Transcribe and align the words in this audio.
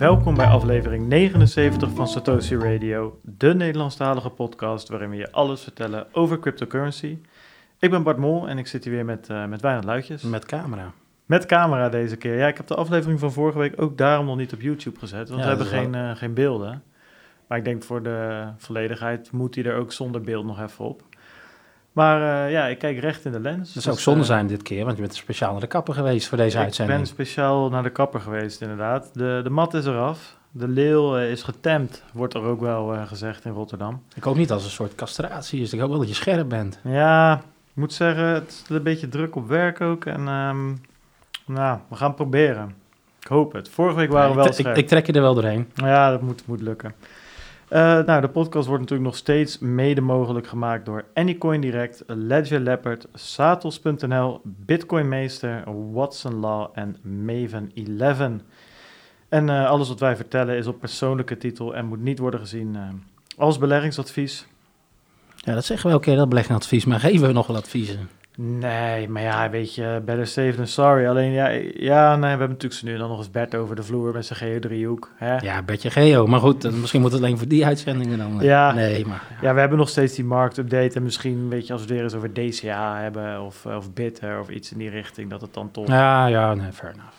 Welkom 0.00 0.34
bij 0.34 0.46
aflevering 0.46 1.06
79 1.06 1.90
van 1.90 2.08
Satoshi 2.08 2.56
Radio, 2.56 3.20
de 3.22 3.54
Nederlandstalige 3.54 4.30
podcast 4.30 4.88
waarin 4.88 5.10
we 5.10 5.16
je 5.16 5.32
alles 5.32 5.62
vertellen 5.62 6.06
over 6.12 6.38
cryptocurrency. 6.38 7.18
Ik 7.78 7.90
ben 7.90 8.02
Bart 8.02 8.16
Mol 8.16 8.48
en 8.48 8.58
ik 8.58 8.66
zit 8.66 8.84
hier 8.84 8.92
weer 8.92 9.04
met, 9.04 9.28
uh, 9.30 9.46
met 9.46 9.60
Wijnand 9.60 9.84
Luitjes. 9.84 10.22
Met 10.22 10.44
camera. 10.44 10.92
Met 11.26 11.46
camera 11.46 11.88
deze 11.88 12.16
keer. 12.16 12.36
Ja, 12.36 12.48
ik 12.48 12.56
heb 12.56 12.66
de 12.66 12.74
aflevering 12.74 13.20
van 13.20 13.32
vorige 13.32 13.58
week 13.58 13.82
ook 13.82 13.98
daarom 13.98 14.26
nog 14.26 14.36
niet 14.36 14.52
op 14.52 14.60
YouTube 14.60 14.98
gezet, 14.98 15.28
want 15.28 15.40
Ja, 15.40 15.48
we 15.48 15.56
hebben 15.56 15.66
geen, 15.66 15.94
eh, 15.94 16.16
geen 16.16 16.34
beelden. 16.34 16.82
Maar 17.46 17.58
ik 17.58 17.64
denk 17.64 17.82
voor 17.82 18.02
de 18.02 18.48
volledigheid 18.56 19.32
moet 19.32 19.54
hij 19.54 19.64
er 19.64 19.76
ook 19.76 19.92
zonder 19.92 20.20
beeld 20.20 20.44
nog 20.44 20.60
even 20.60 20.84
op. 20.84 21.02
Maar 21.92 22.46
eh, 22.46 22.52
ja, 22.52 22.66
ik 22.66 22.78
kijk 22.78 22.98
recht 22.98 23.24
in 23.24 23.32
de 23.32 23.40
lens. 23.40 23.72
Dat 23.72 23.82
zou 23.82 23.88
ook 23.88 23.94
Dus, 23.94 24.02
zonde 24.02 24.20
eh, 24.20 24.26
zijn 24.26 24.46
dit 24.46 24.62
keer, 24.62 24.84
want 24.84 24.96
je 24.96 25.02
bent 25.02 25.14
speciaal 25.14 25.52
naar 25.52 25.60
de 25.60 25.66
kapper 25.66 25.94
geweest 25.94 26.28
voor 26.28 26.38
deze 26.38 26.56
ik 26.56 26.62
uitzending. 26.62 26.98
ben 26.98 27.06
speciaal 27.06 27.70
naar 27.70 27.82
de 27.82 27.90
kapper 27.90 28.20
geweest, 28.20 28.60
inderdaad. 28.60 29.10
De, 29.14 29.40
de 29.42 29.50
mat 29.50 29.74
is 29.74 29.86
eraf. 29.86 30.36
De 30.50 30.68
leeuw 30.68 31.16
eh, 31.16 31.30
is 31.30 31.42
getemd, 31.42 32.02
wordt 32.12 32.34
er 32.34 32.42
ook 32.42 32.60
wel 32.60 33.06
gezegd 33.06 33.44
in 33.44 33.52
Rotterdam. 33.52 34.02
Ik 34.14 34.22
hoop 34.22 34.36
niet 34.36 34.50
als 34.50 34.64
een 34.64 34.70
soort 34.70 34.94
castratie 34.94 35.60
is. 35.60 35.72
Ik 35.72 35.80
hoop 35.80 35.88
wel 35.88 35.98
dat 35.98 36.08
je 36.08 36.14
scherp 36.14 36.48
bent. 36.48 36.78
Ja, 36.84 37.34
ik 37.70 37.76
moet 37.76 37.92
zeggen, 37.92 38.24
het 38.24 38.62
is 38.64 38.76
een 38.76 38.82
beetje 38.82 39.08
druk 39.08 39.36
op 39.36 39.48
werk 39.48 39.80
ook. 39.80 40.04
En 40.04 40.28
ehm, 40.28 40.68
nou, 41.46 41.78
we 41.88 41.96
gaan 41.96 42.06
het 42.06 42.16
proberen. 42.16 42.74
Ik 43.20 43.26
hoop 43.26 43.52
het. 43.52 43.68
Vorige 43.68 43.96
week 43.96 44.10
waren 44.10 44.30
we 44.30 44.36
wel 44.36 44.44
ik, 44.44 44.50
ik, 44.52 44.58
scherp. 44.58 44.76
ik 44.76 44.88
trek 44.88 45.06
je 45.06 45.12
er 45.12 45.20
wel 45.20 45.34
doorheen. 45.34 45.70
Ja, 45.74 46.10
dat 46.10 46.20
moet, 46.20 46.46
moet 46.46 46.60
lukken. 46.60 46.94
Eh, 47.70 48.04
nou, 48.04 48.20
de 48.20 48.28
podcast 48.28 48.66
wordt 48.66 48.82
natuurlijk 48.82 49.10
nog 49.10 49.18
steeds 49.18 49.58
mede 49.58 50.00
mogelijk 50.00 50.46
gemaakt 50.46 50.84
door 50.84 51.04
Anycoin 51.14 51.60
Direct, 51.60 52.02
Ledger 52.06 52.60
Leopard, 52.60 53.06
Satos.nl, 53.14 54.40
Bitcoin 54.44 55.08
Meester, 55.08 55.62
Watson 55.92 56.34
Law 56.34 56.68
en 56.72 56.96
Maven 57.02 57.72
11. 57.98 58.30
En 59.28 59.48
eh, 59.48 59.70
alles 59.70 59.88
wat 59.88 60.00
wij 60.00 60.16
vertellen 60.16 60.56
is 60.56 60.66
op 60.66 60.80
persoonlijke 60.80 61.36
titel 61.36 61.74
en 61.74 61.86
moet 61.86 62.00
niet 62.00 62.18
worden 62.18 62.40
gezien 62.40 62.76
eh, 62.76 62.82
als 63.36 63.58
beleggingsadvies. 63.58 64.46
Ja, 65.36 65.54
dat 65.54 65.64
zeggen 65.64 65.86
we 65.86 65.92
elke 65.92 66.04
keer, 66.04 66.16
dat 66.16 66.28
beleggingsadvies. 66.28 66.84
Maar 66.84 67.00
geven 67.00 67.26
we 67.26 67.32
nog 67.32 67.46
wel 67.46 67.56
adviezen? 67.56 68.08
Nee, 68.42 69.08
maar 69.08 69.22
ja, 69.22 69.50
weet 69.50 69.74
je, 69.74 70.02
better 70.04 70.26
safe 70.26 70.52
than 70.56 70.66
sorry. 70.66 71.06
Alleen 71.06 71.30
ja, 71.32 71.48
ja 71.74 72.10
nee, 72.10 72.20
we 72.20 72.26
hebben 72.28 72.48
natuurlijk 72.48 72.82
nu 72.82 72.96
dan 72.96 73.08
nog 73.08 73.18
eens 73.18 73.30
Bert 73.30 73.54
over 73.54 73.76
de 73.76 73.82
vloer 73.82 74.12
met 74.12 74.26
zijn 74.26 74.38
geodriehoek. 74.38 75.10
Hè? 75.16 75.36
Ja, 75.36 75.62
Bertje 75.62 75.90
Geo. 75.90 76.26
Maar 76.26 76.40
goed, 76.40 76.70
misschien 76.80 77.00
moet 77.00 77.12
het 77.12 77.20
alleen 77.20 77.38
voor 77.38 77.48
die 77.48 77.66
uitzendingen 77.66 78.18
dan. 78.18 78.40
eh, 78.40 78.46
Ja. 78.46 78.72
Nee, 78.72 79.06
maar... 79.06 79.22
Ja, 79.42 79.54
we 79.54 79.60
hebben 79.60 79.78
nog 79.78 79.88
steeds 79.88 80.14
die 80.14 80.24
marktupdate. 80.24 80.94
En 80.96 81.02
misschien, 81.02 81.48
weet 81.48 81.66
je, 81.66 81.72
als 81.72 81.82
we 81.82 81.86
het 81.88 81.96
weer 81.96 82.04
eens 82.04 82.14
over 82.14 82.32
DCA 82.32 83.00
hebben 83.00 83.42
of, 83.42 83.66
eh, 83.66 83.76
of 83.76 83.92
Bitter 83.92 84.40
of 84.40 84.48
iets 84.48 84.72
in 84.72 84.78
die 84.78 84.90
richting, 84.90 85.30
dat 85.30 85.40
het 85.40 85.54
dan 85.54 85.70
toch... 85.70 85.86
Ja, 85.86 86.26
ja, 86.26 86.54
nee, 86.54 86.72
fair 86.72 86.92
enough. 86.92 87.16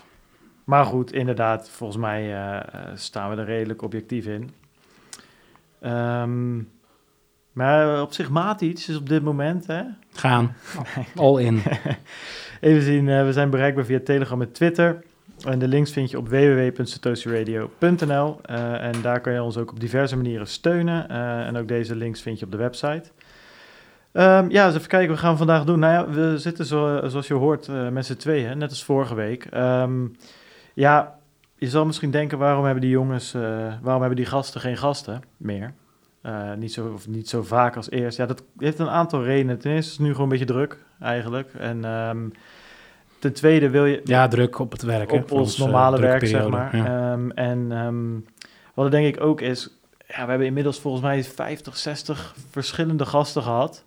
Maar 0.63 0.85
goed, 0.85 1.13
inderdaad, 1.13 1.69
volgens 1.69 1.99
mij 1.99 2.33
eh, 2.35 2.79
staan 2.95 3.29
we 3.29 3.35
er 3.35 3.45
redelijk 3.45 3.81
objectief 3.81 4.25
in. 4.25 4.49
Ehm, 5.81 6.57
maar 7.51 8.01
op 8.01 8.13
zich 8.13 8.29
maat 8.29 8.61
iets 8.61 8.89
is 8.89 8.95
op 8.95 9.09
dit 9.09 9.23
moment, 9.23 9.67
hè? 9.67 9.83
Gaan. 10.11 10.55
All 11.15 11.41
in. 11.41 11.61
Even 12.61 12.81
zien, 12.81 13.09
eh, 13.09 13.25
we 13.25 13.33
zijn 13.33 13.49
bereikbaar 13.49 13.85
via 13.85 13.99
Telegram 14.03 14.41
en 14.41 14.51
Twitter. 14.51 15.03
En 15.45 15.59
de 15.59 15.67
links 15.67 15.91
vind 15.91 16.11
je 16.11 16.17
op 16.17 16.29
www.satoshiradio.nl. 16.29 18.39
Eh, 18.45 18.83
en 18.83 19.01
daar 19.01 19.21
kan 19.21 19.33
je 19.33 19.43
ons 19.43 19.57
ook 19.57 19.71
op 19.71 19.79
diverse 19.79 20.15
manieren 20.15 20.47
steunen. 20.47 21.09
Eh, 21.09 21.47
en 21.47 21.57
ook 21.57 21.67
deze 21.67 21.95
links 21.95 22.21
vind 22.21 22.39
je 22.39 22.45
op 22.45 22.51
de 22.51 22.57
website. 22.57 23.03
Ehm, 24.11 24.49
ja, 24.49 24.65
eens 24.65 24.75
even 24.75 24.87
kijken 24.87 25.09
wat 25.09 25.19
gaan 25.19 25.31
we 25.31 25.37
vandaag 25.37 25.63
doen. 25.63 25.79
Nou 25.79 25.93
ja, 25.93 26.09
we 26.09 26.37
zitten 26.37 26.65
zo, 26.65 27.07
zoals 27.07 27.27
je 27.27 27.33
hoort 27.33 27.67
met 27.91 28.05
z'n 28.05 28.15
tweeën, 28.15 28.57
net 28.57 28.69
als 28.69 28.83
vorige 28.83 29.15
week. 29.15 29.45
Ehm, 29.45 30.07
ja, 30.73 31.15
je 31.55 31.69
zal 31.69 31.85
misschien 31.85 32.11
denken, 32.11 32.37
waarom 32.37 32.63
hebben 32.63 32.81
die 32.81 32.91
jongens, 32.91 33.31
waarom 33.81 33.99
hebben 33.99 34.15
die 34.15 34.25
gasten 34.25 34.61
geen 34.61 34.77
gasten 34.77 35.21
meer? 35.37 35.73
Eh, 36.21 36.53
niet, 36.53 36.73
zo, 36.73 36.91
of 36.93 37.07
niet 37.07 37.29
zo 37.29 37.43
vaak 37.43 37.75
als 37.75 37.89
eerst. 37.89 38.17
Ja, 38.17 38.25
dat 38.25 38.43
heeft 38.57 38.79
een 38.79 38.89
aantal 38.89 39.23
redenen. 39.23 39.59
Ten 39.59 39.71
eerste 39.71 39.91
is 39.91 39.97
het 39.97 40.05
nu 40.05 40.11
gewoon 40.11 40.23
een 40.31 40.37
beetje 40.37 40.53
druk, 40.53 40.77
eigenlijk. 40.99 41.53
En 41.53 41.85
ehm, 41.85 42.27
ten 43.19 43.33
tweede 43.33 43.69
wil 43.69 43.85
je 43.85 44.01
Ja, 44.03 44.27
druk 44.27 44.59
op 44.59 44.71
het 44.71 44.81
werk. 44.81 45.11
op 45.11 45.31
ons 45.31 45.53
eh, 45.53 45.59
normale 45.65 45.99
werk, 45.99 46.27
zeg 46.27 46.47
maar. 46.47 46.77
Ja. 46.77 47.11
Ehm, 47.11 47.29
en 47.29 47.71
ehm, 47.71 48.13
wat 48.73 48.85
er 48.85 48.91
denk 48.91 49.15
ik 49.15 49.23
ook 49.23 49.41
is, 49.41 49.69
ja, 50.07 50.23
we 50.23 50.29
hebben 50.29 50.47
inmiddels 50.47 50.79
volgens 50.79 51.03
mij 51.03 51.23
50, 51.23 51.77
60 51.77 52.35
verschillende 52.49 53.05
gasten 53.05 53.43
gehad. 53.43 53.83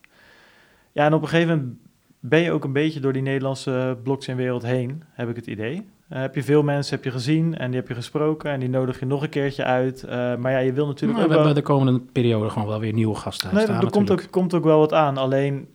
Ja, 0.93 1.07
en 1.07 1.15
op 1.15 1.23
een 1.23 1.29
gegeven 1.29 1.57
moment 1.57 1.77
ben 2.21 2.41
je 2.41 2.53
ook 2.53 2.65
een 2.65 2.73
beetje 2.73 3.01
door 3.01 3.13
die 3.13 3.23
Nederlandse 3.23 3.99
blockchain-wereld 4.03 4.63
heen, 4.63 5.03
heb 5.13 5.29
ik 5.29 5.37
het 5.37 5.47
idee. 5.47 5.89
Eh, 6.09 6.21
heb 6.21 6.35
je 6.35 6.43
veel 6.43 6.63
mensen 6.63 6.95
heb 6.95 7.05
je 7.05 7.11
gezien 7.11 7.57
en 7.57 7.71
die 7.71 7.81
heb 7.81 7.89
je 7.89 7.95
gesproken 7.95 8.51
en 8.51 8.61
die 8.61 8.69
nodig 8.69 9.01
je 9.01 9.07
nog 9.07 9.23
een 9.23 9.29
keertje 9.29 9.65
uit. 9.65 10.03
Eh, 10.03 10.37
maar 10.37 10.53
ja, 10.53 10.59
je 10.59 10.73
wil 10.73 10.87
natuurlijk 10.87 11.21
ook 11.21 11.27
we 11.27 11.35
wel... 11.35 11.45
hebben 11.45 11.63
de 11.63 11.69
komende 11.69 12.01
periode 12.13 12.51
gewoon 12.51 12.69
wel 12.69 12.81
weer 12.81 12.93
nieuwe 12.93 13.15
gasten 13.15 13.55
Nee, 13.55 13.63
staan 13.63 13.81
er 13.81 13.91
komt 13.91 14.11
ook, 14.11 14.31
komt 14.31 14.55
ook 14.55 14.65
wel 14.65 14.79
wat 14.79 14.93
aan. 14.93 15.17
Alleen 15.17 15.69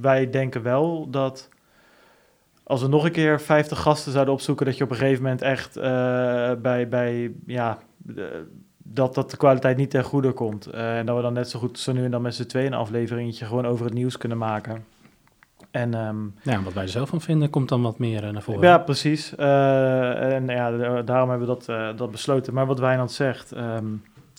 wij 0.00 0.30
denken 0.30 0.62
wel 0.62 1.10
dat 1.10 1.48
als 2.62 2.82
we 2.82 2.88
nog 2.88 3.04
een 3.04 3.12
keer 3.12 3.40
50 3.40 3.78
gasten 3.78 4.12
zouden 4.12 4.34
opzoeken, 4.34 4.66
dat 4.66 4.76
je 4.76 4.84
op 4.84 4.90
een 4.90 4.96
gegeven 4.96 5.22
moment 5.22 5.42
echt 5.42 5.76
eh, 5.76 5.82
bij, 6.62 6.88
bij 6.88 7.32
ja, 7.46 7.78
dat, 8.78 9.14
dat 9.14 9.30
de 9.30 9.36
kwaliteit 9.36 9.76
niet 9.76 9.90
ten 9.90 10.04
goede 10.04 10.32
komt. 10.32 10.66
En 10.66 11.06
dat 11.06 11.16
we 11.16 11.22
dan 11.22 11.32
net 11.32 11.50
zo 11.50 11.58
goed 11.58 11.78
zo 11.78 11.92
nu 11.92 12.04
en 12.04 12.10
dan 12.10 12.22
met 12.22 12.34
z'n 12.34 12.46
tweeën 12.46 12.72
een 12.72 12.78
afleveringetje 12.78 13.44
gewoon 13.44 13.66
over 13.66 13.84
het 13.84 13.94
nieuws 13.94 14.16
kunnen 14.16 14.38
maken. 14.38 14.84
En 15.70 15.94
ehm, 15.94 16.16
Ja, 16.42 16.62
wat 16.62 16.72
wij 16.72 16.82
er 16.82 16.88
zelf 16.88 17.08
van 17.08 17.20
vinden, 17.20 17.50
komt 17.50 17.68
dan 17.68 17.82
wat 17.82 17.98
meer 17.98 18.24
eh, 18.24 18.30
naar 18.30 18.42
voren. 18.42 18.62
ja, 18.68 18.78
precies. 18.78 19.34
Eh, 19.36 20.34
en 20.34 20.46
ja, 20.46 20.70
da- 20.70 21.02
daarom 21.02 21.28
hebben 21.30 21.48
we 21.48 21.54
dat, 21.54 21.68
eh, 21.68 21.88
dat 21.96 22.10
besloten. 22.10 22.54
Maar 22.54 22.66
wat 22.66 22.78
Wijnand 22.78 23.12
zegt, 23.12 23.52
ehm, 23.52 23.84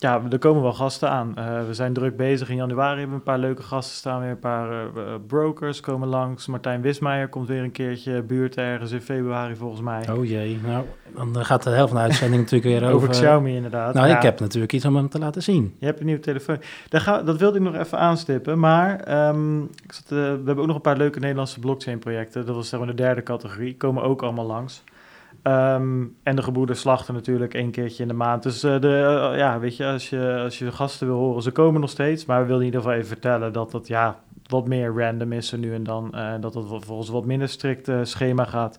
ja, 0.00 0.22
er 0.30 0.38
komen 0.38 0.62
wel 0.62 0.72
gasten 0.72 1.10
aan. 1.10 1.36
Eh, 1.36 1.66
we 1.66 1.74
zijn 1.74 1.92
druk 1.92 2.16
bezig. 2.16 2.48
In 2.48 2.56
januari 2.56 2.98
hebben 2.98 3.10
we 3.10 3.16
een 3.16 3.32
paar 3.32 3.38
leuke 3.38 3.62
gasten 3.62 3.96
staan. 3.96 4.20
Weer 4.20 4.30
een 4.30 4.38
paar 4.38 4.70
eh, 4.70 4.78
eh, 4.80 5.20
brokers 5.26 5.80
komen 5.80 6.08
langs. 6.08 6.46
Martijn 6.46 6.80
Wismeijer 6.80 7.28
komt 7.28 7.48
weer 7.48 7.62
een 7.62 7.72
keertje 7.72 8.22
buurt 8.22 8.56
ergens 8.56 8.90
in 8.90 9.00
februari 9.00 9.56
volgens 9.56 9.80
mij. 9.80 10.10
Oh 10.10 10.24
jee, 10.24 10.60
nou, 10.66 10.84
dan 11.14 11.44
gaat 11.44 11.62
de 11.62 11.70
helft 11.70 11.92
van 11.92 12.00
de 12.00 12.06
uitzending 12.06 12.40
natuurlijk 12.42 12.70
weer 12.70 12.82
over... 12.82 12.94
over 12.94 13.08
Xiaomi 13.08 13.54
inderdaad. 13.54 13.94
Nou, 13.94 14.08
Ja, 14.08 14.16
ik 14.16 14.22
heb 14.22 14.40
natuurlijk 14.40 14.72
iets 14.72 14.84
om 14.84 14.96
hem 14.96 15.08
te 15.08 15.18
laten 15.18 15.42
zien. 15.42 15.74
Je 15.78 15.86
hebt 15.86 16.00
een 16.00 16.06
nieuwe 16.06 16.20
telefoon. 16.20 16.60
Daar 16.88 17.00
ga, 17.00 17.22
dat 17.22 17.38
wilde 17.38 17.58
ik 17.58 17.64
nog 17.64 17.74
even 17.74 17.98
aanstippen. 17.98 18.58
Maar 18.58 19.00
ehm, 19.00 19.62
ik 19.62 19.92
zat, 19.92 20.08
we 20.08 20.16
hebben 20.16 20.58
ook 20.58 20.66
nog 20.66 20.76
een 20.76 20.82
paar 20.82 20.96
leuke 20.96 21.18
Nederlandse 21.18 21.60
blockchain 21.60 21.98
projecten. 21.98 22.46
Dat 22.46 22.54
was 22.54 22.68
zeg 22.68 22.78
maar 22.78 22.88
de 22.88 22.94
derde 22.94 23.22
categorie. 23.22 23.76
Komen 23.76 24.02
ook 24.02 24.22
allemaal 24.22 24.46
langs. 24.46 24.82
Ehm, 25.42 26.04
en 26.22 26.36
de 26.36 26.42
gebroeders 26.42 26.80
slachten 26.80 27.14
natuurlijk 27.14 27.54
één 27.54 27.70
keertje 27.70 28.02
in 28.02 28.08
de 28.08 28.14
maand. 28.14 28.42
Dus 28.42 28.62
eh, 28.62 28.80
de, 28.80 29.28
eh, 29.32 29.38
ja, 29.38 29.58
weet 29.58 29.76
je, 29.76 29.86
als 29.86 30.10
je, 30.10 30.40
als 30.44 30.58
je 30.58 30.72
gasten 30.72 31.06
wil 31.06 31.16
horen, 31.16 31.42
ze 31.42 31.50
komen 31.50 31.80
nog 31.80 31.90
steeds. 31.90 32.24
Maar 32.24 32.40
we 32.40 32.46
wilden 32.46 32.66
in 32.66 32.72
ieder 32.72 32.80
geval 32.80 32.96
even 32.96 33.08
vertellen 33.10 33.52
dat 33.52 33.70
dat 33.70 33.86
ja, 33.86 34.18
wat 34.46 34.68
meer 34.68 34.92
random 34.96 35.32
is 35.32 35.52
er 35.52 35.58
nu 35.58 35.74
en 35.74 35.82
dan. 35.82 36.14
eh, 36.14 36.32
dat 36.40 36.54
het 36.54 36.64
volgens 36.68 37.08
een 37.08 37.14
wat 37.14 37.24
minder 37.24 37.48
strikt 37.48 37.90
schema 38.02 38.44
gaat 38.44 38.78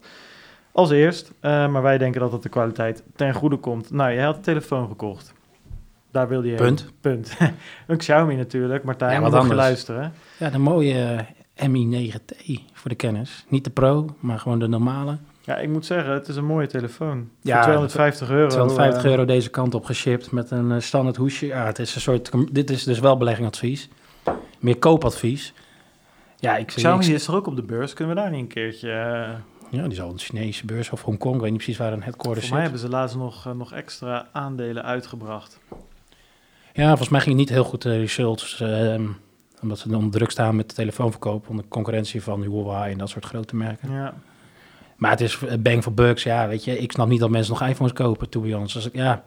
als 0.72 0.90
eerst. 0.90 1.32
Eh, 1.40 1.68
maar 1.68 1.82
wij 1.82 1.98
denken 1.98 2.22
dat 2.22 2.32
het 2.32 2.44
de 2.44 2.50
kwaliteit 2.50 3.04
ten 3.16 3.34
goede 3.34 3.58
komt. 3.58 3.92
Nou, 3.92 4.12
je 4.12 4.22
had 4.22 4.36
een 4.36 4.42
telefoon 4.42 4.88
gekocht. 4.88 5.34
Daar 6.12 6.28
wilde 6.28 6.48
je 6.48 6.54
heen. 6.54 6.62
Punt. 6.64 6.92
Punt. 7.02 7.38
een 7.88 7.98
Xiaomi 7.98 8.36
natuurlijk. 8.36 8.84
Martijn, 8.84 9.12
Ja, 9.12 9.20
wat 9.22 9.34
anders. 9.34 9.56
luisteren. 9.60 10.14
Ja, 10.38 10.50
de 10.50 10.58
mooie 10.58 11.26
Mi 11.68 12.12
9T 12.12 12.54
voor 12.74 12.90
de 12.90 12.96
kennis. 12.96 13.46
Niet 13.48 13.64
de 13.64 13.70
Pro, 13.70 14.06
maar 14.20 14.40
gewoon 14.40 14.60
de 14.60 14.68
normale. 14.68 15.18
Ja, 15.44 15.58
ik 15.58 15.70
moet 15.70 15.86
zeggen, 15.86 16.14
het 16.14 16.28
is 16.28 16.36
een 16.36 16.46
mooie 16.46 16.68
telefoon. 16.68 17.30
Ja, 17.42 17.56
Voor 17.56 17.64
250 17.64 18.30
euro. 18.30 18.48
250 18.48 19.04
eh, 19.04 19.10
euro 19.10 19.26
deze 19.26 19.50
kant 19.50 19.74
op 19.76 19.86
geshipped 19.86 20.32
met 20.32 20.52
een 20.52 20.72
eh, 20.72 20.80
standaard 20.80 21.16
hoesje. 21.16 21.46
Ja, 21.46 21.66
het 21.66 21.80
is 21.80 21.96
een 21.96 22.02
soort... 22.02 22.32
Dit 22.52 22.70
is 22.70 22.84
dus 22.84 23.00
wel 23.00 23.18
beleggingsadvies. 23.18 23.90
Meer 24.60 24.78
koopadvies. 24.78 25.54
Ja, 26.40 26.58
ik, 26.58 26.68
Xiaomi 26.68 27.06
ik, 27.06 27.14
is 27.14 27.28
er 27.28 27.36
ook 27.36 27.48
op 27.48 27.56
de 27.56 27.64
beurs. 27.64 27.94
Kunnen 27.94 28.16
we 28.16 28.22
daar 28.22 28.32
niet 28.32 28.40
een 28.40 28.48
keertje... 28.48 28.92
eh, 28.92 29.80
ja, 29.80 29.88
die 29.88 29.96
zal 29.96 30.10
een 30.10 30.20
Chinese 30.20 30.66
beurs 30.66 30.90
of 30.90 31.02
Hongkong. 31.02 31.36
Ik 31.36 31.42
weet 31.42 31.50
niet 31.52 31.60
precies 31.62 31.78
waar 31.78 31.94
een 31.94 32.04
headquarter 32.04 32.34
voor 32.34 32.44
zit. 32.44 32.52
mij 32.52 32.62
hebben 32.62 32.80
ze 32.80 32.90
laatst 32.90 33.16
nog, 33.16 33.54
nog 33.56 33.74
extra 33.74 34.28
aandelen 34.32 34.84
uitgebracht. 34.84 35.60
Ja, 36.74 36.88
volgens 36.88 37.10
mij 37.10 37.20
ging 37.20 37.32
het 37.32 37.40
niet 37.46 37.56
heel 37.56 37.64
goed 37.64 37.82
de 37.82 37.98
results. 37.98 38.60
ehm, 38.60 39.06
omdat 39.62 39.80
ze 39.80 39.96
onder 39.96 40.12
druk 40.12 40.32
staan 40.32 40.56
met 40.56 40.70
de 40.70 40.76
telefoonverkoop. 40.76 41.50
Onder 41.50 41.66
concurrentie 41.68 42.24
van 42.24 42.42
Huawei 42.42 42.92
en 42.92 42.98
dat 42.98 43.10
soort 43.10 43.26
grote 43.26 43.56
merken. 43.56 43.92
Ja. 43.92 44.14
Maar 45.02 45.12
het 45.12 45.22
is 45.22 45.40
bang 45.60 45.84
for 45.84 45.94
bucks. 45.94 46.24
Ja, 46.24 46.48
weet 46.48 46.64
je. 46.64 46.78
Ik 46.78 46.92
snap 46.92 47.08
niet 47.08 47.20
dat 47.20 47.30
mensen 47.30 47.54
nog 47.54 47.70
iPhones 47.70 47.94
kopen, 47.94 48.30
to 48.30 48.42
be 48.42 48.54
honest. 48.54 48.74
Dus 48.74 48.86
ik, 48.86 48.96
ja, 48.96 49.24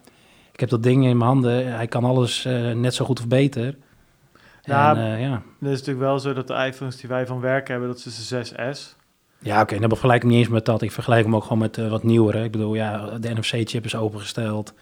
ik 0.52 0.60
heb 0.60 0.68
dat 0.68 0.82
ding 0.82 1.04
in 1.04 1.16
mijn 1.16 1.30
handen. 1.30 1.72
Hij 1.72 1.86
kan 1.86 2.04
alles 2.04 2.44
eh, 2.44 2.72
net 2.72 2.94
zo 2.94 3.04
goed 3.04 3.18
of 3.20 3.28
beter. 3.28 3.76
Ja. 4.62 4.96
En, 4.96 5.12
eh, 5.12 5.20
ja. 5.20 5.32
Het 5.32 5.70
is 5.70 5.78
natuurlijk 5.78 5.98
wel 5.98 6.18
zo 6.18 6.32
dat 6.32 6.46
de 6.46 6.54
iPhones 6.54 6.96
die 6.96 7.08
wij 7.08 7.26
van 7.26 7.40
werk 7.40 7.68
hebben, 7.68 7.88
dat 7.88 8.04
is 8.06 8.28
de 8.28 8.44
6S. 8.44 8.96
Ja, 9.38 9.60
oké. 9.60 9.78
dan 9.78 9.88
vergelijk 9.88 10.22
ik 10.22 10.28
niet 10.28 10.38
eens 10.38 10.48
met 10.48 10.64
dat. 10.64 10.82
Ik 10.82 10.92
vergelijk 10.92 11.24
hem 11.24 11.36
ook 11.36 11.42
gewoon 11.42 11.58
met 11.58 11.78
eh, 11.78 11.88
wat 11.88 12.02
nieuwere. 12.02 12.44
Ik 12.44 12.52
bedoel, 12.52 12.74
ja, 12.74 13.18
de 13.18 13.34
NFC-chip 13.34 13.84
is 13.84 13.96
opengesteld. 13.96 14.74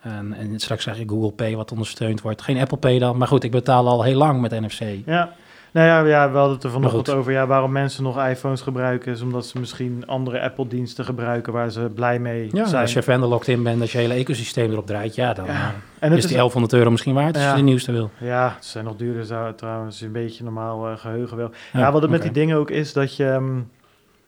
En, 0.00 0.32
en 0.32 0.58
straks 0.58 0.84
zeg 0.84 0.98
je 0.98 1.08
Google 1.08 1.32
Pay 1.32 1.56
wat 1.56 1.72
ondersteund 1.72 2.20
wordt. 2.20 2.42
Geen 2.42 2.58
Apple 2.58 2.78
Pay 2.78 2.98
dan. 2.98 3.16
Maar 3.16 3.28
goed, 3.28 3.44
ik 3.44 3.50
betaal 3.50 3.88
al 3.88 4.02
heel 4.02 4.18
lang 4.18 4.40
met 4.40 4.60
NFC. 4.60 4.80
Ja, 5.06 5.32
Nou 5.72 5.86
ja, 5.86 6.00
ja, 6.04 6.30
we 6.30 6.36
hadden 6.36 6.54
het 6.54 6.64
er 6.64 6.70
vanochtend 6.70 7.10
over 7.10 7.32
ja, 7.32 7.46
waarom 7.46 7.72
mensen 7.72 8.02
nog 8.02 8.26
iPhones 8.26 8.60
gebruiken. 8.60 9.12
Is 9.12 9.20
omdat 9.20 9.46
ze 9.46 9.58
misschien 9.58 10.02
andere 10.06 10.40
Apple-diensten 10.40 11.04
gebruiken 11.04 11.52
waar 11.52 11.70
ze 11.70 11.90
blij 11.94 12.18
mee 12.18 12.48
Ja, 12.52 12.66
zijn. 12.66 12.82
als 12.82 12.92
je 12.92 13.02
vendor 13.02 13.48
in 13.48 13.62
bent, 13.62 13.80
als 13.80 13.92
je 13.92 13.98
hele 13.98 14.14
ecosysteem 14.14 14.70
erop 14.72 14.86
draait, 14.86 15.14
ja, 15.14 15.32
dan 15.32 15.44
Ja, 15.46 15.52
eh, 15.52 15.58
en 15.98 16.10
het 16.10 16.18
is 16.18 16.26
die 16.26 16.36
1100 16.36 16.72
euro 16.72 16.90
misschien 16.90 17.14
waard 17.14 17.34
als 17.34 17.44
Ja. 17.44 17.50
je 17.50 17.56
de 17.56 17.62
nieuwste 17.62 17.92
wil. 17.92 18.10
ja, 18.18 18.56
ze 18.60 18.68
zijn 18.70 18.84
nog 18.84 18.96
duurder 18.96 19.24
zou- 19.24 19.54
trouwens, 19.54 20.00
een 20.00 20.12
beetje 20.12 20.44
normaal 20.44 20.88
eh, 20.88 20.96
geheugen 20.98 21.36
wil. 21.36 21.50
Ja, 21.72 21.92
wat 21.92 22.02
het 22.02 22.10
met 22.10 22.22
die 22.22 22.30
dingen 22.30 22.56
ook 22.56 22.70
is, 22.70 22.92
dat 22.92 23.16
je... 23.16 23.24
ehm, 23.28 23.56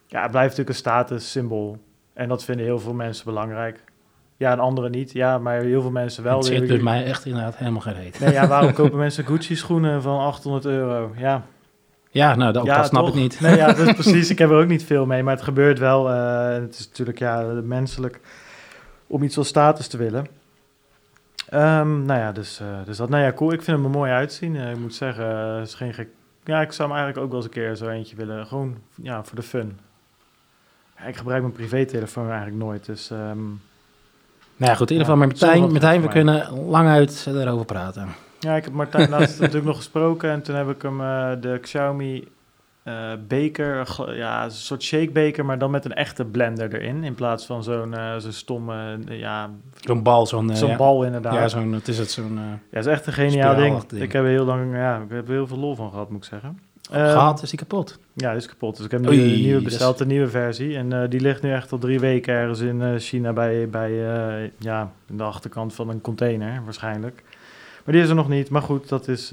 ja, 0.07 0.23
het 0.23 0.31
blijft 0.31 0.49
natuurlijk 0.57 0.69
een 0.69 0.75
statussymbool. 0.75 1.77
En 2.15 2.29
dat 2.29 2.45
vinden 2.45 2.65
heel 2.67 2.79
veel 2.79 2.95
mensen 2.95 3.25
belangrijk. 3.25 3.85
Ja, 4.41 4.53
en 4.53 4.59
anderen 4.59 4.91
niet. 4.91 5.13
Ja, 5.13 5.39
maar 5.39 5.61
heel 5.61 5.81
veel 5.81 5.91
mensen 5.91 6.23
wel. 6.25 6.37
Het 6.37 6.47
zit 6.47 6.69
dus 6.69 6.81
mij 6.83 7.05
echt 7.05 7.27
inderdaad 7.27 7.57
helemaal 7.57 7.81
geen 7.81 7.95
reet. 7.95 8.21
Nee, 8.21 8.33
ja, 8.33 8.47
waarom 8.47 8.73
kopen 8.81 8.99
mensen 8.99 9.25
Gucci-schoenen 9.25 10.03
van 10.03 10.19
800 10.19 10.65
euro? 10.65 11.13
Ja, 11.17 11.43
Ja, 12.11 12.35
nou, 12.35 12.53
dat, 12.53 12.63
ook 12.63 12.69
ja, 12.69 12.77
dat 12.77 12.87
snap 12.87 13.05
toch? 13.05 13.15
ik 13.15 13.21
niet. 13.21 13.41
Nee, 13.41 13.57
ja, 13.57 13.67
dat 13.67 13.79
is 13.79 13.93
precies. 14.03 14.31
Ik 14.31 14.39
heb 14.39 14.51
er 14.51 14.57
ook 14.57 14.67
niet 14.69 14.85
veel 14.85 15.07
mee, 15.07 15.23
maar 15.23 15.35
het 15.35 15.43
gebeurt 15.45 15.79
wel. 15.79 16.11
eh, 16.11 16.53
het 16.53 16.79
is 16.79 16.89
natuurlijk 16.89 17.19
ja, 17.19 17.41
menselijk 17.65 18.21
om 19.07 19.23
iets 19.23 19.39
als 19.39 19.49
status 19.49 19.87
te 19.89 19.97
willen. 19.97 20.27
Ehm, 21.49 22.05
nou 22.05 22.21
ja, 22.21 22.33
dus, 22.33 22.61
eh, 22.61 22.67
dus 22.85 22.97
dat. 22.97 23.09
Nou 23.09 23.23
ja, 23.23 23.33
cool. 23.33 23.53
Ik 23.53 23.63
vind 23.63 23.77
hem 23.77 23.87
er 23.87 23.93
mooi 23.99 24.13
uitzien. 24.13 24.57
Eh, 24.57 24.71
ik 24.71 24.79
moet 24.79 24.95
zeggen, 24.95 25.27
het 25.37 25.67
is 25.67 25.75
geen 25.75 25.95
gek. 25.95 26.09
Ja, 26.45 26.61
ik 26.61 26.73
zou 26.73 26.89
hem 26.89 26.97
eigenlijk 26.99 27.27
ook 27.27 27.33
wel 27.33 27.43
eens 27.43 27.57
een 27.57 27.63
keer 27.63 27.77
zo 27.77 27.89
eentje 27.89 28.17
willen. 28.17 28.47
Gewoon, 28.47 28.77
ja, 28.95 29.25
voor 29.25 29.37
de 29.37 29.43
fun. 29.43 29.79
Ja, 30.99 31.05
ik 31.05 31.17
gebruik 31.17 31.41
mijn 31.43 31.53
privételefoon 31.55 32.27
eigenlijk 32.29 32.57
nooit, 32.57 32.85
dus... 32.87 33.11
ehm, 33.11 33.39
Nou 34.61 34.73
ja, 34.73 34.79
goed, 34.79 34.91
in 34.91 34.97
ieder 34.97 35.09
Ja, 35.09 35.15
geval 35.15 35.29
met 35.29 35.39
zullen 35.39 35.55
we 35.55 35.61
Martijn. 35.61 35.73
Martijn, 35.73 36.03
we 36.03 36.09
kunnen 36.09 36.69
lang 36.71 36.89
uit 36.89 37.27
erover 37.27 37.65
praten. 37.65 38.09
Ja, 38.39 38.57
ik 38.57 38.65
heb 38.65 38.73
Martijn 38.73 39.11
laatst 39.19 39.41
natuurlijk 39.41 39.67
nog 39.67 39.77
gesproken 39.77 40.31
en 40.31 40.43
toen 40.43 40.55
heb 40.55 40.69
ik 40.69 40.83
hem 40.83 41.01
eh, 41.01 41.31
de 41.41 41.59
Xiaomi 41.61 42.29
eh, 42.83 43.13
beker, 43.29 43.89
ja, 44.15 44.45
een 44.45 44.51
soort 44.51 44.83
shakebeker, 44.83 45.45
maar 45.45 45.59
dan 45.59 45.71
met 45.71 45.85
een 45.85 45.95
echte 45.95 46.25
blender 46.25 46.75
erin, 46.75 47.05
in 47.05 47.15
plaats 47.15 47.47
van 47.47 47.63
zo'n 47.63 47.95
eh, 47.95 48.17
zo'n 48.17 48.33
stomme, 48.33 48.99
ja, 49.09 49.51
Zo'n 49.81 50.03
bal, 50.03 50.27
zo'n... 50.27 50.57
zo'n 50.57 50.69
ja. 50.69 50.77
bal 50.77 51.05
inderdaad. 51.05 51.33
Ja, 51.35 51.41
Ja, 51.41 51.49
zo'n, 51.49 51.73
het 51.73 51.89
is 51.89 51.99
het, 51.99 52.11
zo'n... 52.11 52.39
het 52.71 52.87
is 52.87 52.93
echt 52.93 53.07
een 53.07 53.13
geniaal 53.13 53.55
ding. 53.57 53.83
Ik 53.93 54.13
heb 54.13 54.23
er 54.23 54.31
heel 54.31 54.45
lang, 54.45 54.77
ja, 54.77 54.97
ik 54.97 55.11
heb 55.11 55.29
er 55.29 55.35
heel 55.35 55.47
veel 55.47 55.59
lol 55.59 55.75
van 55.75 55.91
gehad, 55.91 56.11
moet 56.11 56.25
ik 56.25 56.29
zeggen. 56.29 56.59
Ehm, 56.91 57.11
gehad, 57.11 57.43
is 57.43 57.51
die 57.51 57.59
kapot. 57.59 57.99
Ja, 58.13 58.29
die 58.29 58.39
is 58.39 58.47
kapot. 58.47 58.77
Dus 58.77 58.85
ik 58.85 58.91
heb 58.91 59.01
nu 59.01 59.09
Oei, 59.09 59.35
een 59.35 59.41
nieuwe 59.41 59.63
besteld, 59.63 59.99
de 59.99 60.07
nieuwe 60.07 60.29
versie. 60.29 60.77
En 60.77 61.03
eh, 61.03 61.11
die 61.11 61.21
ligt 61.21 61.43
nu 61.43 61.53
echt 61.53 61.73
al 61.73 61.79
drie 61.79 62.01
weken 62.01 62.35
ergens 62.35 62.61
in 62.61 62.83
eh, 62.83 62.89
China 62.99 63.33
bij, 63.33 63.69
bij 63.69 63.91
eh, 63.91 64.51
ja, 64.59 64.93
in 65.09 65.17
de 65.17 65.23
achterkant 65.23 65.75
van 65.75 65.89
een 65.89 66.01
container, 66.01 66.63
waarschijnlijk. 66.65 67.23
Maar 67.85 67.95
die 67.95 68.03
is 68.03 68.09
er 68.09 68.15
nog 68.15 68.29
niet. 68.29 68.51
Maar 68.51 68.63
goed, 68.63 68.89
dat 68.89 69.09
is... 69.09 69.31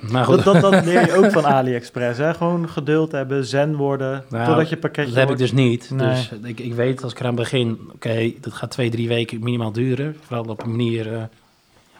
Maar 0.00 0.24
goed, 0.24 0.44
Dat, 0.44 0.60
dat, 0.60 0.72
dat 0.72 0.84
leer 0.84 1.06
je 1.06 1.14
ook 1.14 1.30
van 1.30 1.46
AliExpress. 1.56 2.18
Hè? 2.18 2.34
Gewoon 2.34 2.68
geduld 2.68 3.12
hebben, 3.12 3.44
zen 3.44 3.76
worden, 3.76 4.24
Nou, 4.28 4.46
totdat 4.46 4.68
je 4.68 4.76
pakketje 4.76 5.10
dat 5.12 5.20
heb 5.20 5.30
ik 5.30 5.38
dus 5.38 5.52
niet. 5.52 5.90
Nee. 5.90 6.08
Dus 6.08 6.30
ik, 6.42 6.60
ik 6.60 6.74
weet 6.74 7.02
als 7.02 7.12
ik 7.12 7.20
eraan 7.20 7.34
begin, 7.34 7.78
oké, 7.94 8.32
dat 8.40 8.52
gaat 8.52 8.70
twee, 8.70 8.90
drie 8.90 9.08
weken 9.08 9.42
minimaal 9.42 9.72
duren. 9.72 10.16
Vooral 10.20 10.44
op 10.44 10.62
een 10.62 10.70
manier 10.70 11.28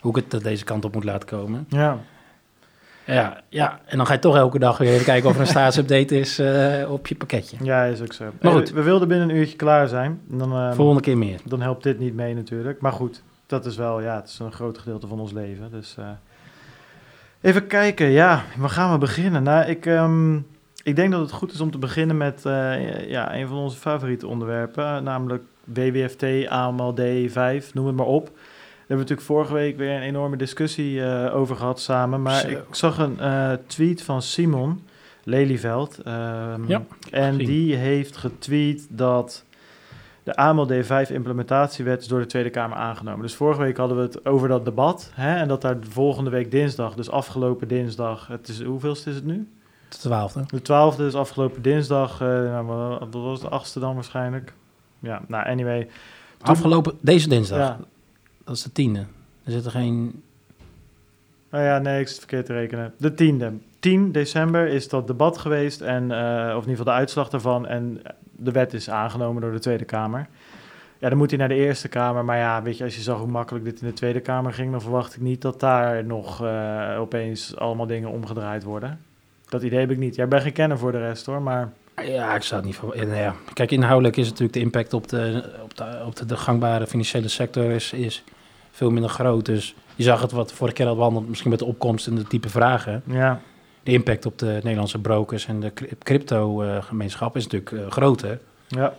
hoe 0.01 0.19
ik 0.19 0.25
het 0.31 0.43
deze 0.43 0.65
kant 0.65 0.85
op 0.85 0.95
moet 0.95 1.05
laten 1.05 1.29
komen. 1.29 1.67
Ja, 1.69 1.99
Ja, 3.07 3.41
ja, 3.49 3.81
en 3.85 3.97
dan 3.97 4.07
ga 4.07 4.13
je 4.13 4.19
toch 4.19 4.37
elke 4.37 4.59
dag 4.59 4.79
weer 4.79 4.93
even 4.93 5.05
kijken 5.05 5.29
of 5.29 5.35
er 5.35 5.41
een 5.41 5.47
staatsupdate 5.57 6.19
is 6.19 6.39
eh, 6.39 6.91
op 6.91 7.07
je 7.07 7.15
pakketje. 7.15 7.57
ja, 7.63 7.85
is 7.85 8.01
ook 8.01 8.13
zo. 8.13 8.25
Maar 8.41 8.53
goed. 8.53 8.71
We, 8.71 8.83
wilden 8.83 9.09
binnen 9.09 9.29
een 9.29 9.37
uurtje 9.37 9.57
klaar 9.57 9.89
zijn. 9.89 10.21
Dan, 10.29 10.53
ehm, 10.53 10.75
Volgende 10.75 11.03
keer 11.03 11.19
meer. 11.19 11.41
dan 11.45 11.61
helpt 11.61 11.83
dit 11.83 11.99
niet 11.99 12.15
mee 12.15 12.35
natuurlijk. 12.35 12.81
Maar 12.81 12.93
goed, 12.93 13.23
dat 13.47 13.67
is 13.67 13.77
wel, 13.77 14.01
ja, 14.01 14.17
het 14.17 14.29
is 14.29 14.39
een 14.39 14.53
groot 14.53 14.79
gedeelte 14.79 15.07
van 15.07 15.21
ons 15.21 15.33
leven. 15.33 15.71
Dus 15.71 15.95
eh, 15.99 16.09
even 17.41 17.67
kijken, 17.67 18.07
ja, 18.07 18.43
waar 18.57 18.71
gaan 18.71 18.93
we 18.93 18.99
beginnen? 18.99 19.43
Nou, 19.43 19.67
ik, 19.67 19.87
ehm, 19.87 20.37
ik 20.83 20.97
denk 20.97 21.13
dat 21.13 21.21
het 21.21 21.33
goed 21.33 21.53
is 21.53 21.61
om 21.61 21.71
te 21.71 21.79
beginnen 21.79 22.17
met 22.17 22.45
eh, 22.45 23.09
ja, 23.09 23.35
een 23.35 23.47
van 23.47 23.57
onze 23.57 23.77
favoriete 23.77 24.27
onderwerpen, 24.27 25.05
namelijk 25.05 25.43
WWFT, 25.65 26.25
AMLD 26.49 27.01
5, 27.27 27.75
noem 27.75 27.87
het 27.87 27.97
maar 27.97 28.07
op. 28.07 28.31
Daar 28.89 28.97
hebben 28.97 29.07
we 29.07 29.13
natuurlijk 29.15 29.49
vorige 29.49 29.53
week 29.65 29.77
weer 29.77 29.97
een 29.97 30.03
enorme 30.09 30.37
discussie 30.37 31.03
eh, 31.05 31.37
over 31.37 31.57
gehad 31.57 31.81
samen. 31.81 32.23
Maar 32.23 32.41
Zo. 32.41 32.49
ik 32.49 32.65
zag 32.71 32.99
een 32.99 33.21
eh, 33.21 33.53
tweet 33.67 34.03
van 34.03 34.23
Simon 34.23 34.83
Lelyveld. 35.25 35.99
ehm, 36.05 36.69
Ja, 36.69 36.83
en 37.11 37.33
gezien. 37.33 37.47
die 37.47 37.75
heeft 37.75 38.17
getweet 38.17 38.87
dat 38.91 39.45
de 40.23 40.37
AMLD 40.37 40.73
5 40.87 41.11
implementatiewet 41.11 42.01
is 42.01 42.09
door 42.09 42.19
de 42.21 42.27
Tweede 42.27 42.51
Kamer 42.51 42.77
aangenomen. 42.77 43.23
Dus 43.23 43.35
vorige 43.35 43.61
week 43.61 43.77
hadden 43.77 43.97
we 43.97 44.03
het 44.03 44.27
over 44.27 44.49
dat 44.49 44.65
debat. 44.65 45.11
Hè, 45.15 45.37
en 45.37 45.49
dat 45.49 45.61
daar 45.63 45.77
volgende 45.89 46.31
week 46.31 46.51
dinsdag, 46.51 46.95
dus 46.95 47.11
afgelopen 47.11 47.69
dinsdag, 47.69 48.27
het 48.27 48.49
is, 48.49 48.63
hoeveelste 48.63 49.11
is 49.11 49.17
het 49.17 49.25
nu? 49.25 49.49
De 49.89 49.97
twaalfde. 49.97 50.45
De 50.47 50.63
twaalfde 50.63 51.07
is 51.07 51.15
afgelopen 51.15 51.63
dinsdag, 51.63 52.21
eh 52.21 52.27
nou, 52.29 52.99
was 53.11 53.41
de 53.41 53.49
achtste 53.49 53.81
dan 53.81 53.95
waarschijnlijk? 53.95 54.53
Ja, 54.99 55.23
nou 55.29 55.47
anyway. 55.47 55.81
Toen- 56.39 56.49
Afgelopen, 56.49 56.93
deze 57.01 57.29
dinsdag. 57.29 57.59
Ja, 57.59 57.79
Dat 58.47 58.57
is 58.57 58.63
de 58.63 58.73
tiende. 58.73 59.05
Er 59.45 59.53
zit 59.53 59.65
er 59.65 59.71
geen... 59.71 60.23
Oh 61.53 61.61
ja, 61.61 61.79
nee, 61.79 62.01
ik 62.01 62.09
zit 62.09 62.19
verkeerd 62.19 62.47
te 62.47 62.53
rekenen. 62.53 62.95
De 62.99 63.15
tiende. 63.15 63.53
10 63.79 64.13
december 64.13 64.67
is 64.67 64.89
dat 64.89 65.07
debat 65.07 65.39
geweest, 65.39 65.81
en, 65.81 66.11
eh, 66.11 66.57
of 66.57 66.63
in 66.63 66.71
ieder 66.71 66.77
geval 66.77 66.85
de 66.85 66.91
uitslag 66.91 67.29
daarvan. 67.29 67.67
En 67.67 68.03
de 68.37 68.51
wet 68.51 68.75
is 68.75 68.91
aangenomen 68.91 69.43
door 69.43 69.53
de 69.53 69.59
Tweede 69.59 69.85
Kamer. 69.85 70.27
Ja, 70.99 71.09
dan 71.09 71.19
moet 71.19 71.31
hij 71.31 71.39
naar 71.39 71.49
de 71.49 71.55
Eerste 71.55 71.89
Kamer. 71.89 72.25
Maar 72.25 72.37
ja, 72.37 72.63
weet 72.63 72.79
je, 72.79 72.85
als 72.85 72.95
je 72.97 73.03
zag 73.03 73.19
hoe 73.19 73.29
makkelijk 73.29 73.65
dit 73.65 73.81
in 73.81 73.87
de 73.87 73.93
Tweede 73.93 74.21
Kamer 74.21 74.53
ging, 74.53 74.71
dan 74.71 74.81
verwacht 74.81 75.15
ik 75.15 75.21
niet 75.21 75.43
dat 75.43 75.61
daar 75.61 76.05
nog 76.05 76.45
eh, 76.45 76.97
opeens 76.99 77.57
allemaal 77.57 77.87
dingen 77.87 78.11
omgedraaid 78.11 78.63
worden. 78.63 79.01
Dat 79.49 79.63
idee 79.63 79.81
heb 79.81 79.91
ik 79.91 79.99
niet. 79.99 80.15
Jij 80.15 80.29
bent 80.29 80.43
geen 80.43 80.53
kenner 80.53 80.79
voor 80.79 80.93
de 80.93 80.99
rest 80.99 81.27
hoor, 81.27 81.43
maar 81.43 81.73
Ja, 82.03 82.35
ik 82.35 82.43
zou 82.43 82.61
het 82.61 82.71
niet 82.71 82.77
van. 82.77 83.17
Ja. 83.17 83.35
Kijk, 83.53 83.71
inhoudelijk 83.71 84.17
is 84.17 84.27
natuurlijk 84.27 84.53
de 84.53 84.61
impact 84.61 84.93
op 84.93 85.09
de, 85.09 85.53
op 85.63 85.77
de, 85.77 86.03
op 86.07 86.17
de, 86.17 86.27
de 86.27 86.37
gangbare 86.37 86.87
financiële 86.87 87.29
sector 87.29 87.71
is, 87.71 87.93
is 87.93 88.25
veel 88.77 88.91
minder 88.91 89.11
groot. 89.11 89.45
Dus 89.45 89.75
je 89.95 90.03
zag 90.03 90.21
het 90.21 90.33
wat 90.33 90.53
vorige 90.53 90.77
keer 90.77 90.87
al 90.87 90.95
behandeld, 90.97 91.29
misschien 91.29 91.51
met 91.51 91.59
de 91.59 91.65
opkomst 91.65 92.07
en 92.07 92.15
de 92.15 92.25
type 92.27 92.49
vragen. 92.49 93.03
ja, 93.07 93.41
De 93.83 93.93
impact 93.93 94.27
op 94.27 94.39
de 94.39 94.47
Nederlandse 94.63 94.99
brokers 94.99 95.47
en 95.47 95.61
de 95.61 95.73
crypto-gemeenschap 96.03 97.37
is 97.37 97.47
natuurlijk 97.47 97.73
eh, 97.73 97.91
groter. 97.91 98.41
ja, 98.69 98.95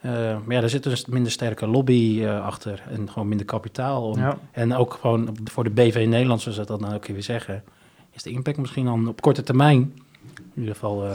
Eh, 0.00 0.10
maar 0.12 0.54
ja, 0.54 0.60
daar 0.60 0.68
zit 0.68 0.82
dus 0.82 1.06
minder 1.06 1.32
sterke 1.32 1.66
lobby 1.66 2.20
eh, 2.24 2.44
achter 2.44 2.82
en 2.90 3.10
gewoon 3.10 3.28
minder 3.28 3.46
kapitaal. 3.46 4.02
Om, 4.08 4.18
ja. 4.18 4.38
En 4.50 4.74
ook 4.74 4.98
gewoon 5.00 5.36
voor 5.44 5.64
de 5.64 5.70
BV 5.70 6.04
Nederland, 6.08 6.40
zoals 6.40 6.56
ze 6.58 6.64
dat 6.64 6.80
nou 6.80 6.94
ook 6.94 7.06
weer 7.06 7.22
zeggen, 7.22 7.62
is 8.12 8.22
de 8.22 8.30
impact 8.30 8.56
misschien 8.58 8.84
dan 8.84 9.08
op 9.08 9.20
korte 9.20 9.42
termijn, 9.42 9.92
in 10.36 10.60
ieder 10.60 10.74
geval... 10.74 11.04
eh, 11.04 11.14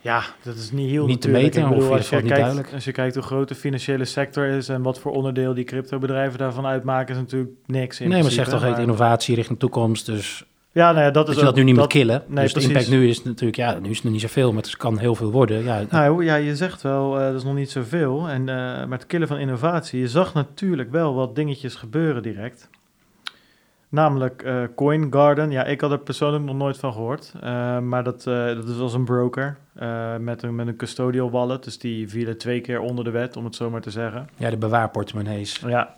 Ja, 0.00 0.22
dat 0.42 0.54
is 0.54 0.70
niet 0.72 0.90
heel 0.90 1.06
Niet 1.06 1.20
te 1.20 1.28
meten, 1.28 1.62
Ik 1.62 1.68
bedoel, 1.68 1.92
als, 1.92 2.08
je 2.08 2.16
kijkt, 2.16 2.28
duidelijk. 2.28 2.72
als 2.74 2.84
je 2.84 2.92
kijkt 2.92 3.14
hoe 3.14 3.24
groot 3.24 3.48
de 3.48 3.54
financiële 3.54 4.04
sector 4.04 4.46
is 4.46 4.68
en 4.68 4.82
wat 4.82 4.98
voor 5.00 5.12
onderdeel 5.12 5.54
die 5.54 5.64
cryptobedrijven 5.64 6.38
daarvan 6.38 6.66
uitmaken, 6.66 7.14
is 7.14 7.20
natuurlijk 7.20 7.50
niks. 7.66 8.00
In 8.00 8.08
nee, 8.08 8.22
maar 8.22 8.30
zegt 8.30 8.50
toch 8.50 8.60
maar- 8.60 8.80
innovatie 8.80 9.34
richting 9.34 9.58
toekomst, 9.58 10.06
dus 10.06 10.44
Ja, 10.72 10.92
nou 10.92 11.04
ja, 11.04 11.10
dat 11.10 11.14
dat 11.14 11.28
is 11.28 11.34
je 11.34 11.40
dat 11.40 11.50
ook- 11.50 11.56
nu 11.56 11.62
niet 11.64 11.74
dat, 11.74 11.84
moet 11.84 11.92
killen. 11.92 12.22
nee, 12.26 12.42
dus 12.44 12.52
de 12.52 12.60
precies. 12.60 12.68
impact 12.70 12.88
nu 12.90 13.08
is 13.08 13.22
natuurlijk, 13.22 13.56
ja, 13.56 13.78
nu 13.78 13.88
is 13.90 13.94
het 13.94 14.04
nog 14.04 14.12
niet 14.12 14.22
zoveel, 14.22 14.52
maar 14.52 14.62
het 14.62 14.76
kan 14.76 14.98
heel 14.98 15.14
veel 15.14 15.30
worden. 15.30 15.64
Ja, 15.64 15.82
Nou 15.90 16.24
ja, 16.24 16.34
je 16.34 16.56
zegt 16.56 16.82
wel, 16.82 17.18
eh, 17.18 17.26
dat 17.26 17.34
is 17.34 17.44
nog 17.44 17.54
niet 17.54 17.70
zoveel. 17.70 18.28
En 18.28 18.48
eh 18.48 18.86
met 18.86 18.98
het 19.00 19.08
killen 19.08 19.28
van 19.28 19.38
innovatie, 19.38 20.00
je 20.00 20.08
zag 20.08 20.34
natuurlijk 20.34 20.90
wel 20.90 21.14
wat 21.14 21.34
dingetjes 21.36 21.74
gebeuren 21.74 22.22
direct. 22.22 22.68
Namelijk 23.88 24.42
eh 24.42 24.62
Coin 24.76 25.12
Garden. 25.12 25.50
Ja, 25.50 25.64
ik 25.64 25.80
had 25.80 25.90
er 25.90 25.98
persoonlijk 25.98 26.44
nog 26.44 26.56
nooit 26.56 26.78
van 26.78 26.92
gehoord. 26.92 27.32
Eh, 27.40 27.78
maar 27.78 28.04
dat, 28.04 28.26
eh, 28.26 28.44
dat 28.46 28.76
was 28.76 28.94
een 28.94 29.04
broker 29.04 29.56
met, 30.20 30.42
een, 30.42 30.54
met 30.54 30.66
een 30.66 30.76
custodial 30.76 31.30
wallet. 31.30 31.64
Dus 31.64 31.78
die 31.78 32.08
vielen 32.08 32.38
twee 32.38 32.60
keer 32.60 32.80
onder 32.80 33.04
de 33.04 33.10
wet, 33.10 33.36
om 33.36 33.44
het 33.44 33.54
zo 33.56 33.70
maar 33.70 33.80
te 33.80 33.90
zeggen. 33.90 34.28
ja 34.36 34.50
de 34.50 34.56
bewaarportemonnees. 34.56 35.62
Ja, 35.66 35.96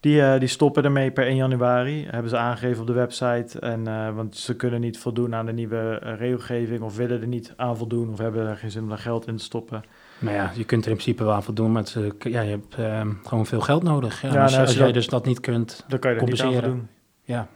die, 0.00 0.38
die 0.38 0.48
stoppen 0.48 0.84
ermee 0.84 1.10
per 1.10 1.26
1 1.26 1.36
januari. 1.36 2.06
Hebben 2.10 2.30
ze 2.30 2.36
aangegeven 2.36 2.80
op 2.80 2.86
de 2.86 2.92
website. 2.92 3.58
En, 3.60 4.14
want 4.14 4.36
ze 4.36 4.56
kunnen 4.56 4.80
niet 4.80 4.98
voldoen 4.98 5.34
aan 5.34 5.46
de 5.46 5.52
nieuwe 5.52 5.94
regelgeving. 6.18 6.80
Of 6.82 6.96
willen 6.96 7.20
er 7.20 7.26
niet 7.26 7.52
aan 7.56 7.76
voldoen. 7.76 8.10
Of 8.10 8.18
hebben 8.18 8.46
er 8.46 8.56
geen 8.56 8.70
zin 8.70 8.82
om 8.82 8.88
daar 8.88 8.98
geld 8.98 9.26
in 9.26 9.36
te 9.36 9.44
stoppen. 9.44 9.82
Nou 10.18 10.34
ja, 10.36 10.50
je 10.54 10.64
kunt 10.64 10.84
er 10.84 10.90
in 10.90 10.96
principe 10.96 11.24
wel 11.24 11.32
aan 11.32 11.42
voldoen, 11.42 11.72
maar 11.72 11.82
het, 11.82 11.96
ja, 12.18 12.40
je 12.40 12.50
hebt 12.50 12.74
eh, 12.74 13.00
gewoon 13.24 13.46
veel 13.46 13.60
geld 13.60 13.82
nodig. 13.82 14.22
Ja, 14.22 14.32
Ja, 14.32 14.42
als, 14.42 14.50
nou, 14.50 14.60
als 14.60 14.68
als 14.70 14.76
jij 14.78 14.84
dat- 14.86 14.94
dus 14.94 15.06
dat 15.08 15.26
niet 15.26 15.40
kunt, 15.40 15.84
Dan 15.88 15.98
kan 15.98 16.10
je 16.10 16.16
er 16.16 16.22
niet 16.24 16.32
aan 16.32 16.38
Compenseren. 16.46 16.70
voldoen. 16.70 16.88
Ja. 17.30 17.46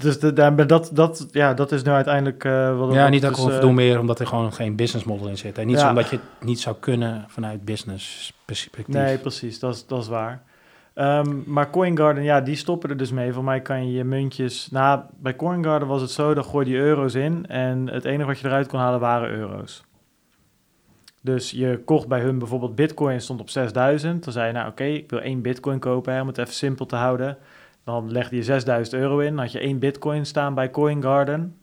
Dus 0.00 0.18
de, 0.20 0.32
de- 0.32 0.66
dat, 0.66 0.90
dat, 0.92 1.28
ja, 1.30 1.54
dat 1.54 1.72
is 1.72 1.82
nu 1.82 1.92
uiteindelijk... 1.92 2.44
eh 2.44 2.78
wat 2.78 2.92
ja, 2.92 3.08
niet 3.08 3.20
dat 3.22 3.30
dus, 3.30 3.38
ik 3.38 3.44
gewoon 3.44 3.50
eh, 3.50 3.56
voldoen 3.58 3.74
meer, 3.74 3.98
omdat 3.98 4.20
er 4.20 4.26
gewoon 4.26 4.52
geen 4.52 4.76
business 4.76 5.06
model 5.06 5.28
in 5.28 5.38
zit. 5.38 5.58
En 5.58 5.66
niet 5.66 5.78
Ja. 5.80 5.88
omdat 5.88 6.08
je 6.08 6.16
het 6.16 6.46
niet 6.48 6.60
zou 6.60 6.76
kunnen 6.80 7.24
vanuit 7.28 7.64
business 7.64 8.32
perspectief. 8.44 8.94
Nee, 8.94 9.18
precies. 9.18 9.58
Dat 9.58 9.74
is, 9.74 9.86
dat 9.86 10.02
is 10.02 10.08
waar. 10.08 10.42
Ehm, 10.94 11.36
maar 11.46 11.70
CoinGarden, 11.70 12.22
ja, 12.22 12.40
die 12.40 12.56
stoppen 12.56 12.90
er 12.90 12.96
dus 12.96 13.10
mee. 13.10 13.32
Voor 13.32 13.44
mij 13.44 13.60
kan 13.60 13.86
je 13.86 13.92
je 13.92 14.04
muntjes... 14.04 14.70
Nou, 14.70 15.00
bij 15.16 15.36
CoinGarden 15.36 15.88
was 15.88 16.00
het 16.00 16.10
zo, 16.10 16.34
dan 16.34 16.44
gooi 16.44 16.68
je 16.68 16.76
euro's 16.76 17.14
in... 17.14 17.46
en 17.46 17.88
het 17.88 18.04
enige 18.04 18.26
wat 18.26 18.38
je 18.38 18.46
eruit 18.46 18.66
kon 18.68 18.78
halen 18.80 19.00
waren 19.00 19.30
euro's. 19.30 19.82
Dus 21.20 21.50
je 21.50 21.82
kocht 21.84 22.08
bij 22.08 22.20
hun 22.20 22.38
bijvoorbeeld 22.38 22.74
bitcoin, 22.74 23.20
stond 23.20 23.40
op 23.40 23.50
6000. 23.50 24.24
Dan 24.24 24.32
zei 24.32 24.46
je, 24.46 24.52
nou 24.52 24.68
oké, 24.68 24.84
ik 24.84 25.10
wil 25.10 25.20
één 25.20 25.42
bitcoin 25.42 25.78
kopen, 25.78 26.14
hè, 26.14 26.20
om 26.20 26.26
het 26.26 26.38
even 26.38 26.54
simpel 26.54 26.86
te 26.86 26.96
houden. 26.96 27.38
Dan 27.88 28.12
legde 28.12 28.36
je 28.36 28.42
6000 28.42 28.96
euro 28.96 29.18
in, 29.18 29.38
had 29.38 29.52
je 29.52 29.58
één 29.58 29.78
bitcoin 29.78 30.26
staan 30.26 30.54
bij 30.54 30.70
CoinGarden. 30.70 31.56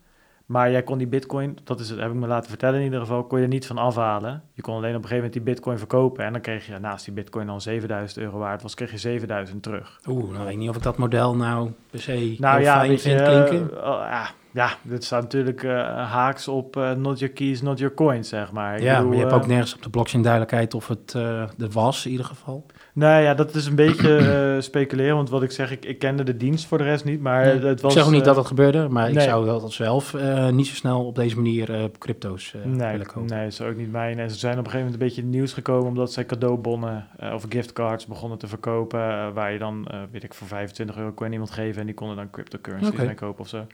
Maar 0.46 0.72
jij 0.72 0.84
kon 0.84 0.98
die 0.98 1.08
bitcoin, 1.08 1.58
dat 1.64 1.80
is 1.80 1.90
het, 1.90 2.00
heb 2.00 2.10
ik 2.10 2.16
me 2.16 2.28
laten 2.28 2.50
vertellen 2.50 2.80
in 2.80 2.86
ieder 2.86 3.00
geval, 3.00 3.24
kon 3.24 3.38
je 3.38 3.44
er 3.44 3.50
niet 3.50 3.68
van 3.68 3.78
afhalen. 3.78 4.44
Je 4.54 4.62
kon 4.62 4.76
alleen 4.76 4.96
op 4.96 5.04
een 5.04 5.08
gegeven 5.08 5.16
moment 5.16 5.34
die 5.34 5.54
bitcoin 5.54 5.78
verkopen. 5.78 6.26
En 6.26 6.32
dan 6.32 6.42
kreeg 6.42 6.68
je, 6.68 6.80
naast 6.80 7.06
die 7.06 7.14
bitcoin 7.14 7.48
dan 7.48 7.62
7000 7.62 8.20
euro 8.20 8.38
waard 8.38 8.62
was, 8.62 8.74
kreeg 8.74 8.92
je 8.92 8.98
7000 8.98 9.64
terug. 9.64 10.00
Oeh, 10.08 10.32
nou 10.32 10.44
weet 10.44 10.54
ik 10.54 10.60
niet 10.60 10.70
of 10.70 10.76
ik 10.76 10.84
dat 10.84 10.98
model 10.98 11.36
nou 11.36 11.72
per 11.90 12.02
se 12.02 12.36
Nou 12.40 12.62
ja, 12.62 12.78
fijn 12.78 12.92
je, 12.92 13.00
vind 13.00 13.22
klinken. 13.22 13.72
eh, 13.78 13.84
ja, 13.84 14.30
ja, 14.52 14.70
dit 14.82 15.04
staat 15.04 15.22
natuurlijk 15.22 15.64
eh, 15.64 15.72
haaks 16.12 16.48
op 16.48 16.78
eh, 16.78 16.92
not 16.92 17.20
your 17.20 17.34
keys, 17.34 17.62
not 17.62 17.80
your 17.80 17.94
coins, 17.94 18.30
zeg 18.30 18.52
maar. 18.52 18.76
Ik 18.76 18.82
ja, 18.82 18.96
bedoel, 18.96 19.08
maar 19.08 19.18
je 19.18 19.24
hebt 19.24 19.36
ook 19.36 19.48
nergens 19.48 19.76
op 19.76 19.84
de 19.84 19.90
blockchain 19.90 20.24
duidelijkheid 20.24 20.74
of 20.74 20.88
het 20.88 21.14
er 21.14 21.70
was 21.72 22.06
in 22.06 22.12
ieder 22.12 22.26
geval. 22.26 22.66
Nou 22.96 23.22
ja, 23.24 23.34
dat 23.34 23.56
is 23.56 23.66
een 23.66 23.76
beetje 23.76 24.18
eh, 24.18 24.62
speculeren, 24.62 25.16
want 25.16 25.30
wat 25.30 25.44
ik 25.44 25.52
zeg, 25.52 25.72
ik, 25.72 25.86
ik 25.86 26.00
kende 26.00 26.24
de 26.24 26.38
dienst 26.38 26.66
voor 26.66 26.78
de 26.78 26.84
rest 26.84 27.06
niet, 27.06 27.22
maar 27.22 27.46
Nee, 27.46 27.60
het 27.60 27.82
was... 27.82 27.92
ik 27.92 27.98
zeg 27.98 28.08
ook 28.08 28.14
niet 28.14 28.22
eh, 28.22 28.28
dat 28.28 28.36
het 28.36 28.46
gebeurde, 28.46 28.90
maar 28.90 29.10
ik 29.10 29.20
zou 29.20 29.46
wel 29.46 29.70
zelf 29.70 30.14
eh, 30.14 30.50
niet 30.50 30.68
zo 30.68 30.74
snel 30.76 31.06
op 31.06 31.16
deze 31.16 31.36
manier 31.36 31.90
crypto's 31.98 32.54
Nee, 32.64 32.92
willen 32.92 33.06
kopen. 33.06 33.30
nee, 33.30 33.44
dat 33.44 33.52
is 33.52 33.62
ook 33.62 33.76
niet 33.76 33.92
mijn. 33.92 34.20
En 34.20 34.30
ze 34.30 34.38
zijn 34.38 34.52
op 34.60 34.66
een 34.66 34.72
gegeven 34.72 34.86
moment 34.86 35.02
een 35.02 35.08
beetje 35.08 35.22
in 35.22 35.28
het 35.28 35.36
nieuws 35.38 35.54
gekomen 35.54 35.88
omdat 35.88 36.12
zij 36.14 36.26
cadeaubonnen 36.26 37.08
of 37.34 37.46
giftcards 37.50 38.06
begonnen 38.06 38.38
te 38.38 38.48
verkopen. 38.48 39.34
waar 39.34 39.52
je 39.52 39.60
dan, 39.60 39.88
weet 40.12 40.24
ik, 40.24 40.34
voor 40.34 40.48
25 40.48 40.98
euro 40.98 41.12
kon 41.12 41.32
iemand 41.32 41.52
geven 41.52 41.80
en 41.80 41.86
die 41.86 41.96
konden 41.96 42.16
dan 42.16 42.30
cryptocurrencies 42.30 42.94
Oké. 42.94 43.06
mee 43.06 43.16
kopen 43.16 43.42
of 43.42 43.48
zo. 43.48 43.66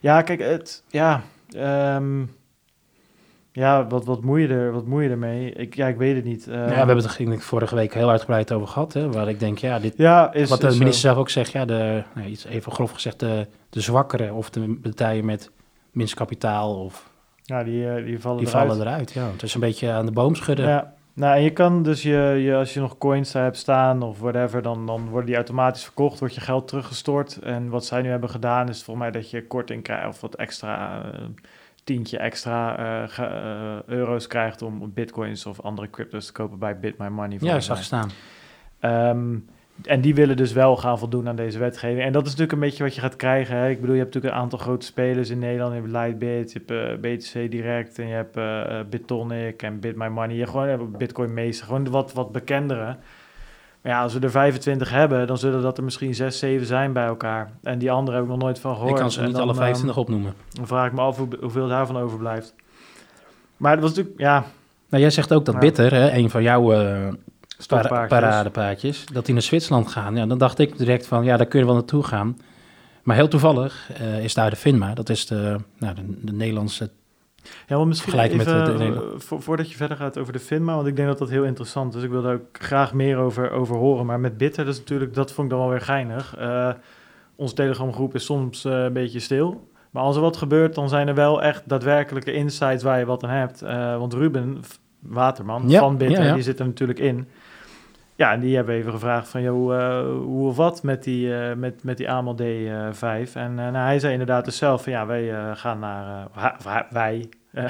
Ja, 0.00 0.22
kijk, 0.22 0.40
het, 0.40 0.82
ja, 0.88 1.22
ehm, 1.56 2.22
ja, 3.52 3.86
wat, 3.86 4.04
wat 4.04 4.22
moet 4.22 4.40
je 4.40 4.48
er, 4.48 4.72
wat 4.72 4.86
moet 4.86 5.02
je 5.02 5.08
ermee? 5.08 5.52
Ik, 5.52 5.74
ja, 5.74 5.86
ik 5.86 5.96
weet 5.96 6.14
het 6.16 6.24
niet. 6.24 6.44
Ja, 6.44 6.52
Ehm, 6.52 6.68
we 6.68 6.74
hebben 6.74 6.96
het 6.96 7.18
er 7.18 7.40
vorige 7.40 7.74
week 7.74 7.94
heel 7.94 8.10
uitgebreid 8.10 8.52
over 8.52 8.68
gehad, 8.68 8.92
hè, 8.92 9.10
waar 9.10 9.28
ik 9.28 9.40
denk, 9.40 9.58
ja, 9.58 9.78
dit, 9.78 9.94
ja, 9.96 10.32
is, 10.32 10.48
wat 10.48 10.60
de 10.60 10.66
is 10.66 10.72
zo. 10.72 10.78
minister 10.78 11.02
zelf 11.10 11.18
ook 11.18 11.30
zegt, 11.30 11.52
ja, 11.52 11.64
de, 11.64 12.02
nou, 12.14 12.28
iets 12.28 12.44
even 12.44 12.72
grof 12.72 12.90
gezegd, 12.90 13.20
de, 13.20 13.46
de 13.70 13.80
zwakkere 13.80 14.32
of 14.32 14.50
de 14.50 14.78
partijen 14.82 15.24
met 15.24 15.50
minst 15.90 16.14
kapitaal, 16.14 16.84
of, 16.84 17.10
Ja, 17.42 17.64
die, 17.64 17.88
eh, 17.88 18.04
die 18.04 18.20
vallen 18.20 18.38
die 18.38 18.48
eruit. 18.48 18.66
vallen 18.68 18.86
eruit. 18.86 19.12
Ja, 19.12 19.26
het 19.32 19.42
is 19.42 19.54
een 19.54 19.60
beetje 19.60 19.90
aan 19.90 20.06
de 20.06 20.12
boom 20.12 20.34
schudden. 20.34 20.66
Ja, 20.68 20.94
nou, 21.14 21.36
en 21.36 21.42
je 21.42 21.50
kan 21.50 21.82
dus 21.82 22.02
je, 22.02 22.38
je, 22.42 22.54
als 22.56 22.74
je 22.74 22.80
nog 22.80 22.98
coins 22.98 23.32
hebt 23.32 23.56
staan 23.56 24.02
of 24.02 24.18
whatever, 24.18 24.62
dan, 24.62 24.86
dan 24.86 25.08
worden 25.08 25.26
die 25.26 25.34
automatisch 25.34 25.84
verkocht, 25.84 26.18
wordt 26.18 26.34
je 26.34 26.40
geld 26.40 26.68
teruggestort. 26.68 27.36
En 27.36 27.68
wat 27.68 27.84
zij 27.84 28.02
nu 28.02 28.08
hebben 28.08 28.30
gedaan 28.30 28.68
is 28.68 28.82
volgens 28.82 29.06
mij 29.06 29.20
dat 29.20 29.30
je 29.30 29.46
korting 29.46 29.82
krijgt 29.82 30.08
of 30.08 30.20
wat 30.20 30.34
extra, 30.34 31.02
eh, 31.12 31.20
tientje 31.84 32.18
extra 32.18 32.76
eh, 32.78 33.08
ge- 33.08 33.22
eh, 33.24 33.94
euro's 33.94 34.26
krijgt 34.26 34.62
om 34.62 34.92
bitcoins 34.94 35.46
of 35.46 35.60
andere 35.60 35.90
cryptos 35.90 36.26
te 36.26 36.32
kopen 36.32 36.58
bij 36.58 36.78
Bit 36.78 36.98
My 36.98 37.08
Money. 37.08 37.38
Ja, 37.40 37.60
zag 37.60 37.78
je 37.78 37.84
staan. 37.84 38.10
Ehm, 38.80 39.36
en 39.84 40.00
die 40.00 40.14
willen 40.14 40.36
dus 40.36 40.52
wel 40.52 40.76
gaan 40.76 40.98
voldoen 40.98 41.28
aan 41.28 41.36
deze 41.36 41.58
wetgeving. 41.58 42.02
En 42.02 42.12
dat 42.12 42.22
is 42.22 42.30
natuurlijk 42.30 42.52
een 42.52 42.68
beetje 42.68 42.82
wat 42.84 42.94
je 42.94 43.00
gaat 43.00 43.16
krijgen. 43.16 43.56
Hè? 43.56 43.68
Ik 43.68 43.80
bedoel, 43.80 43.94
je 43.94 44.00
hebt 44.00 44.14
natuurlijk 44.14 44.34
een 44.34 44.40
aantal 44.42 44.58
grote 44.58 44.86
spelers 44.86 45.30
in 45.30 45.38
Nederland. 45.38 45.72
Je 45.74 45.80
hebt 45.80 45.92
Lightbit, 45.92 46.52
je 46.52 46.62
hebt 46.66 46.70
eh, 47.04 47.12
BTC 47.16 47.50
Direct 47.50 47.98
en 47.98 48.06
je 48.06 48.14
hebt 48.14 48.90
Bitonic 48.90 49.62
en 49.62 49.80
Bit 49.80 49.96
My 49.96 50.06
Money. 50.08 50.36
Je 50.36 50.46
gewoon 50.46 50.68
hebben 50.68 50.90
Bitcoin 50.98 51.34
Meester, 51.34 51.66
gewoon 51.66 51.84
de 51.84 51.90
wat, 51.90 52.12
wat 52.12 52.32
bekendere. 52.32 52.96
Maar 53.82 53.92
ja, 53.92 54.02
als 54.02 54.12
we 54.14 54.20
er 54.20 54.30
25 54.30 54.90
hebben, 54.90 55.26
dan 55.26 55.38
zullen 55.38 55.62
dat 55.62 55.78
er 55.78 55.84
misschien 55.84 56.14
6, 56.14 56.38
7 56.38 56.66
zijn 56.66 56.92
bij 56.92 57.06
elkaar. 57.06 57.50
En 57.62 57.78
die 57.78 57.90
andere 57.90 58.16
heb 58.16 58.24
ik 58.24 58.30
nog 58.32 58.40
nooit 58.40 58.58
van 58.58 58.74
gehoord. 58.74 58.90
Ik 58.90 58.96
kan 58.96 59.10
ze 59.10 59.22
niet 59.22 59.32
dan, 59.32 59.40
alle 59.40 59.50
ehm, 59.50 59.60
25 59.60 59.96
opnoemen. 59.96 60.34
Dan 60.48 60.66
vraag 60.66 60.86
ik 60.86 60.92
me 60.92 61.00
af 61.00 61.16
hoe, 61.16 61.28
hoeveel 61.40 61.68
daarvan 61.68 61.96
overblijft. 61.96 62.54
Maar 63.56 63.72
het 63.72 63.80
was 63.80 63.90
natuurlijk, 63.90 64.18
ja, 64.20 64.44
Nou, 64.88 65.02
jij 65.02 65.12
zegt 65.12 65.32
ook 65.32 65.44
dat 65.44 65.54
Ja. 65.54 65.60
Bitter, 65.60 65.92
hè, 65.94 66.12
een 66.12 66.30
van 66.30 66.42
jouw 66.42 66.72
eh 66.72 66.78
para 67.68 67.82
stokpaardjes. 67.82 68.20
paradepaadjes, 68.20 69.04
dat 69.12 69.24
die 69.24 69.34
naar 69.34 69.42
Zwitserland 69.42 69.88
gaan. 69.88 70.16
Ja, 70.16 70.26
dan 70.26 70.38
dacht 70.38 70.58
ik 70.58 70.78
direct 70.78 71.06
van, 71.06 71.24
ja, 71.24 71.36
daar 71.36 71.46
kun 71.46 71.58
je 71.58 71.64
wel 71.64 71.74
naartoe 71.74 72.02
gaan. 72.04 72.38
Maar 73.02 73.16
heel 73.16 73.28
toevallig 73.28 73.90
eh, 73.98 74.24
is 74.24 74.34
daar 74.34 74.50
de 74.50 74.56
FINMA, 74.56 74.94
dat 74.94 75.08
is 75.08 75.26
de, 75.26 75.56
nou, 75.78 75.94
de, 75.94 76.02
de 76.20 76.32
Nederlandse... 76.32 76.90
Ja, 77.66 77.76
maar 77.76 77.86
misschien 77.86 78.10
Gelijk 78.12 78.34
met 78.36 78.46
even, 78.46 78.64
de- 78.64 78.76
de- 78.78 78.84
eh, 78.84 79.00
vo- 79.20 79.40
voordat 79.40 79.70
je 79.70 79.76
verder 79.76 79.96
gaat 79.96 80.18
over 80.18 80.32
de 80.32 80.38
FINMA, 80.38 80.74
want 80.74 80.86
ik 80.86 80.96
denk 80.96 81.08
dat 81.08 81.18
dat 81.18 81.30
heel 81.30 81.44
interessant 81.44 81.94
is. 81.94 82.02
Ik 82.02 82.10
wil 82.10 82.22
daar 82.22 82.34
ook 82.34 82.46
graag 82.52 82.94
meer 82.94 83.16
over, 83.16 83.50
over 83.50 83.76
horen. 83.76 84.06
Maar 84.06 84.20
met 84.20 84.36
Bitter, 84.36 84.64
dat 84.64 84.72
is 84.74 84.80
natuurlijk, 84.80 85.14
dat 85.14 85.32
vond 85.32 85.46
ik 85.46 85.52
dan 85.52 85.62
wel 85.62 85.70
weer 85.72 85.80
geinig. 85.80 86.36
Eh 86.36 86.70
onze 87.36 87.54
Telegram-groep 87.54 88.14
is 88.14 88.24
soms 88.24 88.64
eh, 88.64 88.82
een 88.84 88.92
beetje 88.92 89.18
stil. 89.20 89.68
Maar 89.90 90.02
als 90.02 90.16
er 90.16 90.22
wat 90.22 90.36
gebeurt, 90.36 90.74
dan 90.74 90.88
zijn 90.88 91.08
er 91.08 91.14
wel 91.14 91.42
echt 91.42 91.62
daadwerkelijke 91.66 92.32
insights 92.32 92.82
waar 92.82 92.98
je 92.98 93.04
wat 93.04 93.24
aan 93.24 93.30
hebt. 93.30 93.60
Want 93.98 94.14
Ruben 94.14 94.60
Waterman 94.98 95.62
Ja, 95.68 95.80
van 95.80 95.96
Bitter, 95.96 96.20
ja, 96.22 96.26
ja. 96.28 96.34
die 96.34 96.42
zit 96.42 96.58
er 96.58 96.66
natuurlijk 96.66 96.98
in. 96.98 97.28
Ja, 98.22 98.32
en 98.32 98.40
die 98.40 98.56
hebben 98.56 98.74
even 98.74 98.92
gevraagd 98.92 99.28
van, 99.28 99.42
joh, 99.42 99.74
eh, 99.76 100.04
hoe 100.04 100.48
of 100.48 100.56
wat 100.56 100.82
met 100.82 101.04
die, 101.04 101.34
eh, 101.34 101.56
met, 101.56 101.84
met 101.84 101.96
die 101.96 102.10
AML 102.10 102.36
D5. 102.36 103.34
En 103.34 103.58
eh, 103.58 103.68
nou, 103.68 103.76
hij 103.76 103.98
zei 103.98 104.12
inderdaad 104.12 104.44
dus 104.44 104.56
zelf 104.56 104.82
van, 104.82 104.92
ja, 104.92 105.06
wij 105.06 105.54
gaan 105.54 105.78
naar, 105.78 106.28
wij, 106.90 107.28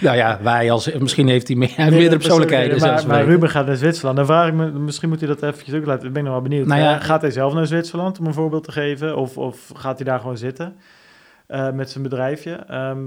Nou 0.00 0.16
ja, 0.16 0.38
wij 0.42 0.70
als... 0.70 0.92
Misschien 0.92 1.28
heeft 1.28 1.48
hij 1.48 1.56
meer, 1.56 1.74
meerdere 1.76 2.16
persoonlijkheden. 2.16 2.70
Maar, 2.70 2.88
zelfs 2.88 3.06
maar. 3.06 3.24
Ruben 3.24 3.48
gaat 3.48 3.66
naar 3.66 3.76
Zwitserland. 3.76 4.16
Dan 4.16 4.26
vraag 4.26 4.48
ik 4.48 4.54
me, 4.54 4.70
misschien 4.70 5.08
moet 5.08 5.20
hij 5.20 5.28
dat 5.28 5.42
eventjes 5.42 5.74
ook 5.74 5.86
laten. 5.86 6.06
Ik 6.06 6.12
ben 6.12 6.24
nog 6.24 6.32
wel 6.32 6.42
benieuwd. 6.42 6.66
Nou 6.66 6.80
ja, 6.80 6.98
gaat 6.98 7.20
hij 7.20 7.30
zelf 7.30 7.54
naar 7.54 7.66
Zwitserland 7.66 8.18
om 8.18 8.26
een 8.26 8.34
voorbeeld 8.34 8.64
te 8.64 8.72
geven? 8.72 9.16
Of, 9.16 9.38
of 9.38 9.70
gaat 9.74 9.96
hij 9.98 10.06
daar 10.06 10.20
gewoon 10.20 10.38
zitten 10.38 10.76
met 11.72 11.90
zijn 11.90 12.02
bedrijfje? 12.02 12.52
Ehm, 12.52 12.98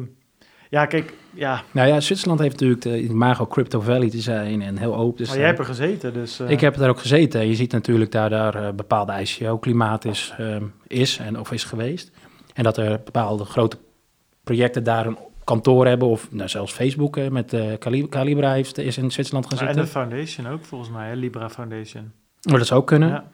ja, 0.69 0.85
kijk, 0.85 1.13
ja. 1.33 1.63
Nou 1.71 1.87
ja, 1.87 1.99
Zwitserland 1.99 2.39
heeft 2.39 2.51
natuurlijk 2.53 2.81
de 2.81 3.01
imago 3.01 3.45
Crypto 3.47 3.79
Valley 3.79 4.09
te 4.09 4.19
zijn 4.21 4.61
en 4.61 4.77
heel 4.77 4.95
open 4.95 5.23
te 5.23 5.29
maar 5.29 5.37
jij 5.39 5.45
hebt 5.47 5.59
er 5.59 5.65
gezeten, 5.65 6.13
dus... 6.13 6.39
eh, 6.39 6.49
Ik 6.49 6.59
heb 6.61 6.75
daar 6.75 6.89
ook 6.89 6.99
gezeten. 6.99 7.47
Je 7.47 7.55
ziet 7.55 7.71
natuurlijk 7.71 8.11
daar, 8.11 8.29
daar 8.29 8.55
eh, 8.55 8.73
bepaalde 8.73 9.13
ICO-klimaat 9.21 10.05
is, 10.05 10.33
ehm, 10.37 10.63
is 10.87 11.17
en 11.17 11.39
of 11.39 11.51
is 11.51 11.63
geweest. 11.63 12.11
En 12.53 12.63
dat 12.63 12.77
er 12.77 13.01
bepaalde 13.05 13.45
grote 13.45 13.77
projecten 14.43 14.83
daar 14.83 15.05
een 15.05 15.17
kantoor 15.43 15.87
hebben. 15.87 16.07
Of 16.07 16.27
nou, 16.31 16.49
zelfs 16.49 16.73
Facebook 16.73 17.17
eh, 17.17 17.27
met 17.29 17.53
eh, 17.53 17.73
Cali- 17.79 18.09
Calibra 18.09 18.53
heeft, 18.53 18.77
is 18.77 18.97
in 18.97 19.11
Zwitserland 19.11 19.45
gaan 19.47 19.57
maar 19.57 19.67
en 19.67 19.73
zitten. 19.73 19.93
de 19.93 19.99
foundation 19.99 20.47
ook, 20.47 20.65
volgens 20.65 20.89
mij, 20.89 21.07
hè? 21.09 21.15
Libra 21.15 21.49
Foundation. 21.49 22.11
Maar 22.49 22.57
dat 22.57 22.67
zou 22.67 22.79
ook 22.79 22.87
kunnen. 22.87 23.09
Ja. 23.09 23.25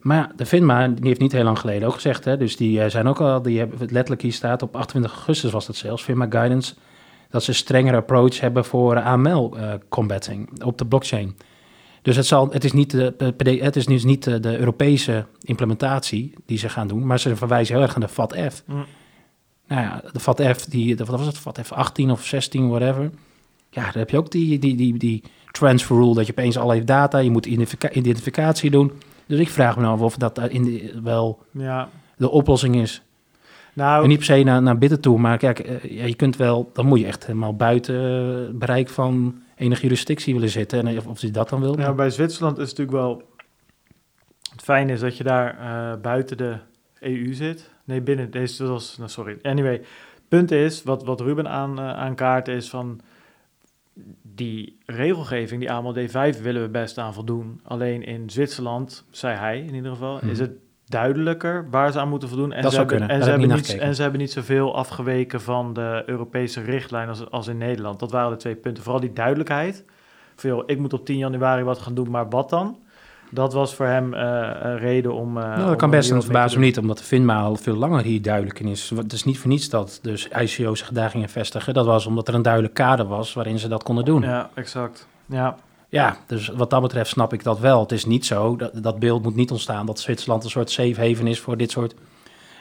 Maar 0.00 0.16
ja, 0.16 0.32
de 0.36 0.46
FINMA, 0.46 0.88
die 0.88 1.06
heeft 1.06 1.20
niet 1.20 1.32
heel 1.32 1.44
lang 1.44 1.58
geleden 1.58 1.88
ook 1.88 1.94
gezegd, 1.94 2.24
hè, 2.24 2.36
dus 2.36 2.56
die 2.56 2.82
eh, 2.82 2.90
zijn 2.90 3.06
ook 3.06 3.20
al, 3.20 3.42
die 3.42 3.58
hebben, 3.58 3.78
letterlijk 3.78 4.22
hier 4.22 4.32
staat, 4.32 4.62
op 4.62 4.76
28 4.76 5.12
augustus 5.12 5.50
was 5.50 5.66
dat 5.66 5.76
zelfs, 5.76 6.02
FINMA 6.02 6.26
Guidance, 6.30 6.74
dat 7.30 7.42
ze 7.42 7.48
een 7.48 7.56
strengere 7.56 7.96
approach 7.96 8.40
hebben 8.40 8.64
voor 8.64 8.96
eh, 8.96 9.06
AML-combating 9.06 10.62
op 10.64 10.78
de 10.78 10.86
blockchain. 10.86 11.36
Dus 12.02 12.16
het, 12.16 12.26
zal, 12.26 12.48
het 12.50 12.64
is 12.64 12.72
niet, 12.72 12.90
de, 12.90 13.14
het 13.44 13.76
is 13.76 13.86
dus 13.86 14.04
niet 14.04 14.24
de, 14.24 14.40
de 14.40 14.58
Europese 14.58 15.26
implementatie 15.40 16.34
die 16.46 16.58
ze 16.58 16.68
gaan 16.68 16.88
doen, 16.88 17.06
maar 17.06 17.20
ze 17.20 17.36
verwijzen 17.36 17.74
heel 17.74 17.84
erg 17.84 17.94
aan 17.94 18.00
de 18.00 18.08
FATF. 18.08 18.62
Mm. 18.66 18.84
Nou 19.66 19.82
ja, 19.82 20.02
de 20.12 20.20
FATF, 20.20 20.64
die, 20.64 20.96
de, 20.96 21.04
wat 21.04 21.18
was 21.18 21.26
het, 21.26 21.38
FATF 21.38 21.72
18 21.72 22.10
of 22.10 22.24
16, 22.24 22.68
whatever. 22.68 23.10
Ja, 23.70 23.82
daar 23.82 23.96
heb 23.96 24.10
je 24.10 24.16
ook 24.16 24.30
die, 24.30 24.58
die, 24.58 24.76
die, 24.76 24.98
die 24.98 25.22
transfer 25.50 25.96
rule, 25.96 26.14
dat 26.14 26.26
je 26.26 26.32
opeens 26.32 26.56
allerlei 26.56 26.84
data, 26.84 27.18
je 27.18 27.30
moet 27.30 27.46
identifica- 27.46 27.92
identificatie 27.92 28.70
doen. 28.70 28.92
Dus 29.30 29.38
ik 29.38 29.48
vraag 29.48 29.76
me 29.76 29.82
nou 29.82 29.94
af 29.94 30.00
of 30.00 30.16
dat 30.16 30.38
in 30.38 30.64
de, 30.64 31.00
wel 31.02 31.38
ja. 31.50 31.88
de 32.16 32.30
oplossing 32.30 32.76
is. 32.76 33.02
Nou, 33.72 34.02
En 34.02 34.08
niet 34.08 34.16
per 34.16 34.26
se 34.26 34.42
naar, 34.42 34.62
naar 34.62 34.78
bidden 34.78 35.00
toe, 35.00 35.18
maar 35.18 35.38
kijk, 35.38 35.58
eh, 35.58 35.98
ja, 35.98 36.04
je 36.04 36.14
kunt 36.14 36.36
wel, 36.36 36.70
dan 36.72 36.86
moet 36.86 36.98
je 36.98 37.06
echt 37.06 37.26
helemaal 37.26 37.56
buiten 37.56 37.94
eh, 37.94 38.54
bereik 38.58 38.88
van 38.88 39.42
enige 39.60 39.82
jurisdictie 39.82 40.34
willen 40.34 40.48
zitten. 40.48 40.86
En 40.86 40.98
of, 40.98 41.06
of 41.06 41.20
je 41.20 41.30
dat 41.30 41.48
dan 41.48 41.60
wil. 41.60 41.74
Nou, 41.74 41.94
bij 41.94 42.10
Zwitserland 42.10 42.58
is 42.58 42.68
het 42.68 42.78
natuurlijk 42.78 43.04
wel... 43.04 43.22
Het 44.50 44.62
fijne 44.62 44.92
is 44.92 45.00
dat 45.00 45.16
je 45.16 45.24
daar 45.24 45.58
eh, 45.58 46.00
buiten 46.00 46.36
de 46.36 46.56
EU 47.00 47.34
zit. 47.34 47.70
Nee, 47.84 48.00
binnen. 48.00 48.30
Deze 48.30 48.66
was... 48.66 48.96
Nou, 48.98 49.10
sorry. 49.10 49.38
Anyway, 49.42 49.82
punt 50.28 50.50
is, 50.50 50.82
wat, 50.82 51.04
wat 51.04 51.20
Ruben 51.20 51.48
aan, 51.48 51.78
eh, 51.78 51.92
aankaart 51.92 52.48
is 52.48 52.70
van... 52.70 53.00
Die 54.34 54.78
regelgeving, 54.86 55.60
die 55.60 55.72
AML 55.72 55.94
D5, 55.94 56.42
willen 56.42 56.62
we 56.62 56.68
best 56.68 56.98
aan 56.98 57.14
voldoen. 57.14 57.60
Alleen 57.64 58.02
in 58.04 58.30
Zwitserland, 58.30 59.06
zei 59.10 59.36
hij 59.36 59.58
in 59.58 59.74
ieder 59.74 59.90
geval, 59.92 60.16
Mhm. 60.16 60.28
is 60.28 60.38
het 60.38 60.52
duidelijker 60.86 61.66
waar 61.70 61.92
ze 61.92 62.00
aan 62.00 62.08
moeten 62.08 62.28
voldoen. 62.28 62.52
En 62.52 62.62
Dat 62.62 62.70
ze 62.72 62.76
zou 62.76 62.88
hebben, 62.88 62.98
kunnen, 62.98 63.16
En 63.16 63.24
ze, 63.24 63.30
hebben 63.30 63.56
niet 63.56 63.78
en 63.78 63.94
ze 63.94 64.02
hebben 64.02 64.20
niet 64.20 64.32
zoveel 64.32 64.74
afgeweken 64.76 65.40
van 65.40 65.72
de 65.72 66.02
Europese 66.06 66.60
richtlijn 66.60 67.08
als, 67.08 67.30
als 67.30 67.46
in 67.48 67.58
Nederland. 67.58 67.98
Dat 68.00 68.10
waren 68.10 68.30
de 68.30 68.36
twee 68.36 68.54
punten. 68.56 68.82
Vooral 68.82 69.00
die 69.00 69.12
duidelijkheid. 69.12 69.84
Joh, 70.36 70.62
ik 70.66 70.78
moet 70.78 70.92
op 70.92 71.04
10 71.06 71.16
januari 71.18 71.62
wat 71.62 71.78
gaan 71.78 71.94
doen, 71.94 72.10
maar 72.10 72.28
wat 72.28 72.50
dan? 72.50 72.78
Dat 73.30 73.52
was 73.52 73.74
voor 73.74 73.86
hem 73.86 74.14
eh, 74.14 74.50
een 74.62 74.78
reden 74.78 75.14
om... 75.14 75.36
eh, 75.38 75.44
nou, 75.44 75.60
om 75.60 75.66
dat 75.66 75.76
kan 75.76 75.90
best, 75.90 76.08
en 76.08 76.14
dat 76.14 76.24
verbaast 76.24 76.56
me 76.56 76.64
niet, 76.64 76.78
omdat 76.78 76.98
de 76.98 77.04
FINMA 77.04 77.40
al 77.40 77.56
veel 77.56 77.76
langer 77.76 78.02
hier 78.02 78.22
duidelijk 78.22 78.60
in 78.60 78.66
is. 78.66 78.90
Het 78.96 79.12
is 79.12 79.24
niet 79.24 79.38
voor 79.38 79.50
niets 79.50 79.68
dat 79.68 79.98
dus 80.02 80.28
ICO 80.28 80.74
zich 80.74 80.90
daar 80.90 81.10
gingen 81.10 81.28
vestigen. 81.28 81.74
Dat 81.74 81.86
was 81.86 82.06
omdat 82.06 82.28
er 82.28 82.34
een 82.34 82.42
duidelijk 82.42 82.74
kader 82.74 83.06
was 83.06 83.32
waarin 83.34 83.58
ze 83.58 83.68
dat 83.68 83.82
konden 83.82 84.04
doen. 84.04 84.20
doen. 84.20 84.30
Ja, 84.30 84.50
exact. 84.54 85.06
Ja, 85.26 85.56
Ja, 85.88 86.16
dus 86.26 86.48
wat 86.48 86.70
dat 86.70 86.82
betreft 86.82 87.10
snap 87.10 87.32
ik 87.32 87.42
dat 87.42 87.58
wel. 87.58 87.80
Het 87.80 87.92
is 87.92 88.04
niet 88.04 88.26
zo, 88.26 88.56
dat, 88.56 88.82
dat 88.82 88.98
beeld 88.98 89.22
moet 89.22 89.36
niet 89.36 89.50
ontstaan 89.50 89.86
dat 89.86 90.00
Zwitserland 90.00 90.44
een 90.44 90.50
soort 90.50 90.70
safe 90.70 91.08
haven 91.08 91.26
is 91.26 91.40
voor 91.40 91.56
dit 91.56 91.70
soort 91.70 91.94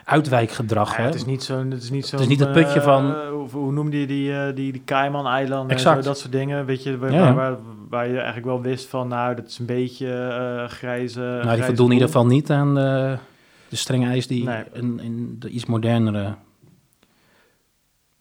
uitwijkgedrag. 0.09 0.91
Ja, 0.91 0.97
hè? 0.97 1.03
het 1.05 1.15
is 1.15 1.25
niet 1.25 1.43
zo'n... 1.43 1.71
Het 1.71 1.83
is 1.83 1.89
niet, 1.89 2.05
zo'n, 2.05 2.19
is 2.19 2.27
niet 2.27 2.39
het 2.39 2.51
putje 2.51 2.79
eh, 2.79 2.85
van- 2.85 3.15
hoe, 3.31 3.49
hoe 3.49 3.71
noemde 3.71 3.99
je 3.99 4.07
die, 4.07 4.33
eh, 4.33 4.55
die, 4.55 4.71
die 4.71 4.81
Cayman-eilanden 4.85 5.69
en 5.69 5.75
Exact. 5.75 6.03
zo, 6.03 6.09
dat 6.09 6.19
soort 6.19 6.31
dingen. 6.31 6.65
Weet 6.65 6.83
je, 6.83 6.97
waar, 6.97 7.35
waar, 7.35 7.55
waar 7.89 8.07
je 8.07 8.15
eigenlijk 8.15 8.45
wel 8.45 8.61
wist 8.61 8.87
van... 8.89 9.07
Nou, 9.07 9.35
dat 9.35 9.45
is 9.47 9.59
een 9.59 9.65
beetje 9.65 10.11
eh 10.13 10.69
grijze... 10.69 11.19
nou, 11.19 11.33
die 11.35 11.41
grijze 11.47 11.65
voldoen 11.65 11.85
in 11.85 11.91
ieder 11.91 12.07
geval 12.07 12.25
niet 12.25 12.51
aan 12.51 12.75
de, 12.75 13.17
de 13.69 13.75
strenge 13.75 14.07
eis 14.07 14.27
die 14.27 14.43
Nee. 14.43 14.63
in, 14.73 14.99
in 14.99 15.35
de 15.39 15.49
iets 15.49 15.65
modernere 15.65 16.33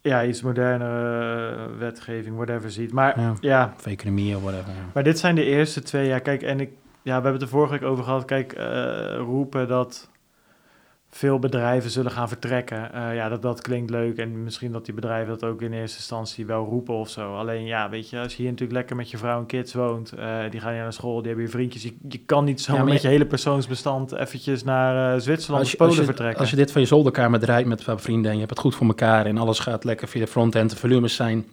ja, 0.00 0.24
iets 0.24 0.42
modernere 0.42 1.76
wetgeving, 1.78 2.36
whatever 2.36 2.70
ziet. 2.70 2.92
Maar 2.92 3.20
Ja. 3.20 3.34
ja, 3.40 3.72
Of 3.78 3.86
economie 3.86 4.36
of 4.36 4.42
whatever. 4.42 4.68
ja. 4.68 4.90
maar 4.94 5.02
dit 5.02 5.18
zijn 5.18 5.34
de 5.34 5.44
eerste 5.44 5.82
twee. 5.82 6.06
Ja, 6.06 6.18
kijk, 6.18 6.42
en 6.42 6.60
ik, 6.60 6.70
ja, 7.02 7.02
we 7.02 7.10
hebben 7.12 7.32
het 7.32 7.42
er 7.42 7.48
vorige 7.48 7.72
week 7.72 7.82
over 7.82 8.04
gehad. 8.04 8.24
Kijk, 8.24 8.54
roepen 9.16 9.68
dat 9.68 10.08
veel 11.10 11.38
bedrijven 11.38 11.90
zullen 11.90 12.10
gaan 12.10 12.28
vertrekken. 12.28 12.92
Eh, 12.92 13.14
ja, 13.14 13.28
dat, 13.28 13.42
dat 13.42 13.60
klinkt 13.60 13.90
leuk. 13.90 14.16
En 14.18 14.44
misschien 14.44 14.72
dat 14.72 14.84
die 14.84 14.94
bedrijven 14.94 15.28
dat 15.38 15.44
ook 15.50 15.62
in 15.62 15.72
eerste 15.72 15.96
instantie 15.96 16.46
wel 16.46 16.64
roepen 16.64 16.94
of 16.94 17.08
zo. 17.08 17.34
Alleen 17.36 17.64
ja, 17.64 17.88
weet 17.90 18.10
je, 18.10 18.18
als 18.18 18.30
je 18.32 18.42
hier 18.42 18.50
natuurlijk 18.50 18.78
lekker 18.78 18.96
met 18.96 19.10
je 19.10 19.16
vrouw 19.18 19.38
en 19.38 19.46
kids 19.46 19.74
woont, 19.74 20.12
eh, 20.12 20.38
die 20.50 20.60
gaan 20.60 20.72
hier 20.72 20.82
naar 20.82 20.92
school, 20.92 21.16
die 21.18 21.26
hebben 21.26 21.44
je 21.44 21.50
vriendjes. 21.50 21.82
Je, 21.82 21.96
je 22.08 22.18
kan 22.18 22.44
niet 22.44 22.60
zomaar 22.60 22.82
Ja, 22.86 22.88
met 22.92 23.02
je- 23.02 23.06
je 23.08 23.12
hele 23.12 23.26
persoonsbestand 23.26 24.12
eventjes 24.12 24.64
naar 24.64 25.14
eh, 25.14 25.20
Zwitserland 25.20 25.62
Als 25.64 25.72
of 25.72 25.78
je, 25.78 25.84
als, 25.84 25.88
Polen 25.88 26.00
je, 26.00 26.04
vertrekken. 26.12 26.40
als 26.40 26.50
je 26.50 26.56
dit 26.56 26.72
van 26.72 26.80
je 26.80 26.86
zolderkamer 26.86 27.40
draait 27.40 27.66
met 27.66 27.84
vrienden 27.86 28.26
en 28.30 28.32
je 28.32 28.38
hebt 28.38 28.50
het 28.50 28.60
goed 28.60 28.74
voor 28.74 28.86
elkaar 28.86 29.26
en 29.26 29.38
alles 29.38 29.58
gaat 29.58 29.84
lekker 29.84 30.08
via 30.08 30.20
de 30.20 30.30
frontend, 30.30 30.70
de 30.70 30.76
volumes 30.76 31.14
zijn 31.14 31.46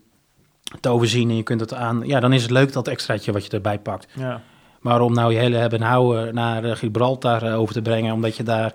te 0.80 0.90
overzien 0.90 1.30
en 1.30 1.36
je 1.36 1.44
kunt 1.44 1.60
het 1.60 1.74
aan, 1.74 2.02
ja, 2.06 2.20
dan 2.20 2.34
is 2.34 2.42
het 2.42 2.52
leuk 2.52 2.74
dat 2.74 2.88
extraatje 2.88 3.32
wat 3.32 3.46
je 3.46 3.52
erbij 3.52 3.80
pakt. 3.80 4.08
ja. 4.16 4.42
Maar 4.80 5.02
om 5.02 5.14
nou 5.14 5.34
je 5.34 5.40
hele 5.40 5.56
hebben 5.58 5.80
en 5.82 5.88
houden 5.88 6.34
naar 6.34 6.78
Gibraltar 6.78 7.56
over 7.56 7.74
te 7.74 7.82
brengen, 7.82 8.14
omdat 8.14 8.38
je 8.38 8.44
daar 8.44 8.74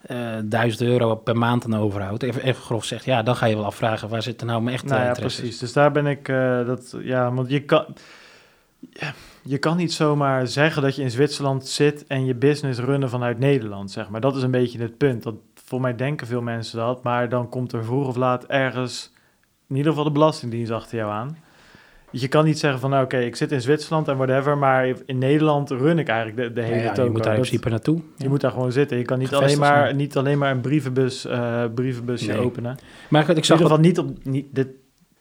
eh 0.00 0.36
1000 0.44 0.82
euro 0.82 1.14
per 1.14 1.36
maand 1.36 1.64
aan 1.64 1.76
overhoudt, 1.76 2.22
even, 2.22 2.42
even 2.42 2.62
grof 2.62 2.84
zegt, 2.84 3.04
ja, 3.04 3.22
dan 3.22 3.36
ga 3.36 3.46
je 3.46 3.56
wel 3.56 3.64
afvragen, 3.64 4.08
waar 4.08 4.22
zit 4.22 4.40
er 4.40 4.46
nou 4.46 4.62
mijn 4.62 4.74
echte 4.74 4.88
Nou 4.88 5.04
ja, 5.04 5.12
precies. 5.12 5.58
Dus 5.58 5.72
daar 5.72 5.92
ben 5.92 6.06
ik, 6.06 6.28
eh, 6.28 6.66
dat, 6.66 6.96
ja, 7.02 7.32
want 7.32 7.50
je 7.50 7.60
kan, 7.60 7.84
je 9.42 9.58
kan 9.58 9.76
niet 9.76 9.92
zomaar 9.92 10.46
zeggen 10.46 10.82
dat 10.82 10.96
je 10.96 11.02
in 11.02 11.10
Zwitserland 11.10 11.66
zit 11.66 12.06
en 12.06 12.24
je 12.24 12.34
business 12.34 12.78
runnen 12.78 13.10
vanuit 13.10 13.38
Nederland, 13.38 13.90
zeg 13.90 14.08
maar. 14.08 14.20
Dat 14.20 14.36
is 14.36 14.42
een 14.42 14.50
beetje 14.50 14.80
het 14.80 14.96
punt. 14.96 15.22
Dat, 15.22 15.34
voor 15.64 15.80
mij 15.80 15.96
denken 15.96 16.26
veel 16.26 16.42
mensen 16.42 16.78
dat, 16.78 17.02
maar 17.02 17.28
dan 17.28 17.48
komt 17.48 17.72
er 17.72 17.84
vroeg 17.84 18.06
of 18.06 18.16
laat 18.16 18.46
ergens, 18.46 19.12
in 19.68 19.76
ieder 19.76 19.90
geval 19.90 20.06
de 20.06 20.12
Belastingdienst 20.12 20.72
achter 20.72 20.98
jou 20.98 21.12
aan. 21.12 21.36
Je 22.12 22.28
kan 22.28 22.44
niet 22.44 22.58
zeggen 22.58 22.80
van, 22.80 22.90
nou, 22.90 23.04
oké, 23.04 23.16
ik 23.18 23.36
zit 23.36 23.52
in 23.52 23.60
Zwitserland 23.60 24.08
en 24.08 24.16
whatever, 24.16 24.58
maar 24.58 24.86
in 25.06 25.18
Nederland 25.18 25.70
run 25.70 25.98
ik 25.98 26.08
eigenlijk 26.08 26.38
de, 26.48 26.52
de 26.52 26.62
hele 26.66 26.76
Ja, 26.76 26.82
ja, 26.82 26.88
toko. 26.92 27.04
je 27.04 27.10
moet 27.10 27.22
daar 27.22 27.34
in 27.34 27.40
principe 27.40 27.68
naartoe. 27.68 28.00
je 28.16 28.28
moet 28.28 28.40
daar 28.40 28.50
gewoon 28.50 28.72
zitten. 28.72 28.96
Je 28.98 29.04
kan 29.04 29.18
niet, 29.18 29.34
alleen 29.34 29.58
maar, 29.58 29.82
zijn. 29.84 29.96
niet 29.96 30.16
alleen 30.16 30.38
maar 30.38 30.50
een 30.50 30.60
brievenbus, 30.60 31.24
eh 31.26 31.64
brievenbusje 31.74 32.32
Nee. 32.32 32.40
openen. 32.40 32.76
Maar 33.08 33.22
ik, 33.22 33.28
ik 33.28 33.36
In 33.36 33.44
zag 33.44 33.58
ieder 33.58 33.76
wat, 33.76 33.86
geval 33.86 34.04
niet 34.04 34.16
op 34.18 34.24
niet, 34.32 34.46
dit, 34.54 34.68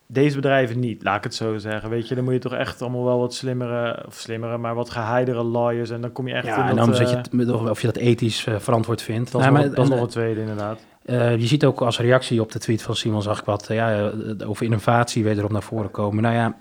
deze 0.08 0.36
bedrijven 0.36 0.80
niet, 0.80 1.04
laat 1.04 1.18
ik 1.18 1.24
het 1.24 1.36
zo 1.36 1.58
zeggen. 1.58 1.90
Weet 1.90 2.08
je, 2.08 2.16
dan 2.16 2.24
moet 2.24 2.34
je 2.34 2.40
toch 2.40 2.54
echt 2.54 2.82
allemaal 2.82 3.04
wel 3.06 3.20
wat 3.20 3.34
slimmere, 3.34 4.04
of 4.08 4.14
slimmere, 4.16 4.58
maar 4.58 4.76
wat 4.76 4.90
geheidere 4.90 5.44
lawyers. 5.44 5.90
En 5.90 6.02
dan 6.02 6.12
kom 6.12 6.28
je 6.28 6.34
echt 6.34 6.46
in 6.48 6.50
ja, 6.54 6.70
en 6.70 6.76
dat, 6.76 6.86
dan 6.86 6.94
eh, 6.96 7.10
je, 7.10 7.16
het- 7.16 7.34
met- 7.34 7.52
of 7.52 7.82
je 7.82 7.88
dat 7.88 7.96
ethisch 7.98 8.46
eh, 8.46 8.56
verantwoord 8.58 9.02
vindt. 9.02 9.32
dat, 9.32 9.42
is 9.42 9.48
Nee, 9.48 9.56
nog, 9.56 9.66
maar- 9.66 9.76
dat 9.76 9.86
is 9.86 9.90
en, 9.92 9.96
nog 9.96 10.06
een 10.06 10.12
tweede 10.12 10.40
inderdaad. 10.40 10.80
Eh, 11.06 11.38
je 11.38 11.48
ziet 11.48 11.66
ook 11.66 11.82
als 11.82 12.00
reactie 12.00 12.42
op 12.42 12.52
de 12.52 12.60
tweet 12.60 12.82
van 12.82 12.96
Simon, 12.96 13.22
zag 13.22 13.40
ik 13.40 13.46
wat 13.46 13.68
eh, 13.70 13.76
ja, 13.76 14.12
eh, 14.40 14.50
over 14.50 14.66
innovatie 14.66 15.24
weer 15.24 15.38
erop 15.38 15.52
naar 15.52 15.64
voren 15.64 15.92
komen. 15.92 16.24
Nou 16.24 16.36
ja, 16.36 16.56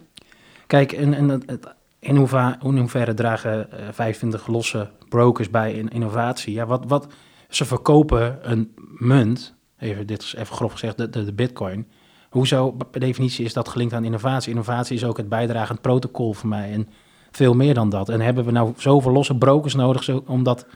kijk, 0.69 0.93
en, 0.93 1.15
en 1.15 1.29
het- 1.29 1.77
in, 2.01 2.17
hoeva, 2.17 2.57
hoeverre 2.61 3.15
dragen 3.15 3.73
eh 3.73 3.79
25 3.93 4.47
losse 4.47 4.91
brokers 5.09 5.51
bij 5.51 5.73
in 5.73 5.89
innovatie? 5.89 6.53
Ja, 6.55 6.67
wat, 6.67 6.85
wat, 6.87 7.07
ze 7.49 7.65
verkopen 7.65 8.39
een 8.51 8.73
munt, 8.99 9.55
even, 9.79 10.07
dit 10.07 10.23
is 10.23 10.35
even 10.35 10.55
grof 10.57 10.73
gezegd, 10.73 10.97
de, 10.97 11.11
de, 11.11 11.25
de 11.25 11.33
bitcoin. 11.33 11.87
Hoezo, 12.31 12.71
per 12.91 13.01
definitie 13.01 13.45
is 13.45 13.53
dat 13.53 13.69
gelinkt 13.69 13.95
aan 13.95 14.05
innovatie? 14.05 14.51
Innovatie 14.51 14.97
is 14.97 15.05
ook 15.05 15.17
het 15.17 15.29
bijdragend 15.29 15.81
protocol 15.81 16.33
voor 16.33 16.49
mij 16.49 16.73
en 16.73 16.89
veel 17.31 17.55
meer 17.55 17.75
dan 17.75 17.89
dat. 17.89 18.09
En 18.09 18.21
hebben 18.21 18.45
we 18.45 18.51
nou 18.51 18.73
zoveel 18.77 19.13
losse 19.13 19.39
brokers 19.39 19.75
nodig, 19.75 20.03
zo, 20.03 20.23
omdat... 20.27 20.67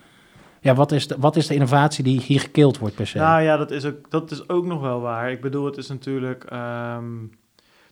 Ja, 0.61 0.75
wat 0.75 0.93
is, 0.93 1.07
de, 1.09 1.17
wat 1.19 1.37
is 1.37 1.47
de 1.47 1.55
innovatie 1.55 2.05
die 2.05 2.21
hier 2.21 2.41
gekild 2.41 2.79
wordt 2.79 2.95
per 2.95 3.07
se? 3.07 3.19
Nou 3.19 3.43
ja, 3.43 3.57
dat 3.57 3.71
is, 3.71 3.85
ook, 3.85 4.11
dat 4.11 4.31
is 4.31 4.49
ook 4.49 4.65
nog 4.67 4.81
wel 4.81 5.01
waar. 5.01 5.31
Ik 5.31 5.41
bedoel, 5.41 5.65
het 5.65 5.77
is 5.77 5.89
natuurlijk... 5.89 6.45
ehm, 6.45 7.05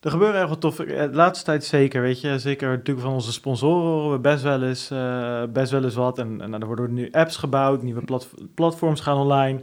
er 0.00 0.10
gebeuren 0.10 0.40
erg 0.40 0.48
wat 0.48 0.60
toffe... 0.60 0.84
eh, 0.84 1.10
De 1.10 1.16
laatste 1.16 1.44
tijd 1.44 1.64
zeker, 1.64 2.02
weet 2.02 2.20
je. 2.20 2.38
Zeker 2.38 2.68
natuurlijk 2.68 3.06
van 3.06 3.14
onze 3.14 3.32
sponsoren 3.32 3.90
horen 3.90 4.12
we 4.12 4.18
best 4.18 4.42
wel 4.42 4.62
eens, 4.62 4.90
eh, 4.90 5.42
best 5.52 5.70
wel 5.70 5.84
eens 5.84 5.94
wat. 5.94 6.18
En, 6.18 6.40
en 6.40 6.52
er 6.52 6.66
worden 6.66 6.94
nu 6.94 7.08
apps 7.10 7.36
gebouwd, 7.36 7.82
nieuwe 7.82 8.04
plat, 8.04 8.28
platforms 8.54 9.00
gaan 9.00 9.16
online. 9.16 9.60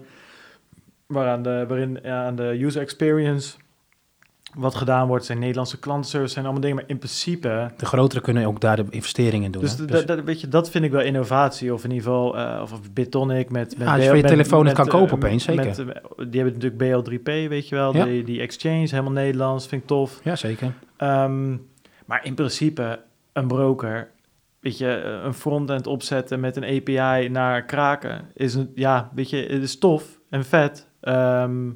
Waaraan 1.08 1.41
de, 1.41 1.65
waarin 1.67 2.06
aan 2.06 2.36
de 2.36 2.63
user 2.63 2.82
experience 2.82 3.58
wat 4.58 4.76
gedaan 4.76 5.08
wordt. 5.08 5.26
Zijn 5.26 5.39
Nederlandse 5.39 5.80
klantenservice, 5.80 6.34
zijn 6.34 6.43
allemaal 6.46 6.62
dingen. 6.63 6.78
Maar 6.78 6.89
in 6.89 6.98
principe... 6.98 7.72
De 7.78 7.86
grotere 7.86 8.22
kunnen 8.22 8.46
ook 8.46 8.62
daar 8.62 8.76
de 8.76 8.86
investeringen 8.89 9.46
in 9.46 9.52
doen. 9.52 9.62
Dus 9.62 9.78
hè? 9.78 9.86
d- 9.86 10.08
d- 10.08 10.24
weet 10.24 10.41
je, 10.41 10.48
dat 10.48 10.70
vind 10.70 10.84
ik 10.86 10.91
wel 10.91 11.02
innovatie. 11.02 11.74
Of 11.74 11.84
in 11.84 11.91
ieder 11.91 12.06
geval, 12.06 12.38
eh, 12.38 12.60
of, 12.62 12.72
of 12.74 12.93
Bitonic 12.93 13.50
met... 13.50 13.78
met 13.78 13.88
Ja, 13.88 13.93
als 13.93 14.04
je 14.04 14.10
BL 14.10 14.15
je 14.15 14.22
met- 14.22 14.32
telefoon 14.32 14.63
met, 14.63 14.74
kan 14.74 14.88
kopen 14.88 15.08
eh, 15.08 15.13
opeens, 15.13 15.43
zeker. 15.43 15.65
met, 15.65 15.80
eh, 15.80 15.86
die 16.30 16.41
hebben 16.41 16.60
natuurlijk 16.60 17.06
BL3P, 17.10 17.24
weet 17.50 17.67
je 17.70 17.76
wel. 17.76 17.96
Ja. 17.96 18.06
Die, 18.06 18.24
die 18.24 18.41
exchange, 18.41 18.88
helemaal 18.89 19.12
Nederlands, 19.12 19.67
vind 19.67 19.82
ik 19.82 19.88
tof. 19.88 20.20
Ja, 20.24 20.36
zeker. 20.36 20.74
Ehm, 20.98 21.50
maar 22.06 22.26
in 22.26 22.34
principe, 22.34 23.00
een 23.34 23.48
broker, 23.48 24.10
weet 24.60 24.78
je, 24.78 25.20
een 25.24 25.34
frontend 25.34 25.88
opzetten 25.88 26.39
met 26.39 26.56
een 26.56 26.63
API 26.63 27.30
naar 27.30 27.65
kraken, 27.65 28.22
is 28.34 28.54
een, 28.56 28.72
ja, 28.76 29.12
weet 29.15 29.30
je, 29.30 29.38
het 29.38 29.62
is 29.62 29.78
tof 29.78 30.20
en 30.30 30.46
vet. 30.46 30.88
Ehm, 31.02 31.70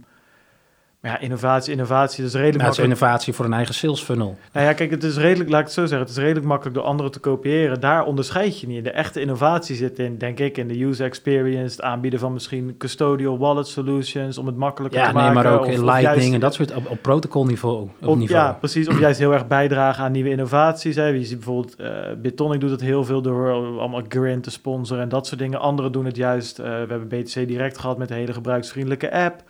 maar 1.02 1.12
ja, 1.12 1.20
innovatie, 1.20 1.72
innovatie, 1.72 2.18
dat 2.24 2.28
is 2.34 2.40
redelijk 2.40 2.60
Ja, 2.60 2.64
het 2.64 2.72
is 2.74 2.78
makkelijk. 2.80 3.02
innovatie 3.02 3.34
voor 3.34 3.46
een 3.46 3.54
eigen 3.54 3.74
sales 3.74 4.02
funnel. 4.02 4.38
Nou 4.54 4.66
ja, 4.66 4.74
kijk, 4.74 4.92
het 4.92 5.04
is 5.04 5.18
redelijk, 5.18 5.50
laat 5.50 5.60
ik 5.60 5.66
het 5.66 5.74
zo 5.76 5.82
zeggen, 5.82 6.00
het 6.00 6.10
is 6.10 6.18
redelijk 6.18 6.46
makkelijk 6.46 6.76
door 6.76 6.86
anderen 6.86 7.12
te 7.12 7.20
kopiëren. 7.20 7.80
Daar 7.80 8.04
onderscheid 8.06 8.60
je 8.60 8.68
niet. 8.68 8.84
De 8.84 8.92
echte 8.92 9.22
innovatie 9.22 9.76
zit 9.76 10.00
in, 10.00 10.18
denk 10.18 10.40
ik, 10.40 10.58
in 10.58 10.68
de 10.68 10.84
user 10.84 11.06
experience, 11.06 11.76
het 11.76 11.82
aanbieden 11.82 12.20
van 12.20 12.34
misschien 12.34 12.76
custodial 12.78 13.38
wallet 13.38 13.68
solutions, 13.68 14.38
om 14.38 14.46
het 14.46 14.56
makkelijker 14.58 15.00
Ja, 15.00 15.08
te 15.08 15.14
nee, 15.14 15.24
maken. 15.24 15.44
maar 15.44 15.54
ook 15.54 15.66
of- 15.66 15.72
in 15.74 15.86
Lightning 15.86 16.16
juist- 16.18 16.34
en 16.34 16.40
dat 16.40 16.54
soort 16.54 16.76
op, 16.76 16.90
op 16.90 16.98
protocolniveau. 17.02 17.90
Op 18.02 18.18
niveau. 18.18 18.42
ja, 18.46 18.54
precies. 18.54 18.88
Of 18.88 19.00
juist 19.00 19.20
heel 19.20 19.34
erg 19.34 19.48
bijdragen 19.48 20.04
aan 20.04 20.12
nieuwe 20.12 20.30
innovaties. 20.30 20.96
Hè. 20.96 21.06
Je 21.06 21.26
ziet 21.26 21.38
bijvoorbeeld, 21.38 21.76
eh 21.76 21.90
Bitonic 22.18 22.60
doet 22.60 22.72
het 22.72 22.82
heel 22.82 23.06
veel 23.06 23.22
door 23.22 23.52
allemaal 23.80 24.02
Grin 24.08 24.42
te 24.42 24.52
sponsoren 24.52 25.04
en 25.04 25.10
dat 25.10 25.28
soort 25.28 25.40
dingen. 25.40 25.60
Anderen 25.60 25.92
doen 25.92 26.06
het 26.06 26.16
juist. 26.16 26.60
eh, 26.60 26.66
we 26.66 26.72
hebben 26.72 27.08
BTC 27.08 27.48
Direct 27.48 27.78
gehad 27.78 27.98
met 27.98 28.10
een 28.10 28.16
hele 28.18 28.34
gebruiksvriendelijke 28.34 29.12
app. 29.12 29.44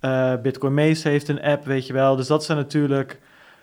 Eh, 0.00 0.34
Bitcoin 0.42 0.74
Meester 0.74 1.10
heeft 1.10 1.28
een 1.28 1.42
app, 1.42 1.64
weet 1.64 1.86
je 1.86 1.92
wel. 1.92 2.16
Dus 2.16 2.26
dat 2.26 2.44
zijn 2.44 2.58
natuurlijk... 2.58 3.20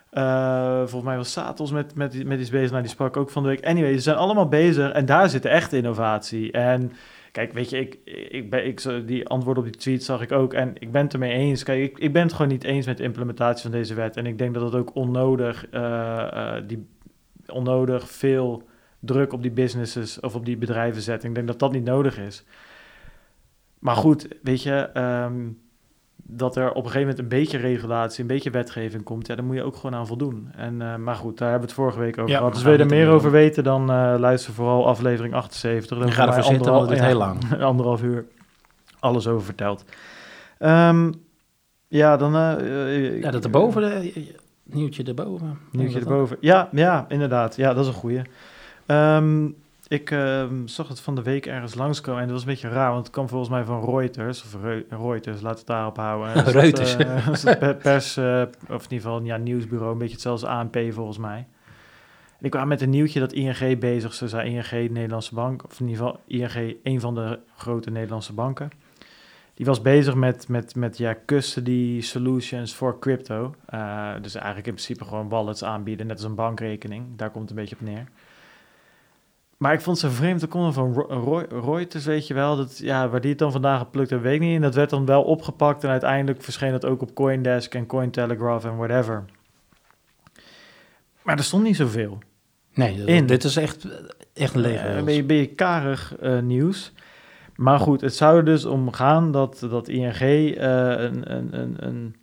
eh, 0.10 0.78
volgens 0.78 1.04
mij 1.04 1.18
was 1.18 1.32
Satos 1.32 1.72
met, 1.72 1.96
met, 1.96 2.26
met 2.26 2.40
iets 2.40 2.50
bezig. 2.50 2.70
Nou, 2.70 2.82
die 2.82 2.92
sprak 2.92 3.18
ook 3.18 3.30
van 3.30 3.44
de 3.44 3.50
week. 3.50 3.66
Anyway, 3.66 3.94
ze 3.94 4.00
zijn 4.00 4.18
allemaal 4.18 4.48
bezig 4.48 4.92
en 4.92 5.06
daar 5.06 5.30
zit 5.30 5.44
de 5.44 5.50
echte 5.50 5.78
innovatie. 5.78 6.52
En 6.52 6.92
kijk, 7.32 7.54
weet 7.54 7.70
je, 7.70 7.80
ik, 7.80 7.98
ik 8.30 8.50
ben, 8.50 8.66
ik, 8.66 9.08
die 9.08 9.28
antwoord 9.28 9.58
op 9.58 9.64
die 9.64 9.74
tweet 9.76 10.04
zag 10.04 10.22
ik 10.22 10.32
ook. 10.32 10.54
En 10.54 10.74
ik 10.80 10.92
ben 10.92 11.04
het 11.04 11.14
ermee 11.14 11.32
eens. 11.34 11.64
Kijk, 11.64 11.82
ik, 11.82 11.98
ik 12.00 12.14
ben 12.14 12.22
het 12.22 12.34
gewoon 12.34 12.52
niet 12.52 12.64
eens 12.64 12.86
met 12.86 12.98
de 12.98 13.04
implementatie 13.04 13.62
van 13.62 13.72
deze 13.72 13.94
wet. 13.94 14.18
En 14.18 14.26
ik 14.26 14.38
denk 14.38 14.54
dat 14.54 14.64
het 14.64 14.76
ook 14.76 14.96
onnodig, 14.96 15.70
eh, 15.70 16.56
die, 16.68 16.88
onnodig 17.48 18.10
veel 18.10 18.64
druk 19.00 19.34
op 19.34 19.42
die 19.42 19.52
businesses 19.52 20.20
of 20.20 20.36
op 20.36 20.46
die 20.46 20.58
bedrijven 20.58 21.02
zet. 21.02 21.24
Ik 21.24 21.36
denk 21.36 21.48
dat 21.48 21.60
dat 21.60 21.72
niet 21.72 21.84
nodig 21.84 22.18
is. 22.20 22.46
Maar 23.80 23.96
goed, 23.96 24.28
weet 24.42 24.64
je, 24.64 24.76
ehm, 24.94 25.48
dat 26.28 26.56
er 26.56 26.70
op 26.70 26.76
een 26.76 26.82
gegeven 26.92 27.00
moment 27.02 27.20
een 27.20 27.28
beetje 27.28 27.58
regulatie, 27.58 28.22
een 28.22 28.28
beetje 28.28 28.50
wetgeving 28.50 29.04
komt, 29.04 29.28
ja, 29.28 29.36
daar 29.36 29.46
moet 29.46 29.56
je 29.56 29.64
ook 29.64 29.76
gewoon 29.76 29.96
aan 29.96 30.08
voldoen. 30.08 30.50
En, 30.56 30.82
eh, 30.82 30.96
maar 30.96 31.16
goed, 31.16 31.38
daar 31.38 31.50
hebben 31.50 31.68
we 31.68 31.74
het 31.74 31.84
vorige 31.84 32.00
week 32.00 32.18
over 32.18 32.32
Ja, 32.32 32.38
gehad. 32.38 32.52
we 32.52 32.56
Dus 32.58 32.64
wil 32.66 32.74
je 32.74 32.84
er 32.84 32.90
gaan 32.90 32.98
meer 32.98 33.10
over 33.10 33.32
weten, 33.32 33.64
dan 33.64 33.82
eh, 33.90 34.16
luister 34.18 34.54
vooral 34.54 34.88
aflevering 34.88 35.34
78. 35.34 35.98
Dan 35.98 36.08
En 36.08 36.14
ga 36.14 36.18
hebben 36.18 36.36
ervoor 36.36 36.50
wij 36.52 36.58
zitten, 36.58 36.74
want 36.74 36.90
het 36.90 37.00
heel 37.02 37.18
lang. 37.18 37.62
anderhalf 37.72 38.04
uur 38.04 38.26
alles 39.00 39.28
over 39.28 39.46
verteld. 39.46 39.86
Ehm, 40.58 41.12
ja, 41.88 42.18
dan... 42.18 42.36
eh, 42.36 43.22
Ja, 43.22 43.32
dat 43.32 43.44
erboven, 43.44 43.82
de, 43.82 44.34
nieuwtje 44.64 45.04
erboven. 45.04 45.58
Nieuwtje 45.72 46.00
erboven. 46.00 46.38
Ja, 46.40 46.70
ja, 46.72 47.06
inderdaad. 47.10 47.56
Ja, 47.56 47.74
dat 47.74 47.84
is 47.84 47.88
een 47.88 47.98
goeie. 47.98 48.22
Ehm, 48.86 49.48
ik 49.88 50.12
ehm, 50.12 50.68
zag 50.68 50.88
het 50.88 51.00
van 51.00 51.16
de 51.16 51.22
week 51.24 51.46
ergens 51.46 51.76
langskomen 51.76 52.22
en 52.22 52.28
dat 52.28 52.36
was 52.36 52.46
een 52.46 52.52
beetje 52.52 52.70
raar, 52.70 52.92
want 52.92 53.04
het 53.06 53.14
kwam 53.14 53.30
volgens 53.30 53.50
mij 53.50 53.64
van 53.64 53.86
Reuters, 53.96 54.44
of 54.44 54.62
Reu- 54.62 54.86
Reuters, 54.90 55.42
we 55.42 55.48
het 55.48 55.66
daarop 55.66 55.98
houden. 55.98 56.44
Reuters. 56.62 56.96
eh, 56.96 57.26
dat 57.26 57.36
is 57.36 57.44
het 57.44 57.60
per- 57.60 57.76
pers, 57.76 58.18
eh, 58.18 58.42
of 58.70 58.84
in 58.84 58.92
ieder 58.92 59.02
geval 59.08 59.22
ja, 59.24 59.38
nieuwsbureau, 59.38 59.92
een 59.92 59.98
beetje 59.98 60.14
hetzelfde 60.14 60.48
als 60.48 60.56
ANP 60.58 60.78
volgens 60.94 61.18
mij. 61.18 61.48
En 62.40 62.46
ik 62.46 62.52
kwam 62.52 62.68
met 62.68 62.82
een 62.82 62.90
nieuwtje 62.90 63.20
dat 63.20 63.34
ING 63.34 63.80
bezig 63.80 64.14
zou 64.14 64.30
zijn, 64.30 64.48
ING 64.48 64.90
Nederlandse 64.92 65.36
Bank, 65.36 65.64
of 65.64 65.80
in 65.80 65.88
ieder 65.88 66.04
geval 66.04 66.22
ING, 66.28 66.76
een 66.84 67.00
van 67.00 67.16
de 67.16 67.40
grote 67.58 67.92
Nederlandse 67.92 68.34
banken. 68.34 68.70
Die 69.54 69.66
was 69.66 69.82
bezig 69.82 70.16
met, 70.16 70.48
met, 70.48 70.76
met 70.76 70.98
ja, 70.98 71.16
custody 71.26 72.02
solutions 72.02 72.76
voor 72.76 73.00
crypto. 73.00 73.56
Eh, 73.66 74.12
dus 74.22 74.36
eigenlijk 74.36 74.68
in 74.68 74.74
principe 74.74 75.04
gewoon 75.06 75.30
wallets 75.30 75.64
aanbieden, 75.64 76.08
net 76.08 76.16
als 76.16 76.26
een 76.26 76.36
bankrekening. 76.36 77.06
Daar 77.16 77.30
komt 77.30 77.50
het 77.50 77.58
een 77.58 77.64
beetje 77.64 77.76
op 77.76 77.82
neer. 77.82 78.08
Maar 79.58 79.74
ik 79.74 79.82
vond 79.82 79.98
ze 80.00 80.10
vreemd. 80.12 80.42
Er 80.42 80.48
kwam 80.48 80.74
van 80.74 80.94
Roy- 80.94 81.46
Reuters, 81.50 82.06
weet 82.06 82.28
je 82.28 82.34
wel. 82.34 82.56
Dat, 82.58 82.78
ja, 82.78 83.10
waar 83.10 83.22
die 83.22 83.30
het 83.30 83.40
dan 83.40 83.52
vandaag 83.52 83.80
geplukt 83.80 84.10
hebben, 84.10 84.30
weet 84.30 84.42
ik 84.42 84.46
niet. 84.48 84.56
En 84.56 84.62
dat 84.62 84.76
werd 84.76 84.90
dan 84.90 85.06
wel 85.06 85.24
opgepakt. 85.24 85.84
En 85.84 85.90
uiteindelijk 85.90 86.42
verscheen 86.44 86.72
dat 86.72 86.86
ook 86.86 87.02
op 87.02 87.14
Coindesk 87.14 87.74
en 87.76 87.86
Cointelegraph 87.86 88.66
en 88.66 88.78
whatever. 88.78 89.24
Maar 91.22 91.38
er 91.38 91.44
stond 91.44 91.64
niet 91.64 91.76
zoveel. 91.76 92.18
Nee, 92.74 92.98
dat- 92.98 93.08
In. 93.08 93.26
dit 93.26 93.44
is 93.44 93.56
echt, 93.56 93.88
echt 94.34 94.56
een 94.56 94.62
lege 94.62 94.78
Eh, 94.84 94.86
rails. 94.92 95.04
ben, 95.06 95.14
je, 95.14 95.24
ben 95.24 95.36
je 95.38 95.48
karig 95.48 96.16
eh, 96.16 96.40
nieuws. 96.40 96.94
Maar 97.56 97.80
goed, 97.80 98.02
het 98.02 98.16
zou 98.16 98.38
er 98.38 98.46
dus 98.46 98.66
om 98.66 98.92
gaan 98.92 99.32
dat, 99.32 99.60
dat 99.70 99.88
ING 99.88 100.14
eh, 100.20 100.50
een, 100.90 101.34
een, 101.36 101.60
een, 101.60 101.76
een 101.86 102.16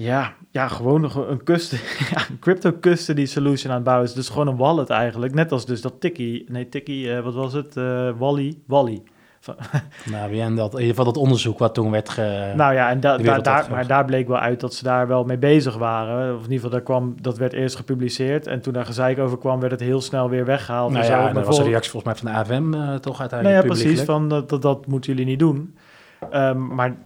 Ja, 0.00 0.32
ja 0.50 0.68
gewoon 0.68 1.00
nog 1.00 1.28
een, 1.28 1.44
custody, 1.44 1.82
ja, 2.14 2.20
een 2.30 2.38
crypto 2.38 2.72
custody 2.80 3.26
solution 3.26 3.70
aan 3.70 3.76
het 3.76 3.84
bouwen 3.84 4.08
is. 4.08 4.14
Dus 4.14 4.28
gewoon 4.28 4.46
een 4.46 4.56
wallet 4.56 4.90
eigenlijk. 4.90 5.34
Net 5.34 5.52
als 5.52 5.66
dus 5.66 5.80
dat 5.80 6.00
Tiki, 6.00 6.44
nee 6.48 6.68
Tiki, 6.68 7.16
uh, 7.16 7.20
wat 7.20 7.34
was 7.34 7.52
het? 7.52 7.76
Uh, 7.76 8.10
Wally, 8.18 8.58
Wally. 8.66 9.02
nou, 10.10 10.38
en 10.38 10.54
dat, 10.56 10.72
in 10.72 10.78
ieder 10.78 10.94
geval 10.96 11.12
dat 11.12 11.16
onderzoek 11.16 11.58
wat 11.58 11.74
toen 11.74 11.90
werd 11.90 12.08
ge... 12.08 12.52
Nou 12.56 12.74
ja, 12.74 12.90
en 12.90 13.00
da, 13.00 13.16
da, 13.16 13.38
daar, 13.38 13.66
maar 13.70 13.86
daar 13.86 14.04
bleek 14.04 14.28
wel 14.28 14.38
uit 14.38 14.60
dat 14.60 14.74
ze 14.74 14.84
daar 14.84 15.06
wel 15.06 15.24
mee 15.24 15.38
bezig 15.38 15.76
waren. 15.76 16.34
Of 16.34 16.36
in 16.36 16.42
ieder 16.42 16.54
geval, 16.54 16.70
daar 16.70 16.82
kwam, 16.82 17.14
dat 17.20 17.38
werd 17.38 17.52
eerst 17.52 17.76
gepubliceerd. 17.76 18.46
En 18.46 18.60
toen 18.60 18.72
daar 18.72 18.86
gezeik 18.86 19.18
over 19.18 19.38
kwam, 19.38 19.60
werd 19.60 19.72
het 19.72 19.80
heel 19.80 20.00
snel 20.00 20.28
weer 20.28 20.44
weggehaald. 20.44 20.92
Nou 20.92 21.04
ja, 21.04 21.28
en 21.28 21.34
dat 21.34 21.46
was 21.46 21.58
een 21.58 21.64
reactie 21.64 21.90
volgens 21.90 22.22
mij 22.22 22.32
van 22.32 22.44
de 22.46 22.54
AFM 22.54 22.74
uh, 22.74 22.94
toch 22.94 23.20
uiteindelijk 23.20 23.64
Nou 23.64 23.76
ja, 23.76 23.82
precies, 23.82 24.04
van 24.04 24.28
dat, 24.28 24.48
dat, 24.48 24.62
dat 24.62 24.86
moeten 24.86 25.12
jullie 25.12 25.26
niet 25.26 25.38
doen. 25.38 25.76
Um, 26.32 26.74
maar 26.74 26.96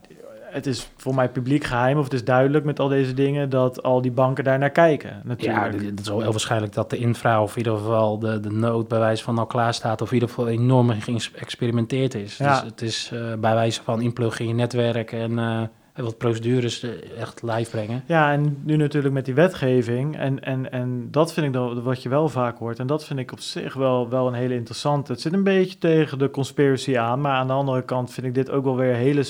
het 0.55 0.67
is 0.67 0.89
voor 0.97 1.15
mij 1.15 1.29
publiek 1.29 1.65
geheim, 1.65 1.99
of 1.99 2.05
het 2.05 2.13
is 2.13 2.25
duidelijk 2.25 2.65
met 2.65 2.81
al 2.81 2.89
deze 2.89 3.15
dingen, 3.15 3.51
dat 3.51 3.83
al 3.83 4.01
die 4.01 4.11
banken 4.11 4.45
daar 4.45 4.59
naar 4.59 4.71
kijken. 4.71 5.21
Natuurlijk. 5.25 5.81
Ja, 5.81 5.87
het 5.87 6.01
is 6.01 6.09
wel 6.09 6.21
heel 6.21 6.31
waarschijnlijk 6.31 6.73
dat 6.73 6.91
de 6.91 6.97
infra, 6.97 7.43
of 7.43 7.51
in 7.51 7.59
ieder 7.59 7.77
geval 7.77 8.19
de, 8.19 8.41
de 8.41 8.51
nood 8.51 8.89
bij 8.89 8.99
wijze 8.99 9.23
van 9.23 9.39
al 9.39 9.47
klaar 9.47 9.75
staat, 9.75 10.01
of 10.01 10.09
in 10.09 10.15
ieder 10.15 10.29
geval 10.29 10.49
enorm 10.49 10.91
geëxperimenteerd 10.91 12.15
is. 12.15 12.37
Ja. 12.37 12.61
Dus 12.61 12.71
het 12.71 12.83
is 12.83 13.11
uh, 13.15 13.35
bij 13.35 13.55
wijze 13.55 13.83
van 13.83 14.01
inplug 14.01 14.41
in 14.41 14.49
je 14.49 14.55
netwerk 14.55 15.13
en 15.13 15.31
uh, 15.31 15.63
wat 15.95 16.19
procedures 16.19 16.85
uh, 16.85 16.91
echt 17.21 17.43
live 17.43 17.71
brengen. 17.71 18.03
Ja, 18.07 18.33
en 18.33 18.59
nu 18.63 18.77
natuurlijk 18.77 19.15
met 19.15 19.25
die 19.25 19.35
wetgeving. 19.35 20.17
En, 20.17 20.43
en, 20.43 20.73
en 20.73 21.09
dat 21.11 21.33
vind 21.33 21.47
ik 21.47 21.53
dan 21.53 21.83
wat 21.83 22.03
je 22.03 22.09
wel 22.09 22.29
vaak 22.29 22.59
hoort. 22.59 22.79
En 22.79 22.87
dat 22.87 23.05
vind 23.05 23.19
ik 23.19 23.33
op 23.33 23.41
zich 23.41 23.75
wel, 23.75 24.09
wel 24.09 24.27
een 24.27 24.35
hele 24.35 24.55
interessante. 24.55 25.13
Het 25.13 25.21
zit 25.21 25.33
een 25.33 25.43
beetje 25.43 25.79
tegen 25.79 26.19
de 26.19 26.31
conspiracy 26.31 26.99
aan, 26.99 27.21
maar 27.21 27.37
aan 27.37 27.47
de 27.47 27.53
andere 27.53 27.83
kant 27.83 28.11
vind 28.11 28.27
ik 28.27 28.35
dit 28.35 28.51
ook 28.51 28.65
wel 28.65 28.77
weer 28.77 28.95
hele 28.95 29.25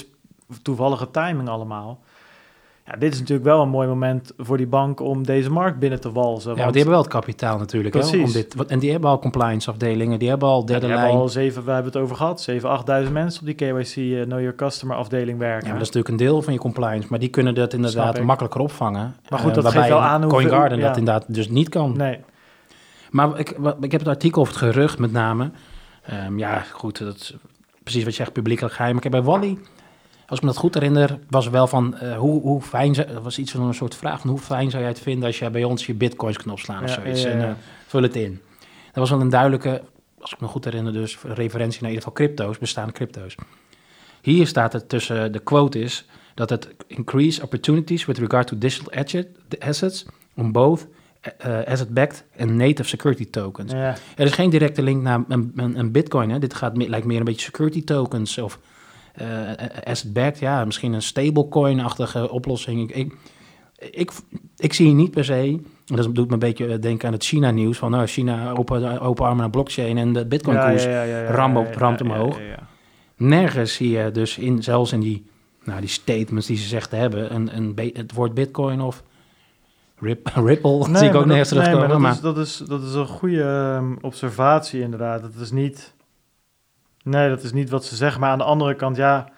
toevallige 0.63 1.11
timing 1.11 1.49
allemaal. 1.49 2.01
Ja, 2.87 2.97
dit 2.97 3.13
is 3.13 3.19
natuurlijk 3.19 3.47
wel 3.47 3.63
een 3.63 3.69
mooi 3.69 3.89
moment 3.89 4.33
voor 4.37 4.57
die 4.57 4.67
bank 4.67 5.01
om 5.01 5.27
deze 5.27 5.51
markt 5.51 5.79
binnen 5.79 6.01
te 6.01 6.13
walsen. 6.13 6.51
Ja, 6.51 6.57
want 6.57 6.73
die 6.73 6.83
hebben 6.83 6.93
wel 6.93 7.03
het 7.03 7.13
kapitaal 7.13 7.59
natuurlijk. 7.59 7.95
Hè, 7.95 8.23
om 8.23 8.33
dit, 8.33 8.67
en 8.67 8.79
die 8.79 8.91
hebben 8.91 9.11
al 9.11 9.19
compliance 9.19 9.71
afdelingen, 9.71 10.19
die 10.19 10.29
hebben 10.29 10.49
al 10.49 10.67
derde 10.67 10.87
ja, 10.87 10.95
lijn. 10.95 11.15
al 11.15 11.29
zeven, 11.29 11.65
we 11.65 11.71
hebben 11.71 11.93
het 11.93 12.03
over 12.03 12.17
gehad, 12.17 12.41
7, 12.41 13.05
8.000 13.07 13.13
mensen 13.13 13.41
op 13.41 13.47
die 13.47 13.55
KYC 13.55 13.97
uh, 13.97 14.21
eh, 14.21 14.27
Know 14.27 14.39
Your 14.39 14.55
Customer 14.55 14.97
afdeling 14.97 15.39
werken. 15.39 15.67
Ja, 15.67 15.73
dat 15.73 15.83
is 15.83 15.91
natuurlijk 15.91 16.09
een 16.09 16.27
deel 16.27 16.43
van 16.43 16.53
je 16.53 16.59
compliance, 16.59 17.07
maar 17.11 17.19
die 17.19 17.29
kunnen 17.29 17.55
dat 17.55 17.73
inderdaad 17.73 18.23
makkelijker 18.23 18.61
opvangen. 18.61 19.17
Maar 19.29 19.39
goed, 19.39 19.57
uh, 19.57 19.63
dat 19.63 19.73
geeft 19.73 19.89
wel 19.89 20.01
aan 20.01 20.23
hoe 20.23 20.31
CoinGarden 20.31 20.79
ja. 20.79 20.87
dat 20.87 20.97
inderdaad 20.97 21.35
dus 21.35 21.49
niet 21.49 21.69
kan. 21.69 21.97
Nee. 21.97 22.19
Maar 23.11 23.39
ik, 23.39 23.51
ik 23.81 23.93
heb 23.93 24.01
het 24.01 24.09
artikel 24.09 24.41
over 24.41 24.55
het 24.55 24.63
gerucht 24.63 24.99
met 24.99 25.13
name. 25.13 25.51
Um, 26.27 26.39
ja, 26.39 26.61
goed, 26.61 26.99
dat 26.99 27.15
is 27.15 27.35
precies 27.83 28.05
wat 28.05 28.13
je 28.13 28.19
zegt, 28.19 28.33
publiekelijk 28.33 28.75
geheim. 28.75 28.97
Ik 28.97 29.03
heb 29.03 29.13
bij 29.13 29.23
Wally 29.23 29.59
als 30.27 30.39
ik 30.39 30.45
me 30.45 30.51
dat 30.51 30.57
goed 30.57 30.75
herinner, 30.75 31.19
was 31.31 31.49
wel 31.49 31.67
van 31.67 31.97
uh, 32.03 32.17
hoe, 32.17 32.41
hoe 32.41 32.61
fijn, 32.61 32.97
er 32.97 33.23
was 33.23 33.39
iets 33.39 33.53
van 33.53 33.63
een 33.63 33.75
soort 33.75 33.95
vraag 33.95 34.21
van 34.21 34.31
hoe 34.31 34.39
fijn 34.39 34.71
zou 34.71 34.83
jij 34.83 34.93
het 34.93 35.01
vinden 35.01 35.27
als 35.27 35.39
je 35.39 35.51
bij 35.51 35.65
ons 35.65 35.87
je 35.87 35.95
bitcoins 35.95 36.37
kan 36.37 36.53
opslaan 36.53 36.85
of 36.85 36.91
zoiets. 36.91 37.23
Ja, 37.23 37.29
ja. 37.29 37.35
En 37.35 37.49
uh, 37.49 37.55
vul 37.87 38.03
het 38.03 38.17
in. 38.17 38.41
Dat 38.59 38.95
was 38.95 39.11
wel 39.11 39.21
een 39.21 39.29
duidelijke, 39.29 39.83
als 40.21 40.33
ik 40.33 40.41
me 40.41 40.47
goed 40.47 40.65
herinner, 40.65 40.93
dus 40.93 41.19
referentie 41.23 41.83
naar 41.83 41.91
in 41.91 41.97
ieder 41.97 42.09
geval 42.09 42.13
crypto's, 42.13 42.59
bestaande 42.59 42.93
crypto's. 42.93 43.35
Hier 44.21 44.47
staat 44.47 44.73
het 44.73 44.89
tussen 44.89 45.33
de 45.33 45.39
quote 45.39 45.81
is 45.81 46.07
dat 46.35 46.51
het 46.51 46.69
increase 46.87 47.43
opportunities 47.43 48.05
with 48.05 48.19
regard 48.19 48.47
to 48.47 48.59
digital 48.59 48.93
assets 49.59 50.07
on 50.37 50.53
both 50.53 50.87
uh, 51.47 51.63
asset-backed 51.67 52.25
en 52.37 52.57
native 52.57 52.89
security 52.89 53.31
tokens. 53.31 53.73
Er 53.73 53.99
is 54.17 54.33
geen 54.33 54.51
directe 54.51 54.83
link 54.83 55.03
naar 55.03 55.25
een, 55.29 55.53
een, 55.57 55.79
een 55.79 55.93
bitcoin. 55.93 56.31
Hè. 56.31 56.39
Dit 56.39 56.55
gaat, 56.55 56.77
lijkt 56.77 57.07
meer 57.07 57.19
een 57.19 57.25
beetje 57.25 57.45
security 57.45 57.85
tokens 57.85 58.39
of 58.39 58.59
uh, 59.23 59.51
asset-backed, 59.85 60.39
ja, 60.39 60.65
misschien 60.65 60.93
een 60.93 61.03
stablecoin-achtige 61.03 62.31
oplossing. 62.31 62.93
Ik, 62.95 63.13
ik, 63.91 64.13
ik, 64.57 64.73
zie 64.73 64.93
niet 64.93 65.11
per 65.11 65.25
se, 65.25 65.61
dat 65.85 66.15
doet 66.15 66.27
me 66.27 66.33
een 66.33 66.39
beetje 66.39 66.79
denken 66.79 67.07
aan 67.07 67.13
het 67.15 67.25
China-nieuws, 67.25 67.79
van 67.79 67.91
nou, 67.91 68.07
China 68.07 68.51
open, 68.51 69.01
open 69.01 69.25
armen 69.25 69.41
naar 69.41 69.51
blockchain 69.51 69.99
en 69.99 70.13
de 70.13 70.27
bitcoin-koers 70.27 70.85
ja, 70.85 71.03
ja, 71.03 71.21
ja, 71.21 71.31
ramt, 71.71 72.01
omhoog. 72.01 72.39
Nergens 73.17 73.75
zie 73.75 73.91
je 73.91 74.11
dus, 74.11 74.39
in, 74.39 74.63
zelfs 74.63 74.93
in 74.93 75.01
die, 75.01 75.27
nou, 75.65 75.81
die 75.81 75.89
statements 75.89 76.47
die 76.47 76.57
ze 76.57 76.69
zegt 76.69 76.91
te 76.91 76.97
hebben, 76.97 77.35
een, 77.35 77.57
een, 77.57 77.93
het 77.95 78.13
woord 78.13 78.35
bitcoin 78.35 78.81
of 78.81 79.03
Rip, 79.99 80.31
Ripple, 80.47 80.89
nee, 80.89 80.97
zie 80.97 81.09
ik 81.09 81.15
ook 81.15 81.27
nergens 81.27 81.49
terugkomen. 81.49 81.89
Nee, 81.89 81.99
maar 81.99 82.21
dat, 82.21 82.39
Is, 82.39 82.57
dat, 82.57 82.69
is, 82.69 82.69
dat 82.69 82.83
is 82.83 82.95
een 82.95 83.07
goede 83.07 83.75
um, 83.79 83.99
observatie 84.01 84.81
inderdaad. 84.81 85.23
Dat 85.23 85.35
is 85.41 85.51
niet 85.51 85.94
Nee, 87.05 87.29
dat 87.29 87.43
is 87.43 87.53
niet 87.53 87.71
wat 87.71 87.85
ze 87.85 87.97
zeggen. 87.97 88.21
Maar 88.21 88.31
aan 88.31 88.39
de 88.39 88.45
andere 88.45 88.75
kant, 88.75 88.97
ja... 88.97 89.29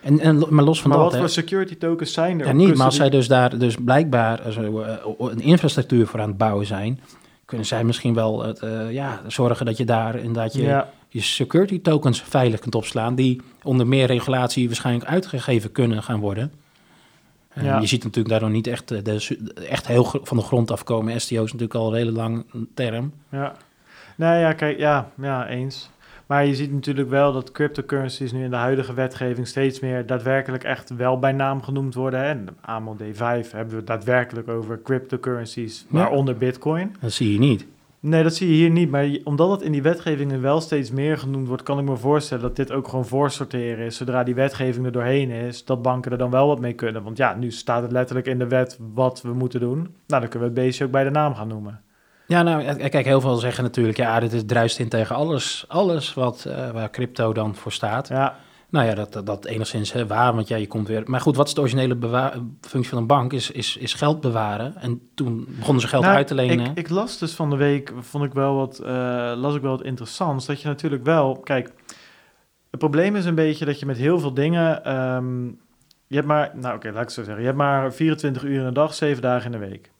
En, 0.00 0.20
en, 0.20 0.44
maar 0.48 0.64
los 0.64 0.80
van 0.80 0.90
maar 0.90 0.98
dat... 0.98 1.10
wat 1.10 1.20
voor 1.20 1.28
security 1.28 1.76
tokens 1.76 2.12
zijn 2.12 2.40
er? 2.40 2.46
Ja, 2.46 2.52
niet, 2.52 2.76
maar 2.76 2.86
als 2.86 2.96
zij 2.96 3.10
dus 3.10 3.28
daar 3.28 3.58
dus 3.58 3.76
blijkbaar 3.84 4.58
uh, 4.58 4.96
een 5.18 5.40
infrastructuur 5.40 6.06
voor 6.06 6.20
aan 6.20 6.28
het 6.28 6.38
bouwen 6.38 6.66
zijn... 6.66 7.00
kunnen 7.44 7.66
zij 7.66 7.84
misschien 7.84 8.14
wel 8.14 8.42
het, 8.42 8.62
uh, 8.62 8.92
ja, 8.92 9.20
zorgen 9.26 9.66
dat 9.66 9.76
je 9.76 9.84
daar 9.84 10.16
inderdaad 10.16 10.52
je, 10.52 10.62
ja. 10.62 10.88
je 11.08 11.20
security 11.20 11.80
tokens 11.80 12.22
veilig 12.22 12.60
kunt 12.60 12.74
opslaan... 12.74 13.14
die 13.14 13.40
onder 13.62 13.86
meer 13.86 14.06
regulatie 14.06 14.66
waarschijnlijk 14.66 15.10
uitgegeven 15.10 15.72
kunnen 15.72 16.02
gaan 16.02 16.20
worden... 16.20 16.52
Ja. 17.60 17.78
Je 17.78 17.86
ziet 17.86 18.04
natuurlijk 18.04 18.28
daardoor 18.28 18.50
niet 18.50 18.66
echt, 18.66 18.88
de, 18.88 19.44
echt 19.68 19.86
heel 19.86 20.04
van 20.22 20.36
de 20.36 20.42
grond 20.42 20.70
afkomen. 20.70 21.20
STO 21.20 21.44
is 21.44 21.52
natuurlijk 21.52 21.74
al 21.74 21.88
een 21.88 21.96
hele 21.96 22.12
lang 22.12 22.44
term. 22.74 23.12
Ja, 23.28 23.54
nee, 24.16 24.40
ja, 24.40 24.52
kijk, 24.52 24.78
ja, 24.78 25.10
ja, 25.14 25.48
eens. 25.48 25.90
Maar 26.32 26.46
je 26.46 26.54
ziet 26.54 26.72
natuurlijk 26.72 27.08
wel 27.08 27.32
dat 27.32 27.52
cryptocurrencies 27.52 28.32
nu 28.32 28.44
in 28.44 28.50
de 28.50 28.56
huidige 28.56 28.94
wetgeving 28.94 29.46
steeds 29.46 29.80
meer 29.80 30.06
daadwerkelijk 30.06 30.64
echt 30.64 30.96
wel 30.96 31.18
bij 31.18 31.32
naam 31.32 31.62
genoemd 31.62 31.94
worden. 31.94 32.22
En 32.22 32.48
AML 32.60 32.96
D5 32.96 33.50
hebben 33.50 33.76
we 33.76 33.84
daadwerkelijk 33.84 34.48
over 34.48 34.82
cryptocurrencies, 34.82 35.86
ja. 35.90 35.98
waaronder 35.98 36.36
Bitcoin. 36.36 36.96
Dat 37.00 37.12
zie 37.12 37.32
je 37.32 37.38
niet. 37.38 37.66
Nee, 38.00 38.22
dat 38.22 38.34
zie 38.34 38.48
je 38.48 38.54
hier 38.54 38.70
niet. 38.70 38.90
Maar 38.90 39.08
omdat 39.24 39.50
het 39.50 39.62
in 39.62 39.72
die 39.72 39.82
wetgevingen 39.82 40.40
wel 40.40 40.60
steeds 40.60 40.90
meer 40.90 41.18
genoemd 41.18 41.48
wordt, 41.48 41.62
kan 41.62 41.78
ik 41.78 41.84
me 41.84 41.96
voorstellen 41.96 42.42
dat 42.42 42.56
dit 42.56 42.72
ook 42.72 42.88
gewoon 42.88 43.06
voorsorteren 43.06 43.86
is. 43.86 43.96
Zodra 43.96 44.22
die 44.22 44.34
wetgeving 44.34 44.86
er 44.86 44.92
doorheen 44.92 45.30
is, 45.30 45.64
dat 45.64 45.82
banken 45.82 46.12
er 46.12 46.18
dan 46.18 46.30
wel 46.30 46.46
wat 46.46 46.60
mee 46.60 46.72
kunnen. 46.72 47.02
Want 47.02 47.16
ja, 47.16 47.34
nu 47.34 47.50
staat 47.50 47.82
het 47.82 47.92
letterlijk 47.92 48.26
in 48.26 48.38
de 48.38 48.48
wet 48.48 48.78
wat 48.94 49.22
we 49.22 49.32
moeten 49.32 49.60
doen. 49.60 49.78
Nou, 50.06 50.20
dan 50.20 50.28
kunnen 50.28 50.48
we 50.48 50.54
het 50.54 50.64
beestje 50.64 50.84
ook 50.84 50.90
bij 50.90 51.04
de 51.04 51.10
naam 51.10 51.34
gaan 51.34 51.48
noemen. 51.48 51.80
Ja, 52.26 52.42
nou, 52.42 52.88
kijk, 52.88 53.04
heel 53.04 53.20
veel 53.20 53.36
zeggen 53.36 53.64
natuurlijk, 53.64 53.98
ja, 53.98 54.20
dit 54.20 54.32
is 54.32 54.42
druist 54.46 54.78
in 54.78 54.88
tegen 54.88 55.16
alles, 55.16 55.64
alles 55.68 56.14
wat, 56.14 56.44
uh, 56.48 56.70
waar 56.70 56.90
crypto 56.90 57.32
dan 57.32 57.54
voor 57.54 57.72
staat. 57.72 58.08
Ja. 58.08 58.36
Nou 58.72 58.86
ja, 58.86 58.94
dat, 58.94 59.12
dat, 59.12 59.26
dat 59.26 59.44
enigszins 59.44 59.92
hè, 59.92 60.06
waar, 60.06 60.34
want 60.34 60.48
ja, 60.48 60.56
je 60.56 60.66
komt 60.66 60.88
weer... 60.88 61.02
Maar 61.04 61.20
goed, 61.20 61.36
wat 61.36 61.46
is 61.46 61.54
de 61.54 61.60
originele 61.60 61.96
functie 62.60 62.90
van 62.90 62.98
een 62.98 63.06
bank? 63.06 63.32
Is, 63.32 63.50
is, 63.50 63.76
is 63.76 63.94
geld 63.94 64.20
bewaren. 64.20 64.76
En 64.76 65.00
toen 65.14 65.46
begonnen 65.58 65.82
ze 65.82 65.88
geld 65.88 66.02
nou, 66.02 66.16
uit 66.16 66.26
te 66.26 66.34
lenen. 66.34 66.66
Ik, 66.66 66.78
ik, 66.78 66.88
las 66.88 67.18
dus 67.18 67.32
van 67.32 67.50
de 67.50 67.56
week, 67.56 67.92
vond 68.00 68.24
ik 68.24 68.32
wel 68.32 68.54
wat, 68.54 68.80
uh, 68.82 68.88
las 69.36 69.54
ik 69.54 69.62
wel 69.62 69.70
wat 69.70 69.84
interessants, 69.84 70.46
dat 70.46 70.60
je 70.60 70.68
natuurlijk 70.68 71.04
wel... 71.04 71.40
Kijk, 71.40 71.72
het 72.70 72.80
probleem 72.80 73.16
is 73.16 73.24
een 73.24 73.34
beetje 73.34 73.64
dat 73.64 73.80
je 73.80 73.86
met 73.86 73.96
heel 73.96 74.18
veel 74.18 74.34
dingen... 74.34 74.96
Um, 74.96 75.60
je 76.06 76.14
hebt 76.14 76.28
maar, 76.28 76.50
nou 76.54 76.74
oké, 76.74 76.90
laat 76.90 77.02
ik 77.02 77.10
zo 77.10 77.22
zeggen. 77.22 77.40
Je 77.40 77.46
hebt 77.46 77.58
maar 77.58 77.92
24 77.92 78.42
uur 78.44 78.58
in 78.58 78.64
de 78.64 78.72
dag, 78.72 78.94
7 78.94 79.22
dagen 79.22 79.52
in 79.52 79.60
de 79.60 79.66
week. 79.66 79.90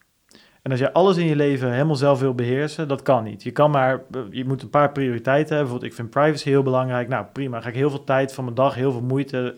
En 0.63 0.71
als 0.71 0.79
je 0.79 0.93
alles 0.93 1.17
in 1.17 1.25
je 1.25 1.35
leven 1.35 1.71
helemaal 1.71 1.95
zelf 1.95 2.19
wil 2.19 2.33
beheersen, 2.33 2.87
dat 2.87 3.01
kan 3.01 3.23
niet. 3.23 3.43
Je 3.43 3.51
kan 3.51 3.71
maar, 3.71 4.01
je 4.29 4.45
moet 4.45 4.61
een 4.61 4.69
paar 4.69 4.91
prioriteiten 4.91 5.55
hebben. 5.55 5.57
Bijvoorbeeld, 5.57 5.91
ik 5.91 5.97
vind 5.97 6.09
privacy 6.09 6.49
heel 6.49 6.63
belangrijk. 6.63 7.07
Nou, 7.07 7.25
prima. 7.33 7.61
Ga 7.61 7.69
ik 7.69 7.75
heel 7.75 7.89
veel 7.89 8.03
tijd 8.03 8.33
van 8.33 8.43
mijn 8.43 8.55
dag, 8.55 8.75
heel 8.75 8.91
veel 8.91 9.01
moeite 9.01 9.55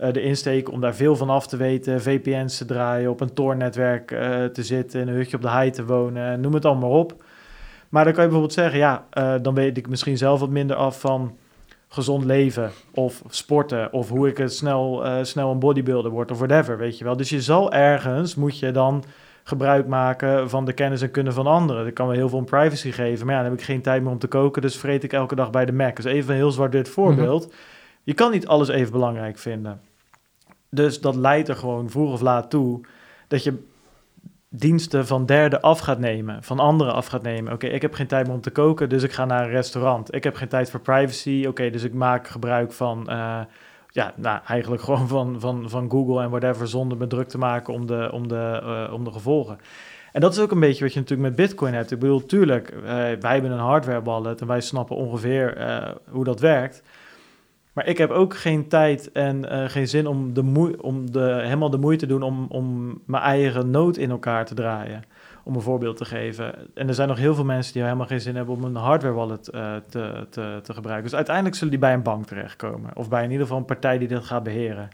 uh, 0.00 0.06
erin 0.06 0.36
steken 0.36 0.72
om 0.72 0.80
daar 0.80 0.94
veel 0.94 1.16
van 1.16 1.30
af 1.30 1.46
te 1.46 1.56
weten. 1.56 2.02
VPN's 2.02 2.56
te 2.56 2.64
draaien, 2.64 3.10
op 3.10 3.20
een 3.20 3.34
Tor-netwerk 3.34 4.10
uh, 4.10 4.44
te 4.44 4.62
zitten, 4.62 5.00
in 5.00 5.08
een 5.08 5.14
hutje 5.14 5.36
op 5.36 5.42
de 5.42 5.50
hei 5.50 5.70
te 5.70 5.84
wonen, 5.84 6.40
noem 6.40 6.54
het 6.54 6.64
allemaal 6.64 6.90
op. 6.90 7.24
Maar 7.88 8.04
dan 8.04 8.12
kan 8.12 8.22
je 8.22 8.28
bijvoorbeeld 8.28 8.58
zeggen, 8.58 8.78
ja, 8.78 9.06
dan 9.38 9.54
weet 9.54 9.76
ik 9.76 9.88
misschien 9.88 10.16
zelf 10.18 10.40
wat 10.40 10.48
minder 10.48 10.76
af 10.76 11.00
van 11.00 11.36
gezond 11.88 12.24
leven 12.24 12.70
of 12.94 13.22
sporten 13.28 13.92
of 13.92 14.08
hoe 14.08 14.28
ik 14.28 14.38
het 14.38 14.54
snel, 14.54 15.02
snel 15.22 15.50
een 15.50 15.58
bodybuilder 15.58 16.10
word 16.10 16.30
of 16.30 16.38
whatever, 16.38 16.78
weet 16.78 16.98
je 16.98 17.04
wel. 17.04 17.16
Dus 17.16 17.30
je 17.30 17.42
zal 17.42 17.72
ergens, 17.72 18.34
moet 18.34 18.58
je 18.58 18.70
dan 18.70 19.04
gebruik 19.50 19.86
maken 19.86 20.50
van 20.50 20.64
de 20.64 20.72
kennis 20.72 21.02
en 21.02 21.10
kunnen 21.10 21.32
van 21.32 21.46
anderen. 21.46 21.84
Dat 21.84 21.92
kan 21.92 22.06
wel 22.06 22.16
heel 22.16 22.28
veel 22.28 22.38
om 22.38 22.44
privacy 22.44 22.90
geven, 22.90 23.26
maar 23.26 23.34
ja, 23.34 23.40
dan 23.40 23.50
heb 23.50 23.60
ik 23.60 23.66
geen 23.66 23.82
tijd 23.82 24.02
meer 24.02 24.12
om 24.12 24.18
te 24.18 24.26
koken, 24.26 24.62
dus 24.62 24.76
vreet 24.76 25.04
ik 25.04 25.12
elke 25.12 25.34
dag 25.34 25.50
bij 25.50 25.64
de 25.64 25.72
Mac. 25.72 25.96
Dus 25.96 26.04
even 26.04 26.30
een 26.30 26.36
heel 26.36 26.50
zwart-wit 26.50 26.88
voorbeeld. 26.88 27.46
Mhm. 27.46 27.54
Je 28.02 28.14
kan 28.14 28.30
niet 28.30 28.46
alles 28.46 28.68
even 28.68 28.92
belangrijk 28.92 29.38
vinden. 29.38 29.80
Dus 30.70 31.00
dat 31.00 31.16
leidt 31.16 31.48
er 31.48 31.56
gewoon 31.56 31.90
vroeg 31.90 32.12
of 32.12 32.20
laat 32.20 32.50
toe 32.50 32.80
dat 33.28 33.44
je 33.44 33.68
diensten 34.48 35.06
van 35.06 35.26
derden 35.26 35.60
af 35.60 35.78
gaat 35.78 35.98
nemen, 35.98 36.42
van 36.42 36.58
anderen 36.58 36.94
af 36.94 37.06
gaat 37.06 37.22
nemen. 37.22 37.52
Oké, 37.52 37.66
ik 37.66 37.82
heb 37.82 37.94
geen 37.94 38.06
tijd 38.06 38.26
meer 38.26 38.34
om 38.34 38.40
te 38.40 38.50
koken, 38.50 38.88
dus 38.88 39.02
ik 39.02 39.12
ga 39.12 39.24
naar 39.24 39.44
een 39.44 39.50
restaurant. 39.50 40.14
Ik 40.14 40.24
heb 40.24 40.34
geen 40.34 40.48
tijd 40.48 40.70
voor 40.70 40.80
privacy, 40.80 41.44
oké, 41.48 41.70
dus 41.70 41.82
ik 41.82 41.94
maak 41.94 42.28
gebruik 42.28 42.72
van... 42.72 43.06
Uh, 43.08 43.40
ja, 43.90 44.12
nou, 44.16 44.40
eigenlijk 44.46 44.82
gewoon 44.88 45.08
van, 45.08 45.40
van, 45.40 45.70
van 45.70 45.90
Google 45.90 46.22
en 46.22 46.30
whatever 46.30 46.68
zonder 46.68 46.98
me 46.98 47.06
druk 47.06 47.28
te 47.28 47.38
maken 47.38 47.74
om 47.74 47.86
de, 47.86 48.08
om, 48.12 48.28
de, 48.28 48.60
uh, 48.64 48.92
om 48.92 49.04
de 49.04 49.12
gevolgen. 49.12 49.58
En 50.12 50.20
dat 50.20 50.32
is 50.32 50.40
ook 50.40 50.50
een 50.50 50.60
beetje 50.60 50.84
wat 50.84 50.92
je 50.92 51.00
natuurlijk 51.00 51.28
met 51.28 51.46
Bitcoin 51.46 51.74
hebt. 51.74 51.90
Ik 51.90 51.98
bedoel, 51.98 52.26
tuurlijk, 52.26 52.72
uh, 52.74 52.82
wij 52.82 53.18
hebben 53.20 53.50
een 53.50 53.58
hardware 53.58 54.02
wallet 54.02 54.40
en 54.40 54.46
wij 54.46 54.60
snappen 54.60 54.96
ongeveer 54.96 55.58
uh, 55.58 55.88
hoe 56.08 56.24
dat 56.24 56.40
werkt. 56.40 56.82
Maar 57.72 57.86
ik 57.86 57.98
heb 57.98 58.10
ook 58.10 58.36
geen 58.36 58.68
tijd 58.68 59.12
en 59.12 59.50
eh, 59.50 59.68
geen 59.68 59.88
zin 59.88 60.06
om, 60.06 60.32
de 60.32 60.42
moe 60.42 60.82
om 60.82 61.10
de, 61.10 61.40
helemaal 61.42 61.70
de 61.70 61.78
moeite 61.78 62.06
te 62.06 62.12
doen 62.12 62.22
om, 62.22 62.46
om 62.48 62.98
mijn 63.06 63.22
eigen 63.22 63.70
nood 63.70 63.96
in 63.96 64.10
elkaar 64.10 64.44
te 64.44 64.54
draaien. 64.54 65.04
Om 65.44 65.54
een 65.54 65.60
voorbeeld 65.60 65.96
te 65.96 66.04
geven. 66.04 66.54
En 66.74 66.88
er 66.88 66.94
zijn 66.94 67.08
nog 67.08 67.18
heel 67.18 67.34
veel 67.34 67.44
mensen 67.44 67.72
die 67.72 67.82
helemaal 67.82 68.06
geen 68.06 68.20
zin 68.20 68.36
hebben 68.36 68.54
om 68.54 68.64
een 68.64 68.76
hardware 68.76 69.14
wallet 69.14 69.48
eh, 69.48 69.74
te, 69.88 70.26
te, 70.30 70.60
te 70.62 70.74
gebruiken. 70.74 71.04
Dus 71.04 71.14
uiteindelijk 71.14 71.56
zullen 71.56 71.70
die 71.70 71.80
bij 71.80 71.92
een 71.92 72.02
bank 72.02 72.26
terechtkomen. 72.26 72.90
Of 72.94 73.08
bij 73.08 73.24
in 73.24 73.30
ieder 73.30 73.46
geval 73.46 73.58
een 73.58 73.64
partij 73.64 73.98
die 73.98 74.08
dat 74.08 74.24
gaat 74.24 74.42
beheren. 74.42 74.88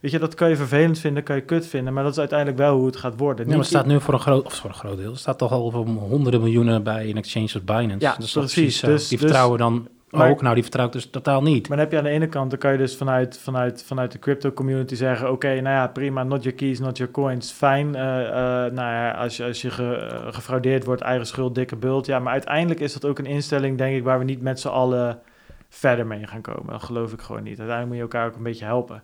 Weet 0.00 0.10
je, 0.10 0.18
dat 0.18 0.34
kan 0.34 0.48
je 0.48 0.56
vervelend 0.56 0.98
vinden, 0.98 1.22
kan 1.22 1.36
je 1.36 1.42
kut 1.42 1.66
vinden, 1.66 1.92
maar 1.92 2.02
dat 2.02 2.12
is 2.12 2.18
uiteindelijk 2.18 2.58
wel 2.58 2.76
hoe 2.76 2.86
het 2.86 2.96
gaat 2.96 3.18
worden. 3.18 3.44
Ja, 3.44 3.50
maar 3.50 3.60
het 3.60 3.68
staat 3.68 3.86
nu 3.86 4.00
voor 4.00 4.14
een 4.14 4.20
groot, 4.20 4.44
of 4.44 4.54
voor 4.54 4.70
een 4.70 4.76
groot 4.76 4.96
deel, 4.96 5.10
het 5.10 5.18
staat 5.18 5.38
toch 5.38 5.52
al 5.52 5.70
voor 5.70 5.86
honderden 5.86 6.40
miljoenen 6.40 6.82
bij 6.82 7.10
een 7.10 7.16
exchange 7.16 7.50
als 7.52 7.64
Binance. 7.64 7.98
Ja, 7.98 8.18
is 8.18 8.32
toch 8.32 8.44
precies. 8.44 8.78
zo. 8.78 8.86
Dus- 8.86 9.08
die 9.08 9.18
dus- 9.18 9.26
vertrouwen 9.26 9.58
dan 9.58 9.88
Maar- 10.10 10.30
ook. 10.30 10.42
Nou, 10.42 10.54
die 10.54 10.62
vertrouwt 10.62 10.92
dus 10.92 11.10
totaal 11.10 11.42
niet. 11.42 11.68
Maar 11.68 11.76
dan 11.76 11.86
heb 11.86 11.90
je 11.92 11.98
aan 11.98 12.04
de 12.04 12.10
ene 12.10 12.26
kant, 12.28 12.50
dan 12.50 12.58
kan 12.58 12.72
je 12.72 12.78
dus 12.78 12.96
vanuit, 12.96 13.38
vanuit, 13.38 13.82
vanuit 13.84 14.12
de 14.12 14.18
crypto 14.18 14.52
community 14.52 14.94
zeggen: 14.94 15.30
Oké, 15.32 15.48
nou 15.48 15.74
ja, 15.76 15.86
prima, 15.88 16.22
not 16.22 16.42
your 16.42 16.58
keys, 16.58 16.78
not 16.78 16.96
your 16.96 17.12
coins, 17.12 17.50
fijn. 17.52 17.94
eh, 17.94 18.26
eh, 18.26 18.72
nou 18.72 18.92
ja, 18.92 19.10
als 19.10 19.36
je, 19.36 19.44
als 19.44 19.62
je 19.62 19.70
ge- 19.70 19.94
eh, 19.96 20.32
gefraudeerd 20.34 20.84
wordt, 20.84 21.02
eigen 21.02 21.26
schuld, 21.26 21.54
dikke 21.54 21.76
bult. 21.76 22.06
Ja, 22.06 22.18
maar 22.18 22.32
uiteindelijk 22.32 22.80
is 22.80 22.92
dat 22.92 23.04
ook 23.04 23.18
een 23.18 23.26
instelling, 23.26 23.78
denk 23.78 23.96
ik, 23.96 24.04
waar 24.04 24.18
we 24.18 24.24
niet 24.24 24.42
met 24.42 24.60
z'n 24.60 24.68
allen 24.68 25.20
verder 25.68 26.06
mee 26.06 26.26
gaan 26.26 26.40
komen. 26.40 26.72
Dat 26.72 26.82
geloof 26.82 27.12
ik 27.12 27.20
gewoon 27.20 27.42
niet. 27.42 27.58
Uiteindelijk 27.58 27.86
moet 27.86 27.96
je 27.96 28.02
elkaar 28.02 28.26
ook 28.26 28.36
een 28.36 28.42
beetje 28.42 28.64
helpen. 28.64 29.02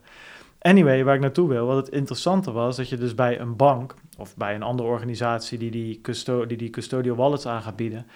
Anyway, 0.60 1.04
waar 1.04 1.14
ik 1.14 1.20
naartoe 1.20 1.48
wil, 1.48 1.66
wat 1.66 1.76
het 1.76 1.88
interessante 1.88 2.52
was, 2.52 2.76
dat 2.76 2.88
je 2.88 2.96
dus 2.96 3.14
bij 3.14 3.40
een 3.40 3.56
bank 3.56 3.94
of 4.18 4.36
bij 4.36 4.54
een 4.54 4.62
andere 4.62 4.88
organisatie 4.88 5.58
die 5.58 5.70
die, 5.70 6.00
custo 6.02 6.46
die, 6.46 6.56
die 6.56 6.70
custodial 6.70 7.16
wallets 7.16 7.46
aan 7.46 7.62
gaat 7.62 7.76
bieden, 7.76 8.06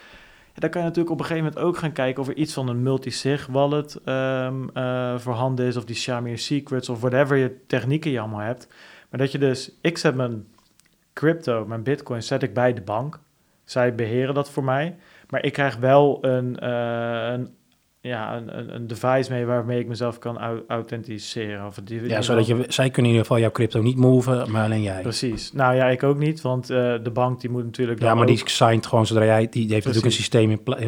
ja, 0.53 0.59
dan 0.59 0.69
kan 0.69 0.81
je 0.81 0.87
natuurlijk 0.87 1.13
op 1.13 1.19
een 1.19 1.25
gegeven 1.25 1.49
moment 1.49 1.65
ook 1.65 1.77
gaan 1.77 1.91
kijken 1.91 2.21
of 2.21 2.27
er 2.27 2.35
iets 2.35 2.53
van 2.53 2.67
een 2.67 2.83
multi-sig 2.83 3.45
wallet 3.45 3.99
ehm, 4.05 4.69
eh, 4.73 5.17
voorhanden 5.17 5.65
is, 5.65 5.77
of 5.77 5.85
die 5.85 5.95
Shamir 5.95 6.37
Secrets 6.37 6.89
of 6.89 6.99
whatever 6.99 7.37
je 7.37 7.65
technieken 7.67 8.11
je 8.11 8.19
allemaal 8.19 8.39
hebt. 8.39 8.67
Maar 9.09 9.19
dat 9.19 9.31
je 9.31 9.37
dus, 9.37 9.71
ik 9.81 9.97
zet 9.97 10.15
mijn 10.15 10.47
crypto, 11.13 11.65
mijn 11.65 11.83
bitcoin, 11.83 12.23
zet 12.23 12.43
ik 12.43 12.53
bij 12.53 12.73
de 12.73 12.81
bank. 12.81 13.19
Zij 13.65 13.95
beheren 13.95 14.33
dat 14.33 14.49
voor 14.49 14.63
mij. 14.63 14.95
Maar 15.29 15.43
ik 15.43 15.53
krijg 15.53 15.75
wel 15.77 16.17
een, 16.21 16.59
eh, 16.59 17.31
een, 17.31 17.55
ja, 18.09 18.37
een, 18.37 18.57
een, 18.57 18.75
een 18.75 18.87
device 18.87 19.31
mee 19.31 19.45
waarmee 19.45 19.79
ik 19.79 19.87
mezelf 19.87 20.19
kan 20.19 20.37
au- 20.37 20.63
authenticeren. 20.67 21.65
Of 21.65 21.79
die, 21.83 22.07
Ja, 22.07 22.21
zodat 22.21 22.47
je, 22.47 22.65
zij 22.67 22.85
kunnen 22.89 23.11
in 23.11 23.17
ieder 23.17 23.21
geval 23.21 23.39
jouw 23.39 23.51
crypto 23.51 23.81
niet 23.81 23.97
moven, 23.97 24.51
maar 24.51 24.63
alleen 24.63 24.81
jij. 24.81 25.01
Precies. 25.01 25.53
Nou 25.53 25.75
ja, 25.75 25.85
ik 25.89 26.03
ook 26.03 26.17
niet, 26.17 26.41
want 26.41 26.69
eh, 26.69 26.77
de 27.03 27.11
bank 27.13 27.41
die 27.41 27.49
moet 27.49 27.63
natuurlijk 27.63 28.01
Ja, 28.01 28.13
maar 28.13 28.21
ook- 28.23 28.27
die 28.29 28.49
signed 28.49 28.85
gewoon 28.85 29.05
zodra 29.05 29.23
jij, 29.25 29.39
die, 29.39 29.49
die 29.49 29.73
heeft 29.73 29.85
natuurlijk 29.85 30.05
een 30.05 30.19
systeem 30.19 30.51
in 30.51 30.63
plaats. 30.63 30.83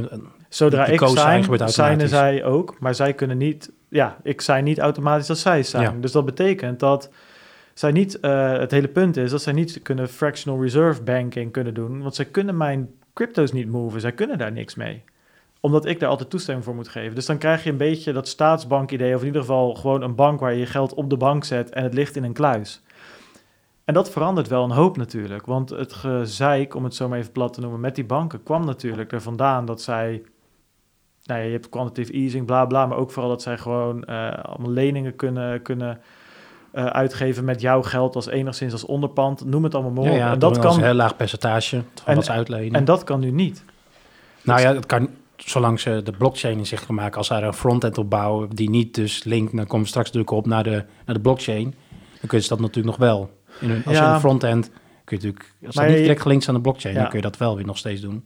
Zodra 0.49 0.85
ik 0.85 0.99
sign, 0.99 1.69
signen 1.69 2.09
zij 2.09 2.43
ook, 2.43 2.75
maar 2.79 2.95
zij 2.95 3.13
kunnen 3.13 3.37
niet... 3.37 3.71
Ja, 3.89 4.17
ik 4.23 4.41
sign 4.41 4.63
niet 4.63 4.79
automatisch 4.79 5.29
als 5.29 5.41
zij 5.41 5.63
zijn. 5.63 5.83
Ja. 5.83 5.95
Dus 6.01 6.11
dat 6.11 6.25
betekent 6.25 6.79
dat 6.79 7.09
zij 7.73 7.91
niet... 7.91 8.19
eh, 8.19 8.51
het 8.57 8.71
hele 8.71 8.87
punt 8.87 9.17
is 9.17 9.31
dat 9.31 9.41
zij 9.41 9.53
niet 9.53 9.81
kunnen 9.81 10.09
fractional 10.09 10.61
reserve 10.61 11.01
banking 11.03 11.51
kunnen 11.51 11.73
doen, 11.73 12.01
want 12.01 12.15
zij 12.15 12.25
kunnen 12.25 12.57
mijn 12.57 12.89
crypto's 13.13 13.51
niet 13.51 13.69
moven. 13.69 14.01
Zij 14.01 14.11
kunnen 14.11 14.37
daar 14.37 14.51
niks 14.51 14.75
mee 14.75 15.03
omdat 15.61 15.85
ik 15.85 15.99
daar 15.99 16.09
altijd 16.09 16.29
toestemming 16.29 16.65
voor 16.65 16.75
moet 16.75 16.87
geven. 16.87 17.15
Dus 17.15 17.25
dan 17.25 17.37
krijg 17.37 17.63
je 17.63 17.69
een 17.69 17.77
beetje 17.77 18.13
dat 18.13 18.27
staatsbank-idee... 18.27 19.13
of 19.15 19.19
in 19.21 19.25
ieder 19.27 19.41
geval 19.41 19.73
gewoon 19.75 20.01
een 20.01 20.15
bank 20.15 20.39
waar 20.39 20.53
je 20.53 20.59
je 20.59 20.65
geld 20.65 20.93
op 20.93 21.09
de 21.09 21.17
bank 21.17 21.43
zet... 21.43 21.69
en 21.69 21.83
het 21.83 21.93
ligt 21.93 22.15
in 22.15 22.23
een 22.23 22.33
kluis. 22.33 22.81
En 23.85 23.93
dat 23.93 24.09
verandert 24.11 24.47
wel 24.47 24.63
een 24.63 24.71
hoop 24.71 24.97
natuurlijk. 24.97 25.45
Want 25.45 25.69
het 25.69 25.93
gezeik, 25.93 26.75
om 26.75 26.83
het 26.83 26.95
zo 26.95 27.07
maar 27.07 27.17
even 27.19 27.31
plat 27.31 27.53
te 27.53 27.61
noemen... 27.61 27.79
met 27.79 27.95
die 27.95 28.05
banken 28.05 28.43
kwam 28.43 28.65
natuurlijk 28.65 29.11
er 29.11 29.21
vandaan 29.21 29.65
dat 29.65 29.81
zij... 29.81 30.21
Nou 31.23 31.39
ja, 31.39 31.45
je 31.45 31.51
hebt 31.51 31.69
quantitative 31.69 32.13
easing, 32.17 32.45
bla 32.45 32.65
bla... 32.65 32.85
maar 32.85 32.97
ook 32.97 33.11
vooral 33.11 33.29
dat 33.31 33.41
zij 33.41 33.57
gewoon 33.57 34.03
eh, 34.03 34.33
allemaal 34.43 34.71
leningen 34.71 35.15
kunnen... 35.15 35.61
kunnen 35.61 35.99
eh, 36.71 36.85
uitgeven 36.85 37.45
met 37.45 37.61
jouw 37.61 37.81
geld 37.83 38.15
als 38.15 38.27
enigszins 38.27 38.71
als 38.73 38.85
onderpand. 38.85 39.45
Noem 39.45 39.63
het 39.63 39.75
allemaal 39.75 39.91
maar 39.91 40.03
Ja, 40.03 40.11
op. 40.11 40.17
ja, 40.17 40.31
en, 40.31 40.39
dat 40.39 40.53
dat 40.53 40.63
kan 40.63 40.75
een 40.75 40.83
heel 40.83 40.93
laag 40.93 41.15
percentage 41.15 41.83
van 41.95 42.05
En- 42.05 42.15
wat 42.15 42.25
ze 42.25 42.31
uitlenen. 42.31 42.73
en 42.73 42.85
dat 42.85 43.03
kan 43.03 43.19
nu 43.19 43.31
niet. 43.31 43.63
nou 44.43 44.61
ja, 44.61 44.73
het 44.75 44.85
kan 44.85 45.09
zolang 45.45 45.79
ze 45.79 46.01
de 46.03 46.11
blockchain 46.11 46.57
in 46.57 46.65
zich 46.67 46.87
maken, 46.89 47.17
als 47.17 47.27
ze 47.27 47.33
daar 47.33 47.43
een 47.43 47.53
frontend 47.53 47.97
op 47.97 48.09
bouwen 48.09 48.49
die 48.49 48.69
niet 48.69 48.95
dus 48.95 49.23
linkt, 49.23 49.55
dan 49.55 49.65
komen 49.65 49.81
we 49.81 49.87
straks 49.87 50.07
natuurlijk 50.11 50.37
op 50.37 50.45
naar 50.45 50.63
de, 50.63 50.85
naar 51.05 51.15
de 51.15 51.21
blockchain. 51.21 51.63
Dan 51.63 52.19
kunnen 52.29 52.41
ze 52.41 52.49
dat 52.49 52.59
natuurlijk 52.59 52.97
nog 52.97 52.97
wel. 52.97 53.29
In 53.59 53.69
hun, 53.69 53.83
als 53.85 53.95
je 53.97 54.01
Ja. 54.01 54.13
een 54.13 54.19
frontend 54.19 54.69
kun 55.03 55.17
je 55.19 55.25
natuurlijk, 55.27 55.55
als 55.65 55.75
Maar 55.75 55.85
dat 55.85 55.93
niet 55.93 56.03
direct 56.03 56.21
gelinkt 56.21 56.43
is 56.43 56.49
aan 56.49 56.55
de 56.55 56.61
blockchain, 56.61 56.93
Ja. 56.95 57.01
dan 57.01 57.09
kun 57.09 57.19
je 57.19 57.25
dat 57.25 57.37
wel 57.37 57.55
weer 57.55 57.65
nog 57.65 57.77
steeds 57.77 58.01
doen. 58.01 58.23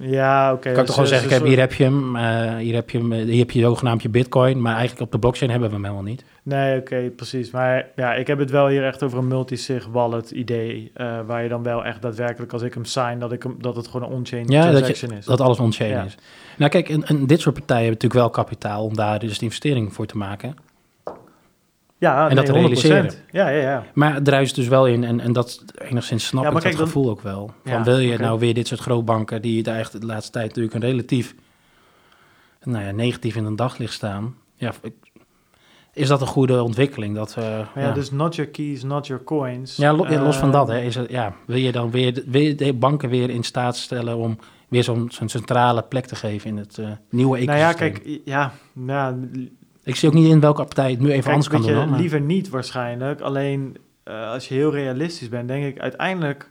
Ja, 0.00 0.52
oké. 0.52 0.68
Je 0.68 0.74
kan 0.74 0.84
dus- 0.84 0.94
toch 0.94 1.04
gewoon 1.04 1.10
dus- 1.10 1.20
zeggen, 1.20 1.28
dus- 1.28 1.38
kijk, 1.38 1.50
hier 1.50 1.58
heb 1.60 1.72
je 1.72 1.84
hem, 1.84 2.16
eh, 2.16 2.56
hier 2.56 2.74
heb 2.74 2.90
je 2.90 2.98
hem, 2.98 3.12
hier 3.12 3.38
heb 3.38 3.50
je 3.50 3.60
zogenaamd 3.60 4.02
je 4.02 4.08
bitcoin, 4.08 4.60
maar 4.62 4.72
eigenlijk 4.72 5.00
op 5.02 5.12
de 5.12 5.18
blockchain 5.18 5.50
hebben 5.50 5.68
we 5.68 5.74
hem 5.74 5.84
helemaal 5.84 6.04
niet. 6.10 6.24
Nee, 6.42 6.78
oké, 6.78 7.10
precies. 7.16 7.50
Maar 7.50 7.86
ja, 7.96 8.14
ik 8.14 8.26
heb 8.26 8.38
het 8.38 8.50
wel 8.50 8.66
hier 8.68 8.84
echt 8.86 9.02
over 9.02 9.18
een 9.18 9.28
multi-sig 9.28 9.86
wallet 9.86 10.30
idee. 10.30 10.90
eh, 10.94 11.18
waar 11.26 11.42
je 11.42 11.48
dan 11.48 11.62
wel 11.62 11.84
echt 11.84 12.02
daadwerkelijk, 12.02 12.52
als 12.52 12.62
ik 12.62 12.74
hem 12.74 12.84
sign, 12.84 13.18
dat, 13.18 13.32
ik 13.32 13.42
hem, 13.42 13.56
dat 13.60 13.76
het 13.76 13.86
gewoon 13.88 14.08
een 14.10 14.16
on-chain 14.16 14.44
Ja, 14.48 14.62
dat, 14.62 14.70
transaction 14.72 15.10
je, 15.10 15.16
is. 15.16 15.24
dat 15.24 15.40
alles 15.40 15.58
on-chain 15.58 15.90
Ja. 15.90 16.04
is. 16.04 16.14
Nou 16.56 16.70
kijk, 16.70 16.88
en, 16.88 17.04
en 17.04 17.26
dit 17.26 17.40
soort 17.40 17.54
partijen 17.54 17.84
hebben 17.84 18.00
natuurlijk 18.02 18.34
wel 18.34 18.44
kapitaal 18.44 18.84
om 18.84 18.94
daar 18.96 19.18
dus 19.18 19.38
de 19.38 19.44
investering 19.44 19.92
voor 19.94 20.06
te 20.06 20.16
maken. 20.16 20.54
Ja, 21.98 22.28
en 22.28 22.36
dat 22.36 22.46
te 22.46 22.52
100%. 22.52 22.54
realiseren. 22.54 23.10
Ja, 23.30 23.48
ja, 23.48 23.60
ja. 23.70 23.84
Maar 23.94 24.14
het 24.14 24.24
druist 24.24 24.54
dus 24.54 24.68
wel 24.68 24.86
in 24.86 25.04
en, 25.04 25.20
en 25.20 25.32
dat 25.32 25.64
enigszins 25.78 26.26
snap 26.26 26.42
Ja, 26.42 26.48
ik 26.48 26.54
dat 26.54 26.62
dan- 26.62 26.72
gevoel 26.76 27.10
ook 27.10 27.20
wel. 27.20 27.50
Van 27.64 27.72
Ja, 27.72 27.82
wil 27.82 27.98
je 27.98 28.18
nou 28.18 28.38
weer 28.38 28.54
dit 28.54 28.66
soort 28.66 28.80
grootbanken 28.80 29.42
die 29.42 29.62
daar 29.62 29.78
echt 29.78 30.00
de 30.00 30.06
laatste 30.06 30.32
tijd 30.32 30.46
natuurlijk 30.46 30.74
een 30.74 30.80
relatief 30.80 31.34
nou 32.62 32.84
ja, 32.84 32.90
negatief 32.90 33.36
in 33.36 33.44
een 33.44 33.56
daglicht 33.56 33.92
staan. 33.92 34.34
Ja, 34.54 34.72
is 35.92 36.08
dat 36.08 36.20
een 36.20 36.26
goede 36.26 36.62
ontwikkeling? 36.62 37.14
Dat, 37.14 37.36
ja, 37.38 37.68
ja, 37.74 37.92
dus 37.92 38.10
not 38.10 38.34
your 38.34 38.50
keys, 38.50 38.82
not 38.82 39.06
your 39.06 39.24
coins. 39.24 39.76
ja, 39.76 39.92
lo- 39.94 40.08
ja, 40.08 40.22
los 40.22 40.36
van 40.36 40.52
dat, 40.52 40.68
hè, 40.68 40.78
is 40.80 40.94
het, 40.94 41.10
ja, 41.10 41.34
wil 41.46 41.56
je 41.56 41.72
dan 41.72 41.90
weer 41.90 42.22
wil 42.26 42.56
de 42.56 42.72
banken 42.72 43.08
weer 43.08 43.30
in 43.30 43.42
staat 43.42 43.76
stellen 43.76 44.16
om 44.16 44.38
weer 44.68 44.84
zo'n 44.84 45.08
zo'n 45.12 45.28
centrale 45.28 45.82
plek 45.82 46.06
te 46.06 46.16
geven 46.16 46.50
in 46.50 46.56
het 46.56 46.78
eh, 46.78 46.88
nieuwe 47.10 47.38
Nou 47.44 47.58
ecosysteem? 47.58 47.86
ja, 47.86 47.90
kijk, 47.92 48.20
ja, 48.24 48.52
ja 48.86 49.16
Ik 49.88 49.96
zie 49.96 50.08
ook 50.08 50.14
niet 50.14 50.28
in 50.30 50.40
welke 50.40 50.62
partij 50.64 50.90
het 50.90 51.00
nu 51.00 51.06
even 51.08 51.20
Kijk, 51.22 51.26
anders 51.34 51.48
kan 51.48 51.62
doen. 51.62 51.88
maar- 51.88 51.98
liever 52.00 52.20
niet 52.20 52.48
waarschijnlijk. 52.48 53.20
Alleen 53.20 53.76
eh, 54.02 54.30
als 54.30 54.48
je 54.48 54.54
heel 54.54 54.72
realistisch 54.72 55.28
bent, 55.28 55.48
denk 55.48 55.64
ik 55.64 55.78
uiteindelijk, 55.80 56.50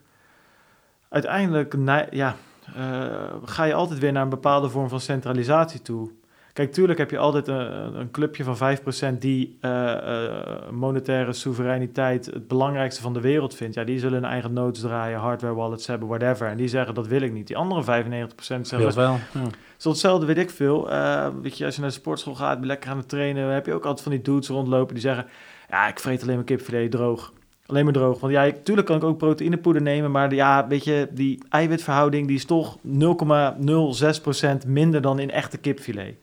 uiteindelijk 1.10 1.78
ne- 1.78 2.08
ja, 2.12 2.36
eh, 2.76 3.06
ga 3.46 3.64
je 3.64 3.74
altijd 3.74 4.00
weer 4.00 4.12
naar 4.12 4.24
een 4.24 4.30
bepaalde 4.30 4.70
vorm 4.70 4.90
van 4.90 5.00
centralisatie 5.00 5.82
toe. 5.82 6.12
Kijk, 6.58 6.72
tuurlijk 6.72 7.00
heb 7.00 7.12
je 7.12 7.18
altijd 7.18 7.48
een, 7.48 8.00
een 8.00 8.12
clubje 8.12 8.44
van 8.44 8.78
5% 9.16 9.18
die 9.18 9.58
eh, 9.62 9.94
eh, 9.94 10.70
monetaire 10.72 11.34
soevereiniteit 11.34 12.26
het 12.26 12.48
belangrijkste 12.48 13.02
van 13.02 13.14
de 13.14 13.22
wereld 13.22 13.56
vindt. 13.56 13.76
Ja, 13.76 13.84
die 13.84 14.00
zullen 14.00 14.22
hun 14.22 14.32
eigen 14.32 14.54
notes 14.54 14.82
draaien, 14.82 15.20
hardware 15.20 15.54
wallets 15.54 15.88
hebben, 15.88 16.08
whatever. 16.08 16.48
En 16.48 16.58
die 16.58 16.68
zeggen 16.68 16.94
dat 16.94 17.08
wil 17.08 17.22
ik 17.22 17.34
niet. 17.34 17.48
Die 17.48 17.58
andere 17.58 17.82
95% 17.82 18.36
zeggen 18.38 18.86
het 18.86 18.96
wel. 18.96 19.18
Ja. 19.34 19.42
zo 19.78 19.90
hetzelfde 19.90 20.26
weet 20.26 20.38
ik 20.38 20.50
veel. 20.50 20.92
Eh, 20.92 21.28
weet 21.42 21.58
je, 21.58 21.66
als 21.66 21.76
je 21.76 21.82
naar 21.82 21.90
de 21.90 21.96
sportschool 21.96 22.36
gaat, 22.36 22.66
lekker 22.66 22.90
aan 22.90 22.98
het 22.98 23.10
trainen, 23.10 23.54
heb 23.54 23.66
je 23.66 23.74
ook 23.74 23.86
altijd 23.86 24.04
van 24.04 24.12
die 24.12 24.22
dudes 24.22 24.48
rondlopen 24.48 24.94
die 24.94 25.04
zeggen: 25.04 25.26
Ja, 25.70 25.88
ik 25.88 26.00
vreet 26.00 26.22
alleen 26.22 26.36
maar 26.36 26.44
kipfilet 26.44 26.92
droog. 26.92 27.34
Alleen 27.66 27.84
maar 27.84 27.94
droog. 27.94 28.20
Want 28.20 28.34
ja, 28.34 28.44
ik, 28.44 28.64
tuurlijk 28.64 28.88
kan 28.88 28.98
ik 28.98 29.04
ook 29.04 29.18
proteïnepoeder 29.18 29.82
nemen, 29.82 30.12
maar 30.12 30.34
ja, 30.34 30.68
weet 30.68 30.84
je, 30.84 31.08
die 31.12 31.44
eiwitverhouding 31.50 32.28
die 32.28 32.36
is 32.36 32.46
toch 32.46 32.78
0,06% 32.78 34.68
minder 34.68 35.02
dan 35.02 35.20
in 35.20 35.32
echte 35.32 35.58
kipfilet. 35.58 36.16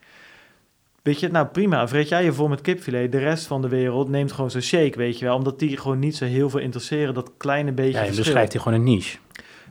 Weet 1.05 1.21
je, 1.21 1.29
nou 1.29 1.47
prima, 1.47 1.89
vreet 1.89 2.09
jij 2.09 2.25
je 2.25 2.33
vol 2.33 2.49
met 2.49 2.61
kipfilet. 2.61 3.13
De 3.13 3.19
rest 3.19 3.47
van 3.47 3.63
de 3.63 3.69
wereld 3.69 4.09
neemt 4.09 4.33
gewoon 4.33 4.51
zo'n 4.51 4.61
shake, 4.61 4.99
weet 4.99 5.19
je 5.19 5.25
wel. 5.25 5.37
Omdat 5.37 5.59
die 5.59 5.77
gewoon 5.77 5.99
niet 5.99 6.17
zo 6.17 6.25
heel 6.25 6.51
veel 6.51 6.61
interesseren, 6.61 7.15
dat 7.15 7.31
kleine 7.37 7.73
beetje 7.73 7.99
Ja, 8.01 8.05
je 8.05 8.17
beschrijft 8.17 8.53
hier 8.53 8.61
gewoon 8.61 8.79
een 8.79 8.85
niche. 8.85 9.19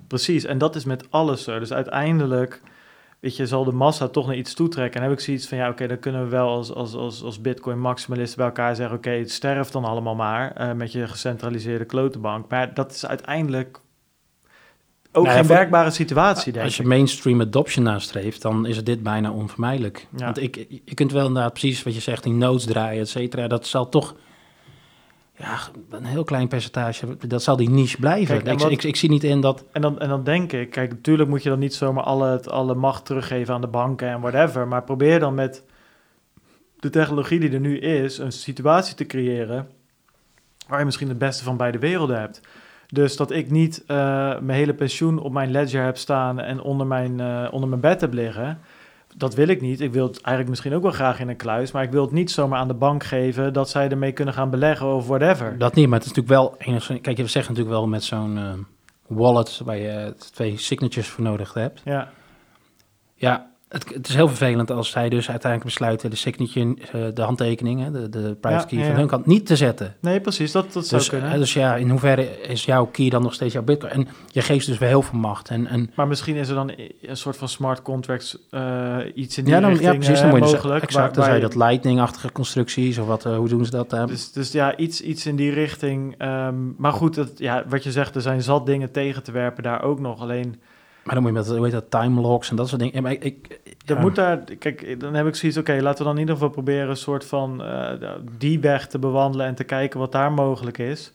Precies, 0.07 0.45
en 0.45 0.57
dat 0.57 0.75
is 0.75 0.85
met 0.85 1.05
alles 1.09 1.43
zo. 1.43 1.59
Dus 1.59 1.73
uiteindelijk, 1.73 2.61
weet 3.19 3.35
je, 3.35 3.47
zal 3.47 3.63
de 3.63 3.71
massa 3.71 4.07
toch 4.07 4.27
naar 4.27 4.35
iets 4.35 4.53
toetrekken. 4.53 5.01
En 5.01 5.07
heb 5.07 5.17
ik 5.17 5.23
zoiets 5.23 5.47
van, 5.47 5.57
ja, 5.57 5.69
oké, 5.69 5.87
dan 5.87 5.99
kunnen 5.99 6.23
we 6.23 6.29
wel 6.29 6.47
als, 6.47 6.73
als, 6.73 6.93
als, 6.93 7.23
als 7.23 7.41
bitcoin-maximalisten 7.41 8.37
bij 8.37 8.47
elkaar 8.47 8.75
zeggen... 8.75 8.97
oké, 8.97 9.09
het 9.09 9.31
sterft 9.31 9.71
dan 9.71 9.85
allemaal 9.85 10.15
maar 10.15 10.51
eh, 10.51 10.71
met 10.71 10.91
je 10.91 11.07
gecentraliseerde 11.07 11.85
klotenbank. 11.85 12.49
Maar 12.49 12.73
dat 12.73 12.91
is 12.91 13.05
uiteindelijk 13.05 13.79
ook 15.13 15.25
Nou 15.25 15.37
geen 15.37 15.47
werkbare 15.47 15.89
situatie, 15.91 16.51
denk 16.51 16.65
Als 16.65 16.77
je 16.77 16.83
mainstream 16.83 17.41
adoption 17.41 17.83
nastreeft, 17.83 18.41
dan 18.41 18.65
is 18.65 18.75
het 18.75 18.85
dit 18.85 19.03
bijna 19.03 19.31
onvermijdelijk. 19.31 20.07
Ja. 20.15 20.25
Want 20.25 20.41
ik, 20.41 20.55
je 20.85 20.93
kunt 20.93 21.11
wel 21.11 21.27
inderdaad 21.27 21.51
precies 21.51 21.83
wat 21.83 21.93
je 21.93 22.01
zegt, 22.01 22.23
die 22.23 22.33
notes 22.33 22.65
draaien, 22.65 23.01
et 23.01 23.09
cetera. 23.09 23.47
Dat 23.47 23.67
zal 23.67 23.89
toch 23.89 24.15
ja, 25.37 25.59
een 25.89 26.05
heel 26.05 26.23
klein 26.23 26.47
percentage, 26.47 27.17
dat 27.27 27.43
zal 27.43 27.55
die 27.55 27.69
niche 27.69 27.97
blijven. 27.99 28.43
Kijk, 28.43 28.55
ik, 28.55 28.59
wat- 28.59 28.71
ik, 28.71 28.83
ik 28.83 28.95
zie 28.95 29.09
niet 29.09 29.23
in 29.23 29.41
dat... 29.41 29.63
En 29.71 29.81
dan, 29.81 29.99
en 29.99 30.09
dan 30.09 30.23
denk 30.23 30.51
ik, 30.51 30.69
kijk, 30.69 30.89
natuurlijk 30.89 31.29
moet 31.29 31.43
je 31.43 31.49
dan 31.49 31.59
niet 31.59 31.73
zomaar 31.73 32.03
alle, 32.03 32.43
alle 32.43 32.75
macht 32.75 33.05
teruggeven 33.05 33.53
aan 33.53 33.61
de 33.61 33.67
banken 33.67 34.07
en 34.07 34.21
whatever. 34.21 34.67
Maar 34.67 34.83
probeer 34.83 35.19
dan 35.19 35.33
met 35.33 35.63
de 36.79 36.89
technologie 36.89 37.39
die 37.39 37.51
er 37.51 37.59
nu 37.59 37.79
is, 37.79 38.17
een 38.17 38.31
situatie 38.31 38.95
te 38.95 39.05
creëren 39.05 39.69
waar 40.67 40.79
je 40.79 40.85
misschien 40.85 41.09
het 41.09 41.17
beste 41.17 41.43
van 41.43 41.57
beide 41.57 41.79
werelden 41.79 42.19
hebt. 42.19 42.41
Dus 42.93 43.15
dat 43.15 43.31
ik 43.31 43.51
niet 43.51 43.83
eh, 43.87 43.95
mijn 44.39 44.57
hele 44.57 44.73
pensioen 44.73 45.19
op 45.19 45.31
mijn 45.31 45.51
ledger 45.51 45.83
heb 45.83 45.97
staan 45.97 46.39
en 46.39 46.61
onder 46.61 46.87
mijn, 46.87 47.19
eh, 47.19 47.47
onder 47.51 47.69
mijn 47.69 47.81
bed 47.81 48.01
heb 48.01 48.13
liggen. 48.13 48.59
dat 49.15 49.35
wil 49.35 49.47
ik 49.47 49.61
niet. 49.61 49.81
Ik 49.81 49.93
wil 49.93 50.07
het 50.07 50.15
eigenlijk 50.15 50.49
misschien 50.49 50.73
ook 50.73 50.81
wel 50.81 50.91
graag 50.91 51.19
in 51.19 51.29
een 51.29 51.35
kluis, 51.35 51.71
maar 51.71 51.83
ik 51.83 51.91
wil 51.91 52.01
het 52.01 52.11
niet 52.11 52.31
zomaar 52.31 52.59
aan 52.59 52.67
de 52.67 52.73
bank 52.73 53.03
geven 53.03 53.53
dat 53.53 53.69
zij 53.69 53.89
ermee 53.89 54.11
kunnen 54.11 54.33
gaan 54.33 54.49
beleggen 54.49 54.87
of 54.87 55.07
whatever. 55.07 55.57
Dat 55.57 55.75
niet, 55.75 55.87
maar 55.87 55.99
het 55.99 56.07
is 56.07 56.13
natuurlijk 56.13 56.41
wel 56.41 56.55
enigszins... 56.57 57.01
Kijk, 57.01 57.17
je 57.17 57.27
zegt 57.27 57.49
natuurlijk 57.49 57.75
wel 57.75 57.87
met 57.87 58.03
zo'n 58.03 58.37
eh, 58.37 58.53
wallet 59.07 59.61
waar 59.65 59.77
je 59.77 60.13
twee 60.31 60.57
signatures 60.57 61.09
voor 61.09 61.23
nodig 61.23 61.53
hebt. 61.53 61.81
Ja, 61.85 62.11
Ja, 63.15 63.51
het, 63.73 63.93
het 63.93 64.07
is 64.07 64.15
heel 64.15 64.27
vervelend 64.27 64.71
als 64.71 64.89
zij 64.89 65.09
dus 65.09 65.29
uiteindelijk 65.29 65.71
besluiten 65.71 66.09
de 66.09 66.15
signature, 66.15 66.75
eh, 66.91 67.01
de 67.13 67.21
handtekeningen, 67.21 67.93
de, 67.93 68.09
de 68.09 68.35
private 68.41 68.63
Ja, 68.63 68.69
key 68.69 68.79
ja, 68.79 68.85
van 68.85 68.95
hun 68.95 69.07
kant 69.07 69.25
niet 69.25 69.45
te 69.45 69.55
zetten. 69.55 69.95
nee, 69.99 70.19
precies. 70.19 70.51
Dat, 70.51 70.73
dat 70.73 70.85
zou 70.87 71.01
Dus, 71.01 71.09
kunnen. 71.09 71.31
eh, 71.31 71.37
dus 71.37 71.53
ja, 71.53 71.75
in 71.75 71.89
hoeverre 71.89 72.41
is 72.41 72.65
jouw 72.65 72.85
key 72.85 73.09
dan 73.09 73.21
nog 73.21 73.33
steeds 73.33 73.53
jouw 73.53 73.63
bitcoin? 73.63 73.91
En 73.91 74.07
je 74.31 74.41
geeft 74.41 74.65
dus 74.65 74.77
weer 74.77 74.89
heel 74.89 75.01
veel 75.01 75.19
macht. 75.19 75.49
En, 75.49 75.67
en 75.67 75.91
maar 75.95 76.07
misschien 76.07 76.35
is 76.35 76.49
er 76.49 76.55
dan 76.55 76.71
een 77.01 77.17
soort 77.17 77.37
van 77.37 77.49
smart 77.49 77.81
contracts 77.81 78.37
eh, 78.49 78.97
iets 79.15 79.37
in 79.37 79.43
die 79.43 79.53
ja, 79.53 79.59
dan, 79.59 79.69
richting 79.69 79.91
ja, 79.91 79.97
precies. 79.97 80.19
Dan 80.19 80.29
moet 80.29 80.37
je 80.39 80.43
dus 80.45 80.53
mogelijk. 80.53 80.83
exact, 80.83 81.05
waar- 81.05 81.13
dan 81.15 81.23
zou 81.23 81.35
je 81.35 81.41
dat 81.41 81.55
lightning-achtige 81.55 82.31
constructies 82.31 82.97
of 82.97 83.07
wat, 83.07 83.23
hoe 83.23 83.47
doen 83.49 83.65
ze 83.65 83.71
dat? 83.71 83.89
Dus, 84.07 84.31
dus 84.31 84.51
ja, 84.51 84.77
iets, 84.77 85.01
iets 85.01 85.25
in 85.25 85.35
die 85.35 85.51
richting. 85.51 86.15
Ehm, 86.17 86.55
maar 86.77 86.93
goed, 86.93 87.15
dat, 87.15 87.29
ja, 87.35 87.63
wat 87.67 87.83
je 87.83 87.91
zegt, 87.91 88.15
er 88.15 88.21
zijn 88.21 88.41
zat 88.41 88.65
dingen 88.65 88.91
tegen 88.91 89.23
te 89.23 89.31
werpen 89.31 89.63
daar 89.63 89.81
ook 89.83 89.99
nog. 89.99 90.21
Alleen, 90.21 90.55
maar 91.03 91.13
dan 91.13 91.23
moet 91.23 91.31
je 91.31 91.37
met, 91.37 91.47
hoe 91.47 91.63
heet 91.63 91.71
dat, 91.71 91.91
time 91.91 92.21
locks 92.21 92.49
en 92.49 92.55
dat 92.55 92.67
soort 92.67 92.81
dingen. 92.81 93.03
Maar 93.03 93.11
ik, 93.11 93.23
ik, 93.23 93.59
ja. 93.77 93.99
moet 93.99 94.15
daar, 94.15 94.37
kijk, 94.59 94.99
dan 94.99 95.13
heb 95.13 95.27
ik 95.27 95.35
zoiets, 95.35 95.57
oké, 95.57 95.77
laten 95.81 95.97
we 95.97 96.03
dan 96.03 96.13
in 96.13 96.19
ieder 96.19 96.35
geval 96.35 96.49
proberen 96.49 96.89
een 96.89 96.97
soort 96.97 97.25
van 97.25 97.63
eh, 97.63 98.09
die 98.37 98.59
weg 98.59 98.87
te 98.87 98.99
bewandelen 98.99 99.45
en 99.45 99.55
te 99.55 99.63
kijken 99.63 99.99
wat 99.99 100.11
daar 100.11 100.31
mogelijk 100.31 100.77
is. 100.77 101.13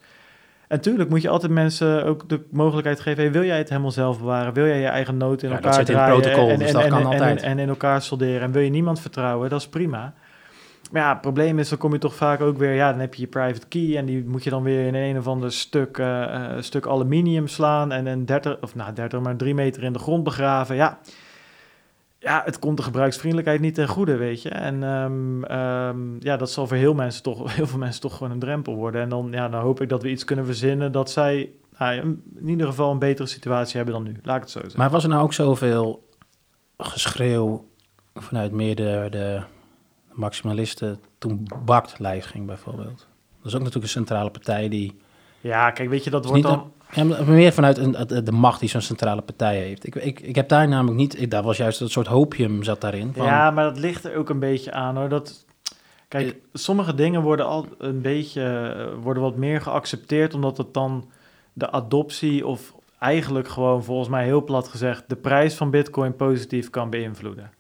En 0.69 0.81
tuurlijk 0.81 1.11
moet 1.11 1.23
je 1.23 1.29
altijd 1.29 1.53
mensen 1.53 2.05
ook 2.05 2.29
de 2.29 2.41
mogelijkheid 2.51 3.01
geven, 3.01 3.23
hey, 3.23 3.33
wil 3.33 3.45
jij 3.45 3.59
het 3.59 3.69
helemaal 3.69 3.91
zelf 3.91 4.19
bewaren? 4.19 4.53
Wil 4.53 4.67
jij 4.67 4.81
je 4.81 4.87
eigen 4.87 5.17
noot 5.17 5.43
in 5.43 5.49
Ja, 5.49 5.55
dat 5.55 5.65
elkaar 5.65 5.79
zit 5.79 5.89
in 5.89 5.95
het 5.95 6.05
draaien 6.05 6.23
protocol, 6.23 6.51
en, 6.51 6.59
dus 6.59 6.69
en, 6.69 6.75
dat 6.75 6.89
kan 6.89 7.05
altijd. 7.05 7.43
En 7.43 7.59
in 7.59 7.69
elkaar 7.69 8.03
solderen? 8.03 8.41
En 8.41 8.53
wil 8.53 8.63
je 8.63 8.71
niemand 8.71 9.01
vertrouwen? 9.01 9.51
Dat 9.51 9.61
is 9.61 9.69
prima. 9.69 10.15
Maar 10.91 11.03
ja, 11.03 11.13
het 11.13 11.21
probleem 11.21 11.59
is, 11.59 11.69
dan 11.69 11.79
kom 11.79 11.93
je 11.93 11.99
toch 11.99 12.15
vaak 12.15 12.41
ook 12.41 12.59
weer, 12.59 12.75
ja, 12.75 12.91
dan 12.91 13.01
heb 13.01 13.15
je 13.15 13.23
je 13.23 13.29
private 13.29 13.67
key 13.67 13.97
en 13.97 14.07
die 14.07 14.25
moet 14.25 14.45
je 14.45 14.51
dan 14.51 14.63
weer 14.63 14.87
in 14.87 14.95
een 14.95 15.19
of 15.19 15.27
ander 15.27 15.53
stuk, 15.53 15.99
eh, 15.99 16.35
eh, 16.35 16.63
stuk 16.63 16.87
aluminium 16.87 17.49
slaan 17.49 17.93
en 17.93 18.07
een 18.07 18.27
30, 18.27 18.61
of 18.61 18.75
nou 18.75 18.93
30, 18.93 19.21
maar 19.21 19.37
3 19.37 19.55
meter 19.55 19.83
in 19.83 19.93
de 19.93 19.99
grond 19.99 20.25
begraven. 20.25 20.77
Ja, 20.77 20.99
ja, 22.19 22.43
het 22.45 22.59
komt 22.59 22.77
de 22.77 22.83
gebruiksvriendelijkheid 22.83 23.61
niet 23.61 23.75
ten 23.75 23.89
goede, 23.89 24.17
weet 24.17 24.43
je. 24.43 24.49
En 24.49 24.83
ehm, 24.83 25.45
ehm, 25.45 25.99
ja, 26.21 26.37
dat 26.37 26.51
zal 26.51 26.67
voor 26.67 26.77
heel, 26.77 26.95
mensen 26.95 27.23
toch, 27.23 27.53
heel 27.57 27.67
veel 27.67 27.79
mensen 27.79 28.01
toch 28.01 28.17
gewoon 28.17 28.33
een 28.33 28.39
drempel 28.39 28.75
worden. 28.75 29.03
En 29.03 29.09
dan, 29.09 29.29
ja, 29.31 29.49
dan 29.49 29.61
hoop 29.61 29.81
ik 29.81 29.89
dat 29.89 30.03
we 30.03 30.11
iets 30.11 30.25
kunnen 30.25 30.45
verzinnen 30.45 30.93
dat 30.93 31.11
zij 31.11 31.51
nou, 31.79 32.21
in 32.37 32.49
ieder 32.49 32.67
geval 32.67 32.91
een 32.91 32.99
betere 32.99 33.29
situatie 33.29 33.77
hebben 33.77 33.95
dan 33.95 34.03
nu. 34.03 34.17
Laat 34.23 34.37
ik 34.37 34.43
het 34.43 34.51
zo 34.51 34.61
zeggen. 34.61 34.79
Maar 34.79 34.91
was 34.91 35.03
er 35.03 35.09
nou 35.09 35.23
ook 35.23 35.33
zoveel 35.33 36.09
geschreeuw 36.77 37.69
vanuit 38.15 38.53
meer 38.53 38.77
de 38.77 39.43
maximalisten 40.19 41.01
toen 41.19 41.49
Bakt 41.65 41.99
live 41.99 42.29
ging 42.29 42.47
bijvoorbeeld? 42.47 43.07
Dat 43.37 43.47
is 43.47 43.53
ook 43.55 43.59
natuurlijk 43.59 43.85
een 43.85 43.89
centrale 43.91 44.31
partij 44.31 44.69
die... 44.69 44.97
ja, 45.41 45.71
kijk, 45.71 45.89
weet 45.89 46.05
je, 46.05 46.11
dat 46.11 46.25
wordt 46.25 46.43
dan... 46.43 46.73
Ja, 46.93 47.05
meer 47.25 47.53
vanuit 47.53 47.79
een, 47.79 48.25
de, 48.25 48.33
macht 48.33 48.61
die 48.61 48.69
zo'n 48.69 48.81
centrale 48.81 49.23
partij 49.23 49.57
heeft. 49.57 49.87
Ik, 49.87 49.95
ik, 49.95 50.21
ik 50.21 50.35
heb 50.35 50.49
daar 50.49 50.69
namelijk 50.69 50.97
niet... 50.97 51.21
Ik, 51.21 51.31
daar 51.31 51.43
was 51.43 51.57
juist 51.57 51.81
een 51.81 51.89
soort 51.89 52.07
hopium 52.07 52.63
zat 52.63 52.81
daarin. 52.81 53.13
Van, 53.15 53.27
Ja, 53.27 53.51
maar 53.51 53.65
dat 53.65 53.79
ligt 53.79 54.05
er 54.05 54.17
ook 54.17 54.29
een 54.29 54.39
beetje 54.39 54.73
aan 54.73 54.97
hoor. 54.97 55.09
Dat, 55.09 55.45
kijk, 56.09 56.27
Eh. 56.27 56.35
sommige 56.53 56.95
dingen 56.95 57.23
worden 57.23 57.47
al 57.47 57.67
een 57.79 58.01
beetje 58.01 58.43
eh, 58.43 59.03
worden 59.03 59.23
wat 59.23 59.37
meer 59.37 59.61
geaccepteerd, 59.61 60.35
omdat 60.35 60.57
het 60.57 60.75
dan 60.75 61.11
de 61.53 61.71
adoptie 61.71 62.47
of 62.47 62.75
eigenlijk 62.99 63.49
gewoon 63.49 63.85
volgens 63.85 64.09
mij 64.09 64.25
heel 64.25 64.45
plat 64.45 64.69
gezegd 64.69 65.05
de 65.09 65.17
prijs 65.17 65.55
van 65.55 65.71
Bitcoin 65.71 66.17
positief 66.17 66.71
kan 66.71 66.91
beïnvloeden. 66.91 67.51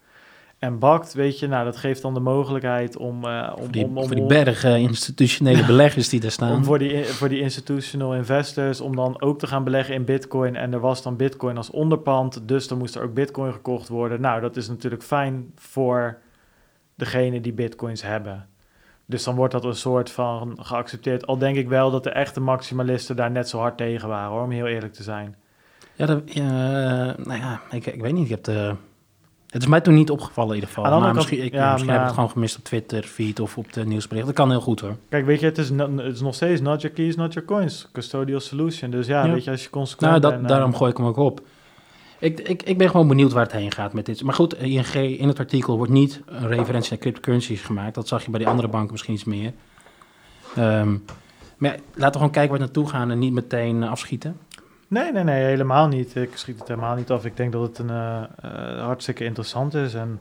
En 0.58 0.78
Bakt, 0.78 1.12
weet 1.12 1.38
je, 1.38 1.46
nou 1.46 1.64
dat 1.64 1.76
geeft 1.76 2.02
dan 2.02 2.14
de 2.14 2.20
mogelijkheid 2.20 2.96
om, 2.96 3.24
eh, 3.24 3.52
om, 3.56 3.62
voor 3.62 3.72
die, 3.72 3.84
om, 3.84 3.98
om, 3.98 4.06
voor 4.06 4.16
die 4.16 4.26
bergen 4.26 4.80
institutionele 4.80 5.66
beleggers 5.72 6.08
die 6.08 6.20
daar 6.20 6.30
staan. 6.30 6.56
om 6.56 6.64
voor 6.64 6.78
die, 6.78 7.04
voor 7.04 7.28
die 7.28 7.40
institutional 7.40 8.14
investors 8.14 8.80
om 8.80 8.96
dan 8.96 9.20
ook 9.20 9.38
te 9.38 9.46
gaan 9.46 9.64
beleggen 9.64 9.94
in 9.94 10.04
bitcoin. 10.04 10.56
En 10.56 10.72
er 10.72 10.80
was 10.80 11.02
dan 11.02 11.16
bitcoin 11.16 11.56
als 11.56 11.70
onderpand, 11.70 12.48
dus 12.48 12.68
dan 12.68 12.78
moest 12.78 12.94
er 12.94 13.02
ook 13.02 13.14
bitcoin 13.14 13.52
gekocht 13.52 13.88
worden. 13.88 14.20
Nou, 14.20 14.40
dat 14.40 14.56
is 14.56 14.68
natuurlijk 14.68 15.02
fijn 15.02 15.52
voor 15.54 16.18
degene 16.94 17.40
die 17.40 17.52
bitcoins 17.52 18.02
hebben. 18.02 18.48
Dus 19.06 19.24
dan 19.24 19.34
wordt 19.34 19.52
dat 19.52 19.64
een 19.64 19.74
soort 19.74 20.10
van 20.10 20.58
geaccepteerd. 20.60 21.26
Al 21.26 21.38
denk 21.38 21.56
ik 21.56 21.68
wel 21.68 21.90
dat 21.90 22.04
de 22.04 22.10
echte 22.10 22.40
maximalisten 22.40 23.16
daar 23.16 23.30
net 23.30 23.48
zo 23.48 23.58
hard 23.58 23.76
tegen 23.76 24.08
waren, 24.08 24.30
hoor, 24.30 24.42
om 24.42 24.50
heel 24.50 24.66
eerlijk 24.66 24.92
te 24.92 25.02
zijn. 25.02 25.36
Ja, 25.94 26.06
dat, 26.06 26.32
ja, 26.32 26.50
nou 27.16 27.38
ja, 27.38 27.60
ik, 27.70 27.86
ik 27.86 28.00
weet 28.00 28.12
niet. 28.12 28.24
Ik 28.24 28.30
heb 28.30 28.44
de, 28.44 28.74
het 29.48 29.62
is 29.62 29.68
mij 29.68 29.80
toen 29.80 29.94
niet 29.94 30.10
opgevallen 30.10 30.50
in 30.50 30.60
ieder 30.60 30.74
geval. 30.74 31.00
Maar 31.00 31.14
misschien, 31.14 31.44
ik, 31.44 31.52
ja, 31.52 31.64
misschien 31.72 31.84
maar- 31.86 31.94
heb 31.94 32.02
ik 32.02 32.06
het 32.10 32.14
gewoon 32.14 32.30
gemist 32.30 32.56
op 32.58 32.64
Twitter, 32.64 33.02
feed 33.02 33.40
of 33.40 33.58
op 33.58 33.72
de 33.72 33.86
nieuwsberichten. 33.86 34.34
Dat 34.34 34.44
kan 34.44 34.50
heel 34.50 34.60
goed 34.60 34.80
hoor. 34.80 34.96
Kijk, 35.08 35.26
weet 35.26 35.40
je, 35.40 35.46
het 35.46 35.58
is, 35.58 35.68
het 35.68 36.14
is 36.14 36.20
nog 36.20 36.34
steeds 36.34 36.60
not 36.60 36.80
your 36.80 36.96
keys, 36.96 37.16
not 37.16 37.32
your 37.32 37.48
coins. 37.48 37.88
Custodial 37.92 38.40
solution. 38.40 38.90
Dus 38.90 39.06
ja, 39.06 39.24
Ja. 39.24 39.32
weet 39.32 39.44
je, 39.44 39.50
als 39.50 39.62
je 39.62 39.70
consequent 39.70 40.10
Nou, 40.10 40.20
dat, 40.34 40.42
eh, 40.42 40.48
daarom 40.48 40.74
gooi 40.74 40.90
ik 40.90 40.96
hem 40.96 41.06
ook 41.06 41.16
op. 41.16 41.40
Ik, 42.18 42.40
ik, 42.40 42.62
ik 42.62 42.78
ben 42.78 42.90
gewoon 42.90 43.08
benieuwd 43.08 43.32
waar 43.32 43.42
het 43.42 43.52
heen 43.52 43.72
gaat 43.72 43.92
met 43.92 44.06
dit. 44.06 44.22
Maar 44.22 44.34
goed, 44.34 44.62
ING 44.62 44.94
in 44.94 45.28
het 45.28 45.38
artikel 45.38 45.76
wordt 45.76 45.92
niet 45.92 46.20
een 46.26 46.48
referentie 46.48 46.90
naar 46.90 46.98
cryptocurrencies 47.00 47.60
gemaakt. 47.60 47.94
Dat 47.94 48.08
zag 48.08 48.24
je 48.24 48.30
bij 48.30 48.38
die 48.38 48.48
andere 48.48 48.68
banken 48.68 48.92
misschien 48.92 49.14
iets 49.14 49.24
meer. 49.24 49.52
Ehm, 50.56 50.96
maar 51.56 51.70
ja, 51.70 51.76
laten 51.94 52.06
we 52.06 52.12
gewoon 52.12 52.30
kijken 52.30 52.50
waar 52.50 52.60
het 52.60 52.74
naartoe 52.74 52.88
gaan 52.92 53.10
en 53.10 53.18
niet 53.18 53.32
meteen 53.32 53.82
eh, 53.82 53.90
afschieten. 53.90 54.36
Nee, 54.88 55.12
nee, 55.12 55.24
nee, 55.24 55.44
helemaal 55.44 55.88
niet. 55.88 56.14
Ik 56.16 56.36
schiet 56.36 56.58
het 56.58 56.68
helemaal 56.68 56.96
niet 56.96 57.10
af. 57.10 57.24
Ik 57.24 57.36
denk 57.36 57.52
dat 57.52 57.62
het 57.62 57.78
een 57.78 57.90
eh, 57.90 58.22
eh, 58.42 58.82
hartstikke 58.84 59.24
interessant 59.24 59.74
is. 59.74 59.94
En 59.94 60.20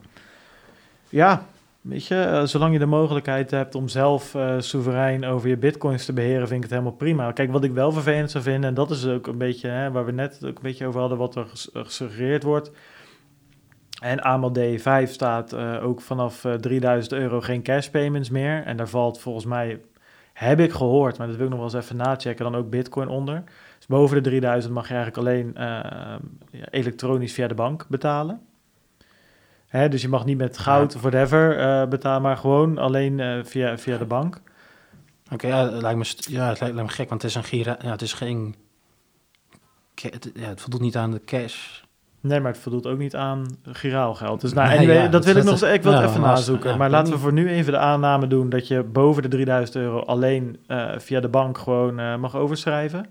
ja, 1.08 1.42
weet 1.80 2.06
je, 2.06 2.20
eh, 2.20 2.42
zolang 2.44 2.72
je 2.72 2.78
de 2.78 2.86
mogelijkheid 2.86 3.50
hebt 3.50 3.74
om 3.74 3.88
zelf 3.88 4.36
soeverein 4.58 5.24
over 5.24 5.48
je 5.48 5.56
bitcoins 5.56 6.04
te 6.04 6.12
beheren, 6.12 6.46
vind 6.48 6.56
ik 6.56 6.62
het 6.62 6.70
helemaal 6.70 6.92
prima. 6.98 7.32
Kijk, 7.32 7.52
wat 7.52 7.64
ik 7.64 7.72
wel 7.72 7.92
vervelend 7.92 8.30
zou 8.30 8.44
vinden, 8.44 8.68
en 8.68 8.74
dat 8.74 8.90
is 8.90 9.06
ook 9.06 9.26
een 9.26 9.38
beetje 9.38 9.68
hè, 9.68 9.90
waar 9.90 10.04
we 10.04 10.12
net 10.12 10.38
ook 10.44 10.56
een 10.56 10.62
beetje 10.62 10.86
over 10.86 11.00
hadden, 11.00 11.18
wat 11.18 11.34
er 11.36 11.44
ges- 11.46 11.70
gesuggereerd 11.72 12.42
wordt. 12.42 12.70
En 14.02 14.20
AML 14.20 14.52
D5 14.58 15.10
staat 15.10 15.54
ook 15.82 16.00
vanaf 16.00 16.44
eh, 16.44 16.52
3000 16.54 17.12
euro 17.12 17.40
geen 17.40 17.62
cash 17.62 17.88
payments 17.88 18.30
meer. 18.30 18.62
En 18.64 18.76
daar 18.76 18.88
valt 18.88 19.20
volgens 19.20 19.44
mij, 19.44 19.80
heb 20.32 20.60
ik 20.60 20.72
gehoord, 20.72 21.18
maar 21.18 21.26
dat 21.26 21.36
wil 21.36 21.44
ik 21.44 21.50
nog 21.52 21.60
wel 21.60 21.68
eens 21.74 21.84
even 21.84 21.96
nachecken, 21.96 22.44
dan 22.44 22.56
ook 22.56 22.70
bitcoin 22.70 23.08
onder. 23.08 23.42
Boven 23.88 24.16
de 24.22 24.28
3000 24.30 24.72
mag 24.74 24.88
je 24.88 24.94
eigenlijk 24.94 25.26
alleen 25.26 25.56
eh, 25.56 25.64
ja, 26.50 26.66
elektronisch 26.70 27.32
via 27.32 27.46
de 27.48 27.54
bank 27.54 27.86
betalen. 27.88 28.40
Hè, 29.66 29.88
dus 29.88 30.02
je 30.02 30.08
mag 30.08 30.24
niet 30.24 30.38
met 30.38 30.58
goud 30.58 30.94
of 30.94 31.00
whatever 31.00 31.58
eh, 31.58 31.88
betalen, 31.88 32.22
maar 32.22 32.36
gewoon 32.36 32.78
alleen 32.78 33.20
eh, 33.20 33.38
via, 33.44 33.78
via 33.78 33.98
de 33.98 34.04
bank. 34.04 34.40
Oké, 35.32 35.46
ja, 35.46 35.70
het 35.72 35.82
lijkt 35.82 35.98
me, 35.98 36.32
ja, 36.32 36.48
het 36.48 36.60
lijkt, 36.60 36.74
lijkt 36.74 36.90
me 36.90 36.96
gek, 36.96 37.08
want 37.08 37.22
het 37.22 37.30
is 37.30 37.36
een 37.36 37.44
gira, 37.44 37.78
ja, 37.82 37.90
het 37.90 38.02
is 38.02 38.12
geen, 38.12 38.54
het, 39.94 40.30
ja, 40.34 40.48
het 40.48 40.60
voldoet 40.60 40.80
niet 40.80 40.96
aan 40.96 41.10
de 41.10 41.20
cash. 41.24 41.80
Nee, 42.20 42.40
maar 42.40 42.52
het 42.52 42.60
voldoet 42.60 42.86
ook 42.86 42.98
niet 42.98 43.16
aan 43.16 43.46
giraalgeld. 43.62 44.40
Dus 44.40 44.52
nou, 44.52 44.68
Nee, 44.68 44.76
anyway, 44.78 44.96
ja, 44.96 45.02
dat 45.02 45.12
dat- 45.12 45.24
wil 45.24 45.36
ik 45.36 45.44
nog 45.44 45.54
is- 45.54 45.62
ik 45.62 45.82
wil 45.82 45.92
het 45.92 46.08
even 46.08 46.20
maar 46.20 46.30
nazoeken. 46.30 46.70
ja, 46.70 46.76
maar 46.76 46.90
laten 46.90 47.12
we 47.12 47.18
voor 47.18 47.32
nu 47.32 47.48
even 47.48 47.72
de 47.72 47.78
aanname 47.78 48.26
doen 48.26 48.48
dat 48.48 48.68
je 48.68 48.82
boven 48.82 49.22
de 49.22 49.28
3000 49.28 49.76
euro 49.76 50.00
alleen 50.00 50.58
eh, 50.66 50.90
via 50.98 51.20
de 51.20 51.28
bank 51.28 51.58
gewoon 51.58 52.20
mag 52.20 52.36
overschrijven. 52.36 53.06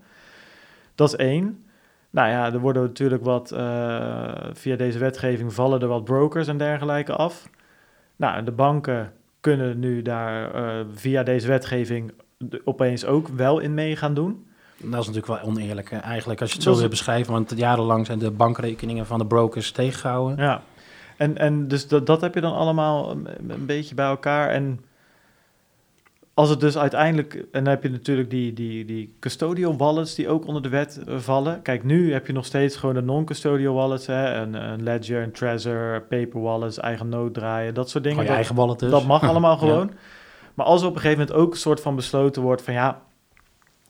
Dat 0.97 1.07
is 1.07 1.15
één. 1.15 1.63
Nou 2.10 2.29
ja, 2.29 2.45
er 2.53 2.60
worden 2.60 2.81
natuurlijk 2.83 3.23
wat, 3.23 3.51
eh, 3.51 4.33
via 4.53 4.75
deze 4.75 4.99
wetgeving 4.99 5.53
vallen 5.53 5.81
er 5.81 5.88
wat 5.88 6.03
brokers 6.03 6.47
en 6.47 6.57
dergelijke 6.57 7.13
af. 7.13 7.49
Nou, 8.15 8.43
de 8.43 8.51
banken 8.51 9.13
kunnen 9.39 9.79
nu 9.79 10.01
daar 10.01 10.53
eh, 10.53 10.86
via 10.93 11.23
deze 11.23 11.47
wetgeving 11.47 12.13
opeens 12.63 13.05
ook 13.05 13.27
wel 13.27 13.60
in 13.60 13.73
mee 13.73 13.95
gaan 13.95 14.13
doen. 14.13 14.45
Dat 14.77 15.01
is 15.01 15.07
natuurlijk 15.07 15.41
wel 15.41 15.51
oneerlijk 15.51 15.89
hè, 15.89 15.97
eigenlijk, 15.97 16.41
als 16.41 16.49
je 16.49 16.55
het 16.55 16.65
zo 16.65 16.71
is- 16.71 16.79
wil 16.79 16.89
beschrijven. 16.89 17.33
Want 17.33 17.53
jarenlang 17.55 18.05
zijn 18.05 18.19
de 18.19 18.31
bankrekeningen 18.31 19.05
van 19.05 19.19
de 19.19 19.25
brokers 19.25 19.71
tegengehouden. 19.71 20.38
Ja, 20.45 20.62
en, 21.17 21.38
en 21.38 21.67
dus 21.67 21.88
dat, 21.88 22.05
dat 22.05 22.22
heb 22.22 22.34
je 22.34 22.41
dan 22.41 22.53
allemaal 22.55 23.11
een, 23.11 23.28
een 23.47 23.65
beetje 23.65 23.95
bij 23.95 24.05
elkaar. 24.07 24.49
En 24.49 24.80
als 26.38 26.49
het 26.49 26.59
dus 26.59 26.77
uiteindelijk... 26.77 27.33
En 27.33 27.63
dan 27.63 27.73
heb 27.73 27.83
je 27.83 27.89
natuurlijk 27.89 28.29
die, 28.29 28.53
die, 28.53 28.85
die 28.85 29.15
custodial 29.19 29.77
wallets 29.77 30.15
die 30.15 30.29
ook 30.29 30.45
onder 30.47 30.61
de 30.61 30.69
wet 30.69 31.03
eh, 31.07 31.17
vallen. 31.17 31.61
Kijk, 31.61 31.83
nu 31.83 32.13
heb 32.13 32.27
je 32.27 32.33
nog 32.33 32.45
steeds 32.45 32.75
gewoon 32.75 32.95
de 32.95 33.01
non-custodial 33.01 33.73
wallets. 33.73 34.05
Hè? 34.07 34.33
Een, 34.33 34.53
een 34.53 34.83
Ledger, 34.83 35.23
een 35.23 35.31
Trezor, 35.31 36.01
paper 36.09 36.41
wallets, 36.41 36.77
eigen 36.77 37.09
nood 37.09 37.33
draaien, 37.33 37.73
dat 37.73 37.89
soort 37.89 38.03
dingen. 38.03 38.19
Je 38.19 38.25
Dat- 38.27 38.35
eigen 38.35 38.55
wallet 38.55 38.79
dus. 38.79 38.91
dat 38.91 39.05
mag 39.05 39.23
allemaal 39.29 39.51
Ja. 39.53 39.57
gewoon. 39.59 39.91
Maar 40.53 40.65
als 40.65 40.81
er 40.81 40.88
op 40.88 40.95
een 40.95 41.01
gegeven 41.01 41.19
moment 41.25 41.38
ook 41.45 41.51
een 41.51 41.59
soort 41.59 41.81
van 41.81 41.95
besloten 41.95 42.41
wordt 42.41 42.61
van 42.61 42.73
ja, 42.73 43.01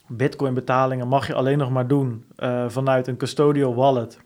bitcoin 0.08 0.54
betalingen 0.54 1.08
mag 1.08 1.28
je 1.28 1.34
alleen 1.34 1.58
nog 1.58 1.70
maar 1.70 1.88
doen 1.88 2.26
eh, 2.36 2.66
vanuit 2.68 3.08
een 3.08 3.18
custodial 3.18 3.76
wallet. 3.76 4.20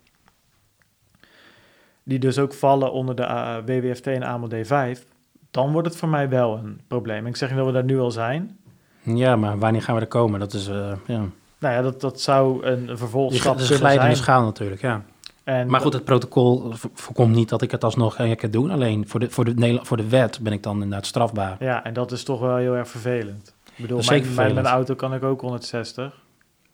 Die 2.03 2.19
dus 2.19 2.39
ook 2.39 2.53
vallen 2.53 2.91
onder 2.91 3.15
de 3.15 3.23
eh, 3.23 3.57
WWFT 3.65 4.07
en 4.07 4.23
AML 4.23 4.49
D5. 4.49 4.99
Dan 5.51 5.71
wordt 5.71 5.87
het 5.87 5.97
voor 5.97 6.09
mij 6.09 6.29
wel 6.29 6.57
een 6.57 6.81
probleem. 6.87 7.25
Ik 7.27 7.35
zeg 7.35 7.49
niet 7.49 7.57
dat 7.57 7.67
we 7.67 7.73
daar 7.73 7.83
nu 7.83 7.99
al 7.99 8.11
zijn. 8.11 8.57
Ja, 9.01 9.35
maar 9.35 9.59
wanneer 9.59 9.81
gaan 9.81 9.95
we 9.95 10.01
er 10.01 10.07
komen? 10.07 10.39
Dat 10.39 10.53
is, 10.53 10.67
eh 10.67 10.91
ja. 11.05 11.23
Nou 11.59 11.73
ja, 11.75 11.81
dat, 11.81 12.01
dat 12.01 12.21
zou 12.21 12.65
een, 12.65 12.81
een 12.81 12.87
Het 12.87 12.97
vervolgstap 12.99 13.55
is 13.55 13.69
een 13.69 13.77
zijn. 14.01 14.15
schaal 14.15 14.43
natuurlijk, 14.43 14.81
ja. 14.81 15.01
En 15.43 15.67
Maar 15.69 15.81
goed, 15.81 15.93
het 15.93 16.03
protocol 16.03 16.71
vo- 16.71 16.89
voorkomt 16.93 17.35
niet 17.35 17.49
dat 17.49 17.61
ik 17.61 17.71
het 17.71 17.83
alsnog 17.83 18.15
ga 18.15 18.35
kan 18.35 18.49
doen. 18.51 18.71
Alleen 18.71 19.07
voor 19.07 19.19
de, 19.19 19.29
voor, 19.29 19.45
de, 19.55 19.79
voor 19.81 19.97
de 19.97 20.07
wet 20.07 20.39
ben 20.41 20.53
ik 20.53 20.63
dan 20.63 20.73
inderdaad 20.73 21.05
strafbaar. 21.05 21.55
Ja, 21.59 21.83
en 21.83 21.93
dat 21.93 22.11
is 22.11 22.23
toch 22.23 22.39
wel 22.39 22.55
heel 22.55 22.73
erg 22.75 22.89
vervelend. 22.89 23.53
Ik 23.75 23.81
bedoel, 23.81 24.01
mijn, 24.35 24.53
mijn 24.53 24.65
auto 24.65 24.95
kan 24.95 25.13
ik 25.13 25.23
ook 25.23 25.41
160. 25.41 26.19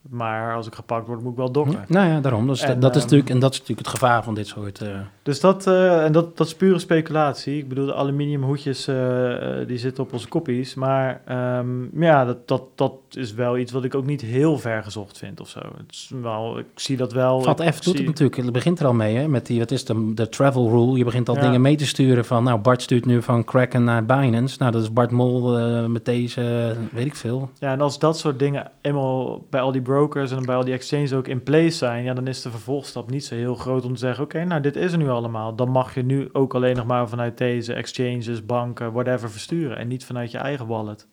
Maar 0.09 0.55
als 0.55 0.67
ik 0.67 0.75
gepakt 0.75 1.07
word, 1.07 1.21
moet 1.21 1.31
ik 1.31 1.37
wel 1.37 1.51
dokken. 1.51 1.85
Nou 1.87 2.07
ja, 2.07 2.19
daarom. 2.19 2.47
Dus 2.47 2.61
En, 2.61 2.79
dat, 2.79 2.89
is 2.95 2.95
ehm, 2.95 3.03
natuurlijk, 3.03 3.29
en 3.29 3.39
dat 3.39 3.51
is 3.53 3.59
natuurlijk 3.59 3.87
het 3.87 3.97
gevaar 3.97 4.23
van 4.23 4.33
dit 4.33 4.47
soort... 4.47 4.81
eh, 4.81 4.89
Dus 5.23 5.39
dat, 5.39 5.67
eh, 5.67 6.03
en 6.05 6.11
dat, 6.11 6.37
dat 6.37 6.47
is 6.47 6.55
pure 6.55 6.79
speculatie. 6.79 7.57
Ik 7.57 7.67
bedoel, 7.69 7.85
de 7.85 7.93
aluminium 7.95 8.43
hoedjes 8.43 8.87
eh, 8.87 8.95
die 9.67 9.77
zitten 9.77 10.03
op 10.03 10.13
onze 10.13 10.27
koppies. 10.27 10.73
Maar 10.75 11.21
ehm, 11.25 12.01
ja, 12.03 12.25
dat, 12.25 12.47
dat, 12.47 12.61
dat 12.75 12.93
is 13.11 13.33
wel 13.33 13.57
iets 13.57 13.71
wat 13.71 13.83
ik 13.83 13.95
ook 13.95 14.05
niet 14.05 14.21
heel 14.21 14.57
ver 14.57 14.83
gezocht 14.83 15.17
vind 15.17 15.39
of 15.39 15.49
zo. 15.49 15.59
Het 15.59 15.91
is 15.91 16.11
wel, 16.21 16.59
ik 16.59 16.65
zie 16.75 16.97
dat 16.97 17.13
wel. 17.13 17.41
Vat 17.41 17.59
ik 17.61 17.67
F 17.73 17.75
doet 17.75 17.83
zie- 17.83 17.93
het 17.93 18.05
natuurlijk. 18.05 18.35
Het 18.41 18.51
begint 18.51 18.79
er 18.79 18.85
al 18.85 18.93
mee, 18.93 19.15
hè? 19.15 19.27
Met 19.27 19.45
die, 19.45 19.59
wat 19.59 19.71
is 19.71 19.85
de, 19.85 20.13
de 20.13 20.29
travel 20.29 20.69
rule. 20.69 20.97
Je 20.97 21.03
begint 21.03 21.29
al 21.29 21.35
Ja. 21.35 21.41
dingen 21.41 21.61
mee 21.61 21.75
te 21.75 21.85
sturen 21.85 22.25
van, 22.25 22.43
nou, 22.43 22.59
Bart 22.59 22.81
stuurt 22.81 23.05
nu 23.05 23.21
van 23.21 23.43
Kraken 23.43 23.83
naar 23.83 24.05
Binance. 24.05 24.55
Nou, 24.59 24.71
dat 24.71 24.81
is 24.81 24.93
Bart 24.93 25.11
Mol 25.11 25.57
met 25.87 26.05
deze, 26.05 26.75
weet 26.91 27.05
ik 27.05 27.15
veel. 27.15 27.49
Ja, 27.59 27.71
en 27.71 27.81
als 27.81 27.99
dat 27.99 28.17
soort 28.17 28.39
dingen 28.39 28.71
eenmaal 28.81 29.45
bij 29.49 29.61
al 29.61 29.71
die 29.71 29.81
brokers 29.81 29.95
en 30.05 30.45
bij 30.45 30.55
al 30.55 30.63
die 30.63 30.73
exchanges 30.73 31.13
ook 31.13 31.27
in 31.27 31.43
place 31.43 31.77
zijn, 31.77 32.03
ja, 32.03 32.13
dan 32.13 32.27
is 32.27 32.41
de 32.41 32.51
vervolgstap 32.51 33.09
niet 33.09 33.25
zo 33.25 33.35
heel 33.35 33.55
groot 33.55 33.85
om 33.85 33.93
te 33.93 33.99
zeggen: 33.99 34.23
oké, 34.23 34.43
nou, 34.43 34.61
dit 34.61 34.75
is 34.75 34.91
er 34.91 34.97
nu 34.97 35.09
allemaal. 35.09 35.55
Dan 35.55 35.69
mag 35.69 35.95
je 35.95 36.03
nu 36.03 36.29
ook 36.31 36.55
alleen 36.55 36.75
nog 36.75 36.85
maar 36.85 37.09
vanuit 37.09 37.37
deze 37.37 37.73
exchanges, 37.73 38.45
banken, 38.45 38.91
whatever 38.91 39.31
versturen 39.31 39.77
en 39.77 39.87
niet 39.87 40.05
vanuit 40.05 40.31
je 40.31 40.37
eigen 40.37 40.67
wallet. 40.67 41.07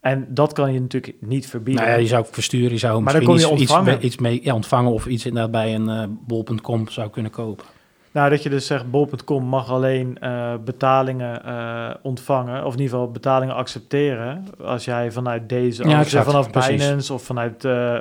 En 0.00 0.26
dat 0.28 0.52
kan 0.52 0.72
je 0.72 0.80
natuurlijk 0.80 1.14
niet 1.20 1.46
verbieden. 1.46 1.84
Nou 1.84 1.96
ja, 1.96 2.02
je 2.02 2.08
zou 2.08 2.24
versturen, 2.30 2.70
je 2.70 2.78
zou 2.78 3.02
Maar 3.02 3.12
dan 3.12 3.22
misschien 3.22 3.48
kon 3.48 3.56
je 3.56 3.92
iets, 3.92 4.04
iets, 4.04 4.16
mee 4.16 4.40
ja, 4.42 4.54
ontvangen 4.54 4.92
of 4.92 5.06
iets 5.06 5.26
inderdaad 5.26 5.50
bij 5.50 5.74
een 5.74 5.88
eh, 5.88 6.04
bol.com 6.26 6.88
zou 6.88 7.10
kunnen 7.10 7.30
kopen. 7.30 7.66
Nou, 8.12 8.30
dat 8.30 8.42
je 8.42 8.48
dus 8.48 8.66
zegt, 8.66 8.90
bol.com 8.90 9.44
mag 9.44 9.70
alleen 9.70 10.18
eh, 10.18 10.54
betalingen 10.64 11.44
eh, 11.44 11.90
ontvangen, 12.02 12.64
of 12.64 12.72
in 12.72 12.80
ieder 12.80 12.94
geval 12.94 13.10
betalingen 13.10 13.54
accepteren, 13.54 14.44
als 14.64 14.84
jij 14.84 15.12
vanuit 15.12 15.48
deze, 15.48 15.88
Ja, 15.88 16.00
exact, 16.00 16.26
vanaf 16.26 16.50
precies. 16.50 16.76
Binance 16.76 17.12
of 17.12 17.22
vanuit... 17.22 17.64
eh, 17.64 17.96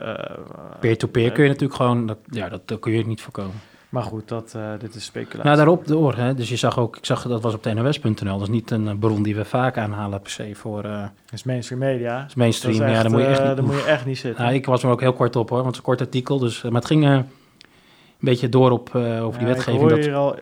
Peer-to-peer 0.80 1.32
kun 1.32 1.44
je 1.44 1.50
natuurlijk 1.50 1.76
gewoon, 1.76 2.06
dat, 2.06 2.18
ja, 2.30 2.50
dat, 2.50 2.68
dat 2.68 2.80
kun 2.80 2.92
je 2.92 3.06
niet 3.06 3.22
voorkomen. 3.22 3.54
Maar 3.90 4.04
goed, 4.04 4.28
dat, 4.28 4.58
dit 4.80 4.96
is 4.96 5.06
speculatie. 5.06 5.44
Nou, 5.44 5.56
daarop 5.56 5.88
door, 5.88 6.16
hè. 6.16 6.34
Dus 6.34 6.50
je 6.50 6.56
zag 6.56 6.80
ook, 6.80 6.98
ik 6.98 7.06
zag 7.06 7.28
dat 7.28 7.42
was 7.42 7.54
op 7.54 7.62
tnos.nl. 7.62 8.14
Dat 8.38 8.42
is 8.42 8.48
niet 8.48 8.72
een 8.72 9.00
bron 9.00 9.24
die 9.24 9.36
we 9.36 9.46
vaak 9.46 9.78
aanhalen 9.78 10.22
per 10.22 10.32
se 10.32 10.56
voor 10.56 10.86
is 11.34 11.44
mainstream 11.44 11.80
media. 11.82 12.26
is 12.28 12.36
mainstream. 12.36 12.78
Dat 12.78 12.88
is 12.88 12.96
ja, 12.96 13.04
dan 13.04 13.12
moet 13.12 13.22
je 13.22 13.28
echt 13.28 13.40
eh, 13.40 13.48
niet... 13.48 13.56
daar 13.56 13.66
moet 13.66 13.76
je 13.76 13.84
echt 13.84 14.06
niet 14.06 14.18
zitten. 14.18 14.44
Nou, 14.44 14.56
ik 14.56 14.66
was 14.66 14.84
er 14.84 14.90
ook 14.90 15.02
heel 15.02 15.14
kort 15.14 15.36
op 15.36 15.50
hoor, 15.50 15.64
want 15.64 15.76
het 15.76 15.76
is 15.76 15.80
een 15.80 15.96
kort 15.96 16.02
artikel. 16.02 16.40
Dus, 16.40 16.62
maar 16.62 16.72
het 16.72 16.86
ging 16.86 17.26
beetje 18.20 18.50
door 18.50 18.72
op, 18.72 18.96
eh, 18.96 19.26
over 19.26 19.40
die 19.40 19.48
Ja, 19.48 19.54
wetgeving. 19.54 19.76
Ik 19.76 19.82
hoor 19.82 19.90
Dat, 19.90 20.06
hier 20.06 20.16
al, 20.16 20.36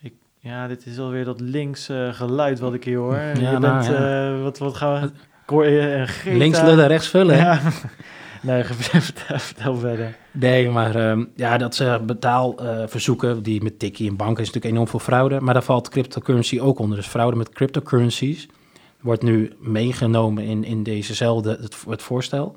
ik, 0.00 0.12
ja, 0.38 0.68
dit 0.68 0.86
is 0.86 0.98
alweer 0.98 1.24
dat 1.24 1.40
links 1.40 1.88
eh, 1.88 2.12
geluid 2.12 2.58
wat 2.58 2.74
ik 2.74 2.84
hier 2.84 2.98
hoor. 2.98 3.14
Ja, 3.14 3.32
je 3.32 3.40
nou, 3.40 3.60
bent, 3.60 3.86
ja. 3.86 4.34
eh, 4.34 4.42
wat, 4.42 4.58
wat 4.58 4.76
gaan 4.76 5.00
we... 5.00 5.06
Ik 5.06 5.52
hoor 5.52 5.64
links 6.24 6.60
lullen, 6.62 6.86
rechts 6.86 7.08
vullen. 7.08 7.36
Ja. 7.36 7.60
nee, 8.42 8.64
vertel, 8.64 9.76
verder. 9.76 10.16
Nee, 10.30 10.70
maar 10.70 10.94
ehm, 10.94 11.24
ja, 11.34 11.56
dat 11.56 11.74
ze 11.74 12.00
betaalverzoeken 12.06 13.42
die 13.42 13.62
met 13.62 13.78
Tikkie 13.78 14.08
en 14.08 14.16
banken 14.16 14.42
is 14.42 14.46
natuurlijk 14.46 14.74
enorm 14.74 14.88
veel 14.88 14.98
fraude. 14.98 15.40
Maar 15.40 15.54
daar 15.54 15.62
valt 15.62 15.88
cryptocurrency 15.88 16.60
ook 16.60 16.78
onder. 16.78 16.96
Dus 16.96 17.06
fraude 17.06 17.36
met 17.36 17.48
cryptocurrencies 17.48 18.48
wordt 19.00 19.22
nu 19.22 19.52
meegenomen 19.58 20.44
in, 20.44 20.64
in 20.64 20.82
dezezelfde 20.82 21.58
het, 21.60 21.76
het 21.88 22.02
voorstel. 22.02 22.56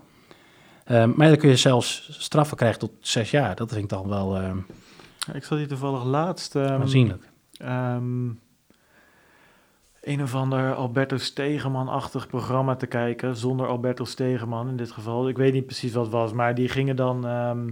Ehm, 0.89 1.11
maar 1.15 1.27
dan 1.27 1.37
kun 1.37 1.49
je 1.49 1.55
zelfs 1.55 2.07
straffen 2.11 2.57
krijgen 2.57 2.79
tot 2.79 2.91
zes 2.99 3.31
jaar. 3.31 3.55
Dat 3.55 3.69
vind 3.69 3.83
ik 3.83 3.89
dan 3.89 4.07
wel 4.07 4.35
ehm 4.37 4.57
Ik 5.33 5.43
zat 5.43 5.57
hier 5.57 5.67
toevallig 5.67 6.03
laatst... 6.03 6.55
ehm, 6.55 6.81
aanzienlijk. 6.81 7.23
een 10.01 10.21
of 10.21 10.35
ander 10.35 10.73
Alberto 10.75 11.17
Stegeman-achtig 11.17 12.27
programma 12.27 12.75
te 12.75 12.85
kijken, 12.87 13.35
zonder 13.35 13.67
Alberto 13.67 14.03
Stegeman 14.05 14.67
in 14.69 14.75
dit 14.77 14.91
geval. 14.91 15.27
Ik 15.29 15.37
weet 15.37 15.53
niet 15.53 15.65
precies 15.65 15.93
wat 15.93 16.03
het 16.03 16.13
was, 16.13 16.33
maar 16.33 16.55
die 16.55 16.69
gingen 16.69 16.95
dan... 16.95 17.27
ehm, 17.27 17.69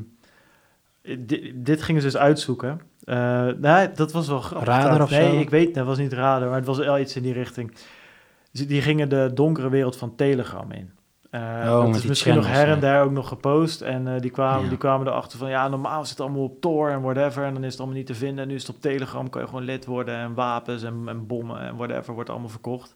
di- 1.26 1.52
dit 1.56 1.82
gingen 1.82 2.02
ze 2.02 2.08
dus 2.08 2.18
uitzoeken. 2.18 2.82
Nee, 3.60 3.92
dat 3.92 4.12
was 4.12 4.28
wel 4.28 4.42
grappig. 4.42 4.68
Radar 4.68 5.02
of 5.02 5.10
nee, 5.10 5.32
zo? 5.32 5.40
ik 5.40 5.50
weet, 5.50 5.74
dat 5.74 5.86
was 5.86 5.98
niet 5.98 6.14
radar, 6.14 6.48
maar 6.48 6.58
het 6.58 6.66
was 6.66 6.78
wel 6.78 7.00
iets 7.00 7.16
in 7.16 7.24
die 7.24 7.34
richting. 7.34 7.74
Die 8.52 8.82
gingen 8.82 9.10
de 9.10 9.32
donkere 9.34 9.70
wereld 9.70 9.96
van 9.98 10.16
Telegram 10.16 10.72
in. 10.72 10.92
Eh, 11.30 11.42
Oh, 11.42 11.86
dat 11.86 11.96
is 11.96 12.06
misschien 12.06 12.36
nog 12.36 12.48
her 12.48 12.68
en 12.68 12.80
daar 12.80 13.04
ook 13.04 13.12
nog 13.12 13.28
gepost. 13.28 13.82
En 13.82 14.08
eh, 14.16 14.22
die, 14.22 14.32
kwamen, 14.32 14.64
Ja. 14.64 14.70
die 14.70 14.78
kwamen 14.78 15.08
erachter 15.08 15.40
van... 15.40 15.50
ja, 15.50 15.68
normaal 15.68 16.02
zit 16.06 16.10
het 16.18 16.20
allemaal 16.20 16.44
op 16.44 16.62
Tor 16.62 16.90
en 16.90 17.02
whatever... 17.02 17.44
en 17.44 17.54
dan 17.54 17.64
is 17.64 17.72
het 17.72 17.80
allemaal 17.80 17.98
niet 17.98 18.08
te 18.08 18.16
vinden. 18.16 18.44
En 18.44 18.48
nu 18.50 18.56
is 18.56 18.68
het 18.68 18.76
op 18.76 18.82
Telegram, 18.82 19.30
kan 19.30 19.42
je 19.42 19.48
gewoon 19.48 19.64
lid 19.64 19.86
worden... 19.86 20.16
en 20.16 20.34
wapens 20.34 20.84
en, 20.84 21.04
en 21.06 21.28
bommen 21.28 21.60
en 21.60 21.76
whatever 21.76 22.14
wordt 22.14 22.30
allemaal 22.30 22.50
verkocht. 22.50 22.94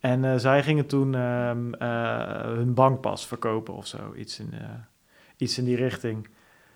En 0.00 0.24
eh, 0.24 0.32
zij 0.36 0.62
gingen 0.62 0.86
toen 0.86 1.14
eh, 1.14 1.50
hun 2.42 2.74
bankpas 2.74 3.26
verkopen 3.26 3.74
of 3.74 3.86
zo. 3.86 3.98
Iets 4.16 4.38
in, 4.40 4.52
iets 5.36 5.58
in 5.58 5.64
die 5.64 5.76
richting. 5.76 6.28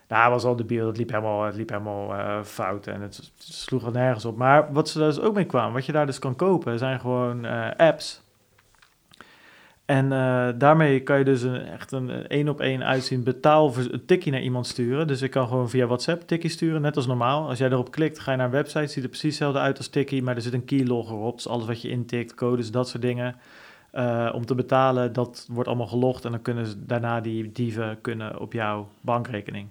Nou, 0.09 0.23
het 0.23 0.33
was 0.33 0.45
al 0.45 0.57
debiel. 0.57 0.87
Het 0.87 0.97
liep 0.97 1.11
helemaal, 1.11 1.45
het 1.45 1.57
liep 1.57 1.69
helemaal 1.71 2.45
fout 2.45 2.87
en 2.87 3.01
het, 3.01 3.17
het 3.17 3.33
sloeg 3.37 3.87
er 3.87 3.93
nergens 3.93 4.25
op. 4.25 4.37
Maar 4.37 4.73
wat 4.73 4.89
ze 4.89 4.99
daar 4.99 5.09
dus 5.09 5.21
ook 5.21 5.35
mee 5.35 5.45
kwamen... 5.45 5.73
wat 5.73 5.87
je 5.87 5.93
daar 5.93 6.07
dus 6.07 6.19
kan 6.19 6.37
kopen... 6.37 6.79
zijn 6.79 7.01
gewoon 7.01 7.45
apps... 7.77 8.25
En 9.87 10.13
eh, 10.13 10.49
daarmee 10.59 11.01
kan 11.03 11.19
je 11.19 11.25
dus 11.25 11.43
een, 11.43 11.61
echt 11.61 11.93
een 11.93 12.11
één 12.29 12.49
op 12.49 12.61
één 12.61 12.85
uitzien 12.85 13.23
betaal 13.23 13.77
een 13.77 14.05
tikkie 14.05 14.33
naar 14.33 14.43
iemand 14.43 14.67
sturen. 14.67 15.07
Dus 15.07 15.23
ik 15.23 15.31
kan 15.31 15.49
gewoon 15.49 15.71
via 15.71 15.87
WhatsApp 15.87 16.27
tikkie 16.27 16.51
sturen, 16.51 16.81
net 16.81 16.97
als 16.97 17.07
normaal. 17.07 17.49
Als 17.49 17.59
jij 17.59 17.71
erop 17.71 17.91
klikt, 17.91 18.19
ga 18.19 18.31
je 18.31 18.37
naar 18.37 18.47
een 18.47 18.53
website, 18.53 18.87
ziet 18.87 19.03
er 19.03 19.09
precies 19.09 19.29
hetzelfde 19.29 19.59
uit 19.59 19.79
als 19.79 19.89
tikkie, 19.89 20.23
maar 20.23 20.37
er 20.37 20.43
zit 20.43 20.53
een 20.53 20.65
keylogger 20.65 21.17
op. 21.17 21.37
Dus 21.37 21.49
alles 21.49 21.67
wat 21.67 21.83
je 21.83 21.89
intikt, 21.89 22.35
codes, 22.35 22.71
dat 22.71 22.89
soort 22.89 23.03
dingen. 23.03 23.37
Eh, 23.91 24.31
om 24.35 24.47
te 24.47 24.55
betalen, 24.55 25.13
dat 25.13 25.47
wordt 25.51 25.69
allemaal 25.69 25.87
gelogd 25.87 26.25
en 26.25 26.31
dan 26.31 26.43
kunnen 26.43 26.67
ze 26.67 26.87
daarna 26.87 27.21
die 27.21 27.53
dieven 27.53 28.01
kunnen 28.01 28.41
op 28.41 28.53
jouw 28.53 28.89
bankrekening. 29.01 29.69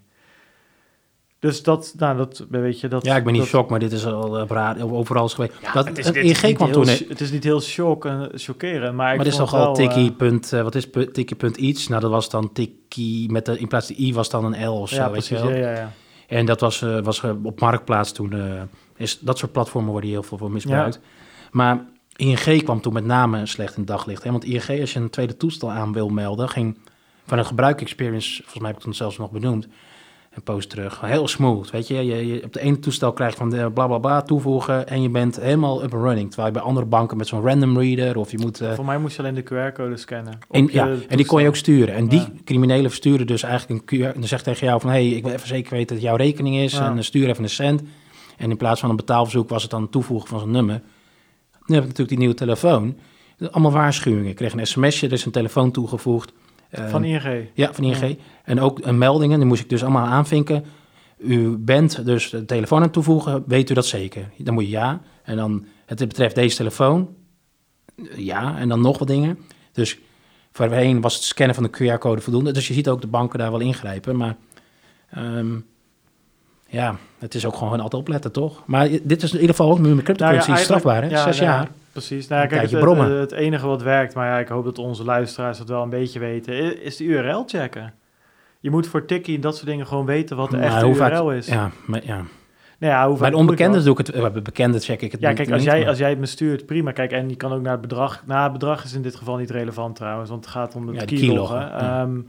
Dus 1.40 1.64
dat, 1.64 1.94
nou, 1.98 2.18
dat 2.18 2.46
weet 2.50 2.80
je, 2.80 2.88
dat... 2.88 3.06
Ja, 3.06 3.16
ik 3.16 3.24
ben 3.24 3.34
niet 3.34 3.42
dat, 3.42 3.52
shock, 3.52 3.70
maar 3.70 3.80
dit 3.80 3.92
is 3.92 4.06
al 4.06 4.48
raad, 4.48 4.82
overal 4.82 5.30
geweest. 5.30 5.54
Ja, 5.62 5.74
dat, 5.74 5.88
het 5.88 5.98
is, 5.98 6.06
het 6.06 6.16
het 6.16 6.24
niet 6.24 6.56
kwam 6.56 6.70
heel, 6.70 6.84
toen... 6.84 6.88
Het 7.10 7.22
is 7.22 7.32
niet 7.32 7.44
heel 7.44 7.62
shock, 7.62 8.06
en 8.06 8.32
chockerend, 8.34 8.96
maar 8.96 9.10
ik 9.10 9.16
Maar 9.16 9.26
dit 9.26 9.34
is 9.34 9.40
toch 9.40 9.54
al 9.54 9.68
eh, 9.68 9.74
tikkie 9.74 10.12
punt, 10.12 10.54
eh, 10.54 10.62
wat 10.62 10.76
is 10.76 10.88
tikkie 10.92 11.36
punt 11.36 11.58
iets? 11.58 11.88
Nou, 11.88 12.02
dat 12.02 12.12
was 12.12 12.30
dan 12.30 12.54
tikkie, 12.54 13.32
met 13.32 13.46
de, 13.46 13.60
in 13.60 13.68
plaats 13.68 13.88
van 13.88 13.96
de 13.96 14.02
i 14.02 14.14
was 14.14 14.30
dan 14.30 14.54
een 14.54 14.68
L 14.68 14.72
of 14.72 14.90
zo, 14.90 14.96
ja, 14.96 15.12
weet 15.12 15.28
je 15.28 15.36
precies, 15.36 15.52
wel. 15.52 15.60
ja, 15.60 15.72
ja, 15.72 15.78
ja. 15.78 15.92
En 16.28 16.46
dat 16.46 16.60
was, 16.60 16.82
eh, 16.82 17.00
was 17.00 17.24
eh, 17.24 17.32
op 17.44 17.60
Marktplaats 17.60 18.12
toen, 18.12 18.34
eh, 18.34 18.62
is, 18.96 19.20
dat 19.20 19.38
soort 19.38 19.52
platformen 19.52 19.92
worden 19.92 20.10
hier 20.10 20.20
heel 20.20 20.28
veel 20.28 20.38
voor 20.38 20.52
misbruikt. 20.52 21.00
Maar 21.52 21.86
ING 22.16 22.64
kwam 22.64 22.82
toen 22.82 22.94
met 22.94 23.06
name 23.06 23.46
slecht 23.46 23.78
in 23.78 23.86
daglicht. 23.86 24.24
Hè? 24.24 24.32
Want 24.32 24.44
ING, 24.44 24.82
als 24.82 24.94
je 24.94 25.00
een 25.00 25.10
tweede 25.10 25.38
toestel 25.38 25.72
aan 25.72 25.94
wil 25.94 26.10
melden, 26.10 26.50
ging 26.50 26.78
van 27.26 27.38
een 27.38 27.46
gebruikexperience, 27.46 28.36
volgens 28.36 28.60
mij 28.60 28.68
heb 28.68 28.70
ik 28.70 28.76
het 28.76 28.84
toen 28.84 28.94
zelfs 28.94 29.18
nog 29.18 29.32
benoemd, 29.32 29.68
een 30.36 30.44
post 30.44 30.70
terug, 30.70 31.02
heel 31.02 31.28
smooth, 31.28 31.72
weet 31.72 31.88
je. 31.88 32.06
je, 32.06 32.28
je 32.28 32.44
op 32.44 32.54
de 32.54 32.60
ene 32.60 32.80
toestel 32.80 33.14
krijg 33.14 33.32
je 33.32 33.38
van 33.38 33.50
de 33.50 33.72
bla 33.74 33.88
bla 33.88 33.98
bla 33.98 34.22
toevoegen 34.22 34.88
en 34.88 35.02
je 35.02 35.10
bent 35.10 35.40
helemaal 35.40 35.84
up 35.84 35.94
and 35.94 36.04
running. 36.04 36.28
Terwijl 36.28 36.48
je 36.48 36.54
bij 36.54 36.68
andere 36.68 36.86
banken 36.86 37.18
met 37.18 37.28
zo'n 37.28 37.42
random 37.42 37.80
reader 37.80 38.18
of 38.18 38.32
je 38.32 38.38
moet... 38.38 38.62
eh, 38.62 38.74
Voor 38.74 38.86
mij 38.86 38.98
moest 38.98 39.16
je 39.16 39.22
alleen 39.22 39.36
de 39.36 39.44
QR-code 39.44 39.98
scannen. 39.98 40.40
en, 40.52 40.68
ja, 40.72 40.90
en 41.08 41.18
die 41.18 41.26
kon 41.26 41.42
je 41.42 41.48
ook 41.48 41.56
sturen. 41.56 41.96
En 41.96 42.08
die 42.08 42.24
criminelen 42.44 42.90
versturen 42.90 43.28
dus 43.28 43.44
eigenlijk 43.44 43.92
een 43.92 44.00
QR... 44.00 44.06
En 44.06 44.20
dan 44.20 44.28
zegt 44.28 44.44
tegen 44.44 44.68
jou 44.68 44.82
van... 44.82 44.90
hé, 44.90 44.96
hey, 44.96 45.10
ik 45.18 45.24
wil 45.24 45.34
even 45.34 45.48
zeker 45.48 45.72
weten 45.72 45.88
dat 45.88 45.98
het 45.98 46.06
jouw 46.06 46.16
rekening 46.16 46.56
is... 46.58 46.74
Ja. 46.74 46.88
en 46.88 46.94
dan 46.94 47.04
stuur 47.04 47.30
even 47.30 47.44
een 47.44 47.50
cent. 47.50 47.82
En 48.38 48.50
in 48.50 48.58
plaats 48.58 48.80
van 48.80 48.90
een 48.90 48.96
betaalverzoek 48.96 49.50
was 49.50 49.62
het 49.62 49.72
dan 49.72 49.82
het 49.82 49.92
toevoegen 49.92 50.28
van 50.30 50.40
zo'n 50.40 50.52
nummer. 50.52 50.82
Nu 51.66 51.76
heb 51.76 51.84
ik 51.84 51.90
natuurlijk 51.90 52.10
die 52.10 52.18
nieuwe 52.18 52.34
telefoon. 52.34 52.96
Allemaal 53.52 53.72
waarschuwingen. 53.72 54.30
Ik 54.30 54.36
kreeg 54.36 54.54
een 54.54 54.68
sms'je, 54.68 55.08
er 55.08 55.14
is 55.14 55.26
een 55.26 55.32
telefoon 55.32 55.72
toegevoegd. 55.72 56.34
Van 56.72 57.04
Eh, 57.04 57.10
ING. 57.26 57.48
Ja, 57.54 57.74
van 57.74 57.84
ING. 57.84 58.18
En 58.44 58.60
ook 58.60 58.80
een 58.86 58.98
meldingen, 58.98 59.38
die 59.40 59.48
moest 59.48 59.62
ik 59.62 59.70
dus 59.70 59.82
allemaal 59.84 60.06
aanvinken. 60.06 60.66
U 61.18 61.58
bent 61.58 62.06
dus 62.06 62.30
de 62.30 62.46
telefoon 62.46 62.82
aan 62.82 62.90
toevoegen, 62.90 63.44
weet 63.48 63.70
u 63.70 63.74
dat 63.74 63.86
zeker? 63.86 64.30
Dan 64.38 64.54
moet 64.54 64.64
je 64.64 64.70
ja. 64.70 65.02
En 65.24 65.36
dan, 65.38 65.66
het 65.86 65.98
betreft 66.00 66.36
deze 66.36 66.56
telefoon, 66.58 67.10
ja. 68.16 68.58
En 68.58 68.70
dan 68.70 68.82
nog 68.82 68.98
wat 69.00 69.08
dingen. 69.08 69.38
Dus 69.72 69.98
voorheen 70.52 71.02
was 71.02 71.14
het 71.16 71.24
scannen 71.24 71.56
van 71.56 71.64
de 71.64 71.70
QR-code 71.94 72.22
voldoende. 72.22 72.52
Dus 72.52 72.68
je 72.68 72.74
ziet 72.74 72.90
ook 72.90 73.02
de 73.02 73.08
banken 73.08 73.40
daar 73.40 73.52
wel 73.52 73.60
ingrijpen. 73.60 74.18
Maar 74.18 74.36
ehm, 75.10 75.56
ja, 76.68 76.96
het 77.20 77.36
is 77.36 77.46
ook 77.46 77.56
gewoon 77.56 77.80
altijd 77.80 78.02
opletten, 78.02 78.32
toch? 78.32 78.64
Maar 78.66 78.90
dit 79.04 79.24
is 79.24 79.34
in 79.34 79.40
ieder 79.40 79.56
geval 79.56 79.72
ook 79.72 79.80
nu 79.80 79.96
met 79.96 80.04
cryptocurrency 80.04 80.50
Nou 80.50 80.60
ja, 80.60 80.66
eigenlijk- 80.66 80.82
strafbaar, 80.82 81.04
hè? 81.04 81.10
ja, 81.10 81.24
Zes 81.34 81.40
nou 81.40 81.52
ja, 81.52 81.58
jaar. 81.58 81.70
Precies. 81.96 82.28
Nou, 82.28 82.42
ja, 82.42 82.48
kijk, 82.48 82.62
het, 83.20 83.32
enige 83.32 83.68
wat 83.68 83.82
werkt, 83.82 84.16
maar 84.16 84.28
ja, 84.28 84.40
ik 84.40 84.48
hoop 84.48 84.64
dat 84.64 84.78
onze 84.78 85.04
luisteraars 85.04 85.60
het 85.60 85.70
wel 85.70 85.84
een 85.84 85.90
beetje 85.90 86.20
weten, 86.20 86.82
is 86.82 86.98
de 86.98 87.04
URL 87.04 87.44
checken. 87.48 87.94
Je 88.60 88.70
moet 88.70 88.88
voor 88.88 89.06
Tikkie 89.06 89.36
en 89.36 89.42
dat 89.42 89.56
soort 89.56 89.68
dingen 89.68 89.88
gewoon 89.88 90.06
weten 90.06 90.38
wat 90.38 90.50
de 90.52 90.58
Maar 90.58 90.66
echte 90.66 90.94
vaak- 90.94 91.12
URL 91.14 91.32
is. 91.32 91.48
Ja, 91.48 91.72
maar, 91.86 92.02
ja. 92.06 92.16
Nou 92.80 92.94
ja, 92.94 93.08
hoe 93.08 93.18
Bij 93.18 93.18
de 93.18 93.20
doe 93.20 93.30
ik 93.30 93.36
onbekenden 93.36 93.76
dat? 93.76 93.84
doe 93.84 94.00
ik 94.00 94.22
het, 94.22 94.34
bij 94.34 94.42
bekenden 94.42 94.82
check 94.82 95.02
ik 95.02 95.12
het 95.12 95.22
Ja, 95.22 95.34
kijk, 95.34 95.48
als 95.52 95.58
niet, 95.62 95.70
jij, 95.70 95.80
maar- 95.80 95.88
als 95.88 95.98
jij 95.98 96.10
het 96.10 96.20
me 96.20 96.26
stuurt, 96.26 96.66
prima. 96.66 96.92
Kijk, 96.92 97.12
en 97.12 97.30
je 97.30 97.36
kan 97.36 97.54
ook 97.54 97.62
naar 97.62 97.72
het 97.72 97.82
bedrag. 97.82 98.24
Nou, 98.26 98.44
het 98.44 98.52
bedrag 98.52 98.84
is 98.84 98.94
in 98.94 99.02
dit 99.02 99.16
geval 99.16 99.38
niet 99.38 99.50
relevant 99.50 99.96
trouwens, 99.96 100.30
want 100.30 100.46
het 100.46 100.54
gaat 100.54 100.76
om 100.76 100.94
Ja, 100.94 101.00
de 101.00 101.06
keyloggen. 101.06 101.58
keyloggen, 101.60 101.88
ja. 101.88 102.02
Ehm, 102.02 102.20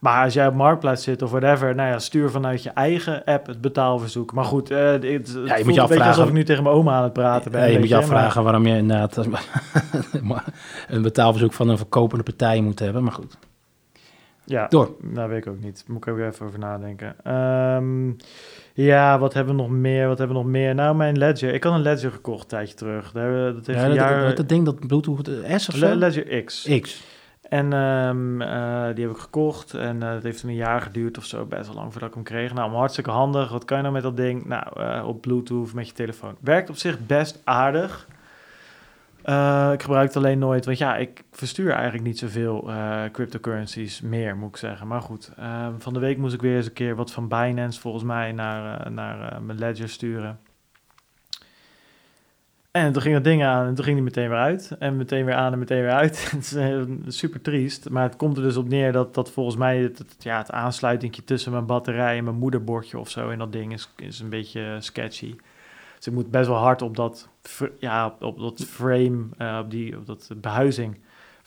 Maar 0.00 0.24
als 0.24 0.34
jij 0.34 0.46
op 0.46 0.54
Marktplaats 0.54 1.02
zit 1.02 1.22
of 1.22 1.30
whatever, 1.30 1.74
nou 1.74 1.88
ja, 1.90 1.98
stuur 1.98 2.30
vanuit 2.30 2.62
je 2.62 2.70
eigen 2.70 3.24
app 3.24 3.46
het 3.46 3.60
betaalverzoek. 3.60 4.32
Maar 4.32 4.44
goed, 4.44 4.70
eh, 4.70 4.78
het, 4.90 5.02
het 5.02 5.28
je 5.28 5.60
moet 5.64 5.74
je 5.74 5.80
afvragen- 5.80 6.06
alsof 6.06 6.26
ik 6.26 6.32
nu 6.32 6.44
tegen 6.44 6.62
mijn 6.62 6.74
oma 6.74 6.92
aan 6.96 7.02
het 7.02 7.12
praten 7.12 7.50
ben. 7.50 7.60
Ja, 7.60 7.66
je 7.66 7.78
moet 7.78 7.88
je 7.88 7.94
maar- 7.94 8.02
afvragen 8.02 8.42
waarom 8.42 8.66
je 8.66 8.76
inderdaad 8.76 9.16
een 10.88 11.02
betaalverzoek 11.02 11.52
van 11.52 11.68
een 11.68 11.76
verkopende 11.76 12.24
partij 12.24 12.60
moet 12.60 12.78
hebben. 12.78 13.02
Maar 13.02 13.12
goed, 13.12 13.36
Ja, 14.44 14.66
door. 14.68 14.90
Nou, 15.00 15.28
weet 15.28 15.46
ik 15.46 15.52
ook 15.52 15.60
niet. 15.62 15.84
Moet 15.86 16.06
ik 16.06 16.12
ook 16.12 16.18
even 16.18 16.46
over 16.46 16.58
nadenken. 16.58 17.14
Ehm, 17.24 18.10
ja, 18.74 19.18
wat 19.18 19.34
hebben 19.34 19.56
we 19.56 19.62
nog 19.62 19.70
meer? 19.70 20.08
Wat 20.08 20.18
hebben 20.18 20.36
we 20.36 20.42
nog 20.42 20.52
meer? 20.52 20.74
Nou, 20.74 20.96
mijn 20.96 21.18
Ledger. 21.18 21.54
Ik 21.54 21.64
had 21.64 21.74
een 21.74 21.82
Ledger 21.82 22.10
gekocht 22.10 22.42
een 22.42 22.48
tijdje 22.48 22.74
terug. 22.74 23.12
Dat 23.12 23.66
heeft 23.66 23.66
Ja, 23.66 23.82
een 23.84 23.88
dat, 23.88 23.98
jaar... 23.98 24.26
dat, 24.26 24.36
dat 24.36 24.48
ding 24.48 24.64
dat 24.64 24.86
Bluetooth 24.86 25.28
S 25.56 25.68
of 25.68 25.74
zo? 25.74 25.94
Ledger 25.94 26.44
X. 26.44 26.68
X. 26.80 27.02
En 27.50 27.72
ehm, 27.72 28.40
eh, 28.42 28.94
die 28.94 29.04
heb 29.06 29.14
ik 29.14 29.20
gekocht. 29.20 29.74
En 29.74 30.02
eh 30.02 30.10
het 30.10 30.22
heeft 30.22 30.42
een 30.42 30.54
jaar 30.54 30.80
geduurd 30.80 31.18
of 31.18 31.24
zo. 31.24 31.44
Best 31.44 31.66
wel 31.66 31.76
lang 31.76 31.92
voordat 31.92 32.08
ik 32.08 32.14
hem 32.14 32.24
kreeg. 32.24 32.54
Nou, 32.54 32.72
hartstikke 32.72 33.10
handig. 33.10 33.50
Wat 33.50 33.64
kan 33.64 33.76
je 33.76 33.82
nou 33.82 33.94
met 33.94 34.02
dat 34.02 34.16
ding? 34.16 34.44
Nou, 34.44 34.80
eh, 34.80 35.06
op 35.06 35.20
Bluetooth 35.20 35.72
met 35.72 35.86
je 35.86 35.92
telefoon. 35.92 36.36
Werkt 36.40 36.70
op 36.70 36.76
zich 36.76 37.06
best 37.06 37.40
aardig. 37.44 38.08
Ik 39.72 39.82
gebruik 39.82 40.06
het 40.06 40.16
alleen 40.16 40.38
nooit, 40.38 40.64
want 40.64 40.78
ja, 40.78 40.96
ik 40.96 41.24
verstuur 41.32 41.72
eigenlijk 41.72 42.04
niet 42.04 42.18
zoveel 42.18 42.70
cryptocurrencies 43.12 44.00
meer, 44.00 44.36
moet 44.36 44.48
ik 44.48 44.56
zeggen. 44.56 44.86
Maar 44.86 45.02
goed, 45.02 45.32
eh, 45.36 45.66
van 45.78 45.92
de 45.92 46.00
week 46.00 46.18
moest 46.18 46.34
ik 46.34 46.40
weer 46.40 46.56
eens 46.56 46.66
een 46.66 46.72
keer 46.72 46.96
wat 46.96 47.12
van 47.12 47.28
Binance 47.28 47.80
volgens 47.80 48.04
mij 48.04 48.32
naar, 48.32 48.92
naar 48.92 49.42
mijn 49.42 49.58
Ledger 49.58 49.88
sturen. 49.88 50.38
En 52.70 52.92
toen 52.92 53.02
ging 53.02 53.14
dat 53.14 53.24
ding 53.24 53.44
aan 53.44 53.66
en 53.66 53.74
toen 53.74 53.84
ging 53.84 53.96
die 53.96 54.04
meteen 54.04 54.28
weer 54.28 54.38
uit. 54.38 54.76
En 54.78 54.96
meteen 54.96 55.24
weer 55.24 55.34
aan 55.34 55.52
en 55.52 55.58
meteen 55.58 55.80
weer 55.80 55.90
uit. 55.92 56.24
het 56.30 56.40
is 56.40 56.54
eh, 56.54 56.82
super 57.06 57.40
triest. 57.40 57.88
Maar 57.90 58.02
het 58.02 58.16
komt 58.16 58.36
er 58.36 58.42
dus 58.42 58.56
op 58.56 58.68
neer 58.68 58.92
dat, 58.92 59.14
dat 59.14 59.30
volgens 59.30 59.56
mij 59.56 59.78
het, 59.78 59.98
het- 59.98 60.16
ja, 60.18 60.38
het 60.38 60.50
aansluitingje 60.50 61.24
tussen 61.24 61.52
mijn 61.52 61.66
batterij 61.66 62.16
en 62.18 62.24
mijn 62.24 62.36
moederbordje 62.36 62.98
of 62.98 63.10
zo 63.10 63.28
in 63.28 63.38
dat 63.38 63.52
ding 63.52 63.72
is, 63.72 63.90
is 63.96 64.20
een 64.20 64.28
beetje 64.28 64.76
sketchy. 64.78 65.34
Dus 65.96 66.06
ik 66.06 66.12
moet 66.12 66.30
best 66.30 66.48
wel 66.48 66.56
hard 66.56 66.82
op 66.82 66.96
dat, 66.96 67.28
ja, 67.78 68.06
op, 68.06 68.22
op 68.22 68.38
dat 68.38 68.64
frame, 68.68 69.24
eh, 69.38 69.58
op, 69.62 69.70
die, 69.70 69.96
op 69.96 70.06
dat 70.06 70.30
behuizing 70.36 70.98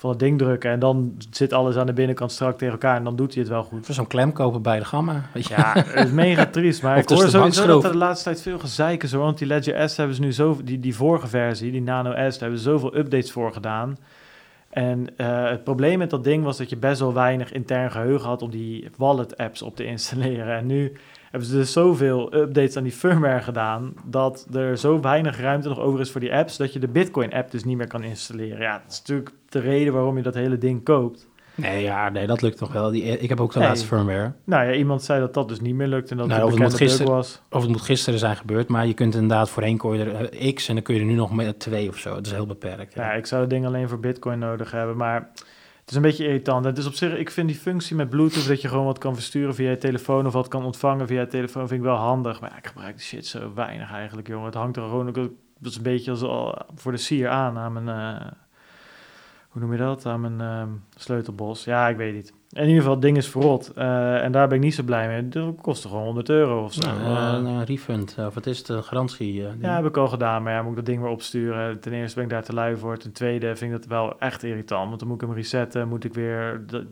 van 0.03 0.11
het 0.11 0.21
ding 0.21 0.37
drukken. 0.37 0.71
En 0.71 0.79
dan 0.79 1.13
zit 1.29 1.53
alles 1.53 1.75
aan 1.75 1.85
de 1.85 1.93
binnenkant 1.93 2.31
strak 2.31 2.57
tegen 2.57 2.73
elkaar 2.73 2.95
en 2.95 3.03
dan 3.03 3.15
doet 3.15 3.33
hij 3.33 3.43
het 3.43 3.51
wel 3.51 3.63
goed. 3.63 3.85
Voor 3.85 3.95
zo'n 3.95 4.07
klem 4.07 4.33
kopen 4.33 4.61
bij 4.61 4.79
de 4.79 4.85
Gamma. 4.85 5.29
Weet 5.33 5.47
je? 5.47 5.53
Ja, 5.53 5.73
het 5.73 6.05
is 6.05 6.11
mega 6.11 6.45
triest. 6.45 6.81
Maar 6.81 6.95
Of 6.95 7.01
ik 7.01 7.09
hoor 7.09 7.17
tussen 7.17 7.41
de 7.41 7.51
sowieso 7.51 7.73
dat 7.73 7.83
er 7.83 7.91
de 7.91 7.97
laatste 7.97 8.23
tijd 8.23 8.41
veel 8.41 8.59
gezeik 8.59 9.03
is. 9.03 9.11
hoor. 9.11 9.23
Want 9.23 9.37
die 9.37 9.47
Ledger 9.47 9.89
S 9.89 9.97
hebben 9.97 10.15
ze 10.15 10.21
nu 10.21 10.33
zo... 10.33 10.57
Die, 10.63 10.79
die 10.79 10.95
vorige 10.95 11.27
versie, 11.27 11.71
die 11.71 11.81
Nano 11.81 12.09
S, 12.09 12.15
daar 12.15 12.39
hebben 12.39 12.57
ze 12.57 12.63
zoveel 12.63 12.97
updates 12.97 13.31
voor 13.31 13.53
gedaan. 13.53 13.97
En 14.69 15.17
eh, 15.17 15.49
het 15.49 15.63
probleem 15.63 15.97
met 15.97 16.09
dat 16.09 16.23
ding 16.23 16.43
was 16.43 16.57
dat 16.57 16.69
je 16.69 16.77
best 16.77 16.99
wel 16.99 17.13
weinig 17.13 17.51
intern 17.51 17.91
geheugen 17.91 18.27
had... 18.29 18.41
om 18.41 18.49
die 18.49 18.89
wallet-apps 18.97 19.61
op 19.61 19.75
te 19.75 19.85
installeren. 19.85 20.55
En 20.57 20.65
nu 20.65 20.91
hebben 21.33 21.49
ze 21.51 21.55
dus 21.55 21.71
zoveel 21.71 22.35
updates 22.35 22.77
aan 22.77 22.83
die 22.83 22.91
firmware 22.91 23.41
gedaan... 23.41 23.93
dat 24.05 24.47
er 24.53 24.77
zo 24.77 24.99
weinig 25.01 25.39
ruimte 25.39 25.67
nog 25.69 25.79
over 25.79 25.99
is 25.99 26.11
voor 26.11 26.21
die 26.21 26.33
apps... 26.33 26.57
dat 26.57 26.73
je 26.73 26.79
de 26.79 26.87
Bitcoin-app 26.87 27.51
dus 27.51 27.63
niet 27.63 27.77
meer 27.77 27.87
kan 27.87 28.03
installeren. 28.03 28.59
Ja, 28.61 28.71
dat 28.83 28.91
is 28.91 28.99
natuurlijk 28.99 29.31
de 29.49 29.59
reden 29.59 29.93
waarom 29.93 30.17
je 30.17 30.23
dat 30.23 30.33
hele 30.33 30.57
ding 30.57 30.83
koopt. 30.83 31.27
Nee, 31.55 31.83
ja, 31.83 32.09
nee, 32.09 32.27
dat 32.27 32.41
lukt 32.41 32.59
nog 32.59 32.71
wel. 32.73 32.91
Die, 32.91 33.03
ik 33.03 33.29
heb 33.29 33.39
ook 33.41 33.53
de 33.53 33.59
Nee. 33.59 33.67
laatste 33.67 33.87
firmware. 33.87 34.31
Nou 34.43 34.65
ja, 34.65 34.73
iemand 34.73 35.03
zei 35.03 35.19
dat 35.19 35.33
dat 35.33 35.47
dus 35.47 35.59
niet 35.61 35.75
meer 35.75 35.87
lukt 35.87 36.11
en 36.11 36.17
dat 36.17 36.27
Nou, 36.27 36.51
het 36.51 36.61
het 36.61 36.73
gisteren- 36.73 37.11
was. 37.11 37.41
Of 37.49 37.61
het 37.61 37.71
moet 37.71 37.81
gisteren 37.81 38.19
zijn 38.19 38.35
gebeurd, 38.35 38.67
maar 38.67 38.87
je 38.87 38.93
kunt 38.93 39.13
inderdaad 39.13 39.49
voorheen 39.49 39.77
kon 39.77 39.97
je 39.97 40.03
er 40.03 40.29
eh, 40.29 40.53
X 40.53 40.67
en 40.67 40.73
dan 40.73 40.83
kun 40.83 40.93
je 40.95 40.99
er 40.99 41.05
nu 41.05 41.13
nog 41.13 41.33
met 41.33 41.59
twee 41.59 41.89
of 41.89 41.97
zo. 41.97 42.15
Het 42.15 42.25
is 42.25 42.31
heel 42.31 42.45
beperkt. 42.45 42.93
Ja, 42.93 43.03
Ja. 43.03 43.11
ik 43.13 43.25
zou 43.25 43.41
het 43.41 43.49
ding 43.49 43.65
alleen 43.65 43.89
voor 43.89 43.99
Bitcoin 43.99 44.39
nodig 44.39 44.71
hebben, 44.71 44.97
maar 44.97 45.29
het 45.83 45.91
is 45.91 45.95
een 45.95 46.01
beetje 46.01 46.25
irritant. 46.25 46.65
Het 46.65 46.77
is 46.77 46.85
op 46.85 46.93
zich, 46.93 47.17
ik 47.17 47.29
vind 47.29 47.47
die 47.47 47.57
functie 47.57 47.95
met 47.95 48.09
Bluetooth 48.09 48.47
dat 48.47 48.61
je 48.61 48.67
gewoon 48.67 48.85
wat 48.85 48.97
kan 48.97 49.13
versturen 49.13 49.55
via 49.55 49.69
je 49.69 49.77
telefoon 49.77 50.25
of 50.25 50.33
wat 50.33 50.47
kan 50.47 50.65
ontvangen 50.65 51.07
via 51.07 51.19
je 51.19 51.27
telefoon, 51.27 51.67
vind 51.67 51.79
ik 51.79 51.85
wel 51.85 51.95
handig. 51.95 52.41
Maar 52.41 52.57
ik 52.57 52.67
gebruik 52.67 52.95
die 52.95 53.05
shit 53.05 53.25
zo 53.25 53.53
weinig 53.53 53.91
eigenlijk, 53.91 54.27
jongen. 54.27 54.45
Het 54.45 54.53
hangt 54.53 54.77
er 54.77 54.83
gewoon 54.83 55.07
ook, 55.07 55.29
is 55.61 55.75
een 55.75 55.83
beetje 55.83 56.11
als 56.11 56.21
al 56.21 56.65
voor 56.75 56.91
de 56.91 56.97
sier 56.97 57.29
aan 57.29 57.57
aan 57.57 57.73
mijn, 57.73 57.89
eh, 57.89 58.31
hoe 59.49 59.61
noem 59.61 59.71
je 59.71 59.77
dat? 59.77 60.05
Aan 60.05 60.21
mijn 60.21 60.41
ehm, 60.41 60.69
sleutelbos. 60.95 61.63
Ja, 61.63 61.87
ik 61.87 61.97
weet 61.97 62.13
niet. 62.13 62.33
In 62.53 62.61
ieder 62.61 62.75
geval, 62.77 62.91
het 62.91 63.01
ding 63.01 63.17
is 63.17 63.27
verrot. 63.27 63.71
eh, 63.75 64.23
en 64.23 64.31
daar 64.31 64.47
ben 64.47 64.57
ik 64.57 64.63
niet 64.63 64.73
zo 64.75 64.83
blij 64.83 65.07
mee. 65.07 65.29
Dat 65.29 65.55
kostte 65.61 65.87
gewoon 65.87 66.03
100 66.03 66.29
euro 66.29 66.63
of 66.63 66.73
zo. 66.73 66.81
Nou, 66.81 66.99
Eh, 67.01 67.33
een, 67.33 67.45
een 67.45 67.65
refund, 67.65 68.15
of 68.19 68.33
wat 68.33 68.45
is 68.45 68.57
het, 68.57 68.69
een 68.69 68.83
garantie? 68.83 69.45
eh, 69.45 69.51
ja, 69.61 69.75
heb 69.75 69.85
ik 69.85 69.97
al 69.97 70.07
gedaan, 70.07 70.43
maar 70.43 70.53
ja, 70.53 70.61
moet 70.61 70.69
ik 70.69 70.75
dat 70.75 70.85
ding 70.85 71.01
weer 71.01 71.09
opsturen. 71.11 71.79
Ten 71.79 71.93
eerste 71.93 72.15
ben 72.15 72.23
ik 72.23 72.29
daar 72.29 72.43
te 72.43 72.53
lui 72.53 72.75
voor. 72.77 72.97
Ten 72.97 73.11
tweede 73.11 73.55
vind 73.55 73.73
ik 73.73 73.77
dat 73.81 73.87
wel 73.89 74.19
echt 74.19 74.43
irritant, 74.43 74.87
want 74.87 74.99
dan 74.99 75.07
moet 75.07 75.21
ik 75.21 75.27
hem 75.27 75.35
resetten, 75.37 75.87
moet 75.87 76.03
ik 76.03 76.13
weer... 76.13 76.63
De... 76.67 76.85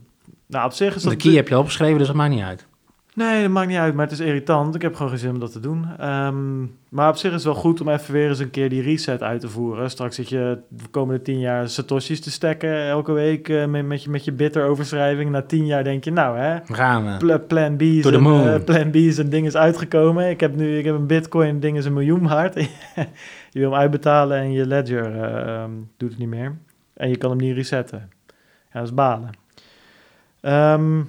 Nou, 0.47 0.65
op 0.65 0.71
zich 0.71 0.95
is 0.95 1.03
dat... 1.03 1.11
de 1.11 1.17
key 1.17 1.33
heb 1.33 1.47
je 1.47 1.57
opgeschreven, 1.57 1.97
dus 1.97 2.07
dat 2.07 2.15
maakt 2.15 2.33
niet 2.33 2.43
uit. 2.43 2.67
Nee, 3.13 3.41
dat 3.41 3.51
maakt 3.51 3.67
niet 3.67 3.77
uit, 3.77 3.93
maar 3.93 4.03
het 4.09 4.19
is 4.19 4.25
irritant. 4.25 4.75
Ik 4.75 4.81
heb 4.81 4.95
gewoon 4.95 5.09
geen 5.11 5.19
zin 5.19 5.29
om 5.29 5.39
dat 5.39 5.51
te 5.51 5.59
doen. 5.59 5.85
Ehm, 5.97 6.61
maar 6.89 7.09
op 7.09 7.15
zich 7.15 7.29
is 7.29 7.35
het 7.35 7.43
wel 7.43 7.53
goed 7.61 7.81
om 7.81 7.89
even 7.89 8.13
weer 8.13 8.29
eens 8.29 8.39
een 8.39 8.49
keer 8.49 8.69
die 8.69 8.81
reset 8.81 9.23
uit 9.23 9.41
te 9.41 9.49
voeren. 9.49 9.89
Straks 9.89 10.15
zit 10.15 10.29
je 10.29 10.57
de 10.67 10.83
komende 10.91 11.21
tien 11.21 11.39
jaar 11.39 11.69
satoshis 11.69 12.21
te 12.21 12.31
stekken 12.31 12.85
elke 12.87 13.11
week 13.11 13.49
eh, 13.49 13.65
met, 13.65 13.85
met, 13.85 14.03
je, 14.03 14.09
met 14.09 14.25
je 14.25 14.31
bitter 14.31 14.63
overschrijving. 14.65 15.29
Na 15.31 15.41
tien 15.41 15.65
jaar 15.65 15.83
denk 15.83 16.03
je, 16.03 16.11
nou 16.11 16.37
hè, 16.37 16.57
gaan 16.65 17.05
we. 17.05 17.17
Pla- 17.17 17.37
plan 17.37 17.75
B 17.77 17.81
moon. 18.19 18.47
eh, 18.47 18.63
plan 18.63 18.91
B 18.91 18.95
is 18.95 19.17
een 19.17 19.29
ding 19.29 19.45
is 19.45 19.55
uitgekomen. 19.55 20.29
Ik 20.29 20.39
heb 20.39 20.55
nu 20.55 20.77
ik 20.77 20.85
heb 20.85 20.95
een 20.95 21.07
bitcoin, 21.07 21.59
ding 21.59 21.77
is 21.77 21.85
een 21.85 21.93
miljoen 21.93 22.27
waard. 22.27 22.53
je 23.51 23.59
wil 23.59 23.69
hem 23.71 23.79
uitbetalen 23.79 24.37
en 24.37 24.51
je 24.51 24.65
ledger 24.67 25.21
eh, 25.23 25.55
ehm, 25.55 25.71
doet 25.97 26.09
het 26.09 26.19
niet 26.19 26.29
meer. 26.29 26.57
En 26.93 27.09
je 27.09 27.17
kan 27.17 27.29
hem 27.29 27.39
niet 27.39 27.55
resetten. 27.55 28.09
Ja, 28.73 28.79
dat 28.79 28.83
is 28.83 28.93
balen. 28.93 29.29
Ehm, 30.41 31.01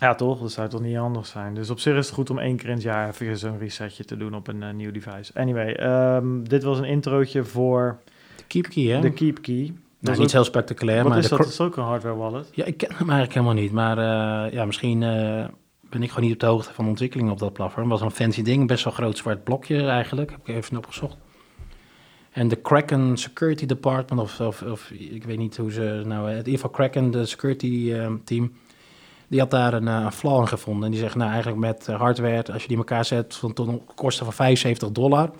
ja, 0.00 0.14
toch? 0.14 0.40
Dat 0.40 0.52
zou 0.52 0.68
toch 0.68 0.80
niet 0.80 0.96
anders 0.96 1.30
zijn. 1.30 1.54
Dus 1.54 1.70
op 1.70 1.78
zich 1.80 1.96
is 1.96 2.06
het 2.06 2.14
goed 2.14 2.30
om 2.30 2.38
één 2.38 2.56
keer 2.56 2.66
in 2.68 2.74
het 2.74 2.82
jaar 2.82 3.08
even 3.08 3.38
zo'n 3.38 3.58
resetje 3.58 4.04
te 4.04 4.16
doen 4.16 4.34
op 4.34 4.48
een 4.48 4.62
eh, 4.62 4.72
nieuw 4.74 4.90
device. 4.92 5.32
Anyway, 5.34 5.72
ehm, 5.72 6.42
dit 6.42 6.62
was 6.62 6.78
een 6.78 6.84
introotje 6.84 7.44
voor 7.44 7.98
De 8.36 8.42
keep 8.46 8.66
key, 8.68 8.84
hè? 8.84 9.00
de 9.00 9.12
Keep 9.12 9.42
Key. 9.42 9.64
Dat 9.64 9.74
nou, 10.00 10.12
is 10.12 10.18
niet 10.18 10.26
ook- 10.26 10.32
heel 10.32 10.44
spectaculair, 10.44 11.02
wat 11.02 11.08
maar 11.08 11.18
is 11.18 11.28
dat? 11.28 11.46
is 11.46 11.60
ook 11.60 11.76
een 11.76 11.82
hardware 11.82 12.16
wallet. 12.16 12.48
Ja, 12.52 12.64
ik 12.64 12.76
ken 12.76 12.88
hem 12.88 13.10
eigenlijk 13.10 13.32
helemaal 13.32 13.62
niet. 13.62 13.72
Maar 13.72 13.98
eh, 13.98 14.52
ja, 14.52 14.64
misschien 14.64 15.02
eh, 15.02 15.44
ben 15.80 16.02
ik 16.02 16.08
gewoon 16.08 16.24
niet 16.24 16.34
op 16.34 16.40
de 16.40 16.46
hoogte 16.46 16.72
van 16.72 16.84
de 16.84 16.90
ontwikkelingen 16.90 17.32
op 17.32 17.38
dat 17.38 17.52
platform. 17.52 17.90
Het 17.90 18.00
was 18.00 18.10
een 18.10 18.16
fancy 18.16 18.42
ding, 18.42 18.66
best 18.66 18.84
wel 18.84 18.92
groot 18.92 19.16
zwart 19.18 19.44
blokje 19.44 19.86
eigenlijk. 19.86 20.30
Heb 20.30 20.40
ik 20.48 20.54
even 20.54 20.76
opgezocht. 20.76 21.16
En 22.30 22.48
de 22.48 22.56
Kraken 22.56 23.16
Security 23.16 23.66
Department, 23.66 24.20
of, 24.20 24.40
of, 24.40 24.62
of 24.62 24.90
ik 24.90 25.24
weet 25.24 25.38
niet 25.38 25.56
hoe 25.56 25.72
ze 25.72 26.02
nou... 26.04 26.30
In 26.30 26.36
ieder 26.36 26.52
geval 26.52 26.70
Kraken, 26.70 27.10
de 27.10 27.26
security 27.26 27.94
team, 28.24 28.52
die 29.28 29.40
had 29.40 29.50
daar 29.50 29.72
een, 29.74 29.88
eh, 29.88 29.94
een 30.04 30.12
flaw 30.12 30.40
in 30.40 30.48
gevonden. 30.48 30.84
En 30.84 30.90
die 30.90 31.00
zegt, 31.00 31.14
nou 31.14 31.30
eigenlijk 31.30 31.60
met 31.60 31.88
eh, 31.88 32.00
hardware, 32.00 32.52
als 32.52 32.62
je 32.62 32.68
die 32.68 32.76
in 32.76 32.82
elkaar 32.82 33.04
zet 33.04 33.34
van 33.34 33.52
tot 33.52 33.68
een 33.68 33.82
kosten 33.94 34.24
van 34.24 34.34
75 34.34 34.90
dollar... 34.90 35.30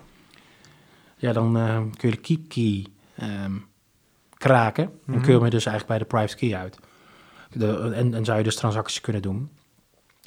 Ja, 1.17 1.33
dan 1.33 1.57
eh, 1.57 1.81
kun 1.97 2.09
je 2.09 2.17
de 2.21 2.37
key 2.47 2.85
ehm, 3.15 3.51
kraken. 4.37 4.83
En 4.83 4.91
Mhm. 5.05 5.21
kun 5.21 5.33
je 5.33 5.39
hem 5.39 5.49
dus 5.49 5.65
eigenlijk 5.65 5.87
bij 5.87 5.97
de 5.97 6.05
private 6.05 6.35
key 6.35 6.55
uit. 6.59 6.79
De, 7.53 7.91
en, 7.95 8.13
en 8.13 8.25
zou 8.25 8.37
je 8.37 8.43
dus 8.43 8.55
transacties 8.55 9.01
kunnen 9.01 9.21
doen. 9.21 9.49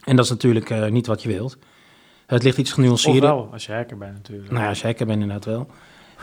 En 0.04 0.16
dat 0.16 0.24
is 0.24 0.30
natuurlijk 0.30 0.90
niet 0.90 1.06
wat 1.06 1.22
je 1.22 1.28
wilt. 1.28 1.58
Het 2.26 2.42
ligt 2.42 2.58
iets 2.58 2.70
Of 2.70 2.76
genuanceerder. 2.76 3.22
wel, 3.22 3.48
als 3.52 3.66
je 3.66 3.72
hacker 3.72 3.98
bent 3.98 4.12
natuurlijk. 4.12 4.50
Nou 4.50 4.62
ja, 4.62 4.68
als 4.68 4.80
je 4.80 4.86
hacker 4.86 5.06
bent 5.06 5.20
inderdaad 5.20 5.44
wel. 5.44 5.66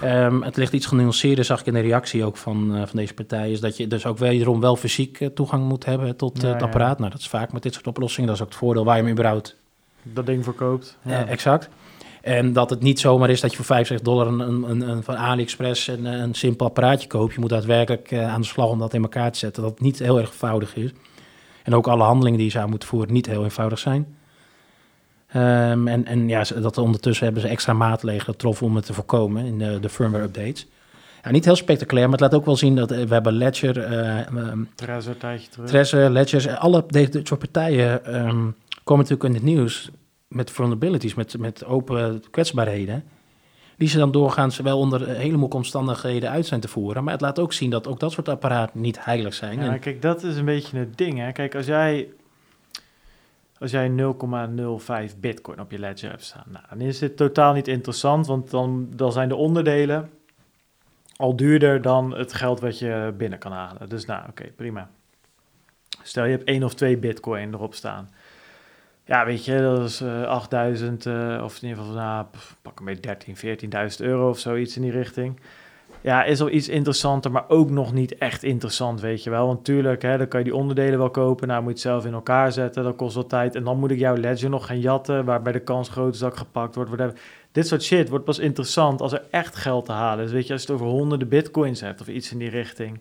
Ehm, 0.01 0.41
het 0.41 0.57
ligt 0.57 0.73
iets 0.73 0.85
genuanceerder, 0.85 1.45
zag 1.45 1.59
ik 1.59 1.65
in 1.65 1.73
de 1.73 1.79
reactie 1.79 2.25
ook 2.25 2.37
van, 2.37 2.75
eh, 2.75 2.81
van 2.85 2.95
deze 2.99 3.13
partij. 3.13 3.51
Is 3.51 3.59
dat 3.59 3.77
je 3.77 3.87
dus 3.87 4.05
ook 4.05 4.17
wederom 4.17 4.59
wel 4.59 4.75
fysiek 4.75 5.19
eh, 5.19 5.27
toegang 5.27 5.67
moet 5.67 5.85
hebben 5.85 6.15
tot 6.15 6.37
eh, 6.37 6.43
Ja, 6.43 6.49
het 6.49 6.59
ja. 6.59 6.65
apparaat. 6.65 6.99
Nou, 6.99 7.11
dat 7.11 7.19
is 7.19 7.27
vaak 7.27 7.51
met 7.51 7.63
dit 7.63 7.73
soort 7.73 7.87
oplossingen. 7.87 8.27
Dat 8.27 8.35
is 8.35 8.41
ook 8.41 8.49
het 8.49 8.57
voordeel 8.57 8.85
waar 8.85 8.95
je 8.95 9.01
hem 9.01 9.11
überhaupt 9.11 9.55
dat 10.03 10.25
ding 10.25 10.43
verkoopt. 10.43 10.97
Ja. 11.01 11.27
exact. 11.27 11.69
En 12.21 12.53
dat 12.53 12.69
het 12.69 12.81
niet 12.81 12.99
zomaar 12.99 13.29
is 13.29 13.41
dat 13.41 13.49
je 13.49 13.55
voor 13.55 13.65
65 13.65 14.07
dollar 14.07 14.27
een, 14.27 14.69
een, 14.69 14.89
een, 14.89 15.03
van 15.03 15.17
AliExpress 15.17 15.87
een, 15.87 16.05
een 16.05 16.33
simpel 16.33 16.65
apparaatje 16.65 17.07
koopt. 17.07 17.33
Je 17.33 17.39
moet 17.39 17.49
daadwerkelijk 17.49 18.13
aan 18.13 18.41
de 18.41 18.47
slag 18.47 18.69
om 18.69 18.79
dat 18.79 18.93
in 18.93 19.01
elkaar 19.01 19.31
te 19.31 19.39
zetten. 19.39 19.63
Dat 19.63 19.71
het 19.71 19.81
niet 19.81 19.99
heel 19.99 20.19
erg 20.19 20.29
eenvoudig 20.29 20.75
is. 20.75 20.91
En 21.63 21.75
ook 21.75 21.87
alle 21.87 22.03
handelingen 22.03 22.37
die 22.37 22.47
je 22.47 22.53
zou 22.53 22.69
moeten 22.69 22.87
voeren 22.87 23.13
niet 23.13 23.25
heel 23.25 23.43
eenvoudig 23.43 23.79
zijn. 23.79 24.18
Ehm, 25.31 25.87
en, 25.87 26.05
en 26.05 26.27
ja, 26.27 26.43
dat 26.61 26.77
ondertussen 26.77 27.25
hebben 27.25 27.41
ze 27.41 27.47
extra 27.47 27.73
maatregelen 27.73 28.25
getroffen 28.25 28.65
om 28.65 28.75
het 28.75 28.85
te 28.85 28.93
voorkomen 28.93 29.45
in 29.45 29.57
de, 29.57 29.79
de 29.79 29.89
firmware 29.89 30.23
updates. 30.23 30.67
Ja, 31.23 31.31
niet 31.31 31.45
heel 31.45 31.55
spectaculair, 31.55 32.09
maar 32.09 32.19
het 32.19 32.31
laat 32.31 32.39
ook 32.39 32.45
wel 32.45 32.55
zien 32.55 32.75
dat 32.75 32.91
eh, 32.91 33.03
we 33.03 33.13
hebben 33.13 33.33
Ledger, 33.33 33.83
ehm, 33.83 34.63
Trezor 34.75 35.11
een 35.11 35.17
tijdje 35.17 35.49
terug. 35.49 35.69
Trezor, 35.69 36.09
Ledgers, 36.09 36.47
alle 36.47 36.83
deze 36.87 37.19
soort 37.23 37.39
partijen 37.39 38.05
ehm, 38.05 38.45
komen 38.83 39.03
natuurlijk 39.07 39.23
in 39.23 39.33
het 39.33 39.43
nieuws 39.43 39.89
met 40.27 40.51
vulnerabilities, 40.51 41.13
met, 41.13 41.37
met 41.37 41.65
open 41.65 42.23
kwetsbaarheden. 42.31 43.03
Die 43.77 43.87
ze 43.87 43.97
dan 43.97 44.11
doorgaans 44.11 44.57
wel 44.57 44.79
onder 44.79 45.07
hele 45.07 45.29
moeilijke 45.29 45.55
omstandigheden 45.55 46.29
uit 46.29 46.45
zijn 46.45 46.59
te 46.59 46.67
voeren. 46.67 47.03
Maar 47.03 47.13
het 47.13 47.21
laat 47.21 47.39
ook 47.39 47.53
zien 47.53 47.69
dat 47.69 47.87
ook 47.87 47.99
dat 47.99 48.11
soort 48.11 48.29
apparaten 48.29 48.81
niet 48.81 49.03
heilig 49.05 49.33
zijn. 49.33 49.59
Ja, 49.59 49.71
En- 49.71 49.79
kijk, 49.79 50.01
dat 50.01 50.23
is 50.23 50.37
een 50.37 50.45
beetje 50.45 50.77
het 50.77 50.97
ding. 50.97 51.17
Hè? 51.17 51.31
Kijk, 51.31 51.55
als 51.55 51.65
jij, 51.65 52.07
als 53.59 53.71
jij 53.71 53.91
0,05 55.11 55.19
bitcoin 55.19 55.59
op 55.59 55.71
je 55.71 55.79
ledger 55.79 56.09
hebt 56.09 56.23
staan, 56.23 56.45
nou, 56.47 56.65
dan 56.69 56.81
is 56.81 56.99
dit 56.99 57.17
totaal 57.17 57.53
niet 57.53 57.67
interessant, 57.67 58.27
want 58.27 58.49
dan, 58.51 58.87
dan 58.95 59.11
zijn 59.11 59.29
de 59.29 59.35
onderdelen 59.35 60.09
al 61.15 61.35
duurder 61.35 61.81
dan 61.81 62.17
het 62.17 62.33
geld 62.33 62.59
wat 62.59 62.79
je 62.79 63.13
binnen 63.17 63.39
kan 63.39 63.51
halen. 63.51 63.89
Dus 63.89 64.05
nou, 64.05 64.29
oké, 64.29 64.43
prima. 64.55 64.89
Stel 66.03 66.25
je 66.25 66.31
hebt 66.31 66.43
één 66.43 66.63
of 66.63 66.73
twee 66.73 66.97
bitcoin 66.97 67.53
erop 67.53 67.73
staan. 67.73 68.09
Ja, 69.05 69.25
weet 69.25 69.45
je, 69.45 69.59
dat 69.61 69.79
is 69.89 70.01
eh 70.01 70.23
8000 70.23 71.05
eh, 71.05 71.41
of 71.43 71.61
in 71.61 71.67
ieder 71.67 71.83
geval, 71.83 71.97
nou, 71.99 72.25
pak 72.61 72.79
een 72.79 72.85
beetje 72.85 73.01
13, 73.01 73.35
14.000 73.99 74.05
euro 74.05 74.29
of 74.29 74.39
zoiets 74.39 74.75
in 74.75 74.81
die 74.81 74.91
richting. 74.91 75.39
Ja, 76.01 76.23
is 76.23 76.41
al 76.41 76.49
iets 76.49 76.69
interessanter, 76.69 77.31
maar 77.31 77.45
ook 77.49 77.69
nog 77.69 77.93
niet 77.93 78.17
echt 78.17 78.43
interessant, 78.43 79.01
weet 79.01 79.23
je 79.23 79.29
wel. 79.29 79.47
Want 79.47 79.65
tuurlijk, 79.65 80.01
hè, 80.01 80.17
dan 80.17 80.27
kan 80.27 80.39
je 80.39 80.45
die 80.45 80.55
onderdelen 80.55 80.99
wel 80.99 81.09
kopen. 81.09 81.47
Nou, 81.47 81.59
moet 81.61 81.69
je 81.69 81.73
het 81.77 81.87
zelf 81.87 82.05
in 82.05 82.13
elkaar 82.13 82.51
zetten. 82.51 82.83
Dat 82.83 82.95
kost 82.95 83.13
wel 83.15 83.25
tijd. 83.25 83.55
En 83.55 83.63
dan 83.63 83.79
moet 83.79 83.91
ik 83.91 83.99
jouw 83.99 84.15
ledger 84.15 84.49
nog 84.49 84.65
gaan 84.65 84.79
jatten, 84.79 85.25
waarbij 85.25 85.51
de 85.53 85.59
kans 85.59 85.89
groot 85.89 86.13
is 86.13 86.19
dat 86.19 86.31
ik 86.31 86.37
gepakt 86.37 86.75
wordt. 86.75 87.19
Dit 87.51 87.67
soort 87.67 87.83
shit 87.83 88.09
wordt 88.09 88.25
pas 88.25 88.39
interessant 88.39 89.01
als 89.01 89.11
er 89.13 89.23
echt 89.29 89.55
geld 89.55 89.85
te 89.85 89.91
halen 89.91 90.25
is. 90.25 90.31
Weet 90.31 90.47
je, 90.47 90.53
als 90.53 90.61
je 90.61 90.71
het 90.71 90.81
over 90.81 90.93
honderden 90.93 91.27
bitcoins 91.29 91.81
hebt 91.81 92.01
of 92.01 92.07
iets 92.07 92.31
in 92.31 92.37
die 92.37 92.49
richting. 92.49 92.99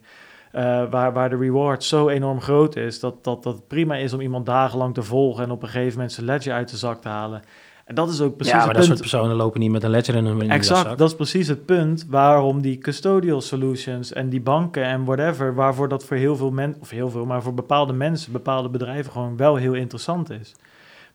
eh, 0.53 0.91
waar, 0.91 1.13
waar 1.13 1.31
de 1.31 1.37
reward 1.37 1.85
zo 1.85 2.09
enorm 2.09 2.41
groot 2.41 2.77
is, 2.77 3.01
dat, 3.01 3.25
dat 3.25 3.43
dat 3.43 3.67
prima 3.69 3.97
is 3.97 4.13
om 4.13 4.21
iemand 4.21 4.47
dagenlang 4.47 4.95
te 4.95 5.03
volgen 5.03 5.45
en 5.45 5.51
op 5.51 5.63
een 5.63 5.69
gegeven 5.69 5.93
moment 5.93 6.13
zijn 6.13 6.27
ledger 6.27 6.53
uit 6.53 6.71
de 6.71 6.77
zak 6.77 7.01
te 7.03 7.09
halen. 7.09 7.43
En 7.89 7.95
dat 7.95 8.11
is 8.11 8.21
ook 8.21 8.37
precies 8.37 8.53
ja, 8.55 8.59
maar 8.59 8.69
het 8.69 8.77
dat 8.77 8.87
punt. 8.87 8.99
soort 8.99 9.11
personen 9.11 9.37
lopen 9.37 9.61
niet 9.61 9.71
met 9.71 9.83
een 9.83 9.91
ledger 9.91 10.15
in 10.15 10.25
hun 10.25 10.41
in 10.43 10.51
Exact, 10.51 10.81
jaszak. 10.81 10.99
dat 10.99 11.09
is 11.09 11.15
precies 11.17 11.49
het 11.49 11.65
punt 11.65 12.07
waarom 12.09 12.61
die 12.63 12.79
custodial 12.79 13.41
solutions 13.41 14.13
en 14.13 14.29
die 14.29 14.41
banken 14.41 14.85
en 14.85 15.05
whatever, 15.05 15.55
waarvoor 15.55 15.89
dat 15.89 16.05
voor 16.05 16.17
heel 16.17 16.37
veel 16.37 16.51
mensen, 16.51 16.81
of 16.83 16.91
heel 16.91 17.11
veel, 17.11 17.25
maar 17.25 17.43
voor 17.43 17.55
bepaalde 17.55 17.93
mensen, 17.93 18.33
bepaalde 18.33 18.69
bedrijven 18.69 19.13
gewoon 19.13 19.37
wel 19.37 19.57
heel 19.57 19.75
interessant 19.75 20.31
is. 20.31 20.55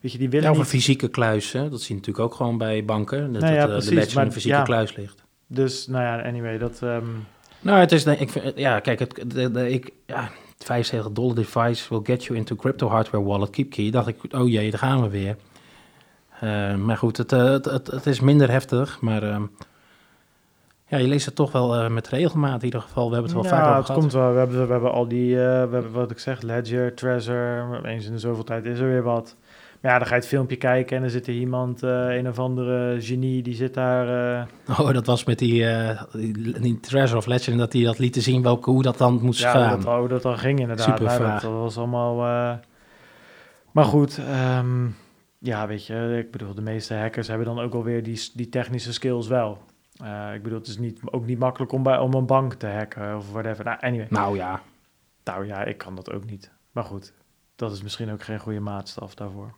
Weet 0.00 0.12
je, 0.12 0.18
die 0.18 0.28
willen 0.28 0.44
Ja, 0.44 0.50
of 0.50 0.56
een 0.56 0.62
niet, 0.62 0.72
fysieke 0.72 1.08
kluis, 1.08 1.52
hè? 1.52 1.68
dat 1.68 1.80
zie 1.80 1.88
je 1.94 2.00
natuurlijk 2.00 2.24
ook 2.26 2.34
gewoon 2.34 2.58
bij 2.58 2.84
banken. 2.84 3.32
Dat, 3.32 3.42
Nou 3.42 3.54
ja, 3.54 3.60
dat, 3.60 3.68
eh, 3.68 3.72
precies, 3.72 3.88
de 3.88 3.94
ledger 3.94 4.20
in 4.20 4.26
een 4.26 4.32
fysieke 4.32 4.56
ja. 4.56 4.62
kluis 4.62 4.96
ligt. 4.96 5.22
dus 5.46 5.86
nou 5.86 6.02
ja, 6.04 6.22
anyway, 6.28 6.58
dat, 6.58 6.78
ehm, 6.82 7.04
Nou, 7.60 7.78
het 7.78 7.92
is, 7.92 8.04
ik, 8.06 8.30
vind- 8.30 8.52
ja, 8.56 8.80
kijk, 8.80 8.98
het, 8.98 9.24
de, 9.26 9.50
de- 9.50 9.70
ik, 9.72 9.90
ja, 10.06 10.30
75 10.58 11.12
dollar 11.12 11.34
device 11.34 11.84
will 11.88 12.00
get 12.02 12.24
you 12.24 12.38
into 12.38 12.56
crypto 12.56 12.88
hardware 12.88 13.24
wallet 13.24 13.50
keep 13.50 13.70
key. 13.70 13.90
Dacht 13.90 14.06
ik, 14.08 14.16
oh 14.30 14.48
jee, 14.48 14.70
daar 14.70 14.78
gaan 14.80 15.02
we 15.02 15.08
weer. 15.08 15.36
Eh, 16.44 16.74
maar 16.76 16.96
goed, 16.96 17.16
het, 17.16 17.32
eh, 17.32 17.44
het, 17.44 17.64
het, 17.64 17.86
het 17.86 18.06
is 18.06 18.20
minder 18.20 18.50
heftig, 18.50 19.00
maar 19.00 19.22
ehm, 19.22 19.42
ja, 20.86 20.98
je 20.98 21.08
leest 21.08 21.26
het 21.26 21.34
toch 21.34 21.52
wel 21.52 21.74
eh, 21.76 21.88
met 21.90 22.08
regelmaat 22.08 22.58
in 22.58 22.64
ieder 22.64 22.80
geval. 22.80 23.08
We 23.08 23.14
hebben 23.14 23.32
het 23.32 23.42
wel 23.42 23.50
ja, 23.52 23.56
vaak 23.58 23.66
over 23.66 23.76
het 23.76 23.86
gehad. 23.86 24.00
komt 24.00 24.12
wel. 24.12 24.32
We 24.32 24.38
hebben, 24.38 24.66
we 24.66 24.72
hebben 24.72 24.92
al 24.92 25.08
die, 25.08 25.30
eh, 25.34 25.42
we 25.42 25.74
hebben 25.74 25.92
wat 25.92 26.10
ik 26.10 26.18
zeg, 26.18 26.40
Ledger, 26.42 26.94
Trezor, 26.94 27.80
eens 27.84 28.06
in 28.06 28.12
de 28.12 28.18
zoveel 28.18 28.44
tijd 28.44 28.64
is 28.64 28.78
er 28.78 28.86
weer 28.88 29.02
wat. 29.02 29.36
Maar 29.80 29.92
ja, 29.92 29.98
dan 29.98 30.06
ga 30.08 30.14
je 30.14 30.20
het 30.20 30.28
filmpje 30.30 30.56
kijken 30.56 30.96
en 30.96 31.02
dan 31.02 31.10
zit 31.10 31.26
er 31.26 31.32
iemand, 31.34 31.82
eh, 31.82 31.90
een 32.16 32.28
of 32.28 32.38
andere 32.38 32.96
genie, 33.00 33.42
die 33.42 33.54
zit 33.54 33.74
daar... 33.74 34.36
eh, 34.66 34.78
Oh, 34.80 34.92
dat 34.92 35.06
was 35.06 35.24
met 35.24 35.38
die, 35.38 35.66
eh 35.68 36.02
die, 36.12 36.60
die 36.60 36.80
Treasure 36.80 37.18
of 37.18 37.26
Legend, 37.26 37.58
dat 37.58 37.72
hij 37.72 37.82
dat 37.82 37.98
liet 37.98 38.16
zien 38.22 38.42
welke, 38.42 38.70
hoe 38.70 38.82
dat 38.82 38.98
dan 38.98 39.18
moest 39.22 39.40
Ja, 39.40 39.50
gaan. 39.50 39.80
dat, 39.80 39.94
hoe 39.98 40.08
dat 40.08 40.22
dan 40.22 40.38
ging 40.38 40.60
inderdaad. 40.60 40.98
Super 40.98 41.20
Nou, 41.20 41.40
dat, 41.40 41.42
was 41.50 41.76
allemaal... 41.78 42.24
eh, 42.24 42.52
Maar 43.70 43.84
goed, 43.84 44.18
ehm, 44.28 44.86
ja, 45.44 45.66
weet 45.66 45.86
je, 45.86 46.16
ik 46.18 46.30
bedoel, 46.30 46.54
de 46.54 46.62
meeste 46.62 46.94
hackers 46.94 47.28
hebben 47.28 47.46
dan 47.46 47.60
ook 47.60 47.74
alweer 47.74 48.02
die, 48.02 48.30
die 48.34 48.48
technische 48.48 48.92
skills 48.92 49.26
wel. 49.28 49.58
Eh, 50.02 50.34
ik 50.34 50.42
bedoel, 50.42 50.58
het 50.58 50.66
is 50.68 50.78
niet, 50.78 51.00
ook 51.04 51.26
niet 51.26 51.38
makkelijk 51.38 51.72
om, 51.72 51.82
bij, 51.82 51.98
om 51.98 52.14
een 52.14 52.26
bank 52.26 52.54
te 52.54 52.66
hacken 52.66 53.16
of 53.16 53.32
whatever. 53.32 53.64
Nou, 53.64 53.78
anyway. 53.80 54.06
Nou 54.10 54.36
ja, 54.36 54.60
Nou 55.24 55.46
ja, 55.46 55.64
ik 55.64 55.78
kan 55.78 55.94
dat 55.94 56.12
ook 56.12 56.24
niet. 56.24 56.50
Maar 56.72 56.84
goed, 56.84 57.12
dat 57.56 57.72
is 57.72 57.82
misschien 57.82 58.12
ook 58.12 58.22
geen 58.22 58.38
goede 58.38 58.60
maatstaf 58.60 59.14
daarvoor. 59.14 59.54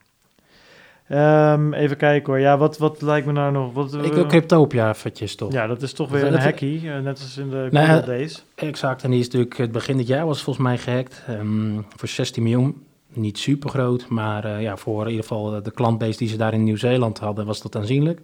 Ehm, 1.07 1.73
even 1.73 1.97
kijken 1.97 2.33
hoor. 2.33 2.41
Ja, 2.41 2.57
wat, 2.57 2.77
wat 2.77 3.01
lijkt 3.01 3.25
me 3.25 3.31
nou 3.31 3.51
nog? 3.51 3.73
Wat, 3.73 3.93
ik 3.93 4.03
eh, 4.03 4.09
wil 4.13 4.25
Cryptopia 4.25 4.89
eventjes 4.89 5.35
toch. 5.35 5.51
Ja, 5.51 5.67
dat 5.67 5.81
is 5.81 5.93
toch 5.93 6.09
weer 6.09 6.21
Dat- 6.21 6.33
een 6.33 6.39
hackie, 6.39 6.91
eh, 6.91 6.99
net 6.99 7.19
als 7.19 7.37
in 7.37 7.49
de 7.49 7.67
Nou 7.71 8.05
days. 8.05 8.45
Exact, 8.55 9.03
en 9.03 9.09
die 9.11 9.19
is 9.19 9.25
natuurlijk 9.25 9.57
het 9.57 9.71
begin 9.71 9.97
dit 9.97 10.07
jaar 10.07 10.25
was 10.25 10.41
volgens 10.43 10.65
mij 10.65 10.77
gehackt 10.77 11.23
ehm, 11.27 11.81
voor 11.95 12.07
16 12.07 12.43
miljoen. 12.43 12.85
Niet 13.13 13.37
super 13.37 13.69
groot, 13.69 14.07
maar 14.07 14.45
eh, 14.45 14.61
ja, 14.61 14.77
voor 14.77 15.03
in 15.03 15.09
ieder 15.09 15.25
geval 15.25 15.55
eh, 15.55 15.63
de 15.63 15.71
klantbase 15.71 16.17
die 16.17 16.27
ze 16.27 16.37
daar 16.37 16.53
in 16.53 16.63
Nieuw-Zeeland 16.63 17.19
hadden, 17.19 17.45
was 17.45 17.61
dat 17.61 17.75
aanzienlijk. 17.75 18.21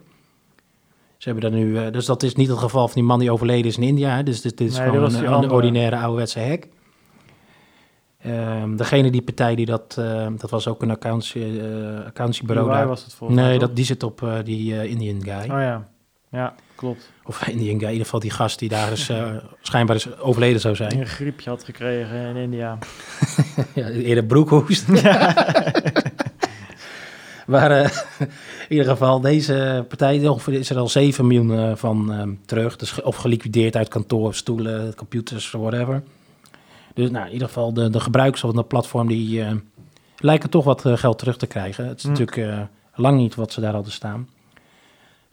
Ze 1.24 1.30
hebben 1.30 1.52
daar 1.52 1.60
nu, 1.60 1.78
eh, 1.78 1.92
dus 1.92 2.06
dat 2.06 2.24
is 2.24 2.36
niet 2.36 2.48
het 2.48 2.58
geval 2.58 2.86
van 2.86 2.96
die 2.96 3.04
man 3.04 3.20
die 3.20 3.32
overleden 3.32 3.66
is 3.66 3.78
in 3.78 3.84
India. 3.84 4.16
Hè, 4.16 4.24
dus 4.24 4.42
dit, 4.42 4.58
dit 4.58 4.70
is 4.70 4.78
Nee, 4.78 4.92
dat 4.92 5.14
gewoon 5.14 5.34
een, 5.34 5.44
een 5.44 5.52
ordinaire 5.52 5.98
ouderwetse 5.98 6.40
hack. 6.40 6.68
Ehm, 8.18 8.76
degene 8.76 9.12
die 9.12 9.22
partij 9.22 9.56
die 9.56 9.66
dat, 9.66 9.96
eh, 10.00 10.28
dat 10.38 10.50
was 10.50 10.68
ook 10.68 10.82
een 10.82 10.92
accountancy, 10.92 11.40
accountancybureau 12.06 12.70
EY 12.70 12.76
daar. 12.76 12.88
was 12.88 13.04
het 13.04 13.20
mij, 13.20 13.30
Nee, 13.30 13.60
dat, 13.60 13.76
die 13.76 13.86
zit 13.86 14.04
op 14.04 14.42
die 14.44 14.88
Indian 14.90 15.24
guy. 15.24 15.44
Oh 15.44 15.62
ja, 15.62 15.88
ja, 16.32 16.56
klopt. 16.84 17.12
Of 17.26 17.48
Indian 17.48 17.80
in 17.80 17.88
ieder 17.90 18.04
geval 18.06 18.20
die 18.20 18.32
gast 18.32 18.60
die 18.60 18.70
daar 18.70 18.92
is, 18.92 19.10
eh, 19.10 19.32
schijnbaar 19.62 19.96
is 19.96 20.18
overleden 20.18 20.62
zou 20.62 20.76
zijn. 20.76 20.90
Die 20.90 21.00
een 21.00 21.08
griepje 21.08 21.50
had 21.50 21.64
gekregen 21.64 22.18
in 22.18 22.36
India. 22.36 22.78
Ja, 23.76 23.88
eerder 23.90 24.24
broekhoest. 24.26 24.88
maar 27.48 27.72
eh, 27.72 27.90
in 28.20 28.28
ieder 28.70 28.86
geval, 28.86 29.20
deze 29.22 29.86
partij 29.88 30.28
ongeveer 30.28 30.54
is 30.60 30.70
er 30.70 30.78
al 30.78 30.88
7 30.90 31.28
miljoen 31.28 31.58
eh, 31.60 31.76
van 31.76 32.14
ehm, 32.14 32.30
terug. 32.46 32.76
Dus, 32.76 32.92
ge- 32.92 33.04
of 33.04 33.16
geliquideerd 33.16 33.76
uit 33.76 33.88
kantoor, 33.88 34.34
stoelen, 34.34 34.96
computers, 34.96 35.52
whatever. 35.52 36.04
Dus 36.94 37.10
nou, 37.10 37.26
in 37.26 37.32
ieder 37.34 37.48
geval, 37.48 37.74
de, 37.74 37.90
de 37.90 38.00
gebruikers 38.00 38.42
van 38.42 38.56
dat 38.56 38.68
platform 38.68 39.08
die 39.08 39.42
eh, 39.44 39.52
lijken 40.18 40.50
toch 40.50 40.64
wat 40.66 40.82
geld 40.86 41.18
terug 41.20 41.38
te 41.38 41.48
krijgen. 41.48 41.88
Het 41.88 41.98
is 41.98 42.04
Hm. 42.04 42.10
natuurlijk 42.10 42.38
eh, 42.38 42.60
lang 42.96 43.18
niet 43.18 43.36
wat 43.36 43.52
ze 43.54 43.62
daar 43.62 43.74
hadden 43.74 43.92
staan. 43.94 44.28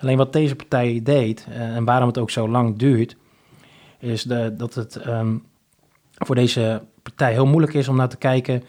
Alleen 0.00 0.16
wat 0.16 0.32
deze 0.32 0.56
partij 0.56 1.00
deed, 1.02 1.46
eh, 1.50 1.76
en 1.76 1.84
waarom 1.84 2.08
het 2.08 2.18
ook 2.18 2.30
zo 2.30 2.48
lang 2.48 2.78
duurt, 2.78 3.16
is 3.98 4.22
de, 4.22 4.54
dat 4.56 4.74
het 4.74 4.96
ehm, 4.96 5.36
voor 6.14 6.34
deze 6.34 6.82
partij 7.02 7.32
heel 7.32 7.46
moeilijk 7.46 7.74
is 7.74 7.88
om 7.88 7.96
naar 7.96 8.08
te 8.08 8.16
kijken 8.16 8.62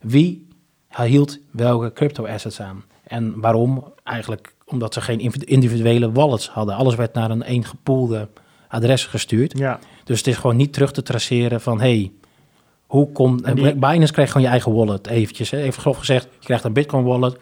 wie 0.00 0.48
hield 0.88 1.38
welke 1.50 1.92
crypto-assets 1.92 2.60
aan. 2.60 2.84
En 3.02 3.40
waarom? 3.40 3.92
Eigenlijk 4.04 4.54
omdat 4.66 4.94
ze 4.94 5.00
geen 5.00 5.20
individuele 5.44 6.12
wallets 6.12 6.48
hadden. 6.48 6.74
Alles 6.74 6.94
werd 6.94 7.14
naar 7.14 7.30
een 7.30 7.42
één 7.42 7.64
gepoolde 7.64 8.28
adres 8.68 9.06
gestuurd. 9.06 9.58
Ja, 9.58 9.78
Dus 10.04 10.18
het 10.18 10.26
is 10.26 10.36
gewoon 10.36 10.56
niet 10.56 10.72
terug 10.72 10.92
te 10.92 11.02
traceren 11.02 11.60
van... 11.60 11.80
hey, 11.80 12.12
hoe 12.86 13.12
komt... 13.12 13.54
Die- 13.56 13.74
Binance 13.74 14.12
krijgt 14.12 14.32
gewoon 14.32 14.46
je 14.46 14.52
eigen 14.52 14.72
wallet 14.74 15.06
eventjes. 15.06 15.50
Hè? 15.50 15.58
Even 15.58 15.80
grof 15.80 15.98
gezegd, 15.98 16.28
je 16.38 16.44
krijgt 16.46 16.64
een 16.64 16.72
Bitcoin 16.72 17.04
wallet... 17.04 17.38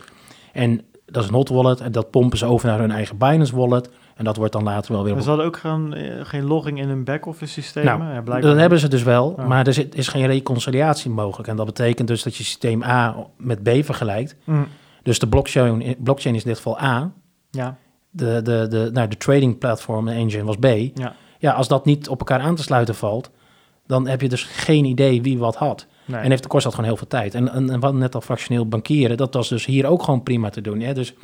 en 0.53 0.81
dat 1.11 1.23
is 1.23 1.29
een 1.29 1.35
hot 1.35 1.49
wallet... 1.49 1.81
en 1.81 1.93
dat 1.93 2.11
pompen 2.11 2.39
ze 2.39 2.47
over 2.47 2.69
naar 2.69 2.79
hun 2.79 2.91
eigen 2.91 3.17
Binance 3.19 3.57
wallet... 3.57 3.91
en 4.17 4.25
dat 4.25 4.37
wordt 4.37 4.53
dan 4.53 4.63
later 4.63 4.93
wel 4.93 5.05
weer... 5.05 5.13
maar 5.15 5.23
ze 5.23 5.29
hadden 5.29 5.47
ook 5.47 5.57
geen, 5.57 5.95
eh, 5.95 6.25
geen 6.25 6.45
logging 6.45 6.79
in 6.81 6.89
hun 6.89 7.05
back-office 7.05 7.53
systemen. 7.53 7.99
Nou, 7.99 8.13
ja, 8.35 8.41
dat 8.41 8.57
hebben 8.57 8.79
ze 8.79 8.89
dus 8.89 9.03
wel, 9.03 9.35
Ja. 9.37 9.47
maar 9.47 9.67
er 9.67 9.87
is 9.97 10.09
geen 10.09 10.27
reconciliatie 10.27 11.11
mogelijk. 11.11 11.49
En 11.49 11.57
dat 11.57 11.67
betekent 11.67 12.09
dus 12.09 12.23
dat 12.23 12.37
je 12.37 12.45
systeem 12.45 12.83
A 12.83 13.17
met 13.37 13.63
B 13.63 13.69
vergelijkt. 13.85 14.37
Mm, 14.45 14.67
Dus 15.03 15.19
de 15.19 15.29
blockchain, 15.29 15.97
blockchain 15.99 16.35
is 16.35 16.43
in 16.43 16.49
dit 16.49 16.57
geval 16.57 16.81
A. 16.81 17.13
ja, 17.51 17.77
De, 18.11 18.41
de, 18.43 18.67
de, 18.69 18.91
nou, 18.93 19.09
de 19.09 19.17
trading 19.17 19.59
platform 19.59 20.09
engine 20.09 20.45
was 20.45 20.57
B. 20.57 20.65
ja. 20.95 21.15
Ja, 21.41 21.53
als 21.53 21.69
dat 21.69 21.85
niet 21.85 22.09
op 22.09 22.19
elkaar 22.19 22.41
aan 22.41 22.55
te 22.55 22.63
sluiten 22.63 22.95
valt, 22.95 23.31
dan 23.87 24.09
heb 24.09 24.21
je 24.21 24.29
dus 24.29 24.43
geen 24.45 24.85
idee 24.85 25.23
wie 25.23 25.39
wat 25.39 25.57
had. 25.57 25.87
Nee. 26.09 26.21
En 26.21 26.31
heeft, 26.31 26.47
kost 26.47 26.65
dat 26.65 26.73
gewoon 26.75 26.89
heel 26.89 26.99
veel 26.99 27.07
tijd. 27.07 27.35
En, 27.35 27.53
en, 27.53 27.71
en 27.71 27.81
wat 27.81 27.95
net 27.95 28.15
al 28.15 28.21
fractioneel 28.21 28.67
bankieren, 28.69 29.17
dat 29.17 29.35
was 29.35 29.49
dus 29.49 29.67
hier 29.67 29.87
ook 29.87 30.03
gewoon 30.03 30.23
prima 30.23 30.51
te 30.51 30.61
doen. 30.61 30.81
Hè? 30.81 30.95
Dus 30.95 31.15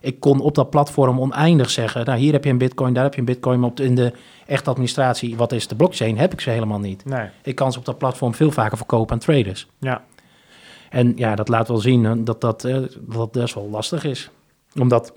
ik 0.00 0.20
kon 0.20 0.40
op 0.40 0.54
dat 0.54 0.70
platform 0.70 1.20
oneindig 1.20 1.70
zeggen, 1.70 2.04
nou 2.04 2.18
hier 2.18 2.32
heb 2.32 2.44
je 2.44 2.50
een 2.50 2.58
bitcoin, 2.58 2.94
daar 2.94 3.02
heb 3.04 3.14
je 3.14 3.20
een 3.20 3.26
bitcoin, 3.26 3.60
maar 3.60 3.68
op 3.68 3.76
de, 3.76 3.84
in 3.84 3.94
de 3.94 4.12
echte 4.46 4.70
administratie, 4.70 5.36
wat 5.36 5.52
is 5.52 5.68
de 5.68 5.74
blockchain, 5.74 6.18
heb 6.18 6.32
ik 6.32 6.40
ze 6.40 6.50
helemaal 6.50 6.78
niet. 6.78 7.04
nee, 7.04 7.28
Ik 7.42 7.54
kan 7.54 7.72
ze 7.72 7.78
op 7.78 7.84
dat 7.84 7.98
platform 7.98 8.34
veel 8.34 8.50
vaker 8.50 8.76
verkopen 8.76 9.12
aan 9.14 9.20
traders. 9.20 9.66
ja. 9.78 10.04
En 10.90 11.12
ja, 11.16 11.34
dat 11.34 11.48
laat 11.48 11.68
wel 11.68 11.78
zien 11.78 12.04
hè, 12.04 12.22
dat 12.22 12.40
dat, 12.40 12.64
eh, 12.64 12.74
dat 12.74 12.90
dat 13.12 13.32
best 13.32 13.54
wel 13.54 13.68
lastig 13.70 14.04
is. 14.04 14.30
Omdat 14.80 15.12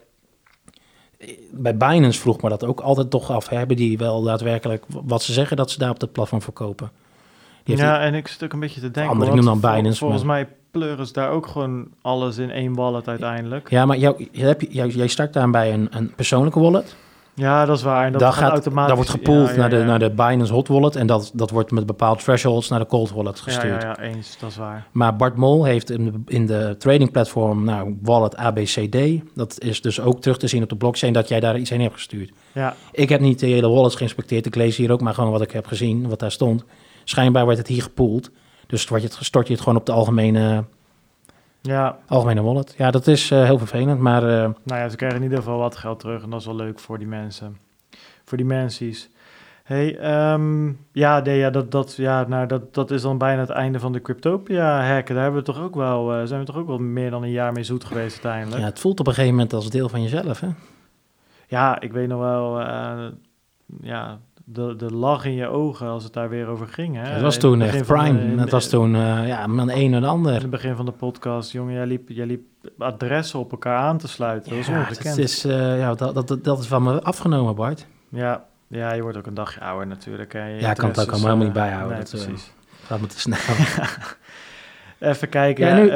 eh, 1.18 1.38
bij 1.52 1.78
Binance 1.78 2.20
vroeg 2.20 2.42
me 2.42 2.50
dat 2.50 2.66
ook 2.66 2.80
altijd 2.80 3.10
toch 3.10 3.32
af. 3.32 3.50
Hebben 3.50 3.76
die 3.76 3.98
wel 3.98 4.22
daadwerkelijk 4.22 4.86
wat 4.88 5.24
ze 5.24 5.34
zeggen 5.34 5.58
dat 5.58 5.72
ze 5.72 5.80
daar 5.80 5.90
op 5.90 6.00
dat 6.00 6.12
platform 6.12 6.42
verkopen? 6.42 6.92
Ja, 7.78 8.00
en 8.00 8.14
ik 8.14 8.28
zit 8.28 8.44
ook 8.44 8.54
een 8.54 8.60
beetje 8.60 8.82
te 8.82 8.92
denken. 8.92 9.18
Noemen 9.18 9.46
dan 9.46 9.60
Binance, 9.60 10.00
Volgens 10.00 10.24
mij 10.24 10.48
pleuren 10.72 11.08
ze 11.08 11.14
daar 11.14 11.30
ook 11.30 11.48
gewoon 11.48 11.88
alles 12.02 12.38
in 12.38 12.52
één 12.52 12.74
wallet 12.74 13.08
uiteindelijk. 13.08 13.70
Ja, 13.70 13.86
maar 13.86 13.98
jou, 13.98 14.28
je 14.32 14.44
hebt, 14.44 14.66
jij, 14.70 15.08
start 15.08 15.34
daar 15.34 15.50
bij 15.50 15.74
een, 15.74 15.88
een 15.92 16.14
persoonlijke 16.16 16.60
wallet. 16.60 16.96
Ja, 17.40 17.66
dat 17.66 17.78
is 17.78 17.84
waar. 17.84 18.06
En 18.06 18.12
dat 18.12 18.22
daar, 18.22 18.34
gaat, 18.34 18.42
gaat, 18.42 18.52
automatisch. 18.52 18.88
daar 18.88 18.96
wordt 18.96 19.10
gepoeld 19.12 19.48
ja, 19.48 19.54
ja, 19.54 19.60
naar, 19.60 19.70
de, 19.70 19.76
ja. 19.76 19.84
naar 19.84 20.00
de 20.00 20.10
Binance 20.10 20.54
Hot 20.54 20.68
Wallet. 20.68 20.96
En 20.96 21.08
dat, 21.08 21.32
dat 21.34 21.50
wordt 21.50 21.72
met 21.72 21.86
bepaalde 21.86 22.22
thresholds 22.24 22.70
naar 22.70 22.80
de 22.80 22.86
Cold 22.86 23.12
Wallet 23.12 23.40
gestuurd. 23.40 23.82
ja, 23.82 23.96
ja, 23.98 24.00
eens. 24.00 24.38
Dat 24.40 24.50
is 24.50 24.58
waar. 24.58 24.88
Maar 24.92 25.16
Bart 25.16 25.36
Mol 25.36 25.64
heeft 25.64 25.90
in 25.90 26.06
de, 26.06 26.34
in 26.34 26.46
de 26.46 26.76
trading 26.80 27.12
platform, 27.12 27.64
nou, 27.64 27.98
wallet 28.02 28.36
ABCD. 28.36 28.98
Dat 29.36 29.62
is 29.62 29.82
dus 29.82 30.02
ook 30.02 30.22
terug 30.22 30.38
te 30.38 30.48
zien 30.48 30.64
op 30.64 30.70
de 30.70 30.76
blockchain 30.76 31.14
dat 31.14 31.28
jij 31.28 31.40
daar 31.40 31.58
iets 31.58 31.70
heen 31.70 31.82
hebt 31.82 31.94
gestuurd. 31.94 32.32
Ja, 32.52 32.76
Ik 32.92 33.10
heb 33.10 33.22
niet 33.22 33.40
de 33.40 33.48
hele 33.48 33.70
wallets 33.70 33.96
geïnspecteerd. 33.96 34.46
Ik 34.46 34.56
lees 34.56 34.78
hier 34.78 34.92
ook 34.92 35.02
maar 35.02 35.14
gewoon 35.14 35.32
wat 35.32 35.42
ik 35.42 35.52
heb 35.52 35.66
gezien, 35.66 36.10
wat 36.10 36.20
daar 36.20 36.32
stond. 36.32 36.64
Schijnbaar 37.10 37.44
wordt 37.44 37.58
het 37.58 37.68
hier 37.68 37.82
gepoeld. 37.82 38.32
Dus 38.68 38.88
wordt 38.88 39.04
je 39.04 39.10
het, 39.10 39.26
stort 39.26 39.48
je 39.48 39.54
het 39.54 39.62
gewoon 39.62 39.78
op 39.78 39.86
de 39.86 39.92
algemene, 39.92 40.64
ja. 41.62 41.98
algemene 42.08 42.42
wallet. 42.42 42.74
Ja, 42.78 42.92
dat 42.92 43.08
is 43.08 43.32
eh, 43.32 43.44
heel 43.44 43.58
vervelend. 43.58 44.00
Maar 44.00 44.24
eh, 44.24 44.50
Nou 44.64 44.80
ja, 44.80 44.90
ze 44.90 44.96
krijgen 44.96 45.18
in 45.18 45.24
ieder 45.24 45.38
geval 45.38 45.58
wat 45.58 45.76
geld 45.76 46.00
terug. 46.00 46.24
En 46.24 46.30
dat 46.30 46.40
is 46.40 46.46
wel 46.46 46.56
leuk 46.56 46.80
voor 46.80 46.98
die 46.98 47.08
mensen. 47.08 47.58
Voor 48.24 48.38
die 48.38 48.46
mensies. 48.46 49.10
Hey, 49.64 49.98
ehm, 49.98 50.72
ja, 50.92 51.20
nee, 51.20 51.38
ja, 51.38 51.50
dat, 51.50 51.72
dat, 51.72 51.96
ja 51.96 52.28
nou, 52.28 52.48
dat, 52.48 52.74
dat 52.74 52.92
is 52.92 53.02
dan 53.02 53.18
bijna 53.18 53.42
het 53.42 53.50
einde 53.50 53.80
van 53.80 53.92
de 53.92 54.02
Cryptopia-hacken. 54.02 55.16
Daar 55.16 55.24
hebben 55.24 55.42
we 55.42 55.52
toch 55.52 55.62
ook 55.62 55.76
wel, 55.76 56.14
eh, 56.14 56.26
zijn 56.26 56.40
we 56.40 56.46
toch 56.46 56.58
ook 56.58 56.68
wel 56.68 56.80
meer 56.80 57.10
dan 57.10 57.24
een 57.24 57.32
jaar 57.32 57.54
mee 57.54 57.64
zoet 57.64 57.84
geweest 57.84 58.14
uiteindelijk. 58.14 58.62
Ja, 58.62 58.68
het 58.68 58.80
voelt 58.80 59.00
op 59.00 59.08
een 59.08 59.14
gegeven 59.14 59.36
moment 59.36 59.54
als 59.54 59.70
deel 59.70 59.90
van 59.90 60.02
jezelf, 60.02 60.40
hè? 60.40 60.48
Ja, 61.48 61.80
ik 61.80 61.92
weet 61.92 62.08
nog 62.08 62.20
wel, 62.20 62.60
ja, 63.82 64.20
de, 64.52 64.76
de 64.76 64.94
lach 64.94 65.26
in 65.26 65.34
je 65.34 65.48
ogen 65.48 65.88
als 65.88 66.04
het 66.04 66.14
daar 66.14 66.30
weer 66.30 66.48
over 66.48 66.68
ging. 66.68 66.96
Hè? 66.96 67.02
Het 67.02 67.22
was 67.22 67.38
toen 67.38 67.62
echt 67.62 67.86
prime. 67.86 68.36
de- 68.36 68.42
Het 68.42 68.52
was 68.52 68.70
toen, 68.70 68.96
eh, 68.96 69.28
ja, 69.28 69.48
de 69.48 69.52
een 69.52 69.66
naar 69.66 69.66
de 69.76 69.96
In 69.96 70.04
ander. 70.06 70.34
het 70.34 70.50
begin 70.50 70.76
van 70.76 70.86
de 70.86 70.92
podcast, 70.92 71.52
jongen, 71.52 71.74
jij 71.74 71.86
liep, 71.86 72.10
jij 72.10 72.26
liep 72.26 72.42
adressen 72.78 73.40
op 73.40 73.52
elkaar 73.52 73.78
aan 73.78 73.98
te 73.98 74.08
sluiten. 74.08 74.50
Dat 74.56 74.66
was 74.66 74.76
ongekend. 74.78 75.04
het 75.16 75.18
is, 75.18 75.46
eh, 75.46 75.80
ja, 75.80 75.94
dat, 75.94 76.28
dat, 76.28 76.44
dat 76.44 76.60
is 76.60 76.68
van 76.68 76.84
me 76.84 77.02
afgenomen, 77.02 77.56
Bart. 77.56 77.86
Ja, 78.10 78.46
ja, 78.68 78.94
je 78.94 79.02
wordt 79.02 79.18
ook 79.18 79.26
een 79.26 79.34
dagje 79.34 79.60
ouder 79.62 79.88
natuurlijk. 79.88 80.34
hè. 80.34 80.46
Je 80.46 80.62
Ja, 80.62 80.70
ik 80.72 80.78
kan 80.78 80.90
het 80.90 81.00
ook 81.02 81.12
allemaal 81.12 81.32
is, 81.36 81.38
niet 81.40 81.48
eh, 81.48 81.54
bijhouden, 81.54 81.98
Nee, 81.98 82.06
dat, 82.06 82.14
eh, 82.14 82.26
precies. 82.26 82.52
Gaat 82.86 83.00
me 83.02 83.08
te 83.08 83.20
snel. 83.20 83.38
Even 85.00 85.30
kijken. 85.30 85.68
Ja, 85.68 85.76
nu- 85.76 85.90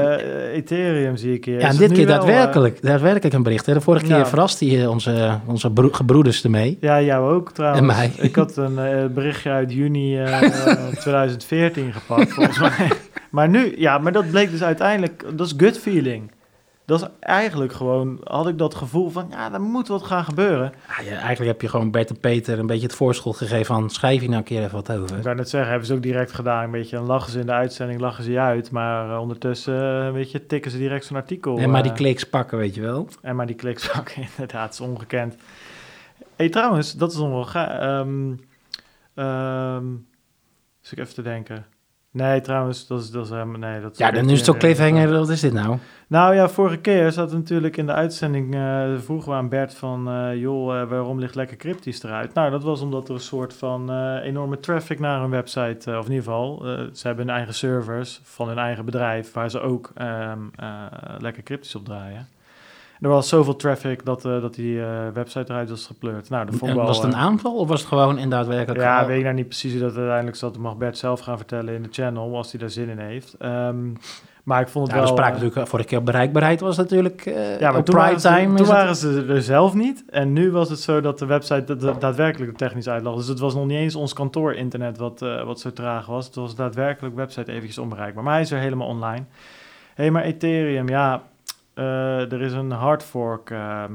Ethereum 0.54 1.18
zie 1.18 1.34
ik 1.34 1.46
hier. 1.46 1.60
Ja, 1.60 1.68
en 1.68 1.78
dit 1.78 1.92
keer 1.92 2.06
wel, 2.06 2.16
eh, 2.16 2.22
daadwerkelijk, 2.26 2.82
daadwerkelijk 2.82 3.34
een 3.36 3.44
bericht. 3.44 3.66
Hè? 3.66 3.74
De 3.74 3.82
vorige 3.82 4.06
keer 4.06 4.28
verraste 4.28 4.66
je 4.72 4.90
onze, 4.90 5.40
onze 5.46 5.72
bro- 5.72 5.90
gebroeders 5.92 6.44
ermee. 6.44 6.78
Ja, 6.82 7.02
jou 7.02 7.34
ook 7.34 7.52
trouwens. 7.52 7.82
En 7.82 7.88
mij. 7.88 8.12
Ik 8.18 8.36
had 8.36 8.58
een 8.58 8.80
eh, 8.80 9.06
berichtje 9.06 9.50
uit 9.50 9.74
juni 9.74 10.18
eh, 10.18 10.42
eh, 10.68 10.88
2014 10.88 11.94
gepakt, 11.94 12.34
volgens 12.34 12.60
mij. 12.60 12.88
Maar 13.30 13.50
nu, 13.50 13.74
ja, 13.78 13.98
maar 13.98 14.12
dat 14.12 14.30
bleek 14.32 14.52
dus 14.52 14.64
uiteindelijk, 14.64 15.24
dat 15.36 15.46
is 15.48 15.54
gut 15.58 15.80
feeling. 15.80 16.32
Dat 16.86 17.02
is 17.02 17.08
eigenlijk 17.20 17.74
gewoon, 17.74 18.20
had 18.24 18.48
ik 18.48 18.58
dat 18.58 18.76
gevoel 18.76 19.10
van, 19.10 19.28
ja, 19.30 19.54
er 19.54 19.62
moet 19.62 19.88
wat 19.88 20.04
gaan 20.04 20.24
gebeuren. 20.24 20.74
Ja, 20.88 21.04
ja, 21.04 21.12
eigenlijk 21.12 21.52
heb 21.52 21.62
je 21.62 21.68
gewoon 21.68 21.92
Bert 21.92 22.10
en 22.10 22.20
Peter 22.20 22.60
een 22.60 22.66
beetje 22.66 22.88
het 22.88 22.96
voorschot 22.96 23.38
gegeven 23.38 23.66
van 23.66 23.90
schrijf 23.90 24.20
hier 24.20 24.30
nou 24.30 24.40
een 24.40 24.48
keer 24.48 24.64
even 24.64 24.76
wat 24.76 24.92
over. 24.92 25.18
Ik 25.18 25.24
wou 25.24 25.36
net 25.36 25.50
zeggen, 25.50 25.70
hebben 25.70 25.88
ze 25.88 25.94
ook 25.94 26.02
direct 26.02 26.32
gedaan. 26.32 26.64
Een 26.64 26.72
beetje, 26.72 26.96
dan 26.96 27.06
lachen 27.06 27.32
ze 27.32 27.40
in 27.40 27.46
de 27.46 27.52
uitzending, 27.52 28.00
lachen 28.00 28.24
ze 28.24 28.32
je 28.32 28.40
uit. 28.40 28.72
Maar 28.72 29.10
eh, 29.10 29.20
ondertussen, 29.20 30.06
eh, 30.06 30.12
weet 30.12 30.32
je, 30.32 30.46
tikken 30.46 30.72
ze 30.72 30.78
direct 30.78 31.06
zo'n 31.06 31.18
artikel. 31.18 31.58
En 31.58 31.70
maar 31.70 31.82
die 31.82 31.92
eh, 31.92 31.98
kliks 31.98 32.24
pakken, 32.24 32.58
weet 32.58 32.76
je 32.76 32.82
wel. 32.82 33.08
En 33.22 33.36
maar 33.36 33.48
die 33.48 33.56
kliks 33.56 33.98
ook, 33.98 34.10
inderdaad, 34.30 34.74
is 34.74 34.82
ongekend. 34.82 35.36
hey, 36.36 36.50
trouwens, 36.50 36.94
dat 36.94 37.12
is 37.12 37.18
nog 37.18 37.30
wel 37.30 37.46
ga. 37.46 37.80
ehm 37.80 38.34
ehm, 39.14 39.86
zit 40.82 40.92
ik 40.92 41.00
even 41.00 41.14
te 41.14 41.22
denken. 41.22 41.66
Nee, 42.14 42.42
trouwens, 42.42 42.88
dat 42.88 43.02
is, 43.02 43.12
dat 43.12 43.26
is 43.26 43.30
helemaal... 43.32 43.60
Nee, 43.60 43.82
dat 43.82 43.98
Ja, 43.98 44.12
dan 44.12 44.26
nu 44.26 44.34
is 44.34 44.40
het 44.40 44.50
ook 44.50 44.58
cliffhanger. 44.58 45.12
Wat 45.12 45.30
is 45.30 45.40
dit 45.40 45.54
nou? 45.54 45.78
Nou 46.08 46.36
ja, 46.36 46.50
vorige 46.50 46.78
keer 46.78 47.12
zat 47.12 47.32
natuurlijk 47.32 47.78
in 47.78 47.86
de 47.86 47.94
uitzending... 47.94 48.56
eh 48.56 48.94
vroegen 48.98 49.30
we 49.32 49.38
aan 49.38 49.50
Bert 49.50 49.74
van... 49.76 50.10
eh, 50.10 50.36
joh, 50.36 50.82
eh, 50.82 50.90
waarom 50.90 51.20
ligt 51.20 51.36
lekker 51.36 51.58
cryptisch 51.58 52.04
eruit? 52.04 52.34
Nou, 52.34 52.52
dat 52.52 52.64
was 52.64 52.82
omdat 52.82 53.08
er 53.08 53.14
een 53.14 53.20
soort 53.20 53.54
van 53.54 53.92
enorme 54.22 54.60
traffic 54.60 55.00
naar 55.00 55.22
hun 55.22 55.30
website... 55.30 55.98
of 55.98 56.06
in 56.06 56.12
ieder 56.12 56.24
geval, 56.24 56.66
ze 56.94 57.08
hebben 57.08 57.26
hun 57.26 57.36
eigen 57.36 57.54
servers 57.54 58.22
van 58.24 58.48
hun 58.48 58.58
eigen 58.58 58.86
bedrijf... 58.86 59.34
waar 59.34 59.50
ze 59.50 59.60
ook 59.60 59.92
ehm, 59.96 60.40
eh, 60.56 60.68
lekker 61.20 61.44
cryptisch 61.44 61.76
op 61.76 61.86
draaien. 61.86 62.28
Er 63.04 63.10
was 63.10 63.30
zoveel 63.30 63.56
traffic 63.56 64.06
dat, 64.06 64.26
eh, 64.26 64.42
dat 64.42 64.56
die 64.56 64.82
eh, 64.82 65.08
website 65.14 65.52
eruit 65.52 65.70
was 65.70 65.86
gepleurd. 65.86 66.30
Nou, 66.30 66.46
dat 66.46 66.56
vond 66.56 66.74
wel... 66.74 66.86
was 66.86 66.98
het 66.98 67.06
een 67.06 67.14
eh, 67.14 67.20
aanval 67.20 67.56
of 67.56 67.68
was 67.68 67.80
het 67.80 67.90
gewoon 67.90 68.18
in 68.18 68.30
daadwerkelijk... 68.30 68.82
ja, 68.82 69.06
weet 69.06 69.18
ik 69.18 69.24
nou 69.24 69.36
niet 69.36 69.48
precies 69.48 69.72
hoe 69.72 69.82
dat 69.82 69.96
uiteindelijk 69.96 70.38
zat. 70.38 70.54
Dat 70.54 70.62
mag 70.62 70.78
Bert 70.78 70.98
zelf 70.98 71.20
gaan 71.20 71.38
vertellen 71.38 71.74
in 71.74 71.84
de 71.84 71.90
channel, 71.92 72.36
als 72.38 72.52
hij 72.52 72.60
daar 72.60 72.70
zin 72.70 72.90
in 72.90 72.98
heeft. 72.98 73.36
Ehm, 73.40 73.92
maar 74.44 74.62
ik 74.62 74.68
vond 74.68 74.88
het 74.88 74.96
Ja, 74.96 75.02
we 75.02 75.08
wel... 75.08 75.18
spraken 75.18 75.40
natuurlijk 75.40 75.68
vorige 75.68 75.88
keer 75.88 76.04
bereikbaarheid 76.04 76.60
was 76.60 76.78
natuurlijk 76.78 77.24
ja, 77.60 77.72
maar 77.72 77.84
toen, 77.84 77.96
prime 77.96 78.00
waren 78.00 78.20
ze, 78.20 78.28
time. 78.28 78.56
toen 78.56 78.68
waren 78.68 78.96
ze 78.96 79.26
er 79.30 79.42
zelf 79.42 79.74
niet. 79.74 80.04
En 80.10 80.34
nu 80.34 80.52
was 80.52 80.70
het 80.70 80.80
zo 80.80 81.02
dat 81.02 81.20
de 81.20 81.26
website 81.26 81.76
da- 81.76 81.94
daadwerkelijk 81.94 82.52
er 82.52 82.58
technisch 82.58 82.90
uitlag. 82.90 83.16
Dus 83.16 83.28
het 83.28 83.40
was 83.40 83.56
nog 83.56 83.66
niet 83.66 83.78
eens 83.78 83.96
ons 83.96 84.14
kantoor-internet 84.14 84.98
wat, 84.98 85.20
wat 85.46 85.60
zo 85.60 85.74
traag 85.74 86.06
was. 86.06 86.26
Het 86.26 86.36
was 86.36 86.56
daadwerkelijk 86.56 87.16
website 87.16 87.52
eventjes 87.52 87.78
onbereikbaar. 87.78 88.24
Maar 88.24 88.34
hij 88.34 88.42
is 88.42 88.52
er 88.52 88.60
helemaal 88.60 88.88
online. 88.88 89.24
Hé, 89.94 90.04
hey, 90.04 90.12
maar 90.12 90.24
Ethereum, 90.24 90.90
ja, 90.90 91.22
er 91.74 92.42
is 92.42 92.54
een 92.54 92.72
hard 92.72 93.04
fork, 93.04 93.50
ehm, 93.50 93.94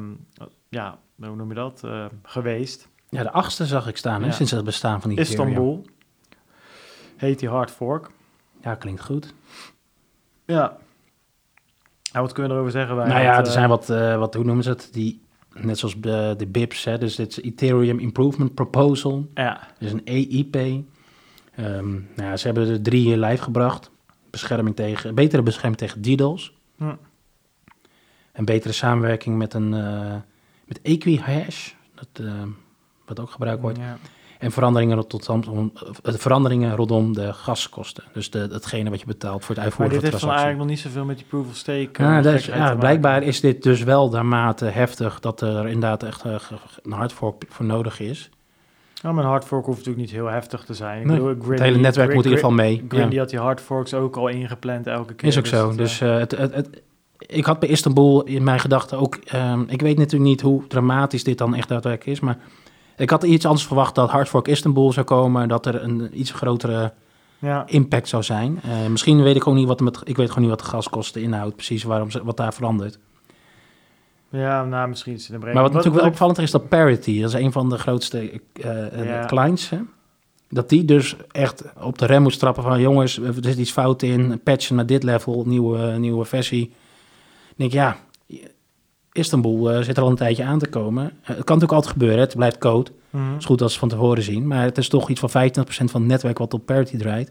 ja, 0.68 0.98
hoe 1.16 1.36
noem 1.36 1.48
je 1.48 1.54
dat, 1.54 1.80
eh, 1.84 2.04
geweest. 2.22 2.88
Ja, 3.08 3.22
de 3.22 3.30
achtste 3.32 3.66
zag 3.66 3.88
ik 3.88 3.96
staan, 3.96 4.20
hè, 4.20 4.26
Ja. 4.26 4.32
sinds 4.32 4.50
het 4.52 4.64
bestaan 4.64 5.00
van 5.00 5.10
die 5.10 5.18
Ethereum. 5.18 5.48
Istanbul. 5.48 5.86
Heet 7.16 7.38
die 7.38 7.48
hard 7.48 7.70
fork. 7.70 8.10
Ja, 8.62 8.74
klinkt 8.74 9.04
goed. 9.04 9.34
Ja. 10.44 10.76
Nou, 12.12 12.24
wat 12.24 12.32
kunnen 12.32 12.50
we 12.50 12.56
erover 12.56 12.78
zeggen? 12.78 12.96
Wij 12.96 13.08
nou 13.08 13.20
ja, 13.20 13.38
er 13.38 13.44
eh, 13.46 13.50
zijn 13.52 13.68
wat, 13.68 13.90
eh, 13.90 14.18
wat, 14.18 14.34
hoe 14.34 14.44
noemen 14.44 14.64
ze 14.64 14.70
het? 14.70 14.88
Die, 14.92 15.20
net 15.54 15.78
zoals 15.78 16.00
de, 16.00 16.34
de 16.36 16.46
BIPs, 16.46 16.84
hè, 16.84 16.98
dus 16.98 17.16
dit 17.16 17.30
is 17.30 17.40
Ethereum 17.42 17.98
Improvement 17.98 18.54
Proposal. 18.54 19.28
Ja, 19.34 19.68
Dus 19.78 19.92
een 19.92 20.04
EIP. 20.04 20.54
Ehm, 20.56 21.90
nou 21.90 22.02
ja, 22.16 22.36
ze 22.36 22.46
hebben 22.46 22.68
er 22.68 22.82
drie 22.82 23.18
live 23.18 23.42
gebracht. 23.42 23.90
Bescherming 24.30 24.76
tegen, 24.76 25.14
betere 25.14 25.42
bescherming 25.42 25.78
tegen 25.80 26.02
DDoS. 26.02 26.56
Hm. 26.76 26.94
Een 28.38 28.44
betere 28.44 28.72
samenwerking 28.72 29.36
met 29.36 29.54
een 29.54 29.72
uh, 29.72 30.14
met 30.64 30.80
Equihash, 30.82 31.70
dat, 31.94 32.08
uh, 32.20 32.32
wat 33.06 33.20
ook 33.20 33.30
gebruikt 33.30 33.60
wordt. 33.60 33.78
Ja. 33.78 33.98
En 34.38 34.52
veranderingen 34.52 35.04
rondom, 35.10 35.72
veranderingen 36.02 36.76
rondom 36.76 37.12
de 37.12 37.32
gaskosten. 37.32 38.04
Dus 38.12 38.30
de, 38.30 38.48
datgene 38.48 38.90
wat 38.90 39.00
je 39.00 39.06
betaalt 39.06 39.44
voor 39.44 39.54
het 39.54 39.64
uitvoeren 39.64 39.94
maar 39.94 40.02
van 40.02 40.10
dit 40.10 40.10
de 40.10 40.16
heeft 40.16 40.20
van 40.20 40.28
transactie. 40.28 40.44
eigenlijk 40.44 40.58
nog 40.58 40.68
niet 40.68 40.78
zoveel 40.78 41.04
met 41.04 41.16
die 41.16 41.26
proof 41.26 41.48
of 41.48 41.56
stake. 41.56 42.22
Dat 42.22 42.34
is, 42.34 42.46
ja, 42.46 42.74
blijkbaar 42.74 43.22
is 43.22 43.40
dit 43.40 43.62
dus 43.62 43.82
wel 43.82 44.10
daarmate 44.10 44.64
heftig 44.64 45.20
dat 45.20 45.40
er 45.40 45.66
inderdaad 45.66 46.02
echt 46.02 46.24
een 46.82 46.92
hardfork 46.92 47.44
voor 47.48 47.66
nodig 47.66 48.00
is. 48.00 48.30
Ja, 49.02 49.12
maar 49.12 49.24
een 49.24 49.30
hardfork 49.30 49.64
hoeft 49.64 49.78
natuurlijk 49.78 50.06
niet 50.06 50.14
heel 50.14 50.26
heftig 50.26 50.64
te 50.64 50.74
zijn. 50.74 51.00
Ik 51.00 51.06
Nee, 51.06 51.16
bedoel, 51.16 51.34
Grindy, 51.34 51.50
het 51.50 51.60
hele 51.60 51.78
netwerk 51.78 52.14
moet 52.14 52.24
in 52.24 52.30
ieder 52.30 52.44
geval 52.44 52.56
mee. 52.56 52.84
Grindy 52.88 53.14
Ja. 53.14 53.20
had 53.20 53.30
die 53.30 53.38
hardforks 53.38 53.94
ook 53.94 54.16
al 54.16 54.28
ingepland 54.28 54.86
elke 54.86 55.14
keer. 55.14 55.28
Is 55.28 55.38
ook 55.38 55.46
zo. 55.46 55.74
Dus 55.74 56.00
eh, 56.00 56.08
uh, 56.08 56.18
het, 56.18 56.30
het, 56.30 56.54
het, 56.54 56.82
ik 57.18 57.44
had 57.44 57.58
bij 57.58 57.68
Istanbul 57.68 58.22
in 58.22 58.44
mijn 58.44 58.60
gedachten 58.60 58.98
ook... 58.98 59.18
Um, 59.34 59.64
ik 59.68 59.80
weet 59.80 59.98
natuurlijk 59.98 60.30
niet 60.30 60.40
hoe 60.40 60.66
dramatisch 60.66 61.24
dit 61.24 61.38
dan 61.38 61.54
echt 61.54 61.68
daadwerkelijk 61.68 62.16
is, 62.16 62.20
maar... 62.20 62.38
Ik 62.96 63.10
had 63.10 63.22
iets 63.22 63.46
anders 63.46 63.66
verwacht 63.66 63.94
dat 63.94 64.10
Hardfork 64.10 64.48
Istanbul 64.48 64.92
zou 64.92 65.06
komen, 65.06 65.48
dat 65.48 65.66
er 65.66 65.82
een 65.82 66.20
iets 66.20 66.30
grotere 66.30 66.92
ja. 67.38 67.66
impact 67.66 68.08
zou 68.08 68.22
zijn. 68.22 68.60
Uh, 68.66 68.86
misschien 68.90 69.22
weet 69.22 69.36
ik 69.36 69.46
ook 69.46 69.54
niet 69.54 69.66
wat 69.66 69.80
met, 69.80 70.00
ik 70.04 70.16
weet 70.16 70.28
gewoon 70.28 70.48
niet 70.48 70.50
wat 70.50 70.60
de 70.60 70.70
gaskosten 70.70 71.22
inhoudt, 71.22 71.54
precies 71.54 71.82
waarom 71.82 72.10
ze, 72.10 72.24
wat 72.24 72.36
daar 72.36 72.54
verandert. 72.54 72.98
Ja, 74.28 74.64
nou 74.64 74.88
misschien 74.88 75.14
is 75.14 75.28
het 75.28 75.34
een. 75.34 75.40
Maar 75.40 75.52
wat, 75.52 75.62
wat 75.62 75.72
natuurlijk 75.72 76.02
wel 76.02 76.10
opvallend 76.10 76.38
is, 76.38 76.50
dat 76.50 76.68
Parity, 76.68 77.20
dat 77.20 77.34
is 77.34 77.40
een 77.40 77.52
van 77.52 77.68
de 77.68 77.78
grootste 77.78 78.32
uh, 78.32 79.04
ja. 79.04 79.26
clients, 79.26 79.70
hè? 79.70 79.78
dat 80.48 80.68
die 80.68 80.84
dus 80.84 81.16
echt 81.30 81.64
op 81.80 81.98
de 81.98 82.06
rem 82.06 82.22
moet 82.22 82.38
trappen 82.38 82.62
van 82.62 82.80
jongens, 82.80 83.18
er 83.18 83.34
zit 83.40 83.58
iets 83.58 83.72
fout 83.72 84.02
in, 84.02 84.40
patchen 84.42 84.76
naar 84.76 84.86
dit 84.86 85.02
level, 85.02 85.44
nieuwe, 85.46 85.98
nieuwe 85.98 86.24
versie. 86.24 86.72
Ik 87.58 87.70
denk 87.70 87.72
ja, 87.72 87.96
Istanbul 89.12 89.74
uh, 89.74 89.80
zit 89.82 89.96
er 89.96 90.02
al 90.02 90.08
een 90.08 90.16
tijdje 90.16 90.44
aan 90.44 90.58
te 90.58 90.68
komen. 90.68 91.04
Uh, 91.04 91.10
het 91.10 91.24
kan 91.24 91.36
natuurlijk 91.36 91.72
altijd 91.72 91.92
gebeuren, 91.92 92.18
het 92.18 92.34
blijft 92.36 92.58
code. 92.58 92.90
Mhm. 93.10 93.28
Het 93.28 93.38
is 93.38 93.44
goed 93.44 93.62
als 93.62 93.72
ze 93.72 93.78
van 93.78 93.88
tevoren 93.88 94.22
zien. 94.22 94.46
Maar 94.46 94.64
het 94.64 94.78
is 94.78 94.88
toch 94.88 95.08
iets 95.08 95.20
van 95.20 95.50
25% 95.50 95.60
van 95.66 96.00
het 96.00 96.10
netwerk 96.10 96.38
wat 96.38 96.54
op 96.54 96.66
parity 96.66 96.96
draait. 96.96 97.30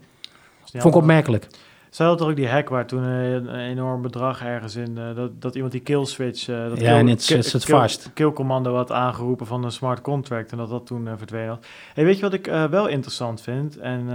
Vond 0.72 0.84
ik 0.84 1.00
opmerkelijk. 1.00 1.48
Ze 1.90 2.02
hadden 2.02 2.20
toch 2.20 2.30
ook 2.30 2.36
die 2.36 2.48
hack 2.48 2.68
waar 2.68 2.86
toen 2.86 3.02
een, 3.02 3.54
een 3.54 3.70
enorm 3.70 4.02
bedrag 4.02 4.44
ergens 4.44 4.76
in... 4.76 4.96
Uh, 4.98 5.14
dat, 5.14 5.42
dat 5.42 5.54
iemand 5.54 5.72
die 5.72 5.80
kill 5.80 6.04
switch... 6.04 6.48
Uh, 6.48 6.68
dat 6.68 6.80
ja, 6.80 6.98
en 6.98 7.06
het 7.06 7.30
is 7.30 7.52
het 7.52 7.64
vast. 7.64 8.10
Kill 8.14 8.32
commando 8.32 8.74
had 8.74 8.92
aangeroepen 8.92 9.46
van 9.46 9.64
een 9.64 9.70
smart 9.70 10.00
contract... 10.00 10.52
en 10.52 10.58
dat 10.58 10.68
dat 10.68 10.86
toen 10.86 11.06
uh, 11.06 11.12
verdwenen 11.16 11.48
had. 11.48 11.66
Hey, 11.94 12.04
weet 12.04 12.16
je 12.16 12.22
wat 12.22 12.32
ik 12.32 12.46
wel 12.70 12.86
interessant 12.86 13.40
vind? 13.40 13.78
En 13.78 14.06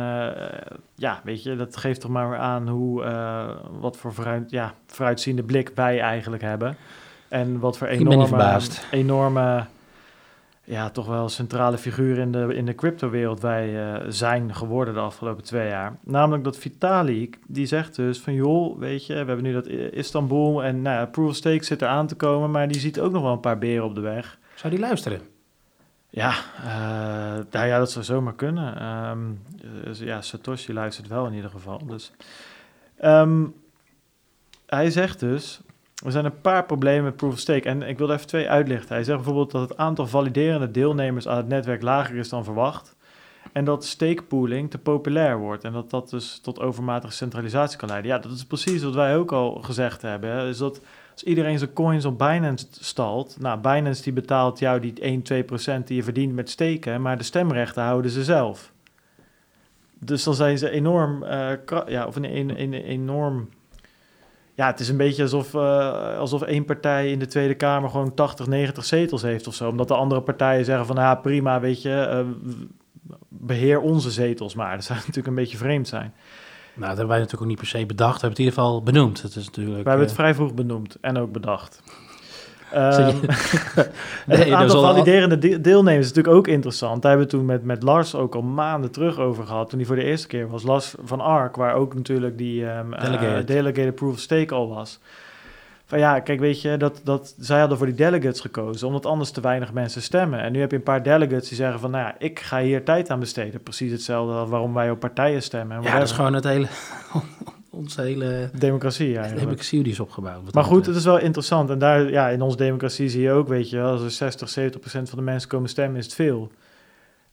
ja, 0.96 1.22
weet 1.24 1.44
je, 1.44 1.56
dat 1.56 1.78
geeft 1.78 2.02
toch 2.02 2.12
maar 2.12 2.30
weer 2.30 2.40
aan 2.40 2.68
hoe... 2.68 3.04
wat 3.80 3.98
voor 3.98 4.14
vooruit, 4.14 4.52
ja, 4.52 4.74
vooruitziende 4.88 5.44
blik 5.44 5.72
wij 5.76 6.00
eigenlijk 6.00 6.42
hebben. 6.42 6.76
En 7.28 7.60
wat 7.60 7.78
voor 7.78 7.88
enorme... 7.88 8.60
enorme 8.92 9.66
ja, 10.64 10.90
toch 10.90 11.06
wel 11.08 11.30
centrale 11.30 11.78
figuur 11.78 12.18
in 12.18 12.32
de, 12.32 12.56
in 12.56 12.66
de 12.66 12.76
crypto-wereld 12.76 13.42
wij 13.42 13.94
uh, 13.94 14.06
zijn 14.08 14.56
geworden 14.56 14.94
de 14.94 15.00
afgelopen 15.00 15.44
twee 15.44 15.68
jaar. 15.68 15.98
Namelijk 16.04 16.44
dat 16.44 16.58
Vitalik, 16.58 17.40
die 17.48 17.66
zegt 17.66 17.96
dus 17.96 18.20
van 18.20 18.34
joh, 18.34 18.80
weet 18.80 19.06
je, 19.06 19.14
we 19.14 19.18
hebben 19.18 19.44
nu 19.44 19.54
dat 19.54 19.68
Istanbul 19.68 20.64
en 20.64 20.82
nou 20.82 20.98
ja, 20.98 21.06
Proof 21.06 21.30
of 21.30 21.36
Stake 21.36 21.64
zit 21.64 21.82
er 21.82 21.88
aan 21.88 22.08
te 22.08 22.16
komen, 22.16 22.52
maar 22.52 22.68
die 22.68 22.80
ziet 22.80 23.00
ook 23.00 23.12
nog 23.12 23.22
wel 23.22 23.32
een 23.32 23.40
paar 23.40 23.58
beren 23.58 23.86
op 23.86 23.96
de 23.96 24.02
weg. 24.02 24.40
Zou 24.56 24.74
die 24.74 24.82
luisteren? 24.82 25.22
Ja, 26.10 26.34
uh, 26.60 27.44
nou 27.52 27.68
ja, 27.68 27.78
dat 27.78 27.92
zou 27.92 28.06
zomaar 28.06 28.36
kunnen. 28.36 28.86
Um, 29.10 29.42
dus 29.84 30.00
ja, 30.00 30.22
Satoshi 30.22 30.74
luistert 30.74 31.08
wel 31.08 31.26
in 31.26 31.34
ieder 31.34 31.50
geval. 31.50 31.86
Dus. 31.86 32.12
Um, 33.04 33.54
hij 34.66 34.92
zegt 34.92 35.20
dus, 35.20 35.62
er 36.04 36.12
zijn 36.12 36.26
een 36.26 36.42
paar 36.42 36.66
problemen 36.66 37.04
met 37.04 37.16
Proof 37.16 37.34
of 37.34 37.40
Stake. 37.40 37.70
En 37.70 37.82
ik 37.82 37.98
wil 37.98 38.08
er 38.10 38.16
even 38.16 38.28
twee 38.28 38.50
uitlichten. 38.50 38.96
Hij 38.96 39.04
zegt 39.04 39.18
bijvoorbeeld 39.18 39.52
dat 39.52 39.70
het 39.70 39.78
aantal 39.78 40.08
validerende 40.08 40.72
deelnemers 40.72 41.28
aan 41.28 41.38
het 41.38 41.48
netwerk 41.48 41.82
lager 41.82 42.16
is 42.16 42.30
dan 42.30 42.44
verwacht. 42.44 42.96
En 43.52 43.66
dat 43.66 43.86
stakepooling 43.86 44.72
te 44.72 44.78
populair 44.78 45.38
wordt. 45.38 45.64
En 45.64 45.72
dat 45.72 45.90
dat 45.90 46.10
dus 46.10 46.40
tot 46.40 46.60
overmatige 46.60 47.14
centralisatie 47.14 47.78
kan 47.78 47.90
leiden. 47.90 48.12
Ja, 48.12 48.20
dat 48.20 48.32
is 48.32 48.46
precies 48.46 48.84
wat 48.84 48.94
wij 48.94 49.18
ook 49.18 49.32
al 49.32 49.62
gezegd 49.62 50.02
hebben. 50.02 50.30
Hè. 50.30 50.48
Is 50.50 50.58
dat 50.58 50.82
Als 51.12 51.24
iedereen 51.24 51.60
zijn 51.60 51.74
coins 51.74 52.06
op 52.06 52.18
Binance 52.18 52.66
stalt, 52.72 53.36
nou, 53.40 53.60
Binance 53.60 54.04
die 54.04 54.14
betaalt 54.14 54.60
jou 54.60 54.80
die 54.80 54.94
1, 55.00 55.22
2 55.22 55.44
procent 55.44 55.88
die 55.88 55.96
je 55.96 56.04
verdient 56.04 56.34
met 56.34 56.50
steken, 56.50 57.02
maar 57.02 57.18
de 57.18 57.24
stemrechten 57.24 57.84
houden 57.84 58.12
ze 58.12 58.24
zelf. 58.24 58.72
Dus 60.00 60.24
dan 60.24 60.34
zijn 60.34 60.58
ze 60.58 60.70
enorm, 60.70 61.24
uh, 61.24 61.52
ja, 61.88 62.06
of 62.06 62.16
een, 62.16 62.60
een, 62.60 62.74
enorm 62.74 63.50
ja, 64.56 64.68
het 64.68 64.80
is 64.80 64.90
een 64.90 64.98
beetje 64.98 65.24
alsof, 65.24 65.54
uh, 65.54 66.18
alsof 66.18 66.42
één 66.42 66.66
partij 66.66 67.12
in 67.12 67.20
de 67.20 67.28
Tweede 67.28 67.56
Kamer 67.56 67.90
gewoon 67.90 68.14
80, 68.14 68.48
90 68.48 68.86
zetels 68.86 69.22
heeft 69.22 69.48
of 69.48 69.56
zo. 69.56 69.70
Omdat 69.70 69.88
de 69.88 69.96
andere 69.96 70.22
partijen 70.22 70.66
zeggen 70.66 70.86
van, 70.86 70.96
ja 70.96 71.16
prima, 71.16 71.60
weet 71.60 71.82
je, 71.82 72.24
uh, 72.26 72.58
beheer 73.30 73.80
onze 73.80 74.12
zetels 74.12 74.56
maar. 74.56 74.76
Dat 74.76 74.84
zou 74.84 74.98
natuurlijk 75.00 75.28
een 75.28 75.36
beetje 75.36 75.58
vreemd 75.58 75.88
zijn. 75.88 76.14
Nou, 76.76 76.88
dat 76.88 76.98
hebben 76.98 77.08
wij 77.08 77.18
natuurlijk 77.18 77.42
ook 77.42 77.48
niet 77.48 77.58
per 77.58 77.80
se 77.80 77.86
bedacht. 77.86 78.22
We 78.22 78.28
hebben 78.28 78.30
het 78.30 78.40
in 78.40 78.46
ieder 78.46 78.60
geval 78.60 78.84
benoemd. 78.84 79.22
Het 79.22 79.36
is 79.36 79.46
natuurlijk, 79.46 79.84
we 79.84 79.90
hebben 79.90 80.08
het 80.08 80.18
eh, 80.18 80.22
vrij 80.22 80.34
vroeg 80.34 80.54
benoemd 80.54 80.98
en 81.02 81.18
ook 81.18 81.32
bedacht. 81.32 81.84
Um, 82.76 83.20
nee, 84.26 84.38
het 84.44 84.52
aantal 84.52 84.82
validerende 84.82 85.62
deelnemers 85.62 86.06
is 86.06 86.14
natuurlijk 86.14 86.36
ook 86.36 86.48
interessant. 86.48 87.02
Daar 87.02 87.12
hebben 87.12 87.30
we 87.30 87.38
toen 87.38 87.46
met, 87.46 87.64
met 87.64 87.84
Lars 87.84 88.16
ook 88.16 88.36
al 88.36 88.42
maanden 88.42 88.92
terug 88.92 89.20
over 89.20 89.46
gehad. 89.46 89.70
Toen 89.70 89.80
hij 89.80 89.88
voor 89.88 89.96
de 89.96 90.04
eerste 90.04 90.28
keer 90.28 90.50
was. 90.50 90.64
Lars 90.64 90.96
van 91.04 91.22
Ark, 91.22 91.56
waar 91.56 91.74
ook 91.74 91.94
natuurlijk 91.94 92.38
die 92.38 92.66
um, 92.66 92.90
Delegated. 92.90 93.42
Uh, 93.42 93.46
Delegated 93.46 93.96
Proof 93.96 94.14
of 94.14 94.20
Stake 94.20 94.54
al 94.54 94.70
was. 94.70 95.00
Van 95.86 96.00
ja, 96.00 96.20
kijk, 96.20 96.40
weet 96.40 96.62
je, 96.62 96.78
dat, 96.78 97.02
dat, 97.04 97.36
zij 97.40 97.60
hadden 97.60 97.78
voor 97.78 97.88
die 97.88 97.96
delegates 97.96 98.40
gekozen, 98.40 98.88
omdat 98.88 99.06
anders 99.06 99.32
te 99.32 99.42
weinig 99.42 99.74
mensen 99.74 100.02
stemmen. 100.02 100.40
En 100.40 100.52
nu 100.52 100.60
heb 100.60 100.72
je 100.72 100.78
een 100.78 100.84
paar 100.84 101.04
delegates 101.04 101.48
die 101.48 101.58
zeggen 101.58 101.80
van, 101.80 101.92
nou 101.92 102.04
ja, 102.04 102.16
ik 102.18 102.40
ga 102.40 102.60
hier 102.60 102.84
tijd 102.84 103.10
aan 103.10 103.20
besteden. 103.20 103.64
Precies 103.64 103.92
hetzelfde 103.92 104.50
waarom 104.50 104.74
wij 104.74 104.90
op 104.90 105.00
partijen 105.00 105.44
stemmen. 105.44 105.82
Ja, 105.82 105.94
dat 105.94 106.08
is 106.08 106.12
gewoon 106.12 106.34
het 106.34 106.44
hele 106.44 106.68
onze 107.74 108.02
hele 108.02 108.50
democratie, 108.58 109.10
ja. 109.10 109.28
democratie 109.28 109.84
die 109.84 109.92
is 109.92 110.00
opgebouwd. 110.00 110.54
Maar 110.54 110.64
goed, 110.64 110.86
het 110.86 110.96
is 110.96 111.04
wel 111.04 111.20
interessant. 111.20 111.70
En 111.70 111.80
daar, 111.80 112.10
ja, 112.10 112.30
in 112.30 112.42
onze 112.42 112.58
democratie 112.58 113.10
zie 113.10 113.22
je 113.22 113.32
ook, 113.32 113.48
weet 113.48 113.70
je, 113.70 113.82
als 113.82 114.02
er 114.02 114.12
60, 114.12 114.50
70 114.50 114.80
procent 114.80 115.10
van 115.10 115.18
de 115.18 115.24
mensen 115.24 115.50
komen 115.50 115.70
stemmen, 115.70 115.98
is 115.98 116.06
het 116.06 116.14
veel. 116.14 116.52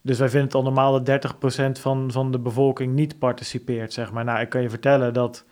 Dus 0.03 0.18
wij 0.18 0.28
vinden 0.28 0.47
het 0.47 0.57
al 0.57 0.62
normaal 0.62 0.93
dat 0.93 1.07
30 1.07 1.38
procent 1.38 1.78
van, 1.78 2.12
van 2.12 2.32
de 2.32 2.38
bevolking 2.38 2.95
niet 2.95 3.18
participeert, 3.18 3.93
zeg 3.93 4.12
maar. 4.12 4.24
Nou, 4.24 4.41
ik 4.41 4.49
kan 4.49 4.62
je 4.62 4.70
vertellen 4.70 5.12
dat 5.12 5.45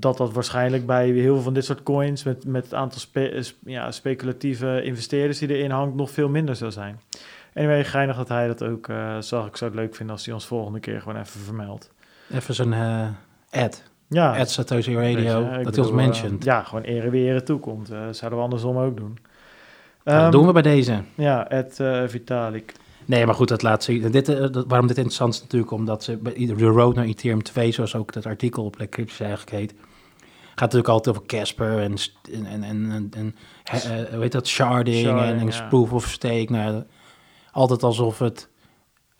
dat, 0.00 0.16
dat 0.16 0.32
waarschijnlijk 0.32 0.86
bij 0.86 1.08
heel 1.08 1.34
veel 1.34 1.42
van 1.42 1.54
dit 1.54 1.64
soort 1.64 1.82
coins, 1.82 2.22
met, 2.22 2.44
met 2.46 2.64
het 2.64 2.74
aantal 2.74 3.02
ja, 3.64 3.90
speculatieve 3.90 4.82
investeerders 4.82 5.38
die 5.38 5.48
erin 5.48 5.70
hangt, 5.70 5.94
nog 5.94 6.10
veel 6.10 6.28
minder 6.28 6.56
zou 6.56 6.70
zijn. 6.70 7.00
Anyway, 7.54 7.84
geinig 7.84 8.16
dat 8.16 8.28
hij 8.28 8.46
dat 8.46 8.62
ook 8.62 8.88
uh, 8.88 9.20
zag. 9.20 9.46
Ik 9.46 9.56
zou 9.56 9.70
het 9.70 9.80
leuk 9.80 9.94
vinden 9.94 10.14
als 10.14 10.24
hij 10.24 10.34
ons 10.34 10.46
volgende 10.46 10.80
keer 10.80 11.00
gewoon 11.00 11.20
even 11.20 11.40
vermeldt. 11.40 11.92
Even 12.30 12.72
uh, 12.72 13.08
ad. 13.54 13.82
Ja. 14.08 14.38
Ad 14.38 14.50
Satoshi 14.50 14.94
Radio, 14.94 15.62
dat 15.62 15.74
hij 15.74 15.84
ons 15.84 15.94
mentioned. 15.94 16.44
ja, 16.44 16.62
gewoon 16.62 16.84
ere 16.84 17.10
wie 17.10 17.28
ere 17.28 17.42
toekomt. 17.42 17.90
Uh, 17.90 17.98
zouden 18.10 18.38
we 18.38 18.44
andersom 18.44 18.76
ook 18.76 18.96
doen. 18.96 19.18
dat 20.02 20.14
ehm, 20.14 20.30
doen 20.30 20.46
we 20.46 20.52
bij 20.52 20.62
deze. 20.62 21.02
Ja, 21.14 21.48
Ed 21.48 21.78
uh, 21.80 22.02
Vitalik. 22.06 22.74
Nee, 23.06 23.26
maar 23.26 23.34
goed, 23.34 23.48
dat 23.48 23.62
laat 23.62 23.84
zien. 23.84 24.10
Dit, 24.10 24.26
dat, 24.26 24.64
waarom 24.68 24.86
dit 24.86 24.96
interessant 24.96 25.34
is 25.34 25.40
natuurlijk, 25.40 25.72
omdat 25.72 26.04
ze 26.04 26.16
bij 26.16 26.34
de 26.56 26.64
road 26.64 26.94
naar 26.94 27.04
Ethereum 27.04 27.42
2, 27.42 27.72
zoals 27.72 27.96
ook 27.96 28.12
dat 28.12 28.26
artikel 28.26 28.64
op 28.64 28.76
Crypto 28.90 29.24
eigenlijk 29.24 29.56
heet, 29.56 29.74
gaat 30.48 30.60
natuurlijk 30.60 30.88
altijd 30.88 31.16
over 31.16 31.28
Casper 31.28 31.78
en, 31.78 31.96
en, 32.32 32.62
en, 32.62 33.10
en, 33.16 33.34
hoe 34.12 34.20
heet 34.20 34.32
dat, 34.32 34.46
sharding, 34.46 35.20
en 35.20 35.68
proof 35.68 35.92
of 35.92 36.08
stake. 36.08 36.46
Nou, 36.48 36.82
altijd 37.50 37.82
alsof 37.82 38.18
het 38.18 38.48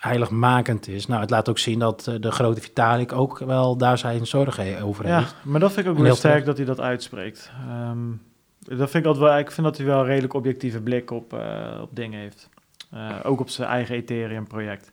heiligmakend 0.04 0.88
is. 0.88 1.06
Nou, 1.06 1.20
het 1.20 1.30
laat 1.30 1.48
ook 1.48 1.58
zien 1.58 1.78
dat 1.78 2.06
uh, 2.08 2.14
de 2.20 2.30
grote 2.30 2.60
Vitalik 2.60 3.12
ook 3.12 3.38
wel 3.38 3.76
daar 3.76 3.98
zijn 3.98 4.26
zorgen 4.26 4.82
over 4.82 5.04
heeft. 5.04 5.30
Ja, 5.30 5.50
maar 5.50 5.60
dat 5.60 5.72
vind 5.72 5.86
ik 5.86 5.92
ook 5.92 5.98
wel 5.98 6.14
sterk 6.14 6.44
dat 6.44 6.56
hij 6.56 6.66
dat 6.66 6.80
uitspreekt. 6.80 7.50
Um, 7.90 8.22
dat 8.58 8.90
vind 8.90 8.94
ik 8.94 9.04
altijd 9.04 9.24
wel, 9.24 9.38
ik 9.38 9.50
vind 9.50 9.66
dat 9.66 9.76
hij 9.76 9.86
wel 9.86 10.00
een 10.00 10.06
redelijk 10.06 10.34
objectieve 10.34 10.80
blik 10.80 11.10
op, 11.10 11.32
uh, 11.32 11.78
op 11.82 11.96
dingen 11.96 12.20
heeft. 12.20 12.48
Uh, 12.94 13.16
ook 13.22 13.40
op 13.40 13.48
zijn 13.48 13.68
eigen 13.68 13.94
Ethereum-project. 13.94 14.92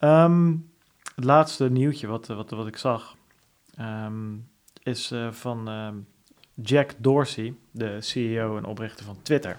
Um, 0.00 0.70
het 1.14 1.24
laatste 1.24 1.70
nieuwtje 1.70 2.06
wat, 2.06 2.26
wat, 2.26 2.50
wat 2.50 2.66
ik 2.66 2.76
zag 2.76 3.16
um, 3.80 4.48
is 4.82 5.14
van 5.30 5.68
Jack 6.54 6.90
Dorsey, 6.96 7.54
de 7.70 7.96
CEO 8.00 8.56
en 8.56 8.64
oprichter 8.64 9.04
van 9.04 9.16
Twitter. 9.22 9.56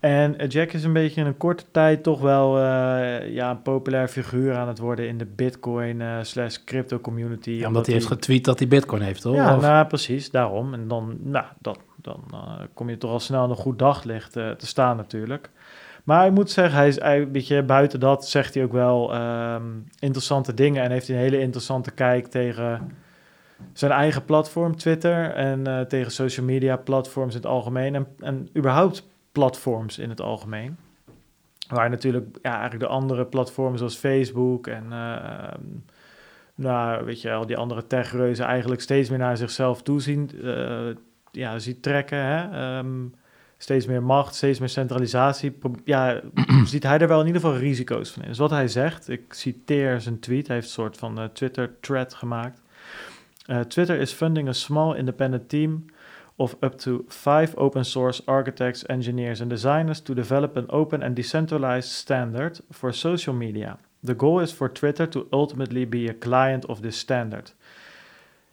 En 0.00 0.38
eh, 0.38 0.48
Jack 0.48 0.72
is 0.72 0.84
een 0.84 0.92
beetje 0.92 1.20
in 1.20 1.26
een 1.26 1.36
korte 1.36 1.64
tijd 1.70 2.02
toch 2.02 2.20
wel 2.20 2.58
uh, 2.58 3.28
ja, 3.32 3.50
een 3.50 3.62
populair 3.62 4.08
figuur 4.08 4.54
aan 4.54 4.68
het 4.68 4.78
worden 4.78 5.08
in 5.08 5.18
de 5.18 5.26
Bitcoin 5.26 6.00
uh, 6.00 6.18
slash 6.22 6.56
crypto 6.64 6.98
community. 6.98 7.50
Ja, 7.50 7.66
omdat, 7.66 7.86
hij 7.86 7.94
heeft 7.94 8.06
getweet 8.06 8.44
dat 8.44 8.58
hij 8.58 8.68
Bitcoin 8.68 9.02
heeft, 9.02 9.22
toch? 9.22 9.34
Ja, 9.34 9.56
nou, 9.56 9.86
precies, 9.86 10.30
daarom. 10.30 10.74
En 10.74 10.88
dan, 10.88 11.16
nou, 11.22 11.44
dan, 11.58 11.76
dan 12.00 12.24
kom 12.74 12.88
je 12.88 12.98
toch 12.98 13.10
al 13.10 13.20
snel 13.20 13.50
een 13.50 13.56
goed 13.56 13.78
daglicht 13.78 14.32
te 14.32 14.56
staan 14.58 14.96
natuurlijk. 14.96 15.50
Maar 16.04 16.26
ik 16.26 16.32
moet 16.32 16.50
zeggen, 16.50 16.78
hij 16.78 16.88
is 16.88 17.00
een 17.00 17.32
beetje 17.32 17.62
buiten 17.62 18.00
dat, 18.00 18.28
zegt 18.28 18.54
hij 18.54 18.64
ook 18.64 18.72
wel 18.72 19.14
ehm, 19.14 19.62
interessante 19.98 20.54
dingen. 20.54 20.82
En 20.82 20.90
heeft 20.90 21.08
een 21.08 21.16
hele 21.16 21.40
interessante 21.40 21.90
kijk 21.90 22.26
tegen 22.26 22.92
zijn 23.72 23.92
eigen 23.92 24.24
platform, 24.24 24.76
Twitter. 24.76 25.30
En 25.30 25.86
tegen 25.88 26.12
social 26.12 26.46
media 26.46 26.76
platforms 26.76 27.34
in 27.34 27.40
het 27.40 27.50
algemeen. 27.50 27.94
En, 27.94 28.06
en 28.20 28.48
überhaupt 28.56 29.06
platforms 29.36 29.98
in 29.98 30.08
het 30.08 30.20
algemeen. 30.20 30.76
Waar 31.68 31.90
natuurlijk 31.90 32.38
ja, 32.42 32.50
eigenlijk 32.50 32.80
de 32.80 32.96
andere 32.96 33.24
platforms 33.24 33.78
zoals 33.78 33.96
Facebook 33.96 34.66
en 34.66 34.84
uh, 34.90 35.54
nou, 36.54 37.04
weet 37.04 37.20
je, 37.20 37.32
al 37.32 37.46
die 37.46 37.56
andere 37.56 37.86
techreuzen 37.86 38.44
eigenlijk 38.44 38.80
steeds 38.80 39.08
meer 39.08 39.18
naar 39.18 39.36
zichzelf 39.36 39.82
toe 39.82 40.00
zien, 40.00 40.30
uh, 40.34 40.88
ja, 41.30 41.58
ziet 41.58 41.82
trekken. 41.82 42.18
Hè? 42.18 42.78
Um, 42.78 43.14
steeds 43.58 43.86
meer 43.86 44.02
macht, 44.02 44.34
steeds 44.34 44.58
meer 44.58 44.68
centralisatie. 44.68 45.58
Ja, 45.84 46.20
ziet 46.64 46.82
hij 46.82 46.98
er 46.98 47.08
wel 47.08 47.20
in 47.20 47.26
ieder 47.26 47.40
geval 47.40 47.56
risico's 47.56 48.10
van 48.10 48.22
in. 48.22 48.28
Dus 48.28 48.38
wat 48.38 48.50
hij 48.50 48.68
zegt, 48.68 49.08
ik 49.08 49.32
citeer 49.32 50.00
zijn 50.00 50.20
tweet, 50.20 50.46
hij 50.46 50.56
heeft 50.56 50.68
een 50.68 50.74
soort 50.74 50.96
van 50.96 51.20
uh, 51.20 51.24
Twitter-thread 51.24 52.14
gemaakt. 52.14 52.62
Uh, 53.46 53.60
Twitter 53.60 53.98
is 53.98 54.12
funding 54.12 54.48
a 54.48 54.52
small 54.52 54.96
independent 54.96 55.48
team 55.48 55.84
of 56.36 56.56
up 56.60 56.78
to 56.78 57.04
five 57.08 57.54
open 57.56 57.84
source 57.84 58.22
architects, 58.26 58.86
engineers, 58.86 59.40
and 59.40 59.50
designers 59.50 60.00
to 60.00 60.14
develop 60.14 60.56
an 60.56 60.70
open 60.70 61.02
and 61.02 61.16
decentralized 61.16 61.90
standard 61.90 62.60
for 62.70 62.92
social 62.92 63.34
media. 63.34 63.78
The 64.04 64.14
goal 64.16 64.40
is 64.40 64.52
for 64.52 64.72
Twitter 64.72 65.08
to 65.08 65.26
ultimately 65.30 65.88
be 65.88 66.08
a 66.08 66.14
client 66.14 66.66
of 66.66 66.80
this 66.80 66.98
standard. 66.98 67.54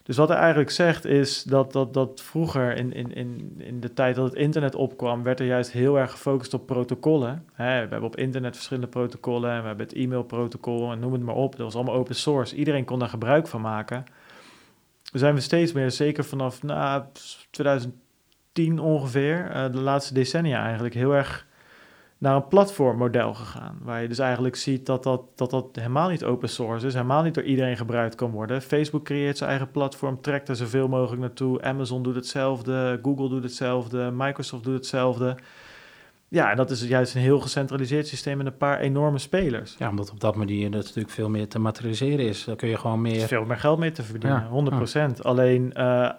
Dus 0.03 0.17
wat 0.17 0.29
hij 0.29 0.37
eigenlijk 0.37 0.69
zegt 0.69 1.05
is 1.05 1.43
dat, 1.43 1.71
dat, 1.71 1.93
dat 1.93 2.21
vroeger 2.21 2.75
in, 2.75 2.93
in, 2.93 3.13
in, 3.13 3.55
in 3.57 3.79
de 3.79 3.93
tijd 3.93 4.15
dat 4.15 4.25
het 4.25 4.35
internet 4.35 4.75
opkwam, 4.75 5.23
werd 5.23 5.39
er 5.39 5.45
juist 5.45 5.71
heel 5.71 5.99
erg 5.99 6.11
gefocust 6.11 6.53
op 6.53 6.65
protocollen. 6.65 7.45
We 7.55 7.63
hebben 7.63 8.03
op 8.03 8.15
internet 8.15 8.55
verschillende 8.55 8.89
protocollen 8.89 9.51
en 9.51 9.61
we 9.61 9.67
hebben 9.67 9.85
het 9.85 9.95
e-mailprotocol 9.95 10.91
en 10.91 10.99
noem 10.99 11.13
het 11.13 11.21
maar 11.21 11.35
op. 11.35 11.51
Dat 11.55 11.65
was 11.65 11.75
allemaal 11.75 11.95
open 11.95 12.15
source. 12.15 12.55
Iedereen 12.55 12.85
kon 12.85 12.99
daar 12.99 13.09
gebruik 13.09 13.47
van 13.47 13.61
maken 13.61 14.03
zijn 15.19 15.35
we 15.35 15.41
steeds 15.41 15.71
meer, 15.71 15.91
zeker 15.91 16.23
vanaf 16.23 16.63
nou, 16.63 17.03
2010 17.49 18.79
ongeveer, 18.79 19.51
uh, 19.55 19.71
de 19.71 19.79
laatste 19.79 20.13
decennia 20.13 20.63
eigenlijk, 20.63 20.93
heel 20.93 21.15
erg 21.15 21.45
naar 22.23 22.35
een 22.35 22.47
platformmodel 22.47 23.33
gegaan. 23.33 23.77
Waar 23.81 24.01
je 24.01 24.07
dus 24.07 24.19
eigenlijk 24.19 24.55
ziet 24.55 24.85
dat 24.85 25.03
dat, 25.03 25.21
dat 25.35 25.49
dat 25.49 25.67
helemaal 25.73 26.09
niet 26.09 26.23
open 26.23 26.49
source 26.49 26.87
is, 26.87 26.93
helemaal 26.93 27.23
niet 27.23 27.33
door 27.33 27.43
iedereen 27.43 27.77
gebruikt 27.77 28.15
kan 28.15 28.31
worden. 28.31 28.61
Facebook 28.61 29.03
creëert 29.03 29.37
zijn 29.37 29.49
eigen 29.49 29.71
platform, 29.71 30.21
trekt 30.21 30.49
er 30.49 30.55
zoveel 30.55 30.87
mogelijk 30.87 31.21
naartoe. 31.21 31.61
Amazon 31.61 32.03
doet 32.03 32.15
hetzelfde, 32.15 32.99
Google 33.01 33.29
doet 33.29 33.43
hetzelfde, 33.43 34.11
Microsoft 34.13 34.63
doet 34.63 34.73
hetzelfde. 34.73 35.37
Ja, 36.33 36.51
en 36.51 36.57
dat 36.57 36.69
is 36.69 36.83
juist 36.83 37.15
een 37.15 37.21
heel 37.21 37.39
gecentraliseerd 37.39 38.07
systeem 38.07 38.37
met 38.37 38.45
een 38.45 38.57
paar 38.57 38.79
enorme 38.79 39.17
spelers. 39.17 39.75
Ja, 39.79 39.89
omdat 39.89 40.11
op 40.11 40.19
dat 40.19 40.35
manier 40.35 40.71
dat 40.71 40.83
natuurlijk 40.83 41.09
veel 41.09 41.29
meer 41.29 41.47
te 41.47 41.59
materialiseren 41.59 42.25
is. 42.25 42.43
Dan 42.43 42.55
kun 42.55 42.69
je 42.69 42.77
gewoon 42.77 43.01
meer... 43.01 43.27
veel 43.27 43.45
meer 43.45 43.57
geld 43.57 43.79
mee 43.79 43.91
te 43.91 44.03
verdienen, 44.03 44.47
ja. 44.53 45.11
100%. 45.17 45.21
Alleen, 45.21 45.73
uh, 45.77 46.09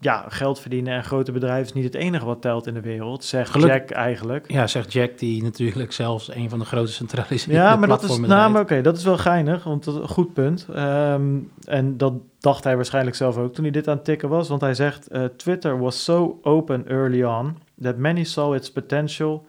ja, 0.00 0.24
geld 0.28 0.60
verdienen 0.60 0.94
en 0.94 1.04
grote 1.04 1.32
bedrijven 1.32 1.64
is 1.64 1.72
niet 1.72 1.84
het 1.84 1.94
enige 1.94 2.24
wat 2.24 2.42
telt 2.42 2.66
in 2.66 2.74
de 2.74 2.80
wereld, 2.80 3.24
zegt 3.24 3.54
Jack 3.54 3.90
eigenlijk. 3.90 4.52
Ja, 4.52 4.66
zegt 4.66 4.92
Jack, 4.92 5.18
die 5.18 5.42
natuurlijk 5.42 5.92
zelfs 5.92 6.34
een 6.34 6.50
van 6.50 6.58
de 6.58 6.64
grote 6.64 6.92
centraliseerde 6.92 7.60
Ja, 7.60 7.76
maar 7.76 7.88
dat 7.88 8.02
is, 8.02 8.18
nou, 8.18 8.58
oké, 8.58 8.80
dat 8.80 8.96
is 8.96 9.04
wel 9.04 9.18
geinig, 9.18 9.64
want 9.64 9.84
dat 9.84 9.94
is 9.94 10.00
een 10.00 10.08
goed 10.08 10.32
punt. 10.32 10.66
Um, 10.76 11.50
en 11.64 11.96
dat 11.96 12.12
dacht 12.38 12.64
hij 12.64 12.76
waarschijnlijk 12.76 13.16
zelf 13.16 13.36
ook 13.36 13.54
toen 13.54 13.64
hij 13.64 13.72
dit 13.72 13.88
aan 13.88 13.96
het 13.96 14.04
tikken 14.04 14.28
was, 14.28 14.48
want 14.48 14.60
hij 14.60 14.74
zegt, 14.74 15.12
uh, 15.12 15.24
Twitter 15.24 15.78
was 15.78 16.04
so 16.04 16.38
open 16.42 16.88
early 16.88 17.22
on 17.22 17.56
that 17.80 17.96
many 17.96 18.24
saw 18.24 18.54
its 18.54 18.70
potential 18.70 19.46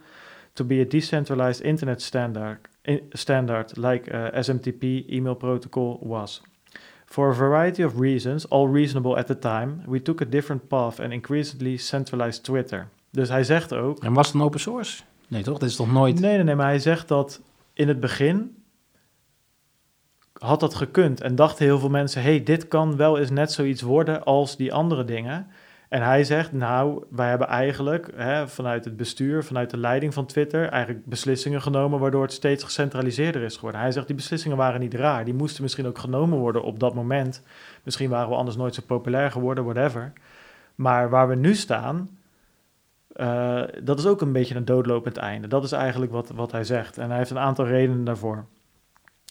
to 0.54 0.64
be 0.64 0.82
a 0.82 0.86
decentralized 0.86 1.62
internet 1.62 2.02
standard, 2.02 2.60
standard 3.14 3.78
like 3.78 4.12
uh, 4.12 4.42
SMTP 4.42 5.10
email 5.10 5.36
protocol 5.36 6.00
was. 6.02 6.42
For 7.06 7.30
a 7.30 7.34
variety 7.34 7.84
of 7.84 8.00
reasons, 8.00 8.50
all 8.50 8.68
reasonable 8.68 9.18
at 9.18 9.28
the 9.28 9.40
time, 9.40 9.82
we 9.88 10.02
took 10.02 10.22
a 10.22 10.26
different 10.26 10.68
path 10.68 11.00
and 11.00 11.12
increasingly 11.12 11.78
centralized 11.78 12.44
Twitter. 12.44 12.88
Dus 13.12 13.30
hij 13.30 13.44
zegt 13.44 13.74
ook. 13.74 14.04
En 14.04 14.14
was 14.14 14.28
het 14.28 14.36
een 14.36 14.42
open 14.42 14.60
source? 14.60 15.04
Nee, 15.28 15.44
toch? 15.44 15.58
Dit 15.58 15.70
is 15.70 15.76
toch 15.76 15.92
nooit. 15.92 16.20
Nee, 16.20 16.36
nee, 16.36 16.44
nee, 16.44 16.56
maar 16.56 16.68
hij 16.68 16.80
zegt 16.80 17.08
dat 17.08 17.42
in 17.74 17.88
het 17.88 18.00
begin 18.00 18.64
had 20.34 20.60
dat 20.60 20.76
gekund 20.76 21.22
en 21.22 21.36
dachten 21.36 21.66
heel 21.66 21.80
veel 21.80 21.90
mensen: 21.90 22.22
hey, 22.22 22.44
dit 22.44 22.68
kan 22.68 22.96
wel 22.96 23.18
eens 23.18 23.30
net 23.30 23.52
zoiets 23.52 23.82
worden 23.82 24.24
als 24.24 24.58
die 24.58 24.74
andere 24.74 25.06
dingen. 25.06 25.48
En 25.90 26.02
hij 26.02 26.24
zegt, 26.24 26.52
nou, 26.52 27.04
wij 27.10 27.30
hebben 27.30 27.48
eigenlijk 27.48 28.12
hè, 28.16 28.48
vanuit 28.48 28.86
het 28.86 28.98
bestuur, 28.98 29.44
vanuit 29.44 29.70
de 29.70 29.78
leiding 29.78 30.14
van 30.14 30.26
Twitter, 30.26 30.70
eigenlijk 30.70 31.06
beslissingen 31.06 31.62
genomen 31.62 32.00
waardoor 32.00 32.22
het 32.22 32.34
steeds 32.34 32.64
gecentraliseerder 32.64 33.42
is 33.42 33.56
geworden. 33.56 33.82
Hij 33.82 33.92
zegt, 33.92 34.08
die 34.08 34.16
beslissingen 34.16 34.58
waren 34.58 34.80
niet 34.80 34.94
raar. 34.94 35.26
Die 35.26 35.34
moesten 35.34 35.64
misschien 35.64 35.88
ook 35.88 35.98
genomen 35.98 36.38
worden 36.38 36.64
op 36.64 36.80
dat 36.80 36.94
moment. 36.94 37.44
Misschien 37.84 38.10
waren 38.10 38.30
we 38.30 38.36
anders 38.36 38.58
nooit 38.58 38.76
zo 38.76 38.82
populair 38.86 39.32
geworden, 39.32 39.64
whatever. 39.64 40.14
Maar 40.76 41.10
waar 41.10 41.28
we 41.28 41.36
nu 41.36 41.56
staan, 41.56 42.10
uh, 43.16 43.62
dat 43.84 44.00
is 44.00 44.06
ook 44.06 44.22
een 44.22 44.32
beetje 44.32 44.56
een 44.56 44.66
doodlopend 44.66 45.18
einde. 45.18 45.48
Dat 45.48 45.64
is 45.64 45.72
eigenlijk 45.72 46.12
wat, 46.12 46.30
wat 46.30 46.52
hij 46.52 46.64
zegt. 46.64 46.98
En 46.98 47.10
hij 47.10 47.18
heeft 47.18 47.30
een 47.30 47.40
aantal 47.40 47.68
redenen 47.68 48.04
daarvoor. 48.04 48.46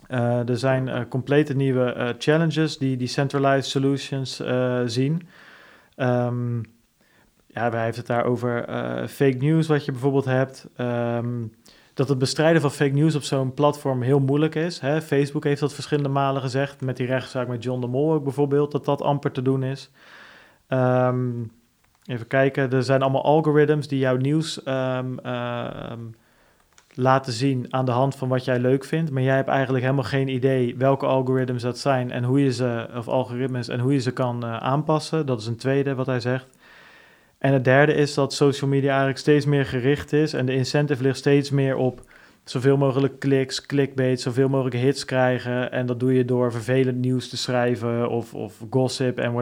Uh, 0.08 0.48
er 0.48 0.58
zijn 0.58 0.86
uh, 0.86 1.00
complete 1.08 1.54
nieuwe 1.54 2.14
challenges 2.18 2.78
die 2.78 2.96
decentralized 2.96 3.64
solutions 3.64 4.42
zien. 4.84 5.28
Um, 6.00 6.62
ja, 7.46 7.70
hij 7.70 7.84
heeft 7.84 7.96
het 7.96 8.06
daar 8.06 8.24
over 8.24 8.64
fake 9.08 9.36
news, 9.38 9.66
wat 9.66 9.84
je 9.84 9.92
bijvoorbeeld 9.92 10.24
hebt. 10.24 10.68
Um, 10.76 11.52
dat 11.94 12.08
het 12.08 12.18
bestrijden 12.18 12.60
van 12.60 12.70
fake 12.70 12.94
news 12.94 13.14
op 13.14 13.22
zo'n 13.22 13.54
platform 13.54 14.02
heel 14.02 14.20
moeilijk 14.20 14.54
is. 14.54 14.80
Hè? 14.80 15.02
Facebook 15.02 15.44
heeft 15.44 15.60
dat 15.60 15.74
verschillende 15.74 16.08
malen 16.08 16.42
gezegd, 16.42 16.80
met 16.80 16.96
die 16.96 17.06
rechtszaak 17.06 17.48
met 17.48 17.62
John 17.62 17.80
de 17.80 17.86
Mol 17.86 18.12
ook 18.12 18.24
bijvoorbeeld, 18.24 18.72
dat 18.72 18.84
dat 18.84 19.02
amper 19.02 19.32
te 19.32 19.42
doen 19.42 19.62
is. 19.62 19.90
Um, 20.68 21.50
Even 22.04 22.26
kijken, 22.26 22.70
er 22.70 22.82
zijn 22.82 23.02
allemaal 23.02 23.24
algoritmes 23.24 23.88
die 23.88 23.98
jouw 23.98 24.16
nieuws 24.16 24.66
um, 24.66 25.20
laten 27.00 27.32
zien 27.32 27.66
aan 27.70 27.84
de 27.84 27.90
hand 27.90 28.16
van 28.16 28.28
wat 28.28 28.44
jij 28.44 28.58
leuk 28.58 28.84
vindt. 28.84 29.10
Maar 29.10 29.22
jij 29.22 29.36
hebt 29.36 29.48
eigenlijk 29.48 29.84
helemaal 29.84 30.04
geen 30.04 30.28
idee 30.28 30.76
welke 30.76 31.06
algoritmes 31.06 31.62
dat 31.62 31.78
zijn 31.78 32.10
en 32.10 32.24
hoe 32.24 32.42
je 32.42 32.52
ze, 32.52 32.88
of 32.96 33.08
algoritmes, 33.08 33.68
en 33.68 33.80
hoe 33.80 33.92
je 33.92 34.00
ze 34.00 34.12
kan 34.12 34.44
uh, 34.44 34.56
aanpassen. 34.56 35.26
Dat 35.26 35.40
is 35.40 35.46
een 35.46 35.56
tweede 35.56 35.94
wat 35.94 36.06
hij 36.06 36.20
zegt. 36.20 36.46
En 37.38 37.52
het 37.52 37.64
derde 37.64 37.94
is 37.94 38.14
dat 38.14 38.32
social 38.32 38.70
media 38.70 38.88
eigenlijk 38.88 39.18
steeds 39.18 39.46
meer 39.46 39.66
gericht 39.66 40.12
is 40.12 40.32
en 40.32 40.46
de 40.46 40.54
incentive 40.54 41.02
ligt 41.02 41.18
steeds 41.18 41.50
meer 41.50 41.76
op 41.76 42.00
zoveel 42.44 42.76
mogelijk 42.76 43.18
kliks, 43.18 43.66
clickbait, 43.66 44.20
zoveel 44.20 44.48
mogelijk 44.48 44.76
hits 44.76 45.04
krijgen. 45.04 45.72
En 45.72 45.86
dat 45.86 46.00
doe 46.00 46.14
je 46.14 46.24
door 46.24 46.52
vervelend 46.52 46.98
nieuws 46.98 47.28
te 47.28 47.36
schrijven 47.36 48.08
of, 48.08 48.34
of 48.34 48.54
gossip 48.70 49.18
en 49.18 49.32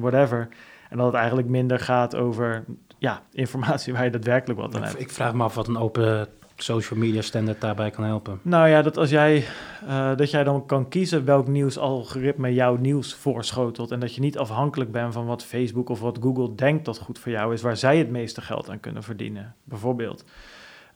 whatever. 0.00 0.48
En 0.90 0.96
dat 0.96 1.06
het 1.06 1.14
eigenlijk 1.14 1.48
minder 1.48 1.78
gaat 1.78 2.16
over 2.16 2.64
ja, 2.98 3.22
informatie 3.32 3.92
waar 3.92 4.04
je 4.04 4.10
daadwerkelijk 4.10 4.60
wat 4.60 4.74
aan 4.74 4.82
hebt. 4.82 5.00
Ik 5.00 5.10
vraag 5.10 5.34
me 5.34 5.42
af 5.42 5.54
wat 5.54 5.68
een 5.68 5.78
open 5.78 6.28
social 6.62 6.98
media 6.98 7.22
standaard 7.22 7.60
daarbij 7.60 7.90
kan 7.90 8.04
helpen. 8.04 8.38
Nou 8.42 8.68
ja, 8.68 8.82
dat 8.82 8.96
als 8.96 9.10
jij 9.10 9.44
uh, 9.84 10.16
dat 10.16 10.30
jij 10.30 10.44
dan 10.44 10.66
kan 10.66 10.88
kiezen 10.88 11.24
welk 11.24 11.48
nieuwsalgoritme 11.48 12.54
jouw 12.54 12.76
nieuws 12.76 13.14
voorschotelt. 13.14 13.90
En 13.90 14.00
dat 14.00 14.14
je 14.14 14.20
niet 14.20 14.38
afhankelijk 14.38 14.92
bent 14.92 15.12
van 15.12 15.26
wat 15.26 15.44
Facebook 15.44 15.88
of 15.88 16.00
wat 16.00 16.18
Google 16.20 16.54
denkt 16.54 16.84
dat 16.84 16.98
goed 16.98 17.18
voor 17.18 17.32
jou 17.32 17.52
is, 17.52 17.62
waar 17.62 17.76
zij 17.76 17.98
het 17.98 18.10
meeste 18.10 18.40
geld 18.40 18.70
aan 18.70 18.80
kunnen 18.80 19.02
verdienen, 19.02 19.54
bijvoorbeeld. 19.64 20.24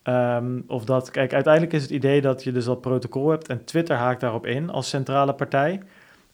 Um, 0.08 0.64
of 0.66 0.84
dat, 0.84 1.10
kijk, 1.10 1.32
uiteindelijk 1.32 1.72
is 1.72 1.82
het 1.82 1.90
idee 1.90 2.20
dat 2.20 2.44
je 2.44 2.52
dus 2.52 2.64
dat 2.64 2.80
protocol 2.80 3.30
hebt 3.30 3.48
en 3.48 3.64
Twitter 3.64 3.96
haakt 3.96 4.20
daarop 4.20 4.46
in 4.46 4.70
als 4.70 4.88
centrale 4.88 5.34
partij. 5.34 5.82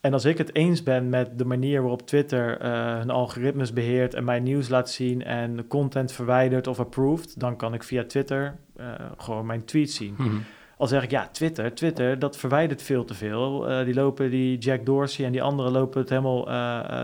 En 0.00 0.12
als 0.12 0.24
ik 0.24 0.38
het 0.38 0.54
eens 0.54 0.82
ben 0.82 1.08
met 1.08 1.38
de 1.38 1.44
manier 1.44 1.80
waarop 1.80 2.06
Twitter 2.06 2.64
uh, 2.64 2.98
hun 2.98 3.10
algoritmes 3.10 3.72
beheert 3.72 4.14
en 4.14 4.24
mijn 4.24 4.42
nieuws 4.42 4.68
laat 4.68 4.90
zien 4.90 5.24
en 5.24 5.66
content 5.66 6.12
verwijdert 6.12 6.66
of 6.66 6.80
approved, 6.80 7.40
dan 7.40 7.56
kan 7.56 7.74
ik 7.74 7.82
via 7.82 8.04
Twitter 8.04 8.58
uh, 8.76 8.94
gewoon 9.16 9.46
mijn 9.46 9.64
tweets 9.64 9.96
zien. 9.96 10.14
Mm 10.18 10.42
Al 10.76 10.86
zeg 10.86 11.02
ik 11.02 11.10
ja, 11.10 11.28
Twitter, 11.28 11.74
Twitter, 11.74 12.18
dat 12.18 12.36
verwijdert 12.36 12.82
veel 12.82 13.04
te 13.04 13.14
veel. 13.14 13.70
Uh, 13.70 13.84
die 13.84 13.94
lopen, 13.94 14.30
die 14.30 14.58
Jack 14.58 14.86
Dorsey 14.86 15.24
en 15.24 15.32
die 15.32 15.42
anderen 15.42 15.72
lopen 15.72 16.00
het 16.00 16.08
helemaal 16.08 16.44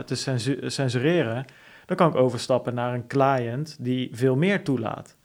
te 0.05 0.15
censu 0.15 0.71
censureren. 0.71 1.45
Dan 1.87 1.97
kan 1.97 2.09
ik 2.09 2.15
overstappen 2.15 2.75
naar 2.75 2.95
een 2.95 3.07
client 3.07 3.77
die 3.81 4.09
veel 4.13 4.37
meer 4.37 4.65
toelaat. 4.65 5.17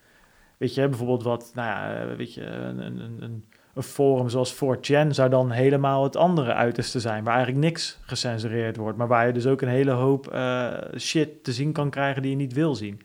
Weet 0.57 0.73
je, 0.73 0.87
bijvoorbeeld 0.87 1.23
wat, 1.23 1.51
nou 1.53 1.67
ja, 1.67 2.15
weet 2.15 2.33
je, 2.33 2.45
een, 2.45 2.79
een, 2.79 3.17
een 3.19 3.45
een 3.73 3.83
forum 3.83 4.29
zoals 4.29 4.55
4chan 4.55 5.07
zou 5.07 5.29
dan 5.29 5.51
helemaal 5.51 6.03
het 6.03 6.15
andere 6.15 6.53
uiterste 6.53 6.99
zijn, 6.99 7.23
waar 7.23 7.35
eigenlijk 7.35 7.65
niks 7.65 7.99
gecensureerd 8.01 8.77
wordt, 8.77 8.97
maar 8.97 9.07
waar 9.07 9.27
je 9.27 9.33
dus 9.33 9.47
ook 9.47 9.61
een 9.61 9.67
hele 9.67 9.91
hoop 9.91 10.33
uh, 10.33 10.73
shit 10.97 11.43
te 11.43 11.53
zien 11.53 11.71
kan 11.71 11.89
krijgen 11.89 12.21
die 12.21 12.31
je 12.31 12.37
niet 12.37 12.53
wil 12.53 12.75
zien. 12.75 13.01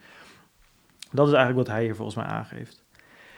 Dat 1.11 1.27
is 1.27 1.33
eigenlijk 1.33 1.67
wat 1.67 1.77
hij 1.77 1.85
hier 1.85 1.95
volgens 1.95 2.17
mij 2.17 2.27
aangeeft. 2.27 2.85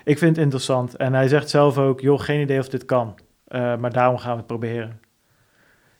Ik 0.04 0.18
vind 0.18 0.36
het 0.36 0.44
interessant 0.44 0.96
en 0.96 1.14
hij 1.14 1.28
zegt 1.28 1.50
zelf 1.50 1.78
ook, 1.78 2.00
joh, 2.00 2.20
geen 2.20 2.40
idee 2.40 2.58
of 2.58 2.68
dit 2.68 2.84
kan, 2.84 3.18
uh, 3.48 3.76
maar 3.76 3.92
daarom 3.92 4.18
gaan 4.18 4.32
we 4.32 4.36
het 4.36 4.46
proberen. 4.46 5.00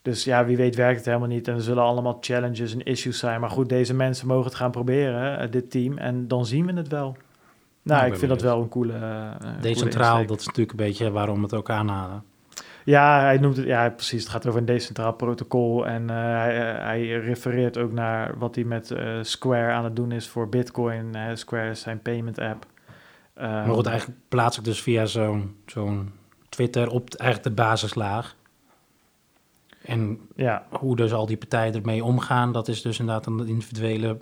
Dus 0.02 0.24
ja, 0.24 0.44
wie 0.44 0.56
weet 0.56 0.76
werkt 0.76 0.96
het 0.96 1.06
helemaal 1.06 1.28
niet 1.28 1.48
en 1.48 1.54
er 1.54 1.62
zullen 1.62 1.82
allemaal 1.82 2.18
challenges 2.20 2.72
en 2.72 2.82
issues 2.82 3.18
zijn. 3.18 3.40
Maar 3.40 3.50
goed, 3.50 3.68
deze 3.68 3.94
mensen 3.94 4.26
mogen 4.26 4.44
het 4.44 4.54
gaan 4.54 4.70
proberen, 4.70 5.42
uh, 5.44 5.50
dit 5.50 5.70
team, 5.70 5.98
en 5.98 6.28
dan 6.28 6.46
zien 6.46 6.66
we 6.66 6.72
het 6.72 6.88
wel. 6.88 7.16
Nou, 7.82 8.06
ik 8.06 8.16
vind 8.16 8.30
dat 8.30 8.42
wel 8.42 8.60
een 8.60 8.68
coole. 8.68 8.92
Uh, 8.92 9.60
Decentraal, 9.60 10.26
dat 10.26 10.40
is 10.40 10.46
natuurlijk 10.46 10.78
een 10.78 10.86
beetje 10.86 11.10
waarom 11.10 11.36
we 11.36 11.42
het 11.42 11.54
ook 11.54 11.70
aanhalen. 11.70 12.24
Ja, 12.84 13.20
hij 13.20 13.38
noemt 13.38 13.56
het, 13.56 13.66
ja, 13.66 13.90
precies. 13.90 14.22
Het 14.22 14.30
gaat 14.30 14.46
over 14.46 14.60
een 14.60 14.66
decentraal 14.66 15.12
protocol. 15.12 15.86
En 15.86 16.02
uh, 16.02 16.16
hij, 16.16 16.74
uh, 16.74 16.84
hij, 16.84 17.06
refereert 17.06 17.78
ook 17.78 17.92
naar 17.92 18.38
wat 18.38 18.54
hij 18.54 18.64
met 18.64 18.90
uh, 18.90 19.18
Square 19.22 19.72
aan 19.72 19.84
het 19.84 19.96
doen 19.96 20.12
is 20.12 20.28
voor 20.28 20.48
Bitcoin. 20.48 21.16
Square 21.34 21.70
is 21.70 21.80
zijn 21.80 22.02
payment 22.02 22.38
app. 22.38 22.66
maar 23.34 23.68
goed, 23.68 23.86
eigenlijk 23.86 24.18
plaats 24.28 24.58
ik 24.58 24.64
dus 24.64 24.82
via 24.82 25.06
zo'n 25.06 25.56
zo'n 25.66 26.12
Twitter 26.48 26.88
op 26.88 27.14
eigenlijk 27.14 27.56
de 27.56 27.62
basislaag. 27.62 28.36
En 29.82 30.20
ja. 30.36 30.66
hoe 30.70 30.96
dus 30.96 31.12
al 31.12 31.26
die 31.26 31.36
partijen 31.36 31.74
ermee 31.74 32.04
omgaan, 32.04 32.52
dat 32.52 32.68
is 32.68 32.82
dus 32.82 32.98
inderdaad 32.98 33.26
een 33.26 33.46
individuele 33.46 34.18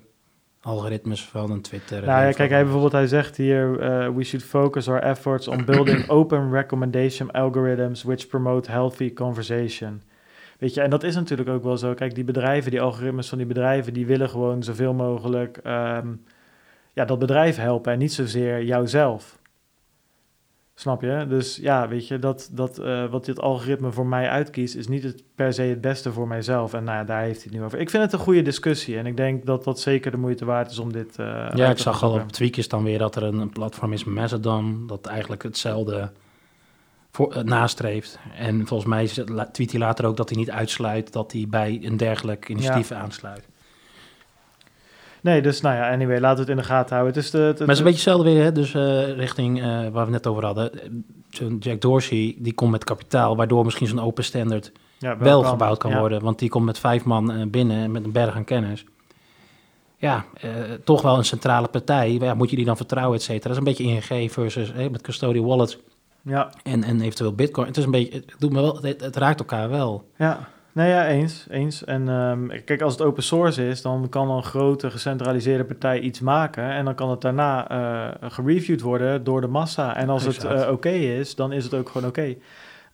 algoritmes 0.67 1.25
van 1.25 1.51
een 1.51 1.61
Twitter. 1.61 2.07
Nou 2.07 2.25
ja, 2.27 2.33
kijk, 2.33 2.51
hij 2.51 2.63
bijvoorbeeld, 2.63 2.93
hij 2.93 3.07
zegt 3.07 3.37
hier, 3.37 3.71
uh, 3.71 4.15
we 4.17 4.25
should 4.25 4.45
focus 4.45 4.89
our 4.89 5.03
efforts 5.03 5.49
on 5.49 5.65
building 5.65 6.09
open 6.19 6.53
recommendation 6.53 7.31
algorithms 7.31 8.03
which 8.03 8.27
promote 8.27 8.71
healthy 8.71 9.13
conversation. 9.13 10.03
Weet 10.59 10.75
je, 10.75 10.81
en 10.81 10.91
dat 10.91 11.03
is 11.03 11.15
natuurlijk 11.15 11.49
ook 11.49 11.63
wel 11.63 11.77
zo. 11.77 11.95
Kijk, 11.95 12.15
die 12.15 12.25
bedrijven, 12.25 12.71
die 12.71 12.81
algoritmes 12.81 13.29
van 13.29 13.39
die 13.39 13.47
bedrijven, 13.47 13.93
die 13.93 14.07
willen 14.07 14.29
gewoon 14.29 14.63
zoveel 14.63 14.95
mogelijk 14.95 15.61
um, 15.67 16.25
ja, 16.93 17.05
dat 17.05 17.19
bedrijf 17.19 17.57
helpen 17.57 17.93
en 17.93 17.99
niet 17.99 18.13
zozeer 18.13 18.65
jouzelf. 18.65 19.36
Snap 20.79 21.03
je? 21.03 21.27
Dus 21.29 21.57
ja, 21.57 21.89
weet 21.89 22.09
je, 22.09 22.19
dat, 22.19 22.49
dat, 22.53 22.79
uh, 22.79 23.11
wat 23.11 23.25
dit 23.25 23.41
algoritme 23.41 23.93
voor 23.93 24.07
mij 24.07 24.29
uitkiest, 24.29 24.75
is 24.75 24.89
niet 24.89 25.03
het, 25.03 25.23
per 25.35 25.53
se 25.53 25.63
het 25.63 25.81
beste 25.81 26.13
voor 26.13 26.29
mijzelf. 26.29 26.75
En 26.75 26.85
nou 26.85 26.97
ja, 26.97 27.05
daar 27.05 27.23
heeft 27.23 27.43
hij 27.43 27.47
het 27.51 27.59
nu 27.59 27.65
over. 27.65 27.79
Ik 27.79 27.91
vind 27.91 28.03
het 28.03 28.13
een 28.13 28.19
goede 28.19 28.43
discussie 28.43 28.99
en 28.99 29.07
ik 29.07 29.17
denk 29.17 29.47
dat 29.47 29.65
dat 29.65 29.81
zeker 29.81 30.11
de 30.11 30.17
moeite 30.17 30.45
waard 30.45 30.71
is 30.71 30.79
om 30.79 30.93
dit. 30.93 31.19
Uh, 31.19 31.49
ja, 31.55 31.71
ik 31.71 31.79
zag 31.79 32.03
al 32.03 32.13
op 32.13 32.33
tweakjes 32.33 32.69
dan 32.69 32.85
weer 32.85 32.99
dat 32.99 33.17
er 33.17 33.23
een, 33.23 33.39
een 33.39 33.51
platform 33.51 33.93
is, 33.93 34.05
Macedon, 34.05 34.87
dat 34.87 35.07
eigenlijk 35.07 35.43
hetzelfde 35.43 36.11
voor, 37.11 37.37
uh, 37.37 37.43
nastreeft. 37.43 38.19
En 38.39 38.67
volgens 38.67 38.89
mij 38.89 39.07
tweet 39.53 39.71
hij 39.71 39.81
later 39.81 40.05
ook 40.05 40.17
dat 40.17 40.29
hij 40.29 40.39
niet 40.39 40.51
uitsluit 40.51 41.13
dat 41.13 41.33
hij 41.33 41.47
bij 41.49 41.79
een 41.83 41.97
dergelijk 41.97 42.49
initiatief 42.49 42.89
ja. 42.89 42.97
aansluit. 42.97 43.49
Nee, 45.27 45.43
dus 45.43 45.61
nou 45.61 45.77
ja, 45.77 45.91
anyway, 45.91 46.21
laten 46.21 46.37
we 46.37 46.41
het 46.41 46.51
in 46.51 46.57
de 46.57 46.69
gaten 46.69 46.97
houden. 46.97 47.15
Het 47.15 47.25
is 47.25 47.31
de, 47.31 47.39
de, 47.39 47.45
maar 47.45 47.53
het 47.59 47.69
is 47.69 47.79
een 47.79 47.85
beetje 47.85 48.11
hetzelfde 48.11 48.25
weer, 48.25 48.43
hè? 48.43 48.53
dus 48.53 48.75
uh, 48.75 49.17
richting 49.17 49.59
uh, 49.59 49.89
waar 49.89 50.05
we 50.05 50.11
net 50.11 50.27
over 50.27 50.45
hadden. 50.45 50.71
Zo'n 51.31 51.57
Jack 51.61 51.81
Dorsey, 51.81 52.35
die 52.39 52.53
komt 52.53 52.71
met 52.71 52.85
kapitaal, 52.85 53.37
waardoor 53.37 53.65
misschien 53.65 53.87
zo'n 53.87 54.01
open 54.01 54.25
standard 54.25 54.73
ja, 54.99 55.19
wel, 55.19 55.43
gebouwd 55.43 55.79
kan 55.79 55.91
ja. 55.91 55.99
worden. 55.99 56.23
Want 56.23 56.39
die 56.39 56.49
komt 56.49 56.65
met 56.65 56.79
vijf 56.79 57.05
man 57.05 57.33
uh, 57.33 57.47
binnen 57.47 57.91
met 57.91 58.05
een 58.05 58.13
berg 58.13 58.35
aan 58.35 58.45
kennis. 58.45 58.85
Ja, 59.97 60.25
toch 60.85 61.03
wel 61.03 61.17
een 61.19 61.25
centrale 61.25 61.69
partij. 61.69 62.13
Ja, 62.13 62.35
moet 62.35 62.51
je 62.51 62.57
die 62.57 62.65
dan 62.65 62.77
vertrouwen, 62.77 63.17
et 63.17 63.23
cetera? 63.23 63.43
Dat 63.43 63.53
is 63.53 63.59
een 63.59 63.87
beetje 63.87 64.15
ING 64.15 64.33
versus 64.33 64.73
met 64.73 65.03
custodial 65.03 65.45
wallets. 65.45 65.79
Ja. 66.23 66.51
En, 66.63 66.85
en 66.85 67.01
eventueel 67.01 67.33
bitcoin. 67.33 67.67
Het 67.67 67.77
is 67.77 67.85
een 67.85 67.91
beetje, 67.91 68.15
het, 68.15 68.35
doet 68.39 68.53
me 68.53 68.61
wel, 68.61 68.79
het, 68.83 69.01
het 69.01 69.17
raakt 69.17 69.39
elkaar 69.39 69.69
wel. 69.69 70.09
Ja. 70.19 70.49
Nee, 70.77 70.89
ja, 70.89 71.07
eens. 71.07 71.47
eens. 71.51 71.85
En 71.85 72.09
um, 72.09 72.51
kijk, 72.65 72.81
als 72.81 72.93
het 72.93 73.03
open 73.03 73.23
source 73.23 73.69
is, 73.69 73.83
dan 73.83 74.09
kan 74.09 74.31
een 74.31 74.43
grote 74.43 74.91
gecentraliseerde 74.91 75.65
partij 75.65 76.01
iets 76.01 76.21
maken. 76.21 76.71
En 76.71 76.85
dan 76.85 76.95
kan 76.95 77.11
het 77.11 77.21
daarna 77.21 77.71
uh, 77.71 78.31
gereviewd 78.31 78.81
worden 78.81 79.25
door 79.25 79.41
de 79.41 79.47
massa. 79.47 79.97
En 79.97 80.09
als 80.09 80.25
het 80.25 80.45
uh, 80.45 80.51
oké 80.51 80.71
okay 80.71 81.19
is, 81.19 81.35
dan 81.35 81.53
is 81.53 81.65
het 81.65 81.75
ook 81.75 81.89
gewoon 81.89 82.09
oké. 82.09 82.37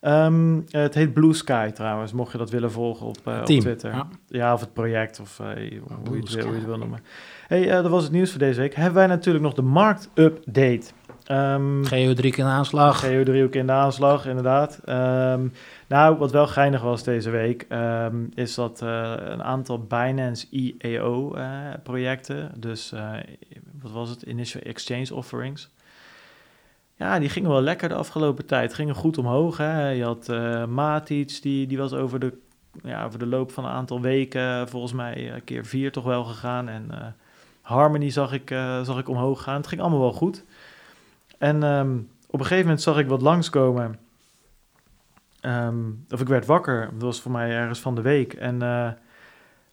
Okay. 0.00 0.26
Um, 0.26 0.64
het 0.70 0.94
heet 0.94 1.12
Blue 1.12 1.34
Sky 1.34 1.70
trouwens, 1.70 2.12
mocht 2.12 2.32
je 2.32 2.38
dat 2.38 2.50
willen 2.50 2.70
volgen 2.70 3.06
op, 3.06 3.18
uh, 3.28 3.38
op 3.38 3.44
Twitter. 3.44 3.92
Ja. 3.92 4.08
ja. 4.26 4.52
of 4.52 4.60
het 4.60 4.72
project, 4.72 5.20
of 5.20 5.36
hoe, 5.36 5.46
je 5.56 6.22
het 6.22 6.34
wil, 6.34 6.44
hoe 6.44 6.52
je 6.52 6.58
het 6.58 6.66
wil 6.66 6.78
noemen. 6.78 7.00
hey, 7.46 7.66
dat 7.66 7.90
was 7.90 8.02
het 8.02 8.12
nieuws 8.12 8.30
voor 8.30 8.38
deze 8.38 8.60
week. 8.60 8.74
Hebben 8.74 8.94
wij 8.94 9.06
natuurlijk 9.06 9.44
nog 9.44 9.54
de 9.54 9.62
marktupdate. 9.62 10.84
Um, 11.30 11.84
GO3 11.84 11.90
in 12.20 12.32
de 12.36 12.42
aanslag. 12.42 13.06
GO3 13.06 13.42
ook 13.42 13.54
in 13.54 13.66
de 13.66 13.72
aanslag, 13.72 14.26
inderdaad. 14.26 14.80
Um, 14.88 15.52
nou, 15.92 16.16
wat 16.16 16.30
wel 16.30 16.46
geinig 16.46 16.82
was 16.82 17.02
deze 17.02 17.30
week, 17.30 17.66
um, 17.68 18.30
is 18.34 18.54
dat 18.54 18.82
uh, 18.82 19.14
een 19.18 19.42
aantal 19.42 19.78
Binance 19.78 20.46
EAO-projecten, 20.78 22.36
uh, 22.36 22.50
dus 22.56 22.92
uh, 22.92 23.12
wat 23.82 23.92
was 23.92 24.10
het, 24.10 24.22
Initial 24.22 24.62
Exchange 24.62 25.14
Offerings, 25.14 25.70
ja, 26.96 27.18
die 27.18 27.28
gingen 27.28 27.50
wel 27.50 27.62
lekker 27.62 27.88
de 27.88 27.94
afgelopen 27.94 28.46
tijd, 28.46 28.74
gingen 28.74 28.94
goed 28.94 29.18
omhoog. 29.18 29.56
Hè? 29.56 29.88
Je 29.88 30.04
had 30.04 30.28
Matic, 30.68 31.42
die, 31.42 31.66
die 31.66 31.78
was 31.78 31.92
over 31.92 32.18
de 32.18 32.32
ja, 32.82 33.04
over 33.04 33.18
de 33.18 33.26
loop 33.26 33.52
van 33.52 33.64
een 33.64 33.70
aantal 33.70 34.00
weken 34.00 34.68
volgens 34.68 34.92
mij 34.92 35.32
een 35.32 35.44
keer 35.44 35.66
vier 35.66 35.92
toch 35.92 36.04
wel 36.04 36.24
gegaan. 36.24 36.68
En 36.68 36.86
eh, 36.90 37.06
Harmony 37.60 38.10
zag 38.10 38.32
ik, 38.32 38.50
eh, 38.50 38.82
zag 38.82 38.98
ik 38.98 39.08
omhoog 39.08 39.42
gaan. 39.42 39.56
Het 39.56 39.66
ging 39.66 39.80
allemaal 39.80 40.00
wel 40.00 40.12
goed. 40.12 40.44
En 41.38 41.62
ehm, 41.62 41.96
op 42.26 42.38
een 42.38 42.46
gegeven 42.46 42.64
moment 42.64 42.82
zag 42.82 42.98
ik 42.98 43.06
wat 43.06 43.22
langskomen. 43.22 43.98
Ehm, 45.42 45.90
of 46.10 46.20
ik 46.20 46.28
werd 46.28 46.46
wakker. 46.46 46.90
Dat 46.92 47.02
was 47.02 47.20
voor 47.20 47.32
mij 47.32 47.50
ergens 47.50 47.80
van 47.80 47.94
de 47.94 48.02
week. 48.02 48.32
En 48.32 48.62
eh 48.62 48.92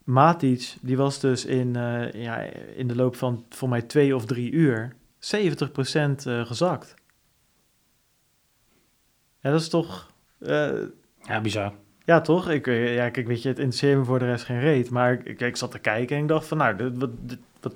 Matic, 0.10 0.76
die 0.82 0.98
was 0.98 1.20
dus 1.20 1.46
in, 1.46 1.76
eh, 1.76 2.12
ja, 2.12 2.38
in 2.76 2.88
de 2.88 2.96
loop 2.96 3.16
van 3.16 3.46
voor 3.50 3.70
mij 3.70 3.82
twee 3.82 4.16
of 4.16 4.26
drie 4.26 4.52
uur 4.52 4.96
70% 5.20 6.26
eh, 6.26 6.46
gezakt. 6.46 6.94
Ja, 9.40 9.52
dat 9.52 9.62
is 9.62 9.70
toch... 9.70 10.12
Ja, 11.22 11.42
bizar. 11.42 11.74
ja, 12.06 12.22
toch? 12.22 12.50
Ik, 12.50 12.66
ja, 12.66 13.10
kijk, 13.10 13.28
weet 13.28 13.42
je, 13.42 13.50
het 13.50 13.58
interesseert 13.58 13.98
me 13.98 14.06
voor 14.06 14.20
de 14.20 14.26
rest 14.26 14.46
geen 14.46 14.60
reet. 14.60 14.90
Maar 14.90 15.14
ik, 15.14 15.42
ik 15.42 15.56
zat 15.56 15.72
te 15.72 15.80
kijken 15.80 16.16
en 16.16 16.22
ik 16.22 16.28
dacht 16.28 16.48
van, 16.48 16.58
nou, 16.58 16.76
dit, 16.76 16.98
wat, 16.98 17.10
dit, 17.20 17.40
wat, 17.62 17.74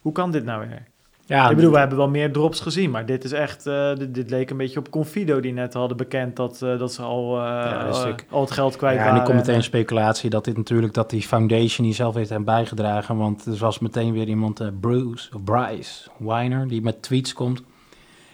hoe 0.00 0.12
kan 0.12 0.32
dit 0.32 0.44
nou 0.44 0.68
weer? 0.68 0.86
Ja, 1.32 1.50
ik 1.50 1.56
bedoel, 1.56 1.72
we 1.72 1.78
hebben 1.78 1.96
wel 1.98 2.08
meer 2.08 2.32
drops 2.32 2.60
gezien, 2.60 2.90
maar 2.90 3.06
dit 3.06 3.24
is 3.24 3.32
echt, 3.32 3.66
eh, 3.66 3.94
dit, 3.94 4.14
dit 4.14 4.30
leek 4.30 4.50
een 4.50 4.56
beetje 4.56 4.78
op 4.78 4.90
Confido, 4.90 5.40
die 5.40 5.52
net 5.52 5.74
hadden 5.74 5.96
bekend 5.96 6.36
dat, 6.36 6.62
eh, 6.62 6.78
dat 6.78 6.92
ze 6.92 7.02
al, 7.02 7.36
eh, 7.38 7.42
Ja, 7.44 7.78
dat 7.78 7.88
is 7.88 7.96
natuurlijk- 7.96 8.26
al 8.30 8.40
het 8.40 8.50
geld 8.50 8.76
kwijt 8.76 8.94
ja, 8.94 9.00
en 9.00 9.04
waren. 9.06 9.20
nu 9.20 9.26
komt 9.26 9.38
meteen 9.38 9.54
een 9.54 9.62
speculatie 9.62 10.30
dat 10.30 10.44
dit 10.44 10.56
natuurlijk 10.56 10.94
dat 10.94 11.10
die 11.10 11.22
foundation 11.22 11.86
die 11.86 11.94
zelf 11.94 12.14
heeft 12.14 12.30
hem 12.30 12.44
bijgedragen. 12.44 13.16
Want 13.16 13.46
er 13.46 13.56
was 13.56 13.78
meteen 13.78 14.12
weer 14.12 14.28
iemand, 14.28 14.80
Bruce 14.80 15.28
of 15.34 15.44
Bryce 15.44 16.08
Weiner, 16.18 16.68
die 16.68 16.82
met 16.82 17.02
tweets 17.02 17.32
komt. 17.32 17.62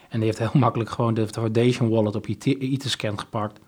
En 0.09 0.17
die 0.19 0.25
heeft 0.25 0.39
heel 0.39 0.61
makkelijk 0.61 0.91
gewoon 0.91 1.15
de 1.15 1.29
foundation 1.29 1.89
wallet 1.89 2.17
op 2.17 2.27
je 2.27 2.37
IT-scan 2.59 3.19
gepakt. 3.19 3.61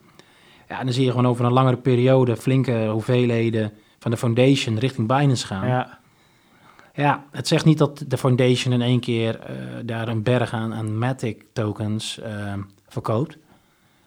Ja, 0.69 0.79
en 0.79 0.85
dan 0.85 0.95
zie 0.95 1.05
je 1.05 1.11
gewoon 1.11 1.27
over 1.27 1.45
een 1.45 1.53
langere 1.53 1.77
periode 1.77 2.37
flinke 2.37 2.87
hoeveelheden 2.87 3.73
van 3.99 4.11
de 4.11 4.17
foundation 4.17 4.79
richting 4.79 5.07
Binance 5.09 5.47
gaan. 5.47 5.69
Ja, 5.69 5.99
Ja, 6.95 7.25
het 7.31 7.49
zegt 7.49 7.65
niet 7.65 7.79
dat 7.79 8.05
de 8.07 8.19
foundation 8.19 8.75
in 8.75 8.83
één 8.83 9.01
keer 9.01 9.41
eh, 9.41 9.57
daar 9.85 10.09
een 10.09 10.23
berg 10.23 10.53
aan, 10.53 10.75
aan 10.75 10.99
Matic 10.99 11.45
tokens 11.53 12.21
eh, 12.21 12.55
verkoopt. 12.89 13.39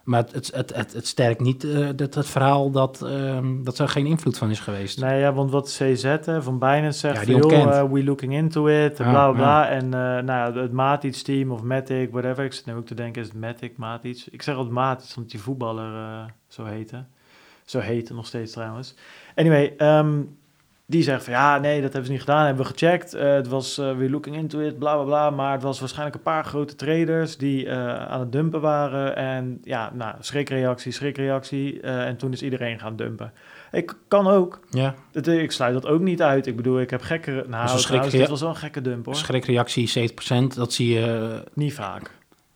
Maar 0.03 0.19
het, 0.19 0.33
het, 0.33 0.51
het, 0.53 0.75
het, 0.75 0.93
het 0.93 1.07
sterkt 1.07 1.39
niet 1.39 1.63
eh, 1.63 1.87
dat 1.95 2.13
het 2.13 2.27
verhaal 2.27 2.71
dat, 2.71 3.01
ehm, 3.01 3.63
dat 3.63 3.79
er 3.79 3.89
geen 3.89 4.05
invloed 4.05 4.37
van 4.37 4.49
is 4.49 4.59
geweest. 4.59 5.01
nee, 5.01 5.19
ja, 5.19 5.33
want 5.33 5.51
wat 5.51 5.67
CZ 5.67 6.15
van 6.39 6.59
Binance 6.59 6.99
zegt, 6.99 7.27
Ja, 7.27 7.37
joh, 7.37 7.53
eh, 7.53 7.91
we 7.91 8.03
looking 8.03 8.33
into 8.33 8.67
it, 8.67 8.97
Ja, 8.97 9.09
bla 9.09 9.31
bla 9.31 9.31
bla. 9.31 9.69
En 9.69 9.83
eh, 9.83 10.23
nou, 10.23 10.25
ja, 10.25 10.53
het 10.53 10.71
Matic 10.71 11.13
team 11.13 11.51
of 11.51 11.61
Matic, 11.61 12.11
whatever. 12.11 12.45
Ik 12.45 12.53
zit 12.53 12.65
nu 12.65 12.73
ook 12.73 12.85
te 12.85 12.93
denken, 12.95 13.21
is 13.21 13.27
het 13.27 13.37
Matic, 13.37 13.77
Matic? 13.77 14.25
Ik 14.29 14.41
zeg 14.41 14.55
altijd 14.55 14.73
Matic, 14.73 15.13
omdat 15.15 15.31
die 15.31 15.41
voetballer 15.41 15.95
eh, 15.95 16.25
zo 16.47 16.65
heette. 16.65 17.03
Zo 17.65 17.79
heette 17.79 18.13
nog 18.13 18.25
steeds 18.25 18.51
trouwens. 18.51 18.95
Anyway, 19.35 19.73
ehm, 19.77 20.21
die 20.85 21.03
zegt 21.03 21.23
van 21.23 21.33
ja, 21.33 21.57
nee, 21.57 21.75
dat 21.75 21.83
hebben 21.83 22.05
ze 22.05 22.11
niet 22.11 22.19
gedaan. 22.21 22.45
Hebben 22.45 22.65
we 22.65 22.71
gecheckt. 22.71 23.13
Eh, 23.13 23.33
het 23.33 23.47
was 23.47 23.77
eh 23.77 23.97
we 23.97 24.09
looking 24.09 24.35
into 24.35 24.59
it, 24.59 24.79
bla 24.79 24.93
bla 24.95 25.03
bla. 25.03 25.29
Maar 25.29 25.51
het 25.53 25.63
was 25.63 25.79
waarschijnlijk 25.79 26.15
een 26.15 26.21
paar 26.21 26.45
grote 26.45 26.75
traders 26.75 27.37
die 27.37 27.67
eh, 27.67 27.95
aan 28.05 28.19
het 28.19 28.31
dumpen 28.31 28.61
waren. 28.61 29.15
En 29.15 29.59
ja, 29.63 29.91
nou, 29.93 30.15
schrikreactie, 30.19 30.91
schrikreactie. 30.91 31.81
En 31.81 32.17
toen 32.17 32.31
is 32.31 32.41
iedereen 32.41 32.79
gaan 32.79 32.95
dumpen. 32.95 33.31
Ik 33.71 33.93
kan 34.07 34.27
ook. 34.27 34.59
Ja, 34.69 34.95
Het, 35.11 35.27
ik 35.27 35.51
sluit 35.51 35.73
dat 35.73 35.87
ook 35.87 36.01
niet 36.01 36.21
uit. 36.21 36.47
Ik 36.47 36.55
bedoel, 36.55 36.79
ik 36.81 36.89
heb 36.89 37.01
gekkere... 37.01 37.45
Nou, 37.47 37.67
schrik- 37.67 37.85
trouwens, 37.85 38.13
dit 38.15 38.29
was 38.29 38.39
wel 38.41 38.49
een 38.49 38.55
gekke 38.55 38.81
dump 38.81 39.05
hoor. 39.05 39.15
schrikreactie 39.15 40.09
70%, 40.11 40.55
dat 40.55 40.73
zie 40.73 40.93
je... 40.93 41.43
Niet 41.53 41.73
vaak. 41.73 42.11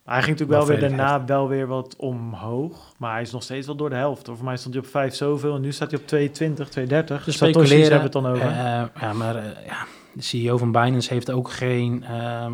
Maar 0.08 0.16
hij 0.16 0.26
ging 0.26 0.40
natuurlijk 0.40 0.60
wel 0.68 0.78
Wel 0.78 0.90
weer 0.90 0.98
daarna 0.98 1.26
wel 1.26 1.48
weer 1.48 1.68
wat 1.68 1.96
omhoog. 1.98 2.94
Maar 2.98 3.12
hij 3.14 3.22
is 3.22 3.32
nog 3.32 3.44
steeds 3.44 3.68
wel 3.68 3.76
door 3.76 3.90
de 3.90 3.96
helft. 3.96 4.30
Of 4.30 4.36
voor 4.36 4.46
mij 4.46 4.58
stond 4.58 4.74
hij 4.74 4.84
op 4.84 4.90
5 4.90 5.16
zoveel. 5.16 5.56
En 5.56 5.62
nu 5.62 5.72
staat 5.72 5.92
hij 5.92 6.00
op 6.00 6.08
220, 6.08 6.70
230. 6.70 7.24
Te 7.24 7.32
Satoshis 7.32 7.68
speculeren. 7.68 8.02
hebben 8.02 8.12
we 8.12 8.18
het 8.18 8.26
dan 8.26 8.52
over. 8.52 8.66
eh, 8.66 9.02
ja, 9.02 9.14
maar 9.14 9.36
eh, 9.36 9.66
ja, 9.66 9.86
de 10.14 10.22
CEO 10.22 10.58
van 10.58 10.72
Binance 10.72 11.14
heeft 11.14 11.32
ook 11.32 11.52
geen... 11.52 12.04
ehm, 12.04 12.54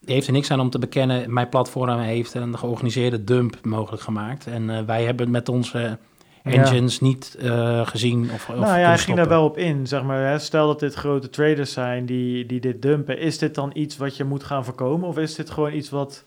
die 0.00 0.14
heeft 0.14 0.26
er 0.26 0.32
niks 0.32 0.50
aan 0.50 0.60
om 0.60 0.70
te 0.70 0.78
bekennen. 0.78 1.32
Mijn 1.32 1.48
platform 1.48 1.98
heeft 1.98 2.34
een 2.34 2.58
georganiseerde 2.58 3.24
dump 3.24 3.58
mogelijk 3.62 4.02
gemaakt. 4.02 4.46
En 4.46 4.70
eh, 4.70 4.84
wij 4.84 5.04
hebben 5.04 5.24
het 5.24 5.34
met 5.34 5.48
onze 5.48 5.98
engines 6.42 7.00
niet 7.00 7.36
gezien 7.84 8.30
of, 8.34 8.48
of 8.48 8.56
nou 8.56 8.78
ja, 8.78 8.86
hij 8.86 8.98
ging 8.98 9.16
daar 9.16 9.28
wel 9.28 9.44
op 9.44 9.58
in. 9.58 9.86
Zeg 9.86 10.02
maar, 10.02 10.30
hè. 10.30 10.38
Stel 10.38 10.66
dat 10.66 10.80
dit 10.80 10.94
grote 10.94 11.30
traders 11.30 11.72
zijn 11.72 12.06
die, 12.06 12.46
die 12.46 12.60
dit 12.60 12.82
dumpen. 12.82 13.18
Is 13.18 13.38
dit 13.38 13.54
dan 13.54 13.70
iets 13.74 13.96
wat 13.96 14.16
je 14.16 14.24
moet 14.24 14.44
gaan 14.44 14.64
voorkomen? 14.64 15.08
Of 15.08 15.18
is 15.18 15.34
dit 15.34 15.50
gewoon 15.50 15.72
iets 15.72 15.90
wat... 15.90 16.24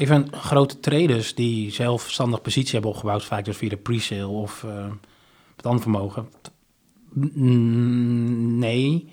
Ik 0.00 0.06
vind 0.06 0.36
grote 0.36 0.80
traders 0.80 1.34
die 1.34 1.70
zelfstandig 1.72 2.40
positie 2.42 2.72
hebben 2.72 2.90
opgebouwd, 2.90 3.24
vaak 3.24 3.44
dus 3.44 3.56
via 3.56 3.68
de 3.68 3.76
pre-sale 3.76 4.26
of 4.26 4.64
eh 4.64 4.84
het 5.56 5.66
andere 5.66 5.82
vermogen. 5.90 6.28
Mm, 7.12 8.58
Nee, 8.58 9.12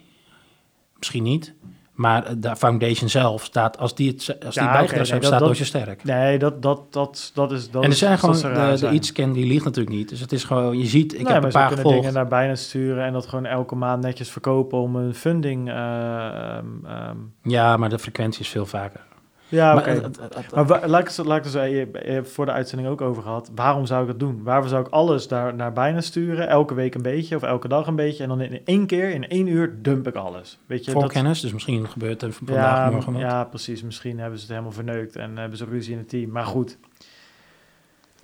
misschien 0.98 1.24
niet. 1.24 1.54
Maar 1.94 2.40
de 2.40 2.56
foundation 2.56 3.10
zelf 3.10 3.44
staat, 3.44 3.78
als 3.78 3.96
die, 3.96 4.08
het, 4.08 4.18
als 4.46 4.56
die 4.56 4.64
Ja, 4.64 4.80
nee, 4.82 4.88
dat- 4.98 5.06
staat 5.08 5.22
dat- 5.22 5.40
Doosje 5.40 5.66
sterk. 5.66 6.04
Nee, 6.04 6.40
dat, 6.40 6.62
dat, 6.62 6.94
dat, 6.94 7.32
dat 7.34 7.52
is... 7.52 7.70
Dat 7.72 7.84
en 7.84 7.90
er 7.90 7.96
zijn 7.96 8.20
gewoon, 8.20 8.36
de, 8.36 8.68
de 8.72 8.78
zijn. 8.78 8.96
e-scan 8.98 9.34
die 9.34 9.46
ligt 9.46 9.66
natuurlijk 9.66 9.96
niet. 9.96 10.10
Dus 10.10 10.20
het 10.20 10.32
is 10.32 10.44
gewoon, 10.44 10.78
je 10.78 10.86
ziet, 10.86 11.14
ik 11.14 11.22
Nee, 11.24 11.34
heb 11.34 11.44
een 11.44 11.52
paar 11.52 11.68
kunnen 11.68 11.76
gevolgd. 11.86 11.98
dingen 11.98 12.14
naar 12.14 12.28
bijna 12.28 12.56
sturen 12.56 13.06
en 13.06 13.14
dat 13.14 13.28
gewoon 13.28 13.46
elke 13.46 13.76
maand 13.76 14.02
netjes 14.04 14.30
verkopen 14.30 14.80
om 14.80 14.96
een 14.96 15.14
funding. 15.14 15.70
eh, 15.70 15.76
ehm, 15.76 16.66
ehm, 16.86 17.18
Ja, 17.44 17.78
maar 17.78 17.90
de 17.90 18.00
frequentie 18.00 18.42
is 18.42 18.50
veel 18.50 18.66
vaker. 18.66 19.06
Ja, 19.50 19.74
Maar, 19.74 19.90
oké. 19.90 20.88
laat 20.88 21.02
ik 21.02 21.08
het 21.08 21.26
laat 21.26 21.38
ik 21.38 21.44
het 21.44 21.52
zo, 21.52 21.62
je, 21.62 21.70
je 21.70 21.78
hebt 21.78 22.26
het 22.26 22.30
voor 22.30 22.46
de 22.46 22.52
uitzending 22.52 22.90
ook 22.90 23.02
over 23.02 23.24
gehad. 23.24 23.52
Waarom 23.56 23.86
zou 23.86 24.02
ik 24.02 24.08
dat 24.08 24.20
doen? 24.20 24.44
Waarom 24.44 24.68
zou 24.68 24.86
ik 24.86 24.92
alles 24.92 25.28
daar 25.28 25.56
naar 25.56 25.74
bijna 25.74 26.02
sturen? 26.02 26.48
Elke 26.48 26.74
week 26.74 26.96
een 26.96 27.02
beetje 27.02 27.36
of 27.36 27.44
elke 27.44 27.68
dag 27.68 27.88
een 27.88 27.96
beetje. 27.96 28.24
En 28.24 28.30
dan 28.30 28.42
in 28.42 28.62
één 28.66 28.86
keer, 28.86 29.10
in 29.10 29.28
één 29.28 29.48
uur, 29.48 29.76
dump 29.82 30.08
ik 30.08 30.16
alles. 30.16 30.60
Weet 30.66 30.86
je, 30.86 30.94
dat, 30.94 31.14
dus 31.24 31.54
misschien 31.54 31.88
gebeurt 31.90 32.22
er 32.22 32.34
vandaag 32.34 32.78
ja, 32.78 32.90
morgen 32.90 33.14
wat. 33.14 33.22
ja, 33.22 33.44
precies. 33.44 33.84
Misschien 33.84 34.20
hebben 34.20 34.40
ze 34.40 34.46
het 34.46 34.52
helemaal 34.52 34.76
verneukt 34.76 35.16
en 35.16 35.38
hebben 35.38 35.58
ze 35.58 35.66
ruzie 35.66 35.92
in 35.92 35.98
het 35.98 36.10
team. 36.10 36.32
Maar 36.32 36.46
goed, 36.46 36.78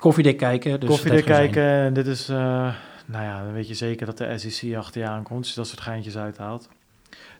Koffiedik 0.03 0.37
kijken. 0.37 0.79
Dus 0.79 0.89
koffiedik 0.89 1.25
kijken. 1.25 1.63
En 1.63 1.93
dit 1.93 2.07
is, 2.07 2.29
eh, 2.29 2.35
nou 3.05 3.23
ja, 3.23 3.43
dan 3.43 3.53
weet 3.53 3.67
je 3.67 3.73
zeker 3.73 4.05
dat 4.05 4.17
de 4.17 4.37
SEC 4.37 4.75
achter 4.75 5.01
je 5.01 5.07
aankomt. 5.07 5.43
Dus 5.43 5.53
dat 5.53 5.67
soort 5.67 5.81
geintjes 5.81 6.17
uithaalt. 6.17 6.69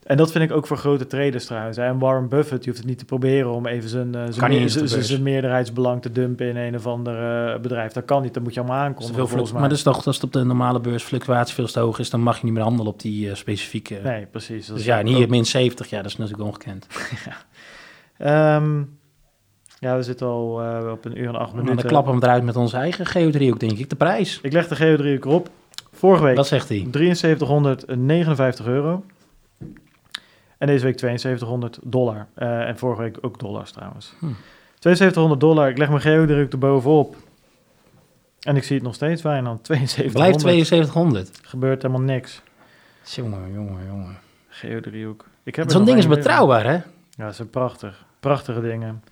En 0.06 0.18
dat 0.18 0.32
vind 0.32 0.44
ik 0.44 0.52
ook 0.52 0.68
voor 0.68 0.78
grote 0.78 1.08
traders 1.08 1.46
trouwens. 1.46 1.78
En 1.78 2.00
Warren 2.00 2.30
Buffett, 2.30 2.64
je 2.64 2.70
hoeft 2.70 2.82
het 2.82 2.90
niet 2.90 3.00
te 3.00 3.06
proberen 3.06 3.52
om 3.52 3.66
even 3.66 3.90
zijn, 3.90 4.16
eh, 4.16 4.22
zijn, 4.30 5.24
meerderheidsbelang 5.24 6.02
te 6.02 6.12
dumpen 6.12 6.48
in 6.48 6.58
een 6.58 6.76
of 6.76 6.88
ander 6.88 7.48
eh, 7.54 7.60
bedrijf. 7.60 7.92
Dat 7.92 8.06
kan 8.06 8.22
niet, 8.22 8.34
dat 8.34 8.44
moet 8.44 8.54
je 8.54 8.60
allemaal 8.60 8.80
aankomen. 8.80 9.14
veel 9.14 9.28
volgens 9.28 9.52
mij. 9.52 9.60
maar 9.60 9.70
dat 9.70 9.78
is 9.78 9.84
toch 9.84 10.06
als 10.06 10.16
het 10.16 10.24
op 10.24 10.34
de 10.34 10.44
normale 10.44 10.80
beurs 10.80 11.04
fluctuatie 11.04 11.56
veel 11.56 11.66
te 11.66 11.80
hoog 11.80 12.00
is, 12.00 12.10
dan 12.10 12.22
mag 12.22 12.38
je 12.38 12.46
niet 12.46 12.54
meer 12.54 12.64
handelen 12.64 12.92
op 12.92 13.02
die 13.02 13.30
eh, 13.30 13.36
specifieke. 13.36 14.00
Nee, 14.04 14.26
precies. 14.26 14.68
dus 14.68 14.86
ja, 14.86 15.00
en 15.00 15.08
hier 15.08 15.24
ook- 15.24 15.30
min 15.30 15.46
70, 15.46 15.90
ja, 15.90 15.98
dat 15.98 16.12
is 16.12 16.18
natuurlijk 16.18 16.50
ongekend. 16.50 16.88
Ehm, 18.18 18.82
ja, 19.80 19.96
we 19.96 20.04
zitten 20.04 20.28
al 20.28 20.62
eh, 20.62 20.92
op 20.92 21.06
een 21.06 21.20
uur 21.20 21.28
en 21.28 21.36
acht 21.36 21.56
dan 21.56 21.64
minuten. 21.64 21.88
klappen 21.90 22.20
we 22.20 22.26
eruit 22.26 22.44
met 22.44 22.56
onze 22.56 22.78
eigen 22.78 23.06
geodriehoek, 23.06 23.60
denk 23.60 23.78
ik. 23.78 23.90
De 23.90 23.96
prijs. 23.96 24.40
Ik 24.42 24.54
leg 24.54 24.68
de 24.68 24.76
geodriehoek 24.76 25.26
op. 25.26 25.50
Vorige 25.92 26.24
week 26.24 26.36
Wat 26.36 26.48
zegt 26.48 26.70
hij? 26.70 26.88
7359 26.92 28.66
euro. 28.66 29.04
En 30.64 30.70
deze 30.70 30.84
week 30.86 31.00
7200 31.00 31.80
dollar. 31.84 32.28
Eh, 32.34 32.68
en 32.68 32.78
vorige 32.78 33.02
week 33.02 33.18
ook 33.22 33.40
dollars 33.40 33.72
trouwens. 33.72 34.14
Hm. 34.20 34.26
7200 34.80 35.40
dollar. 35.40 35.70
Ik 35.70 35.78
leg 35.78 35.90
mijn 35.90 36.02
geodriehoek 36.02 36.52
erbovenop. 36.52 37.16
En 38.40 38.56
ik 38.56 38.64
zie 38.64 38.76
het 38.76 38.86
nog 38.86 38.96
steeds 38.96 39.22
weinig. 39.22 39.58
7200. 39.62 40.14
Blijft 40.14 40.42
7200. 40.42 41.40
Gebeurt 41.44 41.82
helemaal 41.82 42.06
niks. 42.06 42.42
Jongen, 43.04 43.54
jongen, 43.54 43.86
jongen. 43.88 44.18
Geodriehoek. 44.48 45.26
Ik 45.44 45.56
heb 45.56 45.66
er 45.66 45.72
Zo'n 45.72 45.86
ding 45.86 45.98
is 45.98 46.08
betrouwbaar, 46.08 46.66
hè? 46.66 46.78
Ja, 47.10 47.28
ze 47.30 47.34
zijn 47.34 47.50
prachtig. 47.50 48.06
Prachtige 48.20 48.62
dingen. 48.62 49.04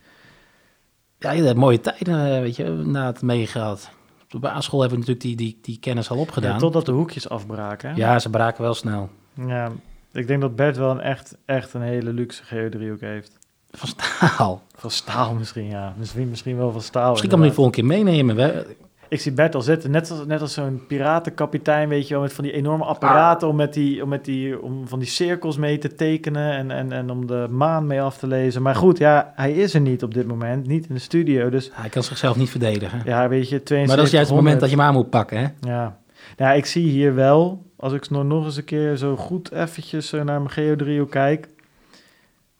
Ja, 1.20 1.32
je 1.32 1.44
hebt 1.44 1.58
mooie 1.58 1.80
tijden, 1.80 2.36
eh, 2.36 2.42
weet 2.42 2.56
je, 2.56 2.70
na 2.70 3.06
het 3.06 3.22
meegehad. 3.22 3.90
Op 4.24 4.30
de 4.32 4.40
basisschool 4.40 4.82
hebben 4.82 5.00
we 5.00 5.06
natuurlijk 5.06 5.38
die, 5.38 5.48
die, 5.48 5.60
die 5.62 5.80
kennis 5.80 6.10
al 6.10 6.16
Ja, 6.16 6.22
opgedaan. 6.22 6.52
Ja, 6.52 6.58
totdat 6.58 6.86
de 6.86 6.92
hoekjes 6.92 7.30
afbraken. 7.30 7.96
hè? 7.96 8.20
ze 8.20 8.30
braken 8.30 8.64
wel 8.64 8.74
snel. 8.74 9.10
Ja, 9.34 9.72
ik 10.14 10.28
denk 10.28 10.42
dat 10.42 10.56
Bert 10.56 10.78
wel 10.78 10.92
een 10.92 11.02
echt, 11.02 11.38
echt 11.46 11.74
een 11.74 11.82
hele 11.82 12.14
luxe 12.14 12.44
geodriehoek 12.44 13.02
heeft. 13.02 13.40
Van 13.72 13.90
staal. 13.90 14.64
Van 14.76 14.92
staal 14.92 15.34
misschien, 15.34 15.66
ja. 15.66 15.94
Misschien, 15.98 16.30
misschien 16.30 16.58
wel 16.58 16.72
van 16.72 16.82
staal. 16.82 17.10
Misschien 17.10 17.30
kan 17.30 17.40
we 17.40 17.46
die 17.48 17.58
inderdaad. 17.58 17.86
volgende 17.86 18.04
keer 18.04 18.14
meenemen. 18.16 18.36
We, 18.36 18.76
Ik 19.08 19.22
zie 19.22 19.32
Bert 19.32 19.56
al 19.56 19.62
zitten, 19.62 19.92
net 19.92 20.12
als, 20.12 20.26
net 20.26 20.42
als 20.42 20.54
zo'n 20.54 20.84
piratenkapitein, 20.88 21.90
weet 21.90 22.08
je 22.08 22.14
wel, 22.14 22.24
met 22.24 22.34
van 22.34 22.44
die 22.44 22.54
enorme 22.54 22.84
apparaten 22.84 23.48
om, 23.48 23.56
met 23.56 23.74
die, 23.74 24.04
om, 24.04 24.10
met 24.10 24.26
die, 24.26 24.62
om 24.62 24.88
van 24.88 25.00
die 25.00 25.08
cirkels 25.08 25.58
mee 25.58 25.78
te 25.78 25.96
tekenen 25.96 26.52
en, 26.52 26.72
en, 26.72 26.92
en 26.92 27.10
om 27.10 27.28
de 27.28 27.48
maan 27.50 27.88
mee 27.88 28.02
af 28.02 28.18
te 28.18 28.28
lezen. 28.28 28.62
Maar 28.62 28.76
goed, 28.76 28.98
ja, 28.98 29.32
hij 29.36 29.52
is 29.52 29.74
er 29.74 29.82
niet 29.82 30.04
op 30.04 30.14
dit 30.14 30.28
moment, 30.28 30.68
niet 30.68 30.88
in 30.88 30.96
de 30.96 31.02
studio, 31.02 31.50
dus 31.50 31.70
hij 31.74 31.90
kan 31.90 32.04
zichzelf 32.04 32.36
niet 32.36 32.50
verdedigen. 32.50 33.02
ja, 33.06 33.28
weet 33.28 33.50
je, 33.50 33.62
7200. 33.64 33.88
maar 33.88 33.98
dat 33.98 34.06
is 34.06 34.12
juist 34.12 34.30
het 34.30 34.38
moment 34.38 34.60
dat 34.60 34.70
je 34.70 34.76
hem 34.76 34.86
aan 34.86 34.94
moet 34.94 35.10
pakken, 35.10 35.38
hè? 35.38 35.48
Ja. 35.72 35.98
Ja, 36.42 36.52
ik 36.54 36.66
zie 36.66 36.90
hier 36.90 37.16
wel, 37.16 37.66
als 37.76 37.94
ik 37.94 38.10
nog, 38.10 38.24
nog 38.24 38.46
eens 38.46 38.58
een 38.58 38.64
keer 38.64 38.96
zo 38.96 39.16
goed 39.16 39.52
eventjes 39.52 40.14
eh, 40.14 40.22
naar 40.24 40.40
mijn 40.40 40.52
geodriehoek 40.52 41.12
kijk, 41.12 41.48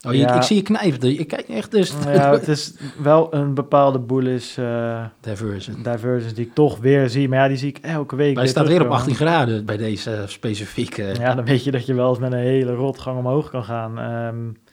Oh, 0.08 0.14
je, 0.14 0.18
Ja. 0.20 0.36
ik 0.36 0.42
zie 0.42 0.56
je 0.56 0.62
knijpen. 0.62 1.20
Ik 1.20 1.28
kijk 1.28 1.48
echt 1.48 1.72
dus. 1.72 1.94
Ja, 2.06 2.32
het 2.32 2.48
is 2.48 2.74
wel 3.02 3.34
een 3.34 3.54
bepaalde 3.54 4.00
bullish 4.00 4.58
eh 4.58 5.06
Diversion. 5.20 5.76
divergence 5.84 6.34
die 6.34 6.46
ik 6.46 6.54
toch 6.54 6.78
weer 6.80 7.10
zie. 7.10 7.30
Maar 7.30 7.38
ja, 7.40 7.48
die 7.48 7.58
zie 7.58 7.70
ik 7.70 7.78
elke 7.78 8.16
week 8.16 8.36
Wij 8.36 8.48
staan 8.48 8.66
weer 8.66 8.82
op 8.82 8.88
terugkomen. 8.88 9.14
18 9.14 9.28
graden 9.28 9.66
bij 9.66 9.78
deze 9.78 10.12
eh, 10.14 10.28
specifieke... 10.28 11.14
Ja, 11.20 11.36
dan 11.36 11.46
weet 11.46 11.64
je 11.64 11.72
dat 11.72 11.86
je 11.86 11.94
wel 11.94 12.10
eens 12.10 12.20
met 12.20 12.32
een 12.32 12.38
hele 12.38 12.74
rotgang 12.74 13.18
omhoog 13.18 13.50
kan 13.50 13.64
gaan. 13.64 13.94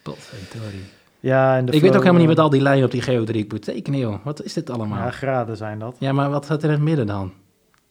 Potverdorie. 0.02 0.84
ja, 1.20 1.56
en 1.56 1.64
de 1.64 1.72
Ik 1.72 1.80
weet 1.80 1.90
ook 1.96 2.00
helemaal 2.02 2.20
niet 2.20 2.28
wat 2.36 2.38
al 2.44 2.50
die 2.50 2.62
lijnen 2.62 2.84
op 2.84 2.90
die 2.90 3.02
geodriek 3.02 3.48
betekenen, 3.48 3.98
joh. 3.98 4.24
Wat 4.24 4.42
is 4.44 4.52
dit 4.52 4.70
allemaal? 4.70 4.98
Ja, 4.98 5.04
Ja, 5.04 5.10
graden 5.10 5.56
zijn 5.56 5.78
dat. 5.78 6.00
maar 6.00 6.30
wat 6.30 6.44
staat 6.44 6.58
er 6.62 6.68
in 6.68 6.74
het 6.74 6.82
midden 6.84 7.06
dan? 7.06 7.32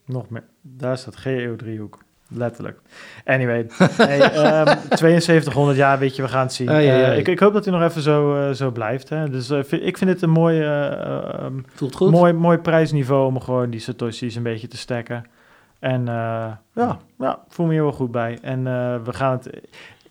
Nog 0.07 0.29
meer. 0.29 0.43
Daar 0.61 0.97
staat 0.97 1.15
GEO-driehoek. 1.15 2.05
Letterlijk. 2.29 2.79
Anyway, 3.25 3.65
hey, 3.77 4.19
ehm, 4.21 4.75
7200 4.97 5.77
jaar, 5.77 5.99
weet 5.99 6.15
je, 6.15 6.21
we 6.21 6.27
gaan 6.27 6.41
het 6.41 6.53
zien. 6.53 6.69
Ja, 6.71 6.77
ja, 6.77 7.11
Eh, 7.11 7.17
ik, 7.17 7.27
ik 7.27 7.39
hoop 7.39 7.53
dat 7.53 7.65
hij 7.65 7.73
nog 7.73 7.83
even 7.89 8.01
zo, 8.01 8.35
eh, 8.47 8.53
zo 8.53 8.71
blijft. 8.71 9.09
Hè. 9.09 9.29
Dus 9.29 9.49
eh, 9.49 9.63
vind- 9.63 9.85
ik 9.85 9.97
vind 9.97 10.09
het 10.09 10.21
een 10.21 10.29
mooi, 10.29 10.61
eh, 10.61 11.33
ehm, 11.33 11.53
Voelt 11.73 11.95
goed? 11.95 12.11
mooi, 12.11 12.33
mooi 12.33 12.57
prijsniveau 12.57 13.25
om 13.27 13.39
gewoon 13.41 13.69
die 13.69 13.79
Satoshi's 13.79 14.35
een 14.35 14.43
beetje 14.43 14.67
te 14.67 14.77
stacken. 14.77 15.25
En 15.79 16.05
ja, 16.05 16.99
ja, 17.19 17.39
voel 17.47 17.65
me 17.65 17.71
hier 17.73 17.81
wel 17.81 17.91
goed 17.91 18.11
bij. 18.11 18.37
En 18.41 18.63
we 19.03 19.13
gaan 19.13 19.31
het... 19.31 19.59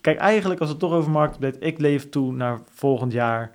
Kijk, 0.01 0.18
eigenlijk 0.18 0.60
als 0.60 0.68
het 0.68 0.78
toch 0.78 0.93
over 0.93 1.10
marktupdate... 1.10 1.59
Ik 1.59 1.78
leef 1.81 2.09
toe 2.09 2.32
naar 2.32 2.59
volgend 2.73 3.12
jaar... 3.12 3.51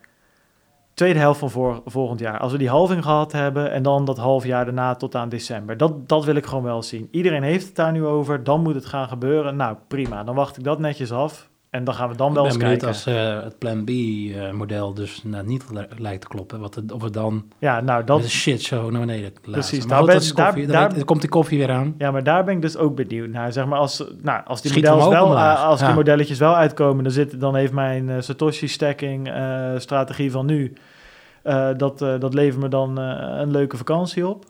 Tweede 1.02 1.19
helft 1.19 1.40
van 1.40 1.49
vor- 1.49 1.82
volgend 1.86 2.19
jaar. 2.19 2.40
Als 2.40 2.52
we 2.52 2.57
die 2.57 2.69
halving 2.69 3.03
gehad 3.03 3.32
hebben... 3.32 3.72
en 3.72 3.84
dan 3.84 4.06
dat 4.06 4.18
half 4.18 4.45
jaar 4.45 4.65
daarna 4.65 4.95
tot 4.95 5.15
aan 5.15 5.30
december. 5.30 5.78
Dat, 5.78 6.10
dat 6.10 6.26
wil 6.26 6.36
ik 6.36 6.45
gewoon 6.45 6.64
wel 6.64 6.84
zien. 6.84 7.07
Iedereen 7.11 7.44
heeft 7.44 7.65
het 7.65 7.76
daar 7.76 7.91
nu 7.91 8.06
over. 8.06 8.44
Dan 8.44 8.61
moet 8.61 8.76
het 8.76 8.86
gaan 8.86 9.07
gebeuren. 9.07 9.56
Nou, 9.56 9.76
prima. 9.88 10.23
Dan 10.23 10.36
wacht 10.36 10.57
ik 10.57 10.64
dat 10.64 10.80
netjes 10.80 11.11
af. 11.11 11.49
En 11.69 11.84
dan 11.84 11.94
gaan 11.94 12.10
we 12.10 12.15
dan 12.15 12.34
wel 12.34 12.45
eens 12.45 12.57
kijken. 12.57 12.88
als 12.88 13.06
eh, 13.06 13.44
het 13.44 13.57
plan 13.57 13.84
B-model 13.84 14.94
dus 14.94 15.23
nou, 15.23 15.45
niet 15.45 15.64
li- 15.72 15.86
lijkt 15.98 16.22
te 16.22 16.28
kloppen. 16.28 16.60
Wat 16.60 16.76
het, 16.76 16.91
of 16.91 17.02
het 17.02 17.14
dan 17.14 17.44
Ja, 17.60 17.80
nou, 17.82 18.03
dat, 18.03 18.23
shit 18.28 18.61
show 18.61 18.91
naar 18.91 18.99
beneden. 18.99 19.32
Precies, 19.41 19.86
daar 19.88 20.03
ben- 20.06 20.15
koffie. 20.15 20.34
daar- 20.68 20.88
Dan 20.90 20.95
daar- 20.98 21.06
komt 21.06 21.22
die 21.22 21.30
koffie 21.30 21.57
weer 21.57 21.72
aan. 21.72 21.95
Ja, 21.98 22.11
maar 22.11 22.23
daar 22.23 22.44
ben 22.44 22.56
ik 22.56 22.61
dus 22.61 22.78
ook 22.78 22.95
benieuwd 22.95 23.30
naar. 23.30 23.52
Zeg 23.53 23.65
maar 23.65 23.80
als, 23.80 24.03
nou, 24.22 24.41
als 24.45 24.61
die, 24.61 24.73
models 24.73 25.03
ook 25.06 25.11
wel, 25.11 25.36
eh, 25.38 25.64
als 25.65 25.80
die 25.80 25.94
modelletjes 25.94 26.40
wel 26.40 26.56
uitkomen, 26.56 27.03
dan, 27.03 27.14
zit, 27.14 27.40
dan 27.40 27.56
heeft 27.56 27.73
mijn 27.73 28.10
eh, 28.10 28.15
Satoshi 28.19 28.68
stacking 28.68 29.30
eh, 29.32 29.69
strategie 29.78 30.32
van 30.32 30.45
nu, 30.45 30.73
eh, 30.76 30.82
dat, 31.77 32.01
eh, 32.01 32.19
dat 32.19 32.34
levert 32.34 32.61
me 32.61 32.68
dan 32.69 32.99
eh, 32.99 33.39
een 33.39 33.51
leuke 33.51 33.77
vakantie 33.77 34.27
op. 34.27 34.45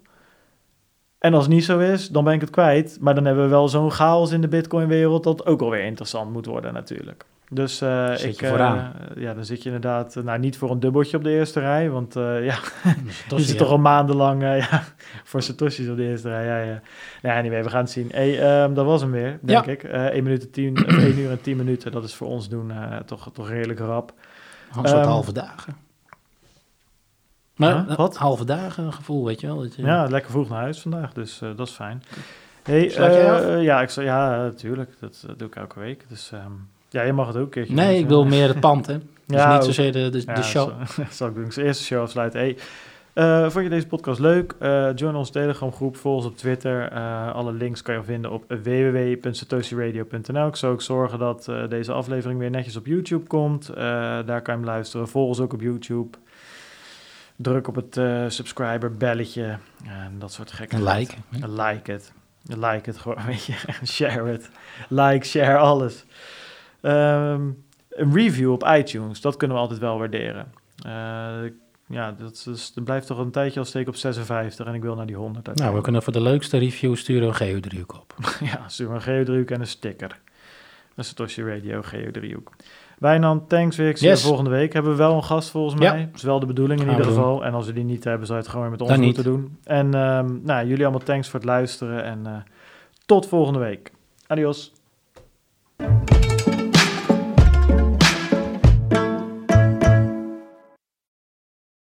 En 1.20 1.34
als 1.34 1.44
het 1.44 1.54
niet 1.54 1.66
zo 1.66 1.80
is, 1.80 2.10
dan 2.10 2.24
ben 2.24 2.34
ik 2.34 2.42
het 2.42 2.50
kwijt. 2.50 2.98
Maar 3.02 3.16
dan 3.16 3.26
hebben 3.26 3.44
we 3.44 3.50
wel 3.50 3.68
zo'n 3.68 3.92
chaos 3.92 4.32
in 4.32 4.42
de 4.42 4.48
Bitcoin-wereld 4.48 5.24
dat 5.24 5.46
ook 5.46 5.62
alweer 5.62 5.84
interessant 5.84 6.32
moet 6.32 6.46
worden 6.46 6.74
natuurlijk. 6.74 7.26
Dus 7.50 7.82
eh, 7.82 8.14
Zit 8.14 8.34
ik, 8.34 8.42
eh, 8.42 8.86
ja, 9.16 9.34
dan 9.34 9.46
zit 9.46 9.60
je 9.64 9.66
inderdaad, 9.66 10.16
eh, 10.16 10.24
nou 10.24 10.40
niet 10.40 10.58
voor 10.58 10.72
een 10.72 10.80
dubbeltje 10.80 11.18
op 11.18 11.24
de 11.24 11.30
eerste 11.30 11.60
rij, 11.60 11.90
want 11.90 12.16
eh, 12.16 12.46
ja, 12.46 12.56
je 13.36 13.42
zit 13.44 13.58
toch 13.58 13.70
al 13.70 13.78
maandenlang 13.78 14.44
eh, 14.44 14.60
ja, 14.70 14.84
voor 15.24 15.42
Satoshi's 15.42 15.88
op 15.90 15.96
de 15.98 16.04
eerste 16.04 16.30
rij. 16.30 16.46
Ja, 16.46 16.60
ja. 16.72 16.82
Nou, 17.22 17.38
anyway, 17.40 17.64
we 17.64 17.70
gaan 17.70 17.82
het 17.82 17.90
zien. 17.92 18.10
Hey, 18.12 18.40
ehm, 18.42 18.74
dat 18.74 18.86
was 18.86 19.02
hem 19.02 19.12
weer, 19.12 19.40
denk 19.42 19.66
Ja. 19.66 19.72
ik. 19.72 19.84
Eh 19.84 20.06
1, 20.06 20.24
minuut 20.24 20.44
en 20.44 20.52
10, 20.52 20.78
of 20.88 20.98
1 20.98 21.18
uur 21.20 21.30
en 21.32 21.42
10 21.42 21.58
minuten, 21.58 21.92
dat 21.92 22.04
is 22.04 22.16
voor 22.16 22.28
ons 22.28 22.50
doen 22.50 22.72
eh, 22.72 22.98
toch, 23.06 23.30
toch 23.34 23.50
redelijk 23.50 23.80
rap. 23.80 24.14
Een 24.68 24.74
soort 24.88 24.88
Ehm, 25.02 25.08
halve 25.08 25.34
dagen. 25.34 25.76
Maar 27.62 27.88
eh, 27.90 27.98
Wat? 27.98 28.18
halve 28.18 28.46
dagen 28.46 28.94
gevoel, 28.94 29.26
weet 29.26 29.42
je 29.42 29.48
wel. 29.48 29.58
Dat 29.62 29.76
je, 29.76 29.84
Ja, 29.84 30.06
lekker 30.08 30.32
vroeg 30.32 30.50
naar 30.50 30.62
huis 30.62 30.82
vandaag, 30.82 31.14
dus 31.14 31.42
eh, 31.42 31.50
dat 31.56 31.68
is 31.68 31.74
fijn. 31.74 32.04
Hey, 32.64 32.96
eh, 32.96 33.64
ja, 33.64 33.82
ik, 33.82 33.90
ja, 33.90 34.38
natuurlijk. 34.38 34.90
Dat, 35.00 35.24
dat 35.28 35.40
doe 35.40 35.48
ik 35.48 35.56
elke 35.56 35.80
week. 35.80 36.06
Dus 36.08 36.32
ehm, 36.32 36.52
ja, 36.90 37.02
je 37.02 37.14
mag 37.14 37.28
het 37.28 37.36
ook 37.36 37.44
een 37.44 37.50
keertje 37.50 37.76
doen, 37.76 37.84
Nee, 37.84 37.96
ik 37.96 38.02
zo. 38.02 38.08
wil 38.08 38.26
meer 38.26 38.48
het 38.48 38.60
pand, 38.60 38.86
hè. 38.88 38.98
Dus 39.26 39.40
Ja, 39.40 39.54
niet 39.54 39.64
zozeer 39.64 39.92
de, 39.92 40.10
de, 40.10 40.24
Ja, 40.26 40.34
de 40.34 40.44
show. 40.44 40.72
Zal, 40.88 41.06
zal 41.12 41.28
ik 41.28 41.36
doen. 41.36 41.46
Ik 41.46 41.52
zal 41.52 41.64
eerst 41.64 41.80
de 41.80 41.86
show 41.86 42.02
afsluiten. 42.02 42.40
Hey, 42.40 42.58
vond 43.50 43.64
je 43.64 43.70
deze 43.70 43.88
podcast 43.88 44.20
leuk? 44.20 44.56
Join 44.96 45.16
onze 45.16 45.32
Telegram 45.32 45.72
groep, 45.72 45.98
volg 45.98 46.16
ons 46.16 46.26
op 46.26 46.38
Twitter. 46.38 46.90
Alle 47.34 47.54
links 47.54 47.82
kan 47.82 47.96
je 47.96 48.04
vinden 48.04 48.32
op 48.32 48.44
www.satoshiradio.nl. 48.64 50.48
Ik 50.48 50.56
zal 50.56 50.72
ook 50.72 50.82
zorgen 50.82 51.20
dat 51.20 51.52
deze 51.70 51.92
aflevering 51.92 52.40
weer 52.40 52.50
netjes 52.50 52.76
op 52.76 52.86
YouTube 52.86 53.28
komt. 53.28 53.72
Daar 53.76 54.42
kan 54.42 54.54
je 54.54 54.60
hem 54.60 54.64
luisteren. 54.70 55.08
Volg 55.08 55.28
ons 55.28 55.40
ook 55.40 55.54
op 55.54 55.62
YouTube. 55.62 56.18
Druk 57.42 57.68
op 57.68 57.76
het 57.76 57.98
eh, 57.98 58.26
subscriber 58.28 58.98
belletje 58.98 59.58
en 59.86 60.16
dat 60.20 60.34
soort 60.34 60.52
gekke 60.52 60.84
like. 60.84 61.16
Like 61.30 61.92
het. 61.92 62.14
Like 62.44 62.82
het 62.90 62.98
gewoon, 62.98 63.26
weet 63.26 63.46
je. 63.46 63.54
Share 63.86 64.30
het. 64.30 64.50
Like, 64.88 65.26
share, 65.26 65.58
alles. 65.58 66.06
Ehm, 66.82 67.50
een 67.90 68.14
review 68.14 68.52
op 68.52 68.64
iTunes, 68.64 69.22
dat 69.22 69.38
kunnen 69.38 69.58
we 69.58 69.64
altijd 69.64 69.80
wel 69.80 69.98
waarderen. 69.98 70.54
Eh, 70.86 71.52
ja, 71.88 72.12
dat, 72.12 72.48
is, 72.54 72.74
dat 72.74 72.84
blijft 72.84 73.08
toch 73.08 73.18
een 73.18 73.32
tijdje 73.32 73.60
al 73.60 73.66
steken 73.66 73.90
op 73.90 73.96
56 73.96 74.66
en 74.66 74.74
ik 74.74 74.82
wil 74.82 74.96
naar 74.96 75.06
die 75.06 75.16
100. 75.16 75.56
Nou, 75.56 75.76
we 75.76 75.82
kunnen 75.82 76.04
voor 76.04 76.14
de 76.14 76.22
leukste 76.22 76.58
review 76.58 76.96
sturen 76.96 77.28
een 77.28 77.36
geodriehoek 77.36 77.94
op. 77.94 78.16
Ja, 78.52 78.68
stuur 78.68 78.92
een 78.92 79.02
geodriehoek 79.02 79.50
en 79.50 79.60
een 79.60 79.68
sticker. 79.68 80.20
Een 80.96 81.04
Satoshi 81.04 81.44
Radio 81.44 81.82
geodriehoek. 81.82 82.52
Wijnand, 83.02 83.50
thanks 83.50 83.76
weer. 83.78 83.90
Ik 83.90 83.98
zie 83.98 84.08
je 84.08 84.14
Yes. 84.14 84.24
volgende 84.24 84.50
week. 84.50 84.74
Hebben 84.74 84.92
we 84.92 84.98
wel 84.98 85.16
een 85.16 85.24
gast 85.24 85.50
volgens 85.50 85.82
Ja. 85.82 85.94
mij. 85.94 86.06
Dat 86.06 86.16
is 86.16 86.24
wel 86.24 86.40
de 86.40 86.46
bedoeling 86.46 86.80
in 86.82 86.90
ieder 86.90 87.06
doen. 87.06 87.14
geval. 87.14 87.46
En 87.46 87.54
als 87.54 87.66
we 87.66 87.74
die 87.74 87.84
niet 87.84 88.04
hebben, 88.04 88.26
zou 88.28 88.38
je 88.38 88.44
het 88.44 88.54
gewoon 88.54 88.70
weer 88.70 88.78
met 88.78 88.82
ons 88.88 88.90
Dan 88.98 89.00
niet. 89.06 89.16
moeten 89.16 89.34
doen. 89.34 89.58
En 89.64 89.94
ehm, 89.94 90.38
nou, 90.44 90.68
jullie 90.68 90.84
allemaal 90.84 91.06
thanks 91.06 91.30
voor 91.30 91.40
het 91.40 91.50
luisteren. 91.50 92.04
En 92.04 92.26
eh, 92.26 92.34
tot 93.06 93.28
volgende 93.28 93.60
week. 93.60 93.92
Adios. 94.28 94.74